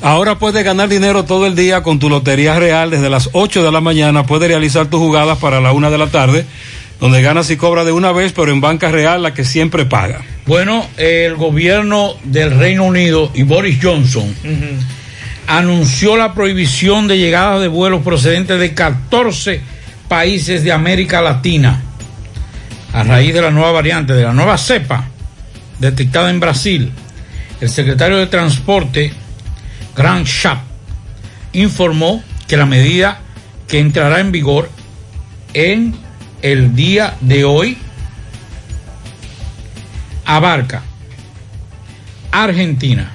Ahora 0.00 0.38
puedes 0.38 0.64
ganar 0.64 0.88
dinero 0.88 1.24
todo 1.24 1.48
el 1.48 1.56
día 1.56 1.82
con 1.82 1.98
tu 1.98 2.08
Lotería 2.08 2.56
Real. 2.56 2.90
Desde 2.90 3.10
las 3.10 3.30
8 3.32 3.64
de 3.64 3.72
la 3.72 3.80
mañana 3.80 4.26
puedes 4.26 4.48
realizar 4.48 4.86
tus 4.86 5.00
jugadas 5.00 5.38
para 5.38 5.60
la 5.60 5.72
1 5.72 5.90
de 5.90 5.98
la 5.98 6.06
tarde, 6.06 6.46
donde 7.00 7.20
ganas 7.20 7.50
y 7.50 7.56
cobras 7.56 7.84
de 7.84 7.90
una 7.90 8.12
vez, 8.12 8.32
pero 8.32 8.52
en 8.52 8.60
Banca 8.60 8.92
Real, 8.92 9.20
la 9.20 9.34
que 9.34 9.44
siempre 9.44 9.86
paga. 9.86 10.22
Bueno, 10.46 10.86
el 10.98 11.34
gobierno 11.34 12.14
del 12.22 12.56
Reino 12.56 12.84
Unido 12.84 13.32
y 13.34 13.42
Boris 13.42 13.80
Johnson 13.82 14.32
anunció 15.48 16.16
la 16.16 16.32
prohibición 16.32 17.08
de 17.08 17.18
llegada 17.18 17.58
de 17.58 17.66
vuelos 17.66 18.02
procedentes 18.02 18.60
de 18.60 18.72
14 18.72 19.77
países 20.08 20.64
de 20.64 20.72
América 20.72 21.20
Latina 21.20 21.82
a 22.92 23.02
raíz 23.02 23.34
de 23.34 23.42
la 23.42 23.50
nueva 23.50 23.72
variante, 23.72 24.14
de 24.14 24.24
la 24.24 24.32
nueva 24.32 24.56
cepa 24.56 25.04
detectada 25.78 26.30
en 26.30 26.40
Brasil. 26.40 26.92
El 27.60 27.68
secretario 27.68 28.16
de 28.16 28.26
Transporte, 28.26 29.12
Grant 29.94 30.26
Schaap, 30.26 30.60
informó 31.52 32.22
que 32.46 32.56
la 32.56 32.66
medida 32.66 33.20
que 33.66 33.78
entrará 33.78 34.20
en 34.20 34.32
vigor 34.32 34.70
en 35.54 35.94
el 36.42 36.74
día 36.74 37.16
de 37.20 37.44
hoy 37.44 37.76
abarca 40.24 40.82
Argentina, 42.30 43.10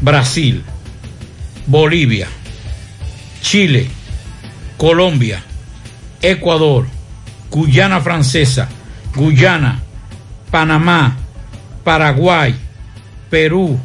Brasil, 0.00 0.62
Bolivia, 1.66 2.28
Chile, 3.42 3.88
Colombia, 4.76 5.42
Ecuador, 6.22 6.86
Guyana 7.50 8.00
Francesa, 8.00 8.68
Guyana, 9.14 9.80
Panamá, 10.50 11.16
Paraguay, 11.84 12.54
Perú, 13.30 13.78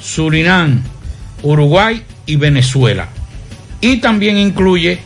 Surinam, 0.00 0.82
Uruguay 1.42 2.02
y 2.26 2.36
Venezuela. 2.36 3.08
Y 3.80 3.98
también 3.98 4.38
incluye 4.38 4.98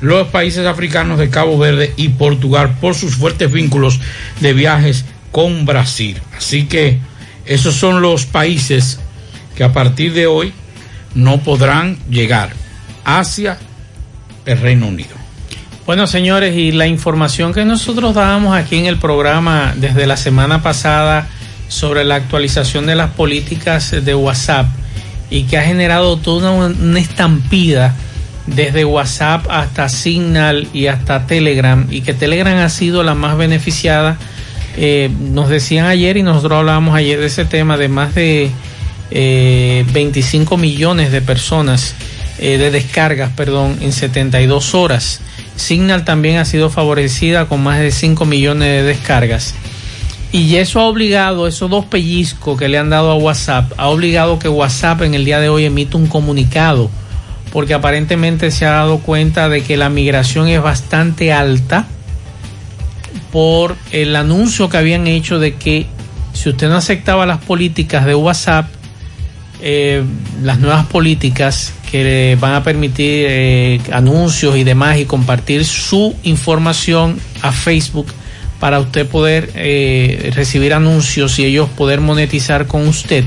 los 0.00 0.28
países 0.28 0.66
africanos 0.66 1.18
de 1.18 1.30
Cabo 1.30 1.58
Verde 1.58 1.92
y 1.96 2.10
Portugal 2.10 2.76
por 2.80 2.94
sus 2.94 3.16
fuertes 3.16 3.50
vínculos 3.50 4.00
de 4.40 4.52
viajes 4.52 5.04
con 5.30 5.64
Brasil. 5.64 6.20
Así 6.36 6.64
que 6.64 6.98
esos 7.46 7.74
son 7.74 8.02
los 8.02 8.26
países 8.26 8.98
que 9.56 9.64
a 9.64 9.72
partir 9.72 10.12
de 10.12 10.26
hoy 10.26 10.52
no 11.14 11.40
podrán 11.40 11.98
llegar 12.08 12.50
hacia 13.04 13.58
el 14.46 14.60
Reino 14.60 14.88
Unido. 14.88 15.21
Bueno, 15.84 16.06
señores, 16.06 16.56
y 16.56 16.70
la 16.70 16.86
información 16.86 17.52
que 17.52 17.64
nosotros 17.64 18.14
dábamos 18.14 18.54
aquí 18.54 18.76
en 18.76 18.86
el 18.86 18.98
programa 18.98 19.74
desde 19.76 20.06
la 20.06 20.16
semana 20.16 20.62
pasada 20.62 21.26
sobre 21.66 22.04
la 22.04 22.14
actualización 22.14 22.86
de 22.86 22.94
las 22.94 23.10
políticas 23.10 23.90
de 23.90 24.14
WhatsApp 24.14 24.66
y 25.28 25.42
que 25.42 25.58
ha 25.58 25.62
generado 25.62 26.18
toda 26.18 26.52
una, 26.52 27.00
estampida 27.00 27.96
desde 28.46 28.84
WhatsApp 28.84 29.46
hasta 29.50 29.88
Signal 29.88 30.68
y 30.72 30.86
hasta 30.86 31.26
Telegram 31.26 31.84
y 31.90 32.02
que 32.02 32.14
Telegram 32.14 32.58
ha 32.58 32.68
sido 32.68 33.02
la 33.02 33.14
más 33.14 33.36
beneficiada. 33.36 34.18
Eh, 34.76 35.10
nos 35.18 35.48
decían 35.48 35.86
ayer 35.86 36.16
y 36.16 36.22
nosotros 36.22 36.60
hablábamos 36.60 36.94
ayer 36.94 37.18
de 37.18 37.26
ese 37.26 37.44
tema 37.44 37.76
de 37.76 37.88
más 37.88 38.14
de 38.14 38.52
eh, 39.10 39.84
25 39.92 40.56
millones 40.56 41.10
de 41.10 41.22
personas 41.22 41.96
eh, 42.38 42.56
de 42.56 42.70
descargas, 42.70 43.32
perdón, 43.32 43.78
en 43.80 43.90
72 43.90 44.74
horas. 44.76 45.20
Signal 45.56 46.04
también 46.04 46.38
ha 46.38 46.44
sido 46.44 46.70
favorecida 46.70 47.46
con 47.46 47.62
más 47.62 47.78
de 47.78 47.90
5 47.90 48.24
millones 48.24 48.68
de 48.68 48.82
descargas. 48.82 49.54
Y 50.32 50.56
eso 50.56 50.80
ha 50.80 50.84
obligado, 50.84 51.46
esos 51.46 51.68
dos 51.68 51.84
pellizcos 51.84 52.58
que 52.58 52.68
le 52.68 52.78
han 52.78 52.88
dado 52.88 53.10
a 53.10 53.14
WhatsApp, 53.16 53.72
ha 53.76 53.88
obligado 53.88 54.38
que 54.38 54.48
WhatsApp 54.48 55.02
en 55.02 55.14
el 55.14 55.26
día 55.26 55.40
de 55.40 55.50
hoy 55.50 55.66
emita 55.66 55.98
un 55.98 56.06
comunicado, 56.06 56.90
porque 57.52 57.74
aparentemente 57.74 58.50
se 58.50 58.64
ha 58.64 58.70
dado 58.70 58.98
cuenta 59.00 59.50
de 59.50 59.62
que 59.62 59.76
la 59.76 59.90
migración 59.90 60.48
es 60.48 60.62
bastante 60.62 61.34
alta 61.34 61.86
por 63.30 63.76
el 63.90 64.16
anuncio 64.16 64.70
que 64.70 64.78
habían 64.78 65.06
hecho 65.06 65.38
de 65.38 65.54
que 65.56 65.86
si 66.32 66.48
usted 66.48 66.68
no 66.70 66.76
aceptaba 66.76 67.26
las 67.26 67.38
políticas 67.38 68.06
de 68.06 68.14
WhatsApp, 68.14 68.68
eh, 69.60 70.02
las 70.42 70.58
nuevas 70.58 70.86
políticas 70.86 71.74
que 71.92 72.02
le 72.02 72.36
van 72.36 72.54
a 72.54 72.64
permitir 72.64 73.26
eh, 73.28 73.80
anuncios 73.92 74.56
y 74.56 74.64
demás 74.64 74.96
y 74.96 75.04
compartir 75.04 75.66
su 75.66 76.16
información 76.22 77.20
a 77.42 77.52
Facebook 77.52 78.06
para 78.58 78.80
usted 78.80 79.06
poder 79.06 79.50
eh, 79.54 80.32
recibir 80.34 80.72
anuncios 80.72 81.38
y 81.38 81.44
ellos 81.44 81.68
poder 81.68 82.00
monetizar 82.00 82.66
con 82.66 82.88
usted 82.88 83.26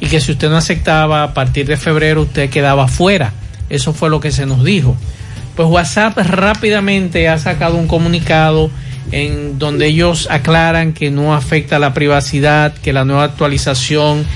y 0.00 0.06
que 0.06 0.20
si 0.20 0.32
usted 0.32 0.50
no 0.50 0.56
aceptaba 0.56 1.22
a 1.22 1.32
partir 1.32 1.66
de 1.66 1.76
febrero 1.76 2.22
usted 2.22 2.50
quedaba 2.50 2.88
fuera. 2.88 3.32
Eso 3.70 3.92
fue 3.92 4.10
lo 4.10 4.18
que 4.18 4.32
se 4.32 4.46
nos 4.46 4.64
dijo. 4.64 4.96
Pues 5.54 5.68
WhatsApp 5.68 6.18
rápidamente 6.18 7.28
ha 7.28 7.38
sacado 7.38 7.76
un 7.76 7.86
comunicado 7.86 8.68
en 9.12 9.60
donde 9.60 9.86
ellos 9.86 10.26
aclaran 10.28 10.92
que 10.92 11.12
no 11.12 11.36
afecta 11.36 11.78
la 11.78 11.94
privacidad, 11.94 12.74
que 12.74 12.92
la 12.92 13.04
nueva 13.04 13.22
actualización 13.22 14.26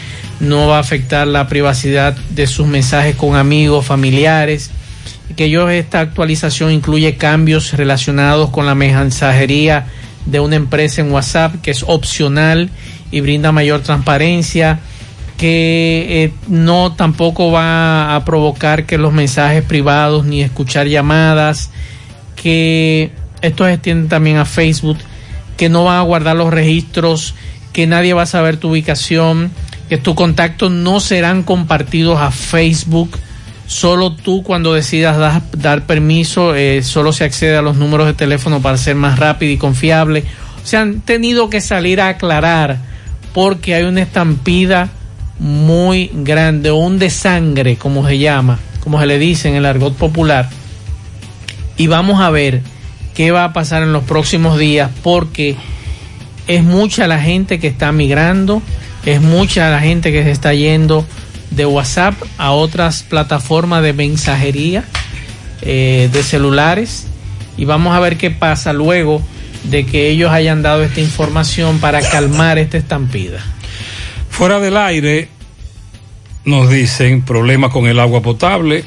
no 0.40 0.68
va 0.68 0.78
a 0.78 0.80
afectar 0.80 1.26
la 1.26 1.46
privacidad 1.48 2.16
de 2.30 2.46
sus 2.46 2.66
mensajes 2.66 3.14
con 3.14 3.36
amigos, 3.36 3.86
familiares, 3.86 4.70
que 5.36 5.44
ellos 5.44 5.70
esta 5.70 6.00
actualización 6.00 6.72
incluye 6.72 7.16
cambios 7.16 7.72
relacionados 7.74 8.50
con 8.50 8.66
la 8.66 8.74
mensajería 8.74 9.86
de 10.26 10.40
una 10.40 10.56
empresa 10.56 11.00
en 11.00 11.12
WhatsApp 11.12 11.56
que 11.62 11.70
es 11.70 11.84
opcional 11.86 12.70
y 13.10 13.20
brinda 13.20 13.52
mayor 13.52 13.82
transparencia, 13.82 14.80
que 15.36 16.24
eh, 16.24 16.32
no 16.48 16.92
tampoco 16.92 17.50
va 17.50 18.14
a 18.14 18.24
provocar 18.24 18.86
que 18.86 18.98
los 18.98 19.12
mensajes 19.12 19.62
privados 19.64 20.24
ni 20.24 20.42
escuchar 20.42 20.86
llamadas, 20.86 21.70
que 22.36 23.12
esto 23.42 23.64
se 23.64 23.74
extiende 23.74 24.08
también 24.08 24.36
a 24.36 24.44
Facebook, 24.44 24.98
que 25.56 25.68
no 25.68 25.84
van 25.84 25.98
a 25.98 26.02
guardar 26.02 26.36
los 26.36 26.52
registros, 26.52 27.34
que 27.72 27.86
nadie 27.86 28.14
va 28.14 28.22
a 28.22 28.26
saber 28.26 28.56
tu 28.56 28.70
ubicación, 28.70 29.50
que 29.90 29.98
tus 29.98 30.14
contactos 30.14 30.70
no 30.70 31.00
serán 31.00 31.42
compartidos 31.42 32.20
a 32.20 32.30
Facebook. 32.30 33.18
Solo 33.66 34.12
tú 34.12 34.44
cuando 34.44 34.72
decidas 34.72 35.18
dar, 35.18 35.42
dar 35.50 35.82
permiso, 35.84 36.54
eh, 36.54 36.84
solo 36.84 37.12
se 37.12 37.24
accede 37.24 37.56
a 37.56 37.62
los 37.62 37.74
números 37.74 38.06
de 38.06 38.14
teléfono 38.14 38.62
para 38.62 38.76
ser 38.76 38.94
más 38.94 39.18
rápido 39.18 39.50
y 39.50 39.56
confiable. 39.56 40.22
O 40.62 40.66
sea, 40.66 40.82
han 40.82 41.00
tenido 41.00 41.50
que 41.50 41.60
salir 41.60 42.00
a 42.00 42.10
aclarar 42.10 42.78
porque 43.34 43.74
hay 43.74 43.82
una 43.82 44.02
estampida 44.02 44.90
muy 45.40 46.08
grande, 46.14 46.70
un 46.70 47.00
desangre, 47.00 47.74
como 47.74 48.06
se 48.06 48.18
llama, 48.18 48.60
como 48.84 49.00
se 49.00 49.06
le 49.06 49.18
dice 49.18 49.48
en 49.48 49.56
el 49.56 49.66
argot 49.66 49.96
popular. 49.96 50.48
Y 51.76 51.88
vamos 51.88 52.20
a 52.20 52.30
ver 52.30 52.62
qué 53.14 53.32
va 53.32 53.42
a 53.42 53.52
pasar 53.52 53.82
en 53.82 53.92
los 53.92 54.04
próximos 54.04 54.56
días 54.56 54.88
porque 55.02 55.56
es 56.46 56.62
mucha 56.62 57.08
la 57.08 57.18
gente 57.18 57.58
que 57.58 57.66
está 57.66 57.90
migrando, 57.90 58.62
es 59.04 59.20
mucha 59.20 59.70
la 59.70 59.80
gente 59.80 60.12
que 60.12 60.22
se 60.22 60.30
está 60.30 60.54
yendo 60.54 61.06
de 61.50 61.66
WhatsApp 61.66 62.14
a 62.38 62.52
otras 62.52 63.02
plataformas 63.02 63.82
de 63.82 63.92
mensajería 63.92 64.84
eh, 65.62 66.08
de 66.12 66.22
celulares 66.22 67.06
y 67.56 67.64
vamos 67.64 67.94
a 67.94 68.00
ver 68.00 68.16
qué 68.16 68.30
pasa 68.30 68.72
luego 68.72 69.22
de 69.64 69.84
que 69.84 70.08
ellos 70.08 70.30
hayan 70.30 70.62
dado 70.62 70.82
esta 70.82 71.00
información 71.00 71.78
para 71.80 72.00
calmar 72.00 72.58
esta 72.58 72.78
estampida. 72.78 73.44
Fuera 74.30 74.58
del 74.60 74.76
aire 74.76 75.28
nos 76.44 76.70
dicen 76.70 77.22
problemas 77.22 77.70
con 77.70 77.86
el 77.86 78.00
agua 78.00 78.22
potable. 78.22 78.84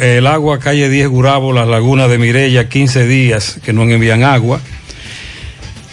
El 0.00 0.26
agua 0.26 0.58
calle 0.58 0.88
10 0.88 1.08
Gurabo, 1.08 1.52
las 1.52 1.68
lagunas 1.68 2.10
de 2.10 2.18
Mirella, 2.18 2.68
15 2.68 3.06
días 3.06 3.60
que 3.64 3.72
no 3.72 3.82
envían 3.82 4.24
agua. 4.24 4.60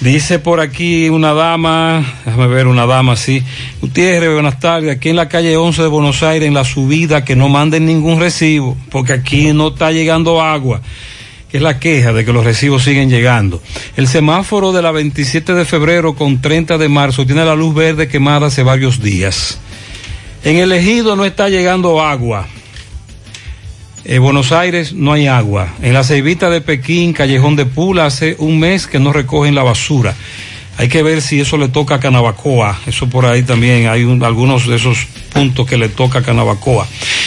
Dice 0.02 0.40
por 0.40 0.60
aquí 0.60 1.08
una 1.08 1.34
dama, 1.34 2.06
déjame 2.26 2.48
ver 2.48 2.68
una 2.68 2.86
dama 2.86 3.14
así. 3.14 3.42
Gutiérrez, 3.80 4.34
buenas 4.34 4.60
tardes. 4.60 4.94
Aquí 4.94 5.10
en 5.10 5.16
la 5.16 5.30
calle 5.30 5.56
11 5.56 5.84
de 5.84 5.88
Buenos 5.88 6.22
Aires, 6.22 6.48
en 6.48 6.54
la 6.54 6.66
subida, 6.66 7.24
que 7.24 7.36
no 7.36 7.48
manden 7.48 7.86
ningún 7.86 8.20
recibo, 8.20 8.76
porque 8.92 9.14
aquí 9.14 9.54
no 9.54 9.70
está 9.70 9.92
llegando 9.92 10.42
agua. 10.42 10.82
Que 11.50 11.58
es 11.58 11.64
la 11.64 11.80
queja 11.80 12.12
de 12.12 12.26
que 12.26 12.34
los 12.34 12.44
recibos 12.44 12.84
siguen 12.84 13.10
llegando. 13.10 13.62
El 13.96 14.08
semáforo 14.08 14.74
de 14.74 14.82
la 14.82 14.92
27 14.92 15.54
de 15.54 15.64
febrero 15.64 16.14
con 16.14 16.42
30 16.42 16.78
de 16.78 16.90
marzo 16.90 17.26
tiene 17.26 17.46
la 17.46 17.56
luz 17.56 17.74
verde 17.74 18.10
quemada 18.10 18.48
hace 18.48 18.64
varios 18.64 19.02
días. 19.02 19.60
En 20.44 20.58
el 20.58 20.74
ejido 20.74 21.16
no 21.16 21.24
está 21.24 21.48
llegando 21.48 22.02
agua. 22.02 22.48
En 24.08 24.22
Buenos 24.22 24.52
Aires 24.52 24.94
no 24.94 25.14
hay 25.14 25.26
agua. 25.26 25.74
En 25.82 25.94
la 25.94 26.04
ceibita 26.04 26.52
de 26.52 26.62
Pekín, 26.62 27.12
Callejón 27.12 27.56
de 27.56 27.66
Pula, 27.66 28.06
hace 28.06 28.36
un 28.38 28.60
mes 28.60 28.86
que 28.86 29.00
no 29.00 29.12
recogen 29.12 29.56
la 29.56 29.64
basura. 29.64 30.14
Hay 30.78 30.90
que 30.90 31.02
ver 31.04 31.22
si 31.22 31.40
eso 31.40 31.58
le 31.58 31.70
toca 31.70 31.96
a 31.96 32.00
Canabacoa. 32.00 32.80
Eso 32.86 33.08
por 33.08 33.26
ahí 33.26 33.44
también 33.44 33.88
hay 33.88 34.04
un- 34.04 34.24
algunos 34.24 34.68
de 34.68 34.76
esos 34.76 35.08
puntos 35.34 35.66
que 35.68 35.78
le 35.78 35.90
toca 35.90 36.20
a 36.20 36.22
Canabacoa. 36.22 36.86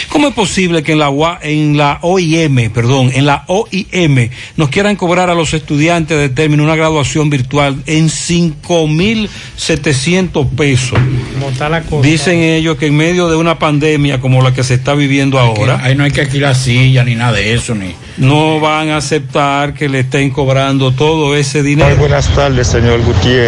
¿Cómo 0.09 0.27
es 0.27 0.33
posible 0.33 0.81
que 0.83 0.93
en 0.93 0.99
la, 0.99 1.09
UA 1.09 1.39
en 1.43 1.77
la 1.77 1.99
OIM, 2.01 2.69
perdón, 2.71 3.11
en 3.13 3.25
la 3.25 3.43
OIM 3.47 4.29
nos 4.57 4.69
quieran 4.69 4.95
cobrar 4.95 5.29
a 5.29 5.35
los 5.35 5.53
estudiantes 5.53 6.17
de 6.17 6.29
término 6.29 6.63
una 6.63 6.75
graduación 6.75 7.29
virtual 7.29 7.75
en 7.85 8.09
5.700 8.09 10.47
pesos? 10.55 10.97
Como 11.33 11.49
está 11.49 11.69
la 11.69 11.81
cosa. 11.81 12.07
Dicen 12.07 12.39
ellos 12.39 12.77
que 12.77 12.87
en 12.87 12.97
medio 12.97 13.29
de 13.29 13.35
una 13.35 13.59
pandemia 13.59 14.19
como 14.19 14.41
la 14.41 14.53
que 14.53 14.63
se 14.63 14.75
está 14.75 14.95
viviendo 14.95 15.39
ahora, 15.39 15.79
Ahí 15.83 15.95
no 15.95 16.03
hay 16.03 16.11
que 16.11 16.21
alquilar 16.21 16.55
silla 16.55 17.03
ni 17.03 17.15
nada 17.15 17.33
de 17.33 17.53
eso, 17.53 17.75
ni. 17.75 17.93
no 18.17 18.59
van 18.59 18.89
a 18.89 18.97
aceptar 18.97 19.73
que 19.73 19.87
le 19.89 19.99
estén 19.99 20.29
cobrando 20.31 20.91
todo 20.91 21.35
ese 21.35 21.59
Muy 21.61 21.69
dinero. 21.71 21.95
buenas 21.97 22.27
tardes, 22.35 22.67
señor 22.67 23.01
Gutiérrez. 23.03 23.38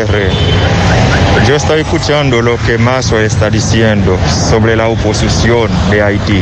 Yo 1.48 1.56
estoy 1.56 1.82
escuchando 1.82 2.42
lo 2.42 2.58
que 2.58 2.78
Mazo 2.78 3.20
está 3.20 3.50
diciendo 3.50 4.18
sobre 4.50 4.76
la 4.76 4.88
oposición 4.88 5.70
de 5.90 6.02
Haití. 6.02 6.42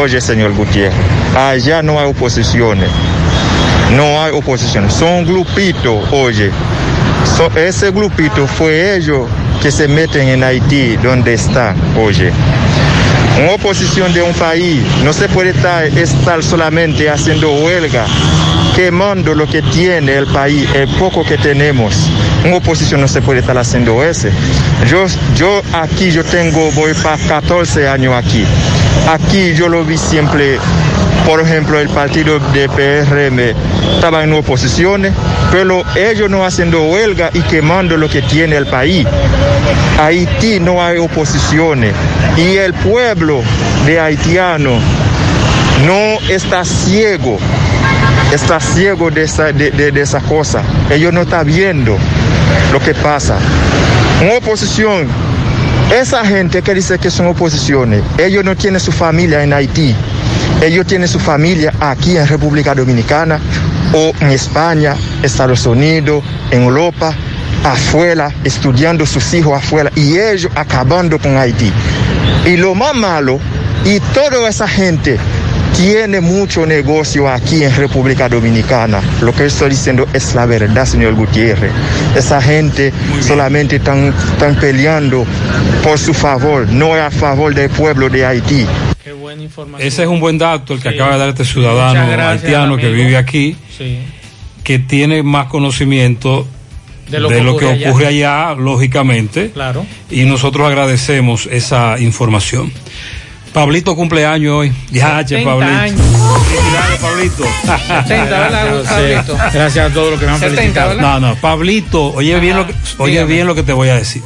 Oye, 0.00 0.18
señor 0.20 0.54
Gutiérrez, 0.54 0.94
allá 1.36 1.82
no 1.82 2.00
hay 2.00 2.08
oposiciones. 2.08 2.88
No 3.94 4.22
hay 4.22 4.32
oposición. 4.32 4.90
Son 4.90 5.26
grupitos, 5.26 6.10
oye. 6.12 6.50
So- 7.36 7.50
ese 7.58 7.90
grupito 7.90 8.46
fue 8.46 8.96
ellos 8.96 9.28
que 9.62 9.70
se 9.70 9.86
meten 9.86 10.28
en 10.28 10.42
Haití, 10.42 10.96
donde 10.96 11.34
está, 11.34 11.74
oye. 12.02 12.32
Una 13.40 13.52
oposición 13.52 14.12
de 14.12 14.20
un 14.20 14.34
país 14.34 14.82
no 15.02 15.14
se 15.14 15.26
puede 15.26 15.50
estar, 15.50 16.42
solamente 16.42 17.08
haciendo 17.08 17.50
huelga, 17.50 18.04
quemando 18.76 19.34
lo 19.34 19.46
que 19.46 19.62
tiene 19.62 20.14
el 20.14 20.26
país, 20.26 20.68
el 20.74 20.86
poco 20.98 21.24
que 21.24 21.38
tenemos. 21.38 22.10
Una 22.44 22.56
oposición 22.56 23.00
no 23.00 23.08
se 23.08 23.22
puede 23.22 23.40
estar 23.40 23.56
haciendo 23.56 24.04
eso. 24.04 24.28
Yo, 24.86 25.06
yo 25.34 25.62
aquí, 25.72 26.10
yo 26.10 26.22
tengo, 26.22 26.70
voy 26.72 26.92
para 27.02 27.16
14 27.16 27.88
años 27.88 28.12
aquí. 28.14 28.44
Aquí 29.08 29.54
yo 29.54 29.68
lo 29.68 29.84
vi 29.86 29.96
siempre, 29.96 30.58
por 31.26 31.40
ejemplo, 31.40 31.78
el 31.80 31.88
partido 31.88 32.38
de 32.52 32.68
PRM 32.68 33.38
estaba 33.94 34.24
en 34.24 34.32
oposiciones, 34.32 35.12
pero 35.52 35.82
ellos 35.94 36.28
no 36.30 36.44
haciendo 36.44 36.82
huelga 36.84 37.30
y 37.32 37.40
quemando 37.42 37.96
lo 37.96 38.08
que 38.08 38.22
tiene 38.22 38.56
el 38.56 38.66
país. 38.66 39.06
Haití 40.00 40.58
no 40.60 40.82
hay 40.82 40.98
oposiciones 40.98 41.92
y 42.36 42.56
el 42.56 42.72
pueblo 42.74 43.42
de 43.86 44.00
haitiano 44.00 44.78
no 45.86 46.18
está 46.28 46.64
ciego, 46.64 47.38
está 48.32 48.58
ciego 48.60 49.10
de 49.10 49.22
esa, 49.24 49.52
de, 49.52 49.70
de- 49.70 50.00
esa 50.00 50.20
cosa. 50.20 50.62
Ellos 50.90 51.12
no 51.12 51.22
están 51.22 51.46
viendo 51.46 51.96
lo 52.72 52.80
que 52.80 52.94
pasa. 52.94 53.36
Una 54.22 54.34
oposición, 54.34 55.06
esa 55.94 56.24
gente 56.24 56.62
que 56.62 56.74
dice 56.74 56.98
que 56.98 57.10
son 57.10 57.26
oposiciones, 57.28 58.02
ellos 58.18 58.44
no 58.44 58.56
tienen 58.56 58.80
su 58.80 58.92
familia 58.92 59.42
en 59.44 59.52
Haití. 59.52 59.94
Ellos 60.62 60.86
tienen 60.86 61.08
su 61.08 61.18
familia 61.18 61.72
aquí 61.80 62.16
en 62.16 62.26
República 62.26 62.74
Dominicana 62.74 63.38
o 63.92 64.12
en 64.20 64.30
España, 64.30 64.94
Estados 65.22 65.66
Unidos, 65.66 66.22
en 66.50 66.62
Europa, 66.62 67.14
afuera, 67.64 68.32
estudiando 68.44 69.06
sus 69.06 69.32
hijos 69.34 69.58
afuera 69.58 69.90
y 69.94 70.18
ellos 70.18 70.52
acabando 70.54 71.18
con 71.18 71.36
Haití. 71.36 71.72
Y 72.46 72.56
lo 72.56 72.74
más 72.74 72.94
malo, 72.94 73.38
y 73.84 74.00
toda 74.14 74.48
esa 74.48 74.68
gente 74.68 75.18
tiene 75.76 76.20
mucho 76.20 76.66
negocio 76.66 77.28
aquí 77.28 77.64
en 77.64 77.74
República 77.74 78.28
Dominicana. 78.28 79.00
Lo 79.22 79.32
que 79.32 79.46
estoy 79.46 79.70
diciendo 79.70 80.06
es 80.12 80.34
la 80.34 80.46
verdad, 80.46 80.84
señor 80.84 81.14
Gutiérrez. 81.14 81.72
Esa 82.14 82.40
gente 82.42 82.92
solamente 83.20 83.76
están, 83.76 84.12
están 84.32 84.56
peleando 84.56 85.24
por 85.82 85.98
su 85.98 86.12
favor, 86.12 86.68
no 86.68 86.94
a 86.94 87.10
favor 87.10 87.54
del 87.54 87.70
pueblo 87.70 88.08
de 88.10 88.26
Haití. 88.26 88.66
Información. 89.42 89.86
Ese 89.86 90.02
es 90.02 90.08
un 90.08 90.20
buen 90.20 90.38
dato 90.38 90.74
el 90.74 90.80
que 90.82 90.88
acaba 90.90 91.12
de 91.12 91.18
dar 91.18 91.28
este 91.30 91.44
ciudadano 91.44 92.06
gracias, 92.10 92.44
haitiano 92.44 92.76
que 92.76 92.90
vive 92.90 93.16
aquí, 93.16 93.56
Sí. 93.76 93.98
que 94.64 94.78
tiene 94.78 95.22
más 95.22 95.46
conocimiento 95.46 96.46
De 97.08 97.18
lo 97.20 97.28
que 97.28 97.40
ocurre 97.40 97.70
allá. 97.72 97.88
ocurre 97.90 98.06
allá, 98.06 98.54
lógicamente. 98.54 99.50
Claro. 99.52 99.84
Y 100.10 100.24
nosotros 100.24 100.66
agradecemos 100.66 101.46
esa 101.50 101.98
información. 101.98 102.72
Pablito 103.52 103.96
cumpleaños 103.96 104.52
hoy. 104.54 104.72
Ya, 104.92 105.24
che, 105.24 105.38
70 105.38 105.50
Pablito. 105.50 105.80
años. 105.80 106.00
Felicidades, 106.46 107.00
Pablito. 107.00 107.44
70, 108.06 108.24
¿verdad, 108.38 108.84
Pablito? 108.84 109.36
Gracias 109.52 109.90
a 109.90 109.92
todos 109.92 110.10
los 110.12 110.20
que 110.20 110.26
me 110.26 110.32
han 110.32 110.38
70, 110.38 110.56
felicitado. 110.60 110.88
¿verdad? 110.96 111.20
No, 111.20 111.28
no, 111.30 111.34
Pablito, 111.34 112.12
oye 112.14 112.38
bien 112.38 112.56
lo 112.56 112.66
que, 112.68 112.74
oye 112.98 113.24
bien 113.24 113.48
lo 113.48 113.56
que 113.56 113.64
te 113.64 113.72
voy 113.72 113.88
a 113.88 113.96
decir. 113.96 114.22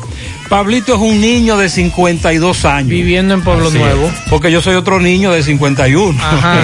Pablito 0.48 0.94
es 0.94 1.00
un 1.00 1.20
niño 1.20 1.56
de 1.56 1.68
52 1.68 2.64
años. 2.64 2.88
Viviendo 2.88 3.34
en 3.34 3.42
Pueblo 3.42 3.68
Así 3.68 3.78
Nuevo. 3.78 4.06
es, 4.06 4.14
Porque 4.30 4.52
yo 4.52 4.60
soy 4.62 4.74
otro 4.76 5.00
niño 5.00 5.32
de 5.32 5.42
51. 5.42 6.18
Ajá. 6.22 6.58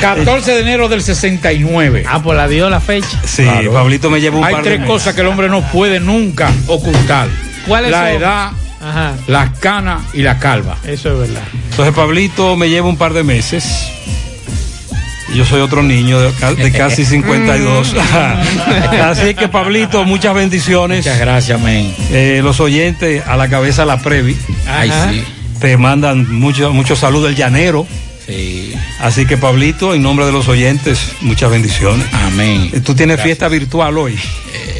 14 0.00 0.52
de 0.54 0.60
enero 0.60 0.88
del 0.88 1.02
69. 1.02 2.04
Ah, 2.06 2.20
pues 2.22 2.36
la 2.36 2.46
dio 2.46 2.68
la 2.70 2.80
fecha. 2.80 3.20
Sí, 3.24 3.42
Claro. 3.42 3.72
Pablito 3.72 4.10
me 4.10 4.20
lleva 4.20 4.36
un 4.38 4.44
Hay 4.44 4.54
par 4.54 4.64
de 4.64 4.76
tres 4.76 4.86
cosas 4.86 5.14
que 5.14 5.22
el 5.22 5.26
hombre 5.28 5.48
no 5.48 5.62
puede 5.62 5.98
nunca 6.00 6.50
ocultar. 6.66 7.28
¿Cuáles 7.66 7.90
La 7.90 7.98
son? 7.98 8.16
edad, 8.16 8.50
Ajá. 8.80 9.12
las 9.26 9.50
canas 9.58 10.02
y 10.12 10.22
la 10.22 10.38
calva. 10.38 10.76
Eso 10.84 11.12
es 11.22 11.28
verdad. 11.30 11.42
Entonces 11.70 11.94
Pablito 11.94 12.54
me 12.56 12.68
lleva 12.68 12.88
un 12.88 12.96
par 12.96 13.12
de 13.12 13.24
meses. 13.24 13.64
Yo 15.34 15.44
soy 15.44 15.60
otro 15.60 15.82
niño 15.82 16.18
de, 16.20 16.32
de 16.56 16.72
casi 16.72 17.04
52. 17.06 17.94
Así 19.02 19.34
que 19.34 19.48
Pablito, 19.48 20.04
muchas 20.04 20.34
bendiciones. 20.34 20.98
Muchas 21.04 21.18
gracias, 21.18 21.60
men. 21.60 21.94
Eh, 22.10 22.40
los 22.42 22.60
oyentes 22.60 23.22
a 23.26 23.36
la 23.36 23.48
cabeza 23.48 23.84
la 23.84 23.98
Previ. 24.00 24.36
Ay, 24.66 24.90
sí. 25.10 25.22
Te 25.60 25.76
mandan 25.76 26.32
mucho, 26.38 26.72
mucho 26.72 26.96
salud 26.96 27.26
del 27.26 27.36
llanero. 27.36 27.86
Sí. 28.26 28.74
Así 29.00 29.26
que 29.26 29.36
Pablito, 29.36 29.94
en 29.94 30.02
nombre 30.02 30.26
de 30.26 30.32
los 30.32 30.48
oyentes, 30.48 30.98
muchas 31.20 31.50
bendiciones. 31.50 32.06
Amén. 32.12 32.70
Eh, 32.72 32.80
Tú 32.80 32.94
tienes 32.94 33.20
fiesta 33.20 33.48
virtual 33.48 33.96
hoy. 33.98 34.14
Arrancó 34.14 34.77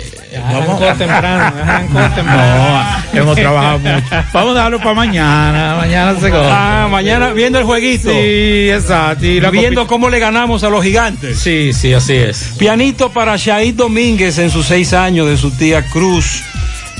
temprano, 0.53 1.45
arrancó 1.63 1.99
temprano. 2.15 2.81
No, 3.13 3.21
hemos 3.21 3.37
trabajado 3.37 3.79
mucho. 3.81 4.07
Vamos 4.33 4.51
a 4.53 4.55
dejarlo 4.55 4.79
para 4.79 4.95
mañana. 4.95 5.75
Mañana 5.79 6.19
se 6.21 6.31
goza. 6.31 6.85
Ah, 6.85 6.89
mañana 6.89 7.31
viendo 7.33 7.59
el 7.59 7.65
jueguito. 7.65 8.11
Sí, 8.11 8.71
exacto. 8.71 9.25
Y 9.27 9.41
viendo 9.51 9.87
cómo 9.87 10.09
le 10.09 10.19
ganamos 10.19 10.65
a 10.65 10.69
los 10.71 10.83
gigantes. 10.85 11.39
Sí, 11.39 11.73
sí, 11.73 11.93
así 11.93 12.15
es. 12.15 12.55
Pianito 12.59 13.11
para 13.11 13.37
Shaid 13.37 13.75
Domínguez 13.75 14.39
en 14.39 14.51
sus 14.51 14.67
seis 14.67 14.93
años 14.93 15.27
de 15.29 15.37
su 15.37 15.51
tía 15.51 15.83
Cruz. 15.89 16.43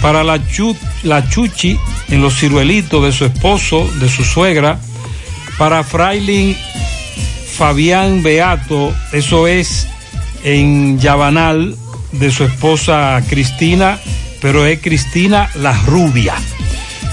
Para 0.03 0.23
la, 0.23 0.39
chu- 0.47 0.77
la 1.03 1.29
Chuchi 1.29 1.77
en 2.09 2.23
los 2.23 2.39
ciruelitos 2.39 3.03
de 3.05 3.11
su 3.11 3.25
esposo, 3.25 3.89
de 3.99 4.09
su 4.09 4.23
suegra. 4.25 4.79
Para 5.59 5.83
Frailin 5.83 6.57
Fabián 7.57 8.23
Beato, 8.23 8.95
eso 9.13 9.49
es 9.49 9.89
en 10.45 11.01
Yabanal, 11.01 11.75
de 12.13 12.31
su 12.31 12.45
esposa 12.45 13.23
Cristina, 13.29 13.99
pero 14.41 14.67
es 14.67 14.81
Cristina 14.81 15.51
la 15.57 15.73
rubia. 15.87 16.35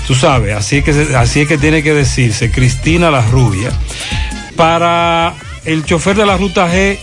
Tú 0.07 0.15
sabes, 0.15 0.55
así 0.55 0.77
es 0.77 0.83
que, 0.83 1.15
así 1.15 1.41
es 1.41 1.47
que 1.47 1.57
tiene 1.57 1.81
que 1.81 1.93
decirse, 1.93 2.51
Cristina 2.51 3.09
la 3.09 3.21
rubia. 3.21 3.71
Para 4.55 5.33
el 5.65 5.83
chofer 5.83 6.15
de 6.15 6.25
la 6.25 6.37
ruta 6.37 6.71
G, 6.71 6.97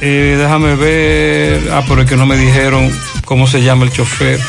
eh, 0.00 0.36
déjame 0.38 0.74
ver. 0.74 1.70
Ah, 1.72 1.82
pero 1.88 2.02
es 2.02 2.08
que 2.08 2.16
no 2.16 2.26
me 2.26 2.36
dijeron 2.36 2.90
cómo 3.24 3.46
se 3.46 3.62
llama 3.62 3.84
el 3.84 3.92
chofer. 3.92 4.40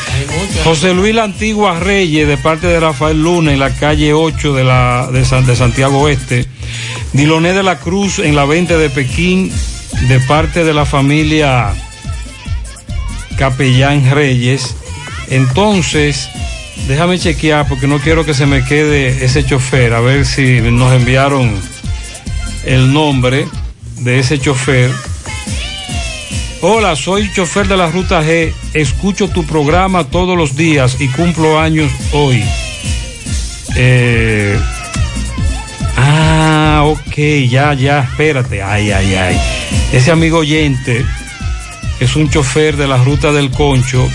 José 0.64 0.92
Luis 0.92 1.14
La 1.14 1.24
Antigua 1.24 1.78
Reyes, 1.78 2.26
de 2.26 2.36
parte 2.36 2.66
de 2.66 2.80
Rafael 2.80 3.22
Luna, 3.22 3.52
en 3.52 3.60
la 3.60 3.70
calle 3.70 4.12
8 4.12 4.54
de, 4.54 4.64
la, 4.64 5.08
de, 5.12 5.20
de 5.20 5.56
Santiago 5.56 6.00
Oeste. 6.00 6.46
Diloné 7.12 7.52
de 7.52 7.62
la 7.62 7.78
Cruz, 7.78 8.18
en 8.18 8.34
la 8.34 8.44
20 8.44 8.76
de 8.76 8.90
Pekín, 8.90 9.52
de 10.02 10.20
parte 10.20 10.64
de 10.64 10.74
la 10.74 10.84
familia 10.84 11.74
Capellán 13.36 14.10
Reyes. 14.10 14.76
Entonces, 15.28 16.28
déjame 16.88 17.18
chequear 17.18 17.66
porque 17.68 17.86
no 17.86 17.98
quiero 17.98 18.24
que 18.24 18.34
se 18.34 18.46
me 18.46 18.64
quede 18.64 19.24
ese 19.24 19.44
chofer, 19.44 19.92
a 19.94 20.00
ver 20.00 20.24
si 20.24 20.60
nos 20.60 20.92
enviaron 20.92 21.60
el 22.64 22.92
nombre 22.92 23.46
de 24.00 24.18
ese 24.18 24.38
chofer. 24.38 24.90
Hola, 26.62 26.96
soy 26.96 27.30
chofer 27.32 27.68
de 27.68 27.76
la 27.76 27.90
Ruta 27.90 28.22
G. 28.22 28.52
Escucho 28.72 29.28
tu 29.28 29.44
programa 29.44 30.04
todos 30.04 30.36
los 30.36 30.56
días 30.56 30.96
y 31.00 31.08
cumplo 31.08 31.60
años 31.60 31.92
hoy. 32.12 32.42
Eh, 33.76 34.58
ah, 36.76 36.84
ok, 36.84 37.16
ya, 37.48 37.74
ya, 37.74 38.00
espérate. 38.00 38.62
Ay, 38.62 38.90
ay, 38.90 39.14
ay. 39.14 39.40
Ese 39.92 40.10
amigo 40.10 40.38
oyente, 40.38 41.04
que 41.98 42.04
es 42.04 42.16
un 42.16 42.28
chofer 42.28 42.76
de 42.76 42.86
la 42.86 42.98
Ruta 42.98 43.32
del 43.32 43.50
Concho, 43.50 44.06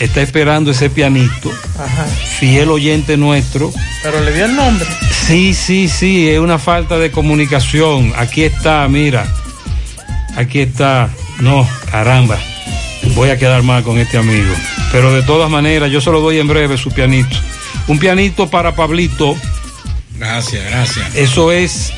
está 0.00 0.22
esperando 0.22 0.70
ese 0.70 0.90
pianito. 0.90 1.50
Ajá. 1.78 2.06
Fiel 2.38 2.70
oyente 2.70 3.16
nuestro. 3.16 3.72
Pero 4.02 4.20
le 4.20 4.32
dio 4.32 4.46
el 4.46 4.56
nombre. 4.56 4.88
Sí, 5.26 5.54
sí, 5.54 5.88
sí, 5.88 6.28
es 6.28 6.40
una 6.40 6.58
falta 6.58 6.98
de 6.98 7.10
comunicación. 7.10 8.12
Aquí 8.16 8.42
está, 8.42 8.86
mira. 8.88 9.26
Aquí 10.36 10.60
está. 10.60 11.08
No, 11.40 11.68
caramba. 11.90 12.38
Voy 13.14 13.30
a 13.30 13.38
quedar 13.38 13.62
mal 13.62 13.82
con 13.82 13.98
este 13.98 14.18
amigo. 14.18 14.52
Pero 14.90 15.12
de 15.12 15.22
todas 15.22 15.50
maneras, 15.50 15.90
yo 15.90 16.00
se 16.00 16.10
lo 16.10 16.20
doy 16.20 16.38
en 16.38 16.48
breve 16.48 16.76
su 16.76 16.90
pianito. 16.90 17.36
Un 17.86 17.98
pianito 17.98 18.48
para 18.48 18.74
Pablito. 18.74 19.36
Gracias, 20.22 20.64
gracias. 20.64 21.14
Eso 21.16 21.50
es 21.50 21.92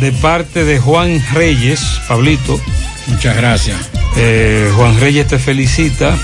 de 0.00 0.10
parte 0.10 0.64
de 0.64 0.78
Juan 0.78 1.22
Reyes, 1.34 2.00
Pablito. 2.08 2.58
Muchas 3.06 3.36
gracias. 3.36 3.76
Eh, 4.16 4.72
Juan 4.74 4.98
Reyes 4.98 5.26
te 5.26 5.38
felicita. 5.38 6.16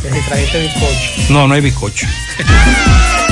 Que 0.00 0.12
si 0.12 0.20
trajiste 0.28 0.62
bizcocho. 0.62 1.32
No, 1.32 1.48
no 1.48 1.54
hay 1.54 1.60
bizcocho. 1.60 2.06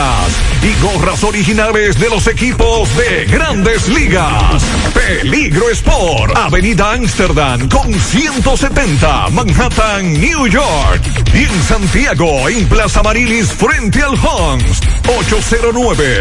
y 0.00 0.82
gorras 0.82 1.22
originales 1.24 1.98
de 1.98 2.08
los 2.08 2.26
equipos 2.26 2.88
de 2.96 3.26
grandes 3.26 3.86
ligas. 3.88 4.62
Peligro 4.94 5.68
Sport, 5.70 6.34
Avenida 6.36 6.92
Amsterdam 6.92 7.68
con 7.68 7.92
170, 7.92 9.28
Manhattan, 9.30 10.20
New 10.20 10.46
York. 10.46 11.02
Y 11.34 11.44
en 11.44 11.62
Santiago, 11.62 12.48
en 12.48 12.66
Plaza 12.68 13.02
Marilis, 13.02 13.52
frente 13.52 14.00
al 14.02 14.14
Hans, 14.14 14.80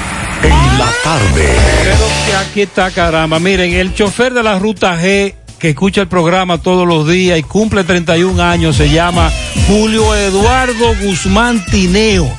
En 0.43 0.79
la 0.79 0.91
tarde. 1.03 1.49
Pero 1.83 2.07
que 2.27 2.37
aquí 2.37 2.63
está 2.63 2.91
caramba. 2.91 3.39
Miren, 3.39 3.73
el 3.73 3.95
chofer 3.95 4.33
de 4.33 4.43
la 4.43 4.59
ruta 4.59 4.99
G 5.01 5.35
que 5.65 5.71
escucha 5.71 6.03
el 6.03 6.09
programa 6.09 6.59
todos 6.59 6.87
los 6.87 7.09
días 7.09 7.39
y 7.39 7.43
cumple 7.43 7.85
31 7.85 8.43
años 8.43 8.77
se 8.77 8.91
llama 8.91 9.33
Julio 9.67 10.15
Eduardo 10.15 10.95
Guzmán 11.03 11.65
Tineo. 11.65 12.31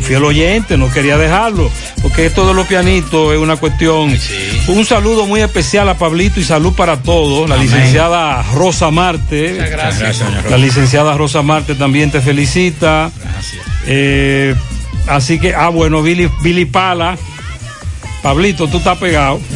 Fiel 0.00 0.24
oyente, 0.24 0.78
no 0.78 0.90
quería 0.90 1.18
dejarlo, 1.18 1.70
porque 2.00 2.24
esto 2.24 2.48
de 2.48 2.54
los 2.54 2.66
pianitos 2.66 3.34
es 3.34 3.38
una 3.38 3.56
cuestión. 3.56 4.18
Un 4.68 4.86
saludo 4.86 5.26
muy 5.26 5.42
especial 5.42 5.86
a 5.90 5.98
Pablito 5.98 6.40
y 6.40 6.44
salud 6.44 6.72
para 6.72 7.02
todos. 7.02 7.46
La 7.46 7.56
Amén. 7.56 7.66
licenciada 7.66 8.42
Rosa 8.54 8.90
Marte. 8.90 9.50
Muchas 9.52 9.70
gracias, 9.70 10.16
señor 10.16 10.36
Rosa. 10.36 10.48
La 10.48 10.56
licenciada 10.56 11.14
Rosa 11.14 11.42
Marte 11.42 11.74
también 11.74 12.10
te 12.10 12.22
felicita. 12.22 13.10
Eh, 13.86 14.54
así 15.06 15.38
que, 15.38 15.54
ah, 15.54 15.68
bueno, 15.68 16.00
Billy, 16.00 16.30
Billy 16.42 16.64
Pala. 16.64 17.18
Pablito, 18.26 18.66
tú 18.66 18.78
estás 18.78 18.98
pegado. 18.98 19.40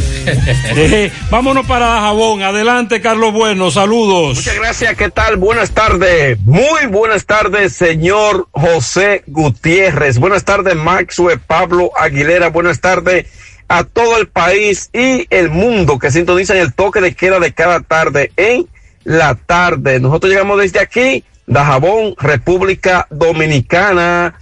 Eh, 0.77 1.11
vámonos 1.31 1.67
para 1.67 1.87
Dajabón. 1.87 2.43
Adelante, 2.43 3.01
Carlos 3.01 3.33
Bueno. 3.33 3.71
Saludos. 3.71 4.37
Muchas 4.37 4.55
gracias, 4.55 4.95
¿qué 4.95 5.11
tal? 5.11 5.39
Buenas 5.39 5.73
tardes. 5.73 6.39
Muy 6.45 6.87
buenas 6.87 7.27
tardes, 7.27 7.73
señor 7.73 8.47
José 8.53 9.25
Gutiérrez. 9.27 10.19
Buenas 10.19 10.45
tardes, 10.45 10.77
Maxwell 10.77 11.41
Pablo 11.41 11.91
Aguilera. 11.99 12.51
Buenas 12.51 12.81
tardes 12.81 13.27
a 13.67 13.83
todo 13.83 14.19
el 14.19 14.29
país 14.29 14.91
y 14.93 15.27
el 15.31 15.51
mundo 15.51 15.99
que 15.99 16.13
sintonizan 16.13 16.59
el 16.59 16.73
toque 16.75 17.01
de 17.01 17.15
queda 17.15 17.41
de 17.41 17.53
cada 17.53 17.81
tarde 17.81 18.31
en 18.37 18.69
la 19.03 19.35
tarde. 19.35 19.99
Nosotros 19.99 20.31
llegamos 20.31 20.61
desde 20.61 20.79
aquí, 20.79 21.25
Dajabón, 21.47 22.15
República 22.19 23.09
Dominicana. 23.11 24.35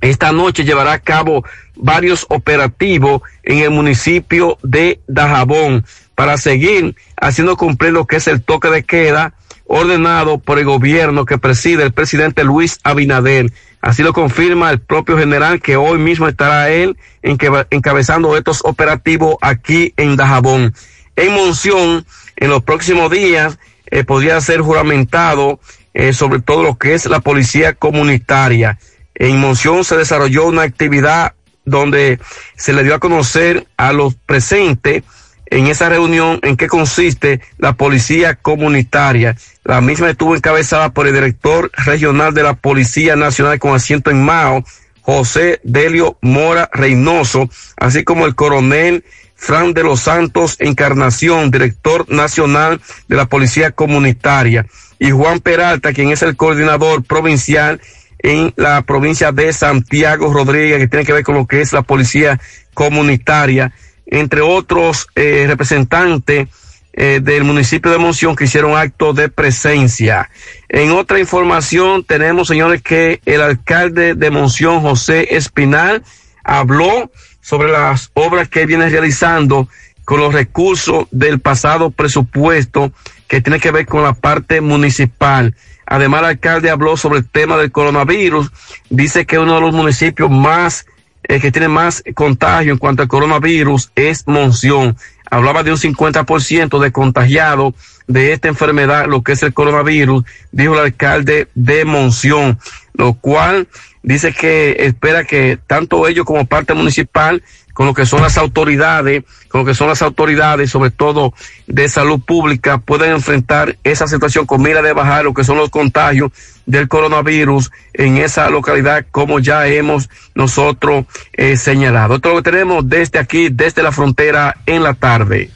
esta 0.00 0.30
noche 0.30 0.64
llevará 0.64 0.92
a 0.92 1.00
cabo 1.00 1.44
varios 1.74 2.24
operativos 2.28 3.22
en 3.42 3.58
el 3.58 3.70
municipio 3.70 4.56
de 4.62 5.00
Dajabón 5.08 5.84
para 6.14 6.36
seguir 6.36 6.94
haciendo 7.16 7.56
cumplir 7.56 7.90
lo 7.92 8.06
que 8.06 8.14
es 8.16 8.28
el 8.28 8.42
toque 8.42 8.68
de 8.68 8.84
queda 8.84 9.34
ordenado 9.68 10.38
por 10.38 10.58
el 10.58 10.64
gobierno 10.64 11.24
que 11.24 11.38
preside 11.38 11.84
el 11.84 11.92
presidente 11.92 12.42
Luis 12.42 12.80
Abinader. 12.82 13.52
Así 13.80 14.02
lo 14.02 14.12
confirma 14.12 14.70
el 14.70 14.80
propio 14.80 15.16
general 15.16 15.60
que 15.60 15.76
hoy 15.76 15.98
mismo 15.98 16.26
estará 16.26 16.70
él 16.70 16.96
encabezando 17.22 18.36
estos 18.36 18.64
operativos 18.64 19.36
aquí 19.40 19.94
en 19.96 20.16
Dajabón. 20.16 20.74
En 21.14 21.34
Monción, 21.34 22.04
en 22.36 22.50
los 22.50 22.64
próximos 22.64 23.10
días, 23.10 23.58
eh, 23.90 24.04
podría 24.04 24.40
ser 24.40 24.60
juramentado 24.60 25.60
eh, 25.94 26.12
sobre 26.12 26.40
todo 26.40 26.62
lo 26.62 26.78
que 26.78 26.94
es 26.94 27.06
la 27.06 27.20
policía 27.20 27.74
comunitaria. 27.74 28.78
En 29.14 29.38
Monción 29.38 29.84
se 29.84 29.96
desarrolló 29.96 30.46
una 30.46 30.62
actividad 30.62 31.34
donde 31.64 32.18
se 32.56 32.72
le 32.72 32.84
dio 32.84 32.94
a 32.94 33.00
conocer 33.00 33.66
a 33.76 33.92
los 33.92 34.14
presentes 34.14 35.04
en 35.50 35.66
esa 35.66 35.88
reunión 35.88 36.40
en 36.42 36.56
qué 36.56 36.68
consiste 36.68 37.40
la 37.58 37.74
policía 37.74 38.34
comunitaria. 38.36 39.36
La 39.64 39.80
misma 39.80 40.10
estuvo 40.10 40.36
encabezada 40.36 40.92
por 40.92 41.06
el 41.06 41.14
director 41.14 41.70
regional 41.74 42.34
de 42.34 42.42
la 42.42 42.54
Policía 42.54 43.16
Nacional 43.16 43.58
con 43.58 43.74
asiento 43.74 44.10
en 44.10 44.24
Mao, 44.24 44.64
José 45.02 45.60
Delio 45.62 46.18
Mora 46.20 46.68
Reynoso, 46.72 47.48
así 47.76 48.04
como 48.04 48.26
el 48.26 48.34
coronel 48.34 49.04
Fran 49.34 49.72
de 49.72 49.84
los 49.84 50.00
Santos 50.00 50.56
Encarnación, 50.58 51.50
director 51.50 52.08
nacional 52.10 52.80
de 53.06 53.16
la 53.16 53.26
Policía 53.26 53.70
Comunitaria, 53.70 54.66
y 54.98 55.12
Juan 55.12 55.38
Peralta, 55.40 55.92
quien 55.92 56.10
es 56.10 56.22
el 56.22 56.36
coordinador 56.36 57.04
provincial 57.04 57.80
en 58.18 58.52
la 58.56 58.82
provincia 58.82 59.30
de 59.30 59.52
Santiago 59.52 60.32
Rodríguez, 60.32 60.78
que 60.78 60.88
tiene 60.88 61.06
que 61.06 61.12
ver 61.12 61.22
con 61.22 61.36
lo 61.36 61.46
que 61.46 61.60
es 61.60 61.72
la 61.72 61.82
policía 61.82 62.40
comunitaria, 62.74 63.72
entre 64.08 64.40
otros 64.40 65.06
eh, 65.14 65.44
representantes 65.46 66.48
eh, 66.92 67.20
del 67.22 67.44
municipio 67.44 67.92
de 67.92 67.98
Monción 67.98 68.34
que 68.34 68.44
hicieron 68.44 68.76
acto 68.76 69.12
de 69.12 69.28
presencia. 69.28 70.30
En 70.68 70.90
otra 70.90 71.20
información 71.20 72.02
tenemos, 72.02 72.48
señores, 72.48 72.82
que 72.82 73.20
el 73.24 73.40
alcalde 73.40 74.14
de 74.14 74.30
Monción, 74.30 74.80
José 74.80 75.36
Espinal, 75.36 76.02
habló 76.42 77.10
sobre 77.40 77.70
las 77.70 78.10
obras 78.14 78.48
que 78.48 78.66
viene 78.66 78.88
realizando 78.88 79.68
con 80.04 80.20
los 80.20 80.32
recursos 80.32 81.06
del 81.10 81.38
pasado 81.38 81.90
presupuesto 81.90 82.92
que 83.28 83.42
tiene 83.42 83.60
que 83.60 83.70
ver 83.70 83.86
con 83.86 84.02
la 84.02 84.14
parte 84.14 84.60
municipal. 84.60 85.54
Además, 85.86 86.20
el 86.20 86.26
alcalde 86.26 86.70
habló 86.70 86.96
sobre 86.96 87.18
el 87.18 87.28
tema 87.28 87.56
del 87.58 87.70
coronavirus. 87.70 88.50
Dice 88.90 89.26
que 89.26 89.38
uno 89.38 89.54
de 89.54 89.60
los 89.60 89.72
municipios 89.72 90.30
más, 90.30 90.86
eh, 91.28 91.40
que 91.40 91.52
tiene 91.52 91.68
más 91.68 92.02
contagio 92.14 92.72
en 92.72 92.78
cuanto 92.78 93.02
al 93.02 93.08
coronavirus 93.08 93.92
es 93.94 94.26
Monción. 94.26 94.96
Hablaba 95.30 95.62
de 95.62 95.70
un 95.70 95.76
50% 95.76 96.80
de 96.80 96.90
contagiados 96.90 97.74
de 98.06 98.32
esta 98.32 98.48
enfermedad, 98.48 99.06
lo 99.06 99.22
que 99.22 99.32
es 99.32 99.42
el 99.42 99.52
coronavirus, 99.52 100.24
dijo 100.50 100.72
el 100.74 100.80
alcalde 100.80 101.48
de 101.54 101.84
Monción, 101.84 102.58
lo 102.94 103.12
cual 103.12 103.68
dice 104.02 104.32
que 104.32 104.76
espera 104.78 105.24
que 105.24 105.58
tanto 105.66 106.08
ellos 106.08 106.24
como 106.24 106.46
parte 106.46 106.72
municipal, 106.72 107.42
con 107.78 107.86
lo 107.86 107.94
que 107.94 108.06
son 108.06 108.22
las 108.22 108.36
autoridades, 108.38 109.22
con 109.46 109.60
lo 109.60 109.64
que 109.64 109.72
son 109.72 109.86
las 109.86 110.02
autoridades, 110.02 110.68
sobre 110.68 110.90
todo 110.90 111.32
de 111.68 111.88
salud 111.88 112.18
pública, 112.18 112.78
pueden 112.78 113.12
enfrentar 113.12 113.78
esa 113.84 114.08
situación 114.08 114.46
con 114.46 114.60
mira 114.62 114.82
de 114.82 114.92
bajar 114.92 115.24
lo 115.24 115.32
que 115.32 115.44
son 115.44 115.58
los 115.58 115.70
contagios 115.70 116.32
del 116.66 116.88
coronavirus 116.88 117.70
en 117.94 118.16
esa 118.16 118.50
localidad, 118.50 119.06
como 119.12 119.38
ya 119.38 119.68
hemos 119.68 120.10
nosotros 120.34 121.04
eh, 121.34 121.56
señalado. 121.56 122.16
Esto 122.16 122.30
es 122.30 122.34
lo 122.34 122.42
que 122.42 122.50
tenemos 122.50 122.88
desde 122.88 123.20
aquí, 123.20 123.48
desde 123.48 123.84
la 123.84 123.92
frontera 123.92 124.56
en 124.66 124.82
la 124.82 124.94
tarde. 124.94 125.48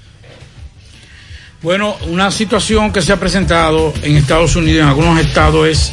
Bueno, 1.61 1.97
una 2.07 2.31
situación 2.31 2.93
que 2.93 3.03
se 3.03 3.13
ha 3.13 3.19
presentado 3.19 3.93
en 4.05 4.17
Estados 4.17 4.55
Unidos, 4.55 4.83
en 4.83 4.89
algunos 4.91 5.19
estados, 5.19 5.67
es 5.67 5.93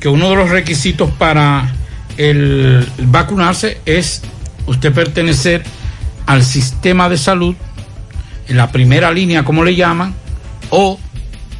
que 0.00 0.08
uno 0.08 0.28
de 0.28 0.36
los 0.36 0.50
requisitos 0.50 1.10
para 1.12 1.72
el 2.18 2.86
vacunarse 2.98 3.80
es 3.86 4.20
usted 4.66 4.92
pertenecer 4.92 5.62
al 6.26 6.44
sistema 6.44 7.08
de 7.08 7.18
salud, 7.18 7.54
en 8.48 8.56
la 8.56 8.70
primera 8.70 9.12
línea, 9.12 9.44
como 9.44 9.64
le 9.64 9.74
llaman, 9.74 10.14
o 10.70 10.98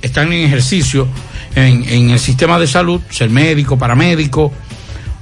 están 0.01 0.33
en 0.33 0.45
ejercicio 0.45 1.09
en, 1.55 2.11
el 2.11 2.19
sistema 2.19 2.59
de 2.59 2.67
salud, 2.67 3.01
ser 3.11 3.31
médico, 3.31 3.79
paramédico, 3.79 4.53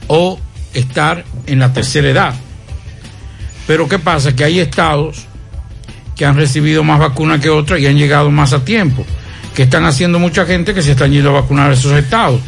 o 0.06 0.38
estar 0.74 1.24
en 1.46 1.58
la 1.58 1.72
tercera 1.72 2.08
edad. 2.08 2.34
Pero 3.66 3.88
¿qué 3.88 3.98
pasa? 3.98 4.34
Que 4.34 4.44
hay 4.44 4.58
estados 4.60 5.26
que 6.16 6.24
han 6.24 6.36
recibido 6.36 6.84
más 6.84 6.98
vacunas 6.98 7.40
que 7.40 7.50
otros 7.50 7.80
y 7.80 7.86
han 7.86 7.96
llegado 7.96 8.30
más 8.30 8.52
a 8.52 8.64
tiempo, 8.64 9.04
que 9.54 9.64
están 9.64 9.84
haciendo 9.84 10.18
mucha 10.18 10.44
gente 10.44 10.74
que 10.74 10.82
se 10.82 10.92
están 10.92 11.12
yendo 11.12 11.30
a 11.30 11.40
vacunar 11.40 11.70
a 11.70 11.74
esos 11.74 11.92
estados. 11.92 12.40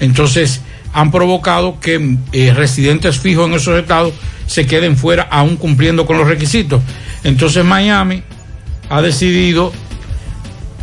Entonces, 0.00 0.60
han 0.92 1.10
provocado 1.10 1.78
que 1.80 2.16
eh, 2.32 2.52
residentes 2.54 3.18
fijos 3.18 3.48
en 3.48 3.54
esos 3.54 3.78
estados 3.78 4.12
se 4.46 4.66
queden 4.66 4.96
fuera 4.96 5.28
aún 5.30 5.56
cumpliendo 5.56 6.06
con 6.06 6.18
los 6.18 6.26
requisitos. 6.26 6.82
Entonces 7.22 7.64
Miami 7.64 8.22
ha 8.88 9.00
decidido 9.00 9.72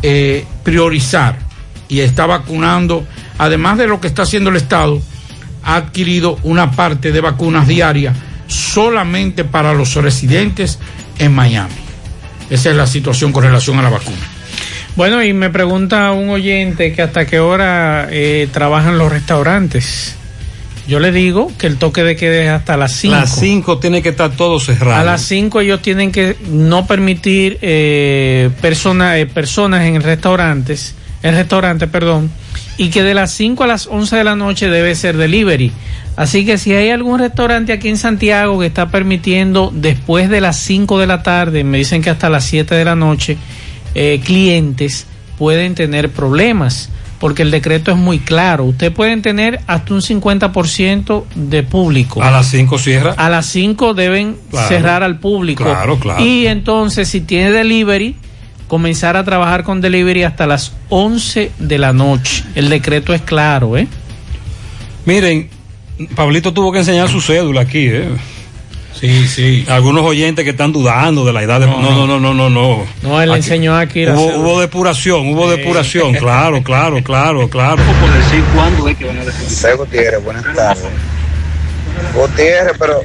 eh, 0.02 0.46
priorizar 0.64 1.38
y 1.88 2.00
está 2.00 2.26
vacunando, 2.26 3.06
además 3.38 3.78
de 3.78 3.86
lo 3.86 4.00
que 4.00 4.06
está 4.06 4.22
haciendo 4.22 4.50
el 4.50 4.56
Estado, 4.56 5.00
ha 5.62 5.76
adquirido 5.76 6.38
una 6.42 6.70
parte 6.70 7.12
de 7.12 7.20
vacunas 7.20 7.66
diarias 7.66 8.16
solamente 8.46 9.44
para 9.44 9.74
los 9.74 9.94
residentes 9.96 10.78
en 11.18 11.34
Miami. 11.34 11.74
Esa 12.48 12.70
es 12.70 12.76
la 12.76 12.86
situación 12.86 13.32
con 13.32 13.42
relación 13.44 13.78
a 13.78 13.82
la 13.82 13.90
vacuna. 13.90 14.37
Bueno, 14.98 15.22
y 15.22 15.32
me 15.32 15.48
pregunta 15.48 16.10
un 16.10 16.28
oyente 16.28 16.92
que 16.92 17.02
hasta 17.02 17.24
qué 17.24 17.38
hora 17.38 18.08
eh, 18.10 18.48
trabajan 18.52 18.98
los 18.98 19.12
restaurantes. 19.12 20.16
Yo 20.88 20.98
le 20.98 21.12
digo 21.12 21.52
que 21.56 21.68
el 21.68 21.76
toque 21.76 22.02
de 22.02 22.16
queda 22.16 22.42
es 22.42 22.48
hasta 22.50 22.76
las 22.76 22.94
5. 22.94 23.14
Las 23.14 23.30
5 23.38 23.78
tiene 23.78 24.02
que 24.02 24.08
estar 24.08 24.32
todo 24.32 24.58
cerrado. 24.58 25.00
A 25.00 25.04
las 25.04 25.22
5 25.22 25.60
ellos 25.60 25.82
tienen 25.82 26.10
que 26.10 26.34
no 26.50 26.84
permitir 26.88 27.58
eh, 27.62 28.50
persona- 28.60 29.16
eh, 29.20 29.26
personas 29.26 29.84
en 29.86 30.02
restaurantes, 30.02 30.96
en 31.22 31.32
restaurante, 31.36 31.86
perdón, 31.86 32.28
y 32.76 32.88
que 32.90 33.04
de 33.04 33.14
las 33.14 33.30
5 33.30 33.62
a 33.62 33.66
las 33.68 33.86
11 33.86 34.16
de 34.16 34.24
la 34.24 34.34
noche 34.34 34.68
debe 34.68 34.96
ser 34.96 35.16
delivery. 35.16 35.70
Así 36.16 36.44
que 36.44 36.58
si 36.58 36.72
hay 36.72 36.90
algún 36.90 37.20
restaurante 37.20 37.72
aquí 37.72 37.88
en 37.88 37.98
Santiago 37.98 38.58
que 38.58 38.66
está 38.66 38.88
permitiendo 38.88 39.70
después 39.72 40.28
de 40.28 40.40
las 40.40 40.56
5 40.58 40.98
de 40.98 41.06
la 41.06 41.22
tarde, 41.22 41.62
me 41.62 41.78
dicen 41.78 42.02
que 42.02 42.10
hasta 42.10 42.28
las 42.28 42.42
7 42.46 42.74
de 42.74 42.84
la 42.84 42.96
noche, 42.96 43.36
eh, 44.00 44.20
clientes 44.24 45.06
pueden 45.38 45.74
tener 45.74 46.10
problemas 46.10 46.88
porque 47.18 47.42
el 47.42 47.50
decreto 47.50 47.90
es 47.90 47.96
muy 47.96 48.20
claro. 48.20 48.62
Usted 48.64 48.92
pueden 48.92 49.22
tener 49.22 49.58
hasta 49.66 49.92
un 49.92 50.02
50% 50.02 51.24
de 51.34 51.62
público. 51.64 52.22
A 52.22 52.30
las 52.30 52.46
5 52.46 52.78
cierra. 52.78 53.14
A 53.16 53.28
las 53.28 53.46
5 53.46 53.94
deben 53.94 54.36
Claro. 54.50 54.68
cerrar 54.68 55.02
al 55.02 55.18
público. 55.18 55.64
Claro, 55.64 55.98
claro. 55.98 56.24
Y 56.24 56.46
entonces, 56.46 57.08
si 57.08 57.20
tiene 57.20 57.50
delivery, 57.50 58.14
comenzar 58.68 59.16
a 59.16 59.24
trabajar 59.24 59.64
con 59.64 59.80
delivery 59.80 60.22
hasta 60.22 60.46
las 60.46 60.72
11 60.90 61.50
de 61.58 61.78
la 61.78 61.92
noche. 61.92 62.44
El 62.54 62.68
decreto 62.68 63.12
es 63.12 63.22
claro, 63.22 63.76
¿eh? 63.76 63.88
Miren, 65.06 65.48
Pablito 66.14 66.52
tuvo 66.52 66.70
que 66.70 66.78
enseñar 66.78 67.08
su 67.08 67.20
cédula 67.20 67.62
aquí, 67.62 67.86
¿eh? 67.88 68.08
Sí, 69.00 69.28
sí. 69.28 69.64
Algunos 69.68 70.04
oyentes 70.04 70.44
que 70.44 70.50
están 70.50 70.72
dudando 70.72 71.24
de 71.24 71.32
la 71.32 71.42
edad 71.42 71.60
de... 71.60 71.66
No, 71.66 71.80
no, 71.80 72.06
no, 72.06 72.18
no, 72.18 72.34
no. 72.34 72.50
No, 72.50 72.86
No, 73.02 73.22
él 73.22 73.30
le 73.30 73.36
enseñó 73.36 73.76
aquí 73.76 74.04
la 74.04 74.14
Hubo, 74.14 74.38
hubo 74.38 74.60
depuración, 74.60 75.28
hubo 75.28 75.48
depuración, 75.48 76.14
claro, 76.14 76.62
claro, 76.62 77.02
claro, 77.04 77.48
claro. 77.48 77.82
decir 78.18 78.42
cuándo 78.54 78.88
es 78.88 78.96
que 78.96 79.04
van 79.04 79.18
a 79.18 79.24
José 79.24 79.74
Gutiérrez, 79.74 80.24
buenas 80.24 80.42
tardes. 80.54 80.84
Gutiérrez, 82.14 82.76
pero 82.78 83.00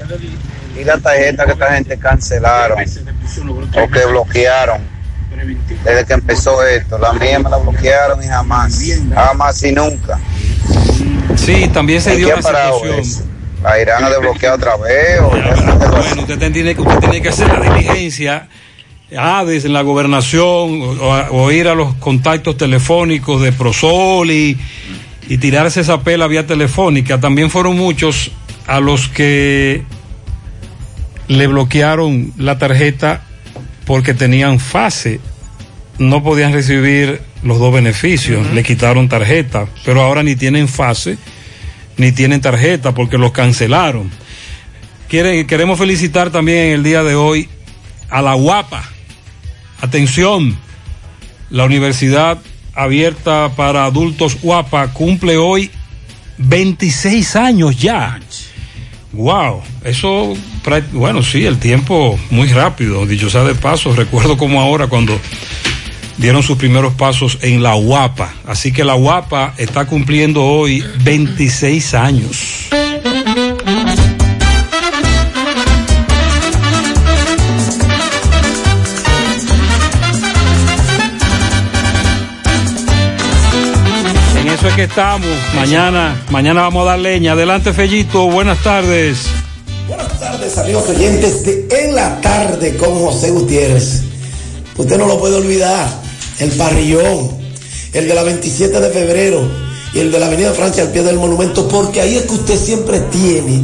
¿y 0.79 0.83
la 0.83 0.97
tarjeta 0.97 1.45
que 1.45 1.51
esta 1.51 1.73
gente 1.75 1.97
cancelaron 1.97 2.79
o 2.79 3.89
que 3.89 4.05
bloquearon 4.05 4.81
desde 5.83 6.05
que 6.05 6.13
empezó 6.13 6.65
esto? 6.65 6.97
La 6.97 7.13
mía 7.13 7.37
me 7.37 7.49
la 7.49 7.57
bloquearon 7.57 8.23
y 8.23 8.27
jamás, 8.27 8.81
jamás 9.13 9.63
y 9.63 9.71
nunca. 9.71 10.19
Sí, 11.35 11.67
también 11.71 12.01
se 12.01 12.13
¿En 12.13 12.17
dio 12.17 12.27
una 12.29 12.41
situación. 12.41 13.32
¿La 13.63 13.81
irán 13.81 14.03
a 14.03 14.09
desbloquear 14.09 14.53
otra 14.53 14.75
vez? 14.77 15.19
O 15.21 15.29
Bueno, 15.29 16.21
usted 16.21 16.51
tiene, 16.51 16.75
que- 16.75 16.81
usted 16.81 16.99
tiene 16.99 17.21
que 17.21 17.29
hacer 17.29 17.47
la 17.47 17.73
diligencia 17.73 18.47
ah, 19.17 19.43
desde 19.45 19.69
la 19.69 19.81
gobernación 19.81 20.41
o, 20.99 21.25
o 21.31 21.51
ir 21.51 21.67
a 21.67 21.75
los 21.75 21.93
contactos 21.95 22.57
telefónicos 22.57 23.41
de 23.41 23.51
Prosol 23.53 24.31
y, 24.31 24.57
y 25.29 25.37
tirarse 25.37 25.81
esa 25.81 26.01
pela 26.01 26.27
vía 26.27 26.45
telefónica. 26.45 27.19
También 27.19 27.49
fueron 27.49 27.77
muchos 27.77 28.31
a 28.67 28.79
los 28.79 29.07
que 29.07 29.83
le 31.27 31.47
bloquearon 31.47 32.33
la 32.37 32.57
tarjeta 32.57 33.21
porque 33.85 34.13
tenían 34.13 34.59
fase. 34.59 35.19
No 35.99 36.23
podían 36.23 36.51
recibir 36.53 37.21
los 37.43 37.59
dos 37.59 37.73
beneficios, 37.73 38.51
le 38.51 38.63
quitaron 38.63 39.07
tarjeta, 39.09 39.67
pero 39.85 40.01
ahora 40.01 40.23
ni 40.23 40.35
tienen 40.35 40.67
fase 40.67 41.17
ni 41.97 42.11
tienen 42.11 42.41
tarjeta 42.41 42.93
porque 42.93 43.17
los 43.17 43.31
cancelaron. 43.31 44.09
Quiere- 45.09 45.45
queremos 45.45 45.77
felicitar 45.77 46.31
también 46.31 46.71
el 46.71 46.83
día 46.83 47.03
de 47.03 47.15
hoy 47.15 47.47
a 48.09 48.21
la 48.21 48.33
guapa. 48.33 48.83
Atención, 49.81 50.57
la 51.49 51.65
Universidad 51.65 52.39
Abierta 52.75 53.51
para 53.55 53.85
Adultos 53.85 54.37
Guapa 54.41 54.87
cumple 54.93 55.37
hoy 55.37 55.69
26 56.39 57.35
años 57.35 57.77
ya. 57.77 58.19
Wow, 59.11 59.61
eso, 59.83 60.33
bueno, 60.91 61.21
sí, 61.21 61.45
el 61.45 61.59
tiempo 61.59 62.17
muy 62.31 62.47
rápido, 62.47 63.05
dicho 63.05 63.29
sea 63.29 63.43
de 63.43 63.53
paso, 63.53 63.93
recuerdo 63.95 64.37
como 64.37 64.59
ahora 64.59 64.87
cuando 64.87 65.19
dieron 66.17 66.43
sus 66.43 66.57
primeros 66.57 66.93
pasos 66.93 67.37
en 67.41 67.63
la 67.63 67.73
Guapa. 67.73 68.33
Así 68.45 68.71
que 68.71 68.83
la 68.83 68.93
Guapa 68.93 69.53
está 69.57 69.85
cumpliendo 69.85 70.43
hoy 70.43 70.83
26 71.03 71.93
años. 71.93 72.69
En 84.39 84.47
eso 84.47 84.67
es 84.67 84.73
que 84.73 84.83
estamos. 84.83 85.27
Mañana, 85.55 86.21
mañana 86.29 86.61
vamos 86.61 86.83
a 86.83 86.91
dar 86.91 86.99
leña. 86.99 87.33
Adelante, 87.33 87.73
Fellito. 87.73 88.29
Buenas 88.29 88.61
tardes. 88.63 89.27
Buenas 89.87 90.19
tardes, 90.19 90.57
amigos 90.57 90.89
oyentes 90.89 91.43
de 91.43 91.67
En 91.69 91.93
la 91.93 92.21
Tarde 92.21 92.77
con 92.77 92.99
José 92.99 93.31
Gutiérrez. 93.31 94.01
Usted 94.77 94.97
no 94.97 95.05
lo 95.05 95.19
puede 95.19 95.35
olvidar, 95.35 95.87
el 96.39 96.51
parrillón, 96.51 97.37
el 97.93 98.07
de 98.07 98.15
la 98.15 98.23
27 98.23 98.79
de 98.79 98.89
febrero 98.89 99.41
y 99.93 99.99
el 99.99 100.11
de 100.11 100.19
la 100.19 100.27
Avenida 100.27 100.53
Francia 100.53 100.83
al 100.83 100.91
pie 100.91 101.03
del 101.03 101.17
monumento, 101.17 101.67
porque 101.67 102.01
ahí 102.01 102.15
es 102.15 102.23
que 102.23 102.33
usted 102.33 102.57
siempre 102.57 102.99
tiene 102.99 103.63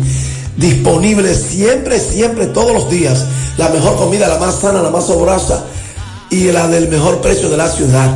disponible, 0.58 1.34
siempre, 1.34 2.00
siempre, 2.00 2.48
todos 2.48 2.74
los 2.74 2.90
días, 2.90 3.26
la 3.58 3.70
mejor 3.70 3.96
comida, 3.96 4.28
la 4.28 4.38
más 4.38 4.60
sana, 4.60 4.82
la 4.82 4.90
más 4.90 5.08
sabrosa, 5.08 5.66
y 6.30 6.52
la 6.52 6.68
del 6.68 6.90
mejor 6.90 7.22
precio 7.22 7.50
de 7.50 7.58
la 7.58 7.70
ciudad. 7.70 8.16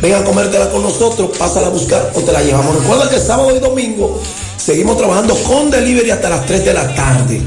Ven 0.00 0.14
a 0.14 0.24
comértela 0.24 0.70
con 0.70 0.82
nosotros, 0.82 1.30
pásala 1.38 1.68
a 1.68 1.70
buscar 1.70 2.10
o 2.14 2.20
te 2.20 2.32
la 2.32 2.42
llevamos. 2.42 2.80
Recuerda 2.80 3.08
que 3.08 3.18
sábado 3.18 3.54
y 3.54 3.60
domingo 3.60 4.20
seguimos 4.56 4.96
trabajando 4.96 5.34
con 5.42 5.70
delivery 5.70 6.10
hasta 6.10 6.30
las 6.30 6.46
3 6.46 6.64
de 6.64 6.74
la 6.74 6.94
tarde. 6.94 7.40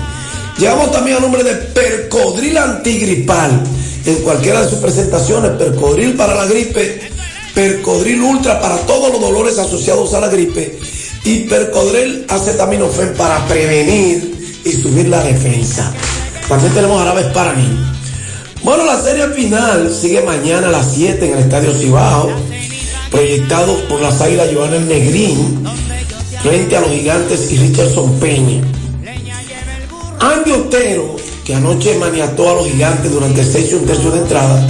Llegamos 0.58 0.92
también 0.92 1.18
a 1.18 1.20
nombre 1.20 1.44
de 1.44 1.54
Percodril 1.54 2.58
Antigripal. 2.58 3.64
En 4.06 4.15
cualquiera 4.18 4.61
de 4.61 4.69
sus 4.69 4.80
presentaciones, 4.80 5.52
Percodril 5.52 6.14
para 6.14 6.36
la 6.36 6.45
gripe, 6.45 7.10
Percodril 7.56 8.22
Ultra 8.22 8.61
para 8.61 8.77
todos 8.86 9.11
los 9.11 9.19
dolores 9.19 9.57
asociados 9.57 10.14
a 10.14 10.19
la 10.19 10.27
gripe 10.27 10.77
y 11.23 11.40
Percodril 11.41 12.26
Acetaminofén 12.30 13.14
para 13.15 13.45
prevenir 13.48 14.61
y 14.64 14.72
subir 14.73 15.07
la 15.07 15.23
defensa. 15.23 15.91
También 16.48 16.73
tenemos 16.73 17.02
árabes 17.02 17.26
para 17.27 17.53
niños. 17.53 17.95
Bueno, 18.61 18.86
la 18.86 19.02
serie 19.02 19.27
final 19.30 19.91
sigue 19.94 20.22
mañana 20.22 20.68
a 20.68 20.72
las 20.72 20.94
7 20.94 21.26
en 21.26 21.34
el 21.34 21.40
Estadio 21.40 21.73
Cibao, 21.77 22.32
proyectado 23.10 23.76
por 23.88 24.02
las 24.02 24.22
Águilas 24.22 24.49
Joana 24.53 24.80
Negrín, 24.80 25.64
frente 26.44 26.77
a 26.77 26.82
los 26.82 26.90
gigantes 26.90 27.52
y 27.52 27.57
Richardson 27.57 28.19
Peña. 28.19 28.64
Andy 30.19 30.52
Otero, 30.52 31.15
que 31.46 31.54
anoche 31.54 31.96
maniató 32.00 32.50
a 32.50 32.54
los 32.56 32.68
gigantes 32.68 33.12
durante 33.12 33.44
6 33.44 33.72
y 33.72 33.76
un 33.76 33.86
tercio 33.86 34.10
de 34.10 34.18
entrada, 34.18 34.68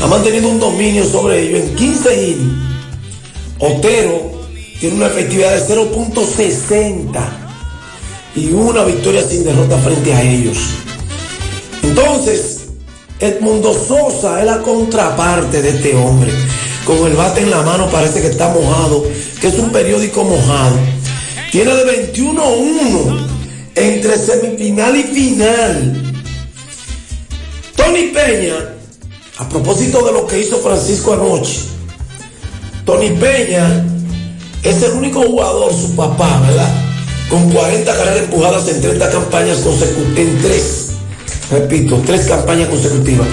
ha 0.00 0.06
mantenido 0.06 0.50
un 0.50 0.60
dominio 0.60 1.02
sobre 1.04 1.42
ellos 1.42 1.60
en 1.60 1.74
15 1.74 2.28
innings. 2.28 2.68
Otero 3.58 4.32
tiene 4.78 4.96
una 4.96 5.06
efectividad 5.06 5.56
de 5.56 5.74
0.60 5.74 7.28
y 8.36 8.52
una 8.52 8.84
victoria 8.84 9.26
sin 9.26 9.44
derrota 9.44 9.78
frente 9.78 10.12
a 10.12 10.22
ellos. 10.22 10.58
Entonces, 11.82 12.66
Edmundo 13.18 13.72
Sosa 13.72 14.40
es 14.40 14.46
la 14.46 14.58
contraparte 14.58 15.62
de 15.62 15.70
este 15.70 15.96
hombre. 15.96 16.30
Con 16.84 16.98
el 17.06 17.14
bate 17.14 17.40
en 17.40 17.50
la 17.50 17.62
mano 17.62 17.88
parece 17.90 18.20
que 18.20 18.28
está 18.28 18.50
mojado, 18.50 19.04
que 19.40 19.48
es 19.48 19.58
un 19.58 19.70
periódico 19.70 20.22
mojado. 20.22 20.76
Tiene 21.50 21.74
de 21.74 22.12
21-1 22.14 23.37
entre 23.78 24.18
semifinal 24.18 24.96
y 24.96 25.02
final. 25.04 26.14
Tony 27.76 28.08
Peña, 28.08 28.56
a 29.38 29.48
propósito 29.48 30.04
de 30.04 30.12
lo 30.12 30.26
que 30.26 30.40
hizo 30.40 30.58
Francisco 30.58 31.12
anoche, 31.12 31.60
Tony 32.84 33.10
Peña 33.10 33.84
es 34.62 34.82
el 34.82 34.92
único 34.92 35.22
jugador, 35.22 35.72
su 35.72 35.94
papá, 35.94 36.42
¿verdad? 36.46 36.84
Con 37.30 37.50
40 37.50 37.96
carreras 37.96 38.18
empujadas 38.18 38.68
en 38.68 38.80
30 38.80 39.10
campañas 39.10 39.58
consecutivas, 39.58 40.18
en 40.18 40.42
tres, 40.42 40.88
repito, 41.50 42.02
tres 42.04 42.26
campañas 42.26 42.68
consecutivas. 42.68 43.28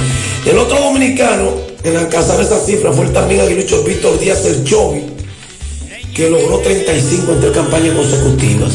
El 0.46 0.58
otro 0.60 0.80
dominicano 0.80 1.54
en 1.84 1.98
alcanzar 1.98 2.40
esa 2.42 2.60
cifra 2.60 2.92
fue 2.92 3.06
el 3.06 3.14
también 3.14 3.42
aguilucho 3.42 3.84
Víctor 3.84 4.20
Díaz 4.20 4.46
el 4.46 4.64
Chovi, 4.64 5.04
que 6.14 6.30
logró 6.30 6.60
35 6.60 7.32
en 7.32 7.40
tres 7.40 7.52
campañas 7.52 7.96
consecutivas. 7.96 8.72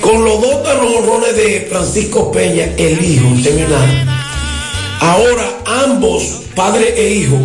Con 0.00 0.24
los 0.24 0.40
dos 0.40 0.68
honrones 0.68 1.36
de 1.36 1.66
Francisco 1.70 2.30
Peña, 2.32 2.64
el 2.76 3.04
hijo, 3.04 3.28
terminar. 3.42 4.06
Ahora 5.00 5.60
ambos, 5.84 6.22
padre 6.54 6.94
e 6.96 7.14
hijo, 7.14 7.38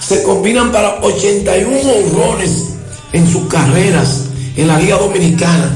se 0.00 0.22
combinan 0.22 0.70
para 0.70 1.00
81 1.00 1.78
honrones 1.78 2.74
en 3.12 3.30
sus 3.30 3.48
carreras 3.48 4.24
en 4.56 4.68
la 4.68 4.78
Liga 4.78 4.96
Dominicana, 4.96 5.70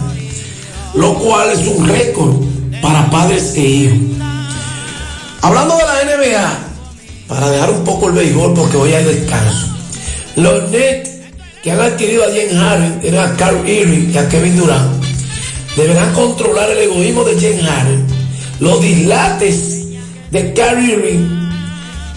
lo 0.94 1.14
cual 1.14 1.51
es 1.51 1.66
un 1.66 1.88
récord 1.88 2.34
para 2.80 3.10
padres 3.10 3.55
e 3.56 3.60
hijos. 3.60 3.98
Hablando 5.42 5.76
de 5.76 5.82
la 5.82 6.16
NBA, 6.16 6.59
para 7.28 7.51
dejar 7.51 7.70
un 7.70 7.84
poco 7.84 8.09
el 8.09 8.14
béisbol 8.14 8.55
porque 8.55 8.76
hoy 8.76 8.92
hay 8.92 9.05
descanso, 9.05 9.66
los 10.36 10.70
Nets 10.70 11.10
que 11.62 11.72
han 11.72 11.80
adquirido 11.80 12.24
a 12.24 12.30
Jen 12.30 12.56
Harden, 12.56 13.18
a 13.18 13.36
Carl 13.36 13.68
Irving 13.68 14.10
y 14.12 14.18
a 14.18 14.28
Kevin 14.28 14.56
Durant, 14.56 14.99
deberán 15.76 16.12
controlar 16.12 16.70
el 16.70 16.78
egoísmo 16.78 17.24
de 17.24 17.38
Jen 17.38 17.60
Harden, 17.60 18.06
los 18.60 18.80
dislates 18.80 19.86
de 20.30 20.52
Kyrie 20.52 20.94
Irving, 20.94 21.40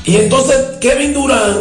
y 0.05 0.15
entonces 0.17 0.57
Kevin 0.81 1.13
Durant 1.13 1.57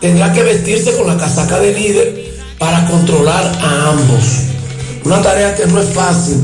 tendrá 0.00 0.32
que 0.32 0.42
vestirse 0.42 0.96
con 0.96 1.06
la 1.06 1.16
casaca 1.16 1.58
de 1.58 1.72
líder 1.72 2.34
para 2.58 2.86
controlar 2.86 3.44
a 3.60 3.90
ambos. 3.90 4.24
Una 5.04 5.20
tarea 5.20 5.54
que 5.54 5.66
no 5.66 5.80
es 5.80 5.88
fácil, 5.90 6.42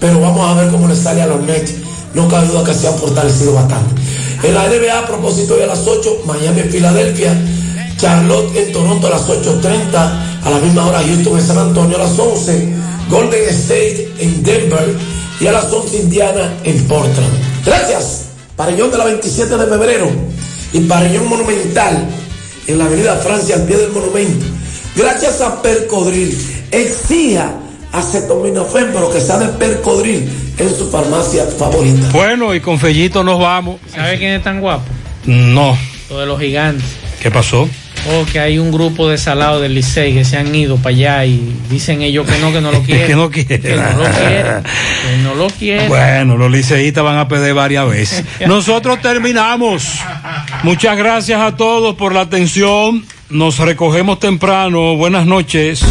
pero 0.00 0.20
vamos 0.20 0.48
a 0.48 0.60
ver 0.60 0.70
cómo 0.70 0.88
le 0.88 0.96
sale 0.96 1.22
a 1.22 1.26
los 1.26 1.42
Nets. 1.42 1.74
No 2.14 2.28
cabe 2.28 2.48
duda 2.48 2.64
que 2.64 2.74
se 2.74 2.88
han 2.88 2.94
fortalecido 2.94 3.54
bastante. 3.54 4.00
En 4.42 4.54
la 4.54 4.66
NBA, 4.66 4.98
a 4.98 5.06
propósito 5.06 5.56
de 5.56 5.64
a 5.64 5.68
las 5.68 5.86
8, 5.86 6.22
Miami 6.26 6.60
en 6.60 6.70
Filadelfia, 6.70 7.34
Charlotte 7.96 8.56
en 8.56 8.72
Toronto 8.72 9.06
a 9.06 9.10
las 9.10 9.28
8.30, 9.28 9.94
a 10.44 10.50
la 10.50 10.58
misma 10.58 10.86
hora 10.86 11.02
Houston 11.02 11.38
en 11.38 11.46
San 11.46 11.58
Antonio 11.58 11.96
a 11.96 12.00
las 12.00 12.18
11, 12.18 12.74
Golden 13.08 13.48
State 13.48 14.12
en 14.18 14.42
Denver 14.42 14.94
y 15.40 15.46
a 15.46 15.52
las 15.52 15.72
11 15.72 15.96
Indiana 15.96 16.52
en 16.64 16.86
Portland. 16.86 17.64
Gracias. 17.64 18.28
Parellón 18.56 18.90
de 18.90 18.98
la 18.98 19.04
27 19.04 19.56
de 19.56 19.66
febrero 19.66 20.10
y 20.72 20.80
Parellón 20.80 21.28
Monumental 21.28 22.06
en 22.66 22.78
la 22.78 22.84
Avenida 22.84 23.16
Francia 23.16 23.56
al 23.56 23.64
pie 23.64 23.76
del 23.76 23.92
monumento. 23.92 24.46
Gracias 24.94 25.40
a 25.40 25.60
Percodril. 25.62 26.36
Exija 26.70 27.54
acetaminofén, 27.92 28.90
pero 28.92 29.10
que 29.12 29.20
sea 29.20 29.38
de 29.38 29.48
Percodril 29.48 30.28
en 30.58 30.76
su 30.76 30.90
farmacia 30.90 31.44
favorita. 31.46 32.08
Bueno, 32.12 32.54
y 32.54 32.60
con 32.60 32.78
Fellito 32.78 33.24
nos 33.24 33.40
vamos. 33.40 33.80
¿Sabe 33.92 34.18
quién 34.18 34.32
es 34.32 34.42
tan 34.42 34.60
guapo? 34.60 34.84
No. 35.24 35.76
Lo 36.10 36.20
de 36.20 36.26
los 36.26 36.40
gigantes. 36.40 36.84
¿Qué 37.20 37.30
pasó? 37.30 37.68
Oh, 38.10 38.26
que 38.30 38.40
hay 38.40 38.58
un 38.58 38.72
grupo 38.72 39.08
de 39.08 39.16
salados 39.16 39.62
del 39.62 39.74
Licey 39.74 40.12
que 40.12 40.24
se 40.24 40.36
han 40.36 40.52
ido 40.52 40.76
para 40.76 40.94
allá 40.94 41.24
y 41.24 41.40
dicen 41.70 42.02
ellos 42.02 42.26
que 42.26 42.36
no, 42.38 42.52
que 42.52 42.60
no 42.60 42.72
lo 42.72 42.82
quieren. 42.84 43.06
que 43.06 43.14
no 43.14 43.30
quieren. 43.30 43.62
Que 43.62 43.76
no 43.76 43.92
lo 43.92 44.04
quieren. 44.10 44.62
Que 44.62 45.22
no 45.22 45.34
lo 45.34 45.46
quieren. 45.48 45.88
Bueno, 45.88 46.36
los 46.36 46.50
liceístas 46.50 47.04
van 47.04 47.18
a 47.18 47.28
perder 47.28 47.54
varias 47.54 47.88
veces. 47.88 48.24
Nosotros 48.46 49.00
terminamos. 49.00 50.00
Muchas 50.64 50.96
gracias 50.96 51.40
a 51.40 51.56
todos 51.56 51.94
por 51.94 52.12
la 52.12 52.22
atención. 52.22 53.04
Nos 53.30 53.58
recogemos 53.58 54.18
temprano. 54.18 54.96
Buenas 54.96 55.24
noches. 55.24 55.82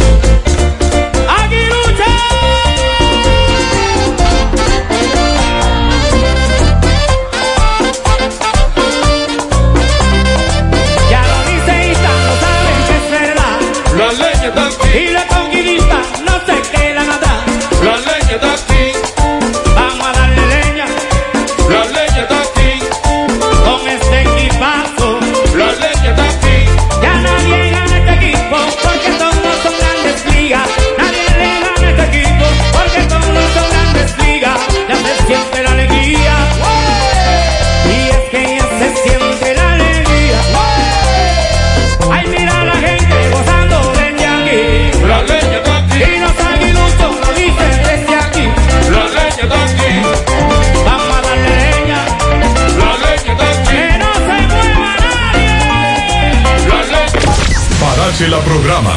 Parache 58.22 58.28
la 58.28 58.44
programa. 58.44 58.92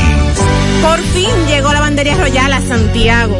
Por 0.84 1.00
fin 1.00 1.32
llegó 1.48 1.74
la 1.74 1.80
bandería 1.80 2.16
royal 2.18 2.54
a 2.54 2.62
Santiago. 2.62 3.40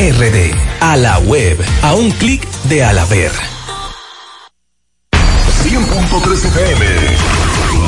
RD. 0.09 0.51
A 0.79 0.97
la 0.97 1.19
web. 1.19 1.59
A 1.83 1.93
un 1.93 2.09
clic 2.13 2.43
de 2.63 2.83
Alaber. 2.83 3.31
100.3 5.63 6.45
FM. 6.45 7.40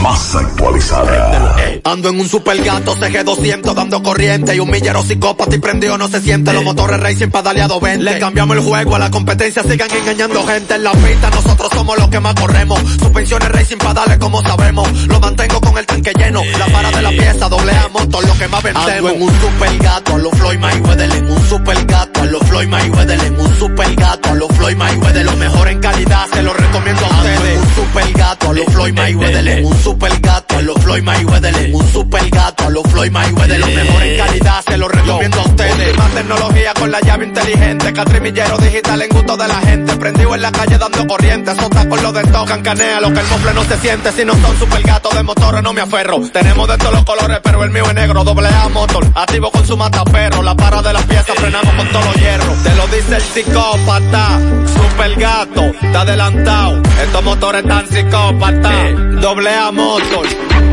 Más 0.04 0.36
actualizada. 0.36 1.56
Ando 1.86 2.10
en 2.10 2.20
un 2.20 2.28
super 2.28 2.62
gato 2.62 2.94
CG200 2.94 3.74
dando 3.74 4.04
corriente 4.04 4.54
y 4.54 4.60
un 4.60 4.70
millero 4.70 5.02
psicópata 5.02 5.56
y 5.56 5.60
prendido 5.60 5.98
no 5.98 6.10
se 6.10 6.20
siente. 6.20 6.52
Los 6.52 6.66
motores 6.66 7.00
racing 7.00 7.30
pedaleado 7.30 7.80
20. 7.80 8.04
Le 8.04 8.20
cambiamos 8.20 8.58
el 8.58 8.64
juego 8.64 8.98
a 8.98 9.00
la 9.00 9.10
competencia, 9.10 9.64
sigan 9.64 9.90
engañando 9.90 10.46
gente 10.46 10.76
en 10.76 10.84
la 10.84 10.92
pista. 10.92 11.30
Nosotros 11.30 11.70
somos 11.74 11.98
los 11.98 12.10
que 12.10 12.20
más 12.20 12.36
corremos. 12.36 12.80
Suspensiones 13.00 13.48
racing 13.48 13.78
pedales 13.78 14.18
como 14.18 14.42
sabemos. 14.42 14.92
Lo 15.08 15.22
mantengo 15.22 15.62
con 15.62 15.78
el 15.78 15.86
tanque 15.86 16.12
lleno. 16.18 16.44
La 16.60 16.66
para 16.66 16.92
de 16.92 17.02
la 17.02 17.10
pieza, 17.12 17.48
doble 17.48 17.72
A 17.72 17.88
motor, 17.88 18.28
lo 18.28 18.38
que 18.38 18.48
más 18.50 18.62
vendemos. 18.62 18.92
Ando 18.92 19.10
en 19.10 19.22
un 19.22 19.40
super 19.40 19.78
gato, 19.78 20.16
a 20.16 20.18
los 20.18 20.34
Floyd 20.34 20.60
Mayweather 20.60 21.12
en 21.16 21.32
un 21.32 21.48
super 21.48 21.86
gato, 21.86 22.22
a 22.22 22.26
los 22.26 22.44
Floyd 22.44 22.68
Mayweather 22.68 23.24
en 23.24 23.40
un 23.40 23.58
super 23.58 23.96
gato, 23.96 24.30
a 24.30 24.34
los 24.34 24.52
Floyd 24.58 24.76
Mayweather, 24.76 25.26
lo 25.26 25.38
mejor 25.38 25.70
en 25.70 25.80
calidad, 25.80 26.28
se 26.34 26.44
lo 26.44 26.54
recomiendo 26.54 27.06
a 27.06 27.10
ustedes. 27.10 27.60
Un 27.62 27.76
super 27.76 28.12
gato, 28.12 28.50
a 28.50 28.54
los 28.54 28.66
Floyd 28.66 28.94
Mayweather 28.94 29.48
en 29.48 29.66
un 29.66 29.78
super 29.82 29.93
gato, 30.00 30.58
a 30.58 30.62
los 30.62 30.78
Floyd 30.84 31.04
Mayweather. 31.04 31.72
Un 31.74 31.92
super 31.92 32.30
gato, 32.30 32.66
a 32.66 32.70
los 32.70 32.84
Floyd 32.84 33.12
Mayweather, 33.12 33.60
lo 33.60 33.68
mejor 33.68 34.04
en 34.04 34.18
calidad, 34.18 34.64
se 34.68 34.78
lo 34.78 34.88
recomiendo 34.88 35.40
a 35.40 35.44
ustedes. 35.44 35.98
Más 35.98 36.12
tecnología 36.12 36.74
con 36.74 36.92
la 36.92 37.00
llave 37.02 37.26
inteligente, 37.26 37.94
catrimillero 37.94 38.58
digital 38.58 39.02
en 39.02 39.10
gusto 39.10 39.38
de 39.38 39.48
la 39.48 39.62
gente, 39.62 39.96
prendido 39.98 40.36
en 40.36 40.42
la 40.42 40.52
calle 40.52 40.78
dando 40.78 41.08
corriente, 41.08 41.56
sota 41.56 41.88
con 41.88 42.02
los 42.02 42.14
de 42.14 42.24
tocan 42.24 42.62
canea, 42.62 43.02
lo 43.02 43.14
que 43.14 43.20
el 43.20 43.28
mofle 43.28 43.54
no 43.54 43.64
se 43.64 43.78
siente, 43.78 44.12
si 44.12 44.26
no 44.26 44.34
son 44.34 44.58
super 44.58 44.82
gatos 44.82 45.14
de 45.14 45.24
motores 45.24 45.64
no 45.64 45.74
me 45.74 45.82
aferro. 45.82 46.20
Tenemos 46.32 46.68
de 46.68 46.78
todos 46.78 46.94
los 46.94 47.04
colores, 47.04 47.40
pero 47.44 47.64
el 47.64 47.72
mío 47.72 47.86
es 47.88 47.94
negro, 47.94 48.24
doble 48.24 48.48
A 48.48 48.70
motor, 48.70 49.06
activo 49.16 49.52
con 49.52 49.66
su 49.66 49.78
mataperro, 49.78 50.42
la 50.42 50.56
para 50.56 50.82
de 50.82 50.94
las 50.94 51.04
piezas 51.04 51.36
frenamos 51.36 51.74
con 51.76 51.88
todos 51.90 52.06
los 52.06 52.16
hierros. 52.16 52.64
Te 52.64 52.76
lo 52.76 52.88
dice 52.88 53.16
el 53.16 53.22
psicópata, 53.22 54.40
super 54.68 55.16
gato, 55.16 55.66
está 55.82 56.02
adelantado, 56.02 56.82
estos 57.04 57.24
motores 57.24 57.64
tan 57.66 57.88
psicópatas, 57.88 59.22
doble 59.22 59.56
A 59.56 59.72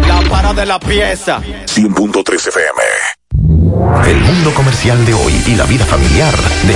la 0.07 0.28
para 0.28 0.53
de 0.53 0.66
la 0.66 0.78
pieza. 0.78 1.41
100.3 1.41 2.49
FM. 2.49 2.82
El 4.07 4.20
mundo 4.20 4.53
comercial 4.55 5.05
de 5.05 5.15
hoy 5.15 5.32
y 5.47 5.55
la 5.57 5.65
vida 5.65 5.85
familiar 5.85 6.35
de 6.66 6.74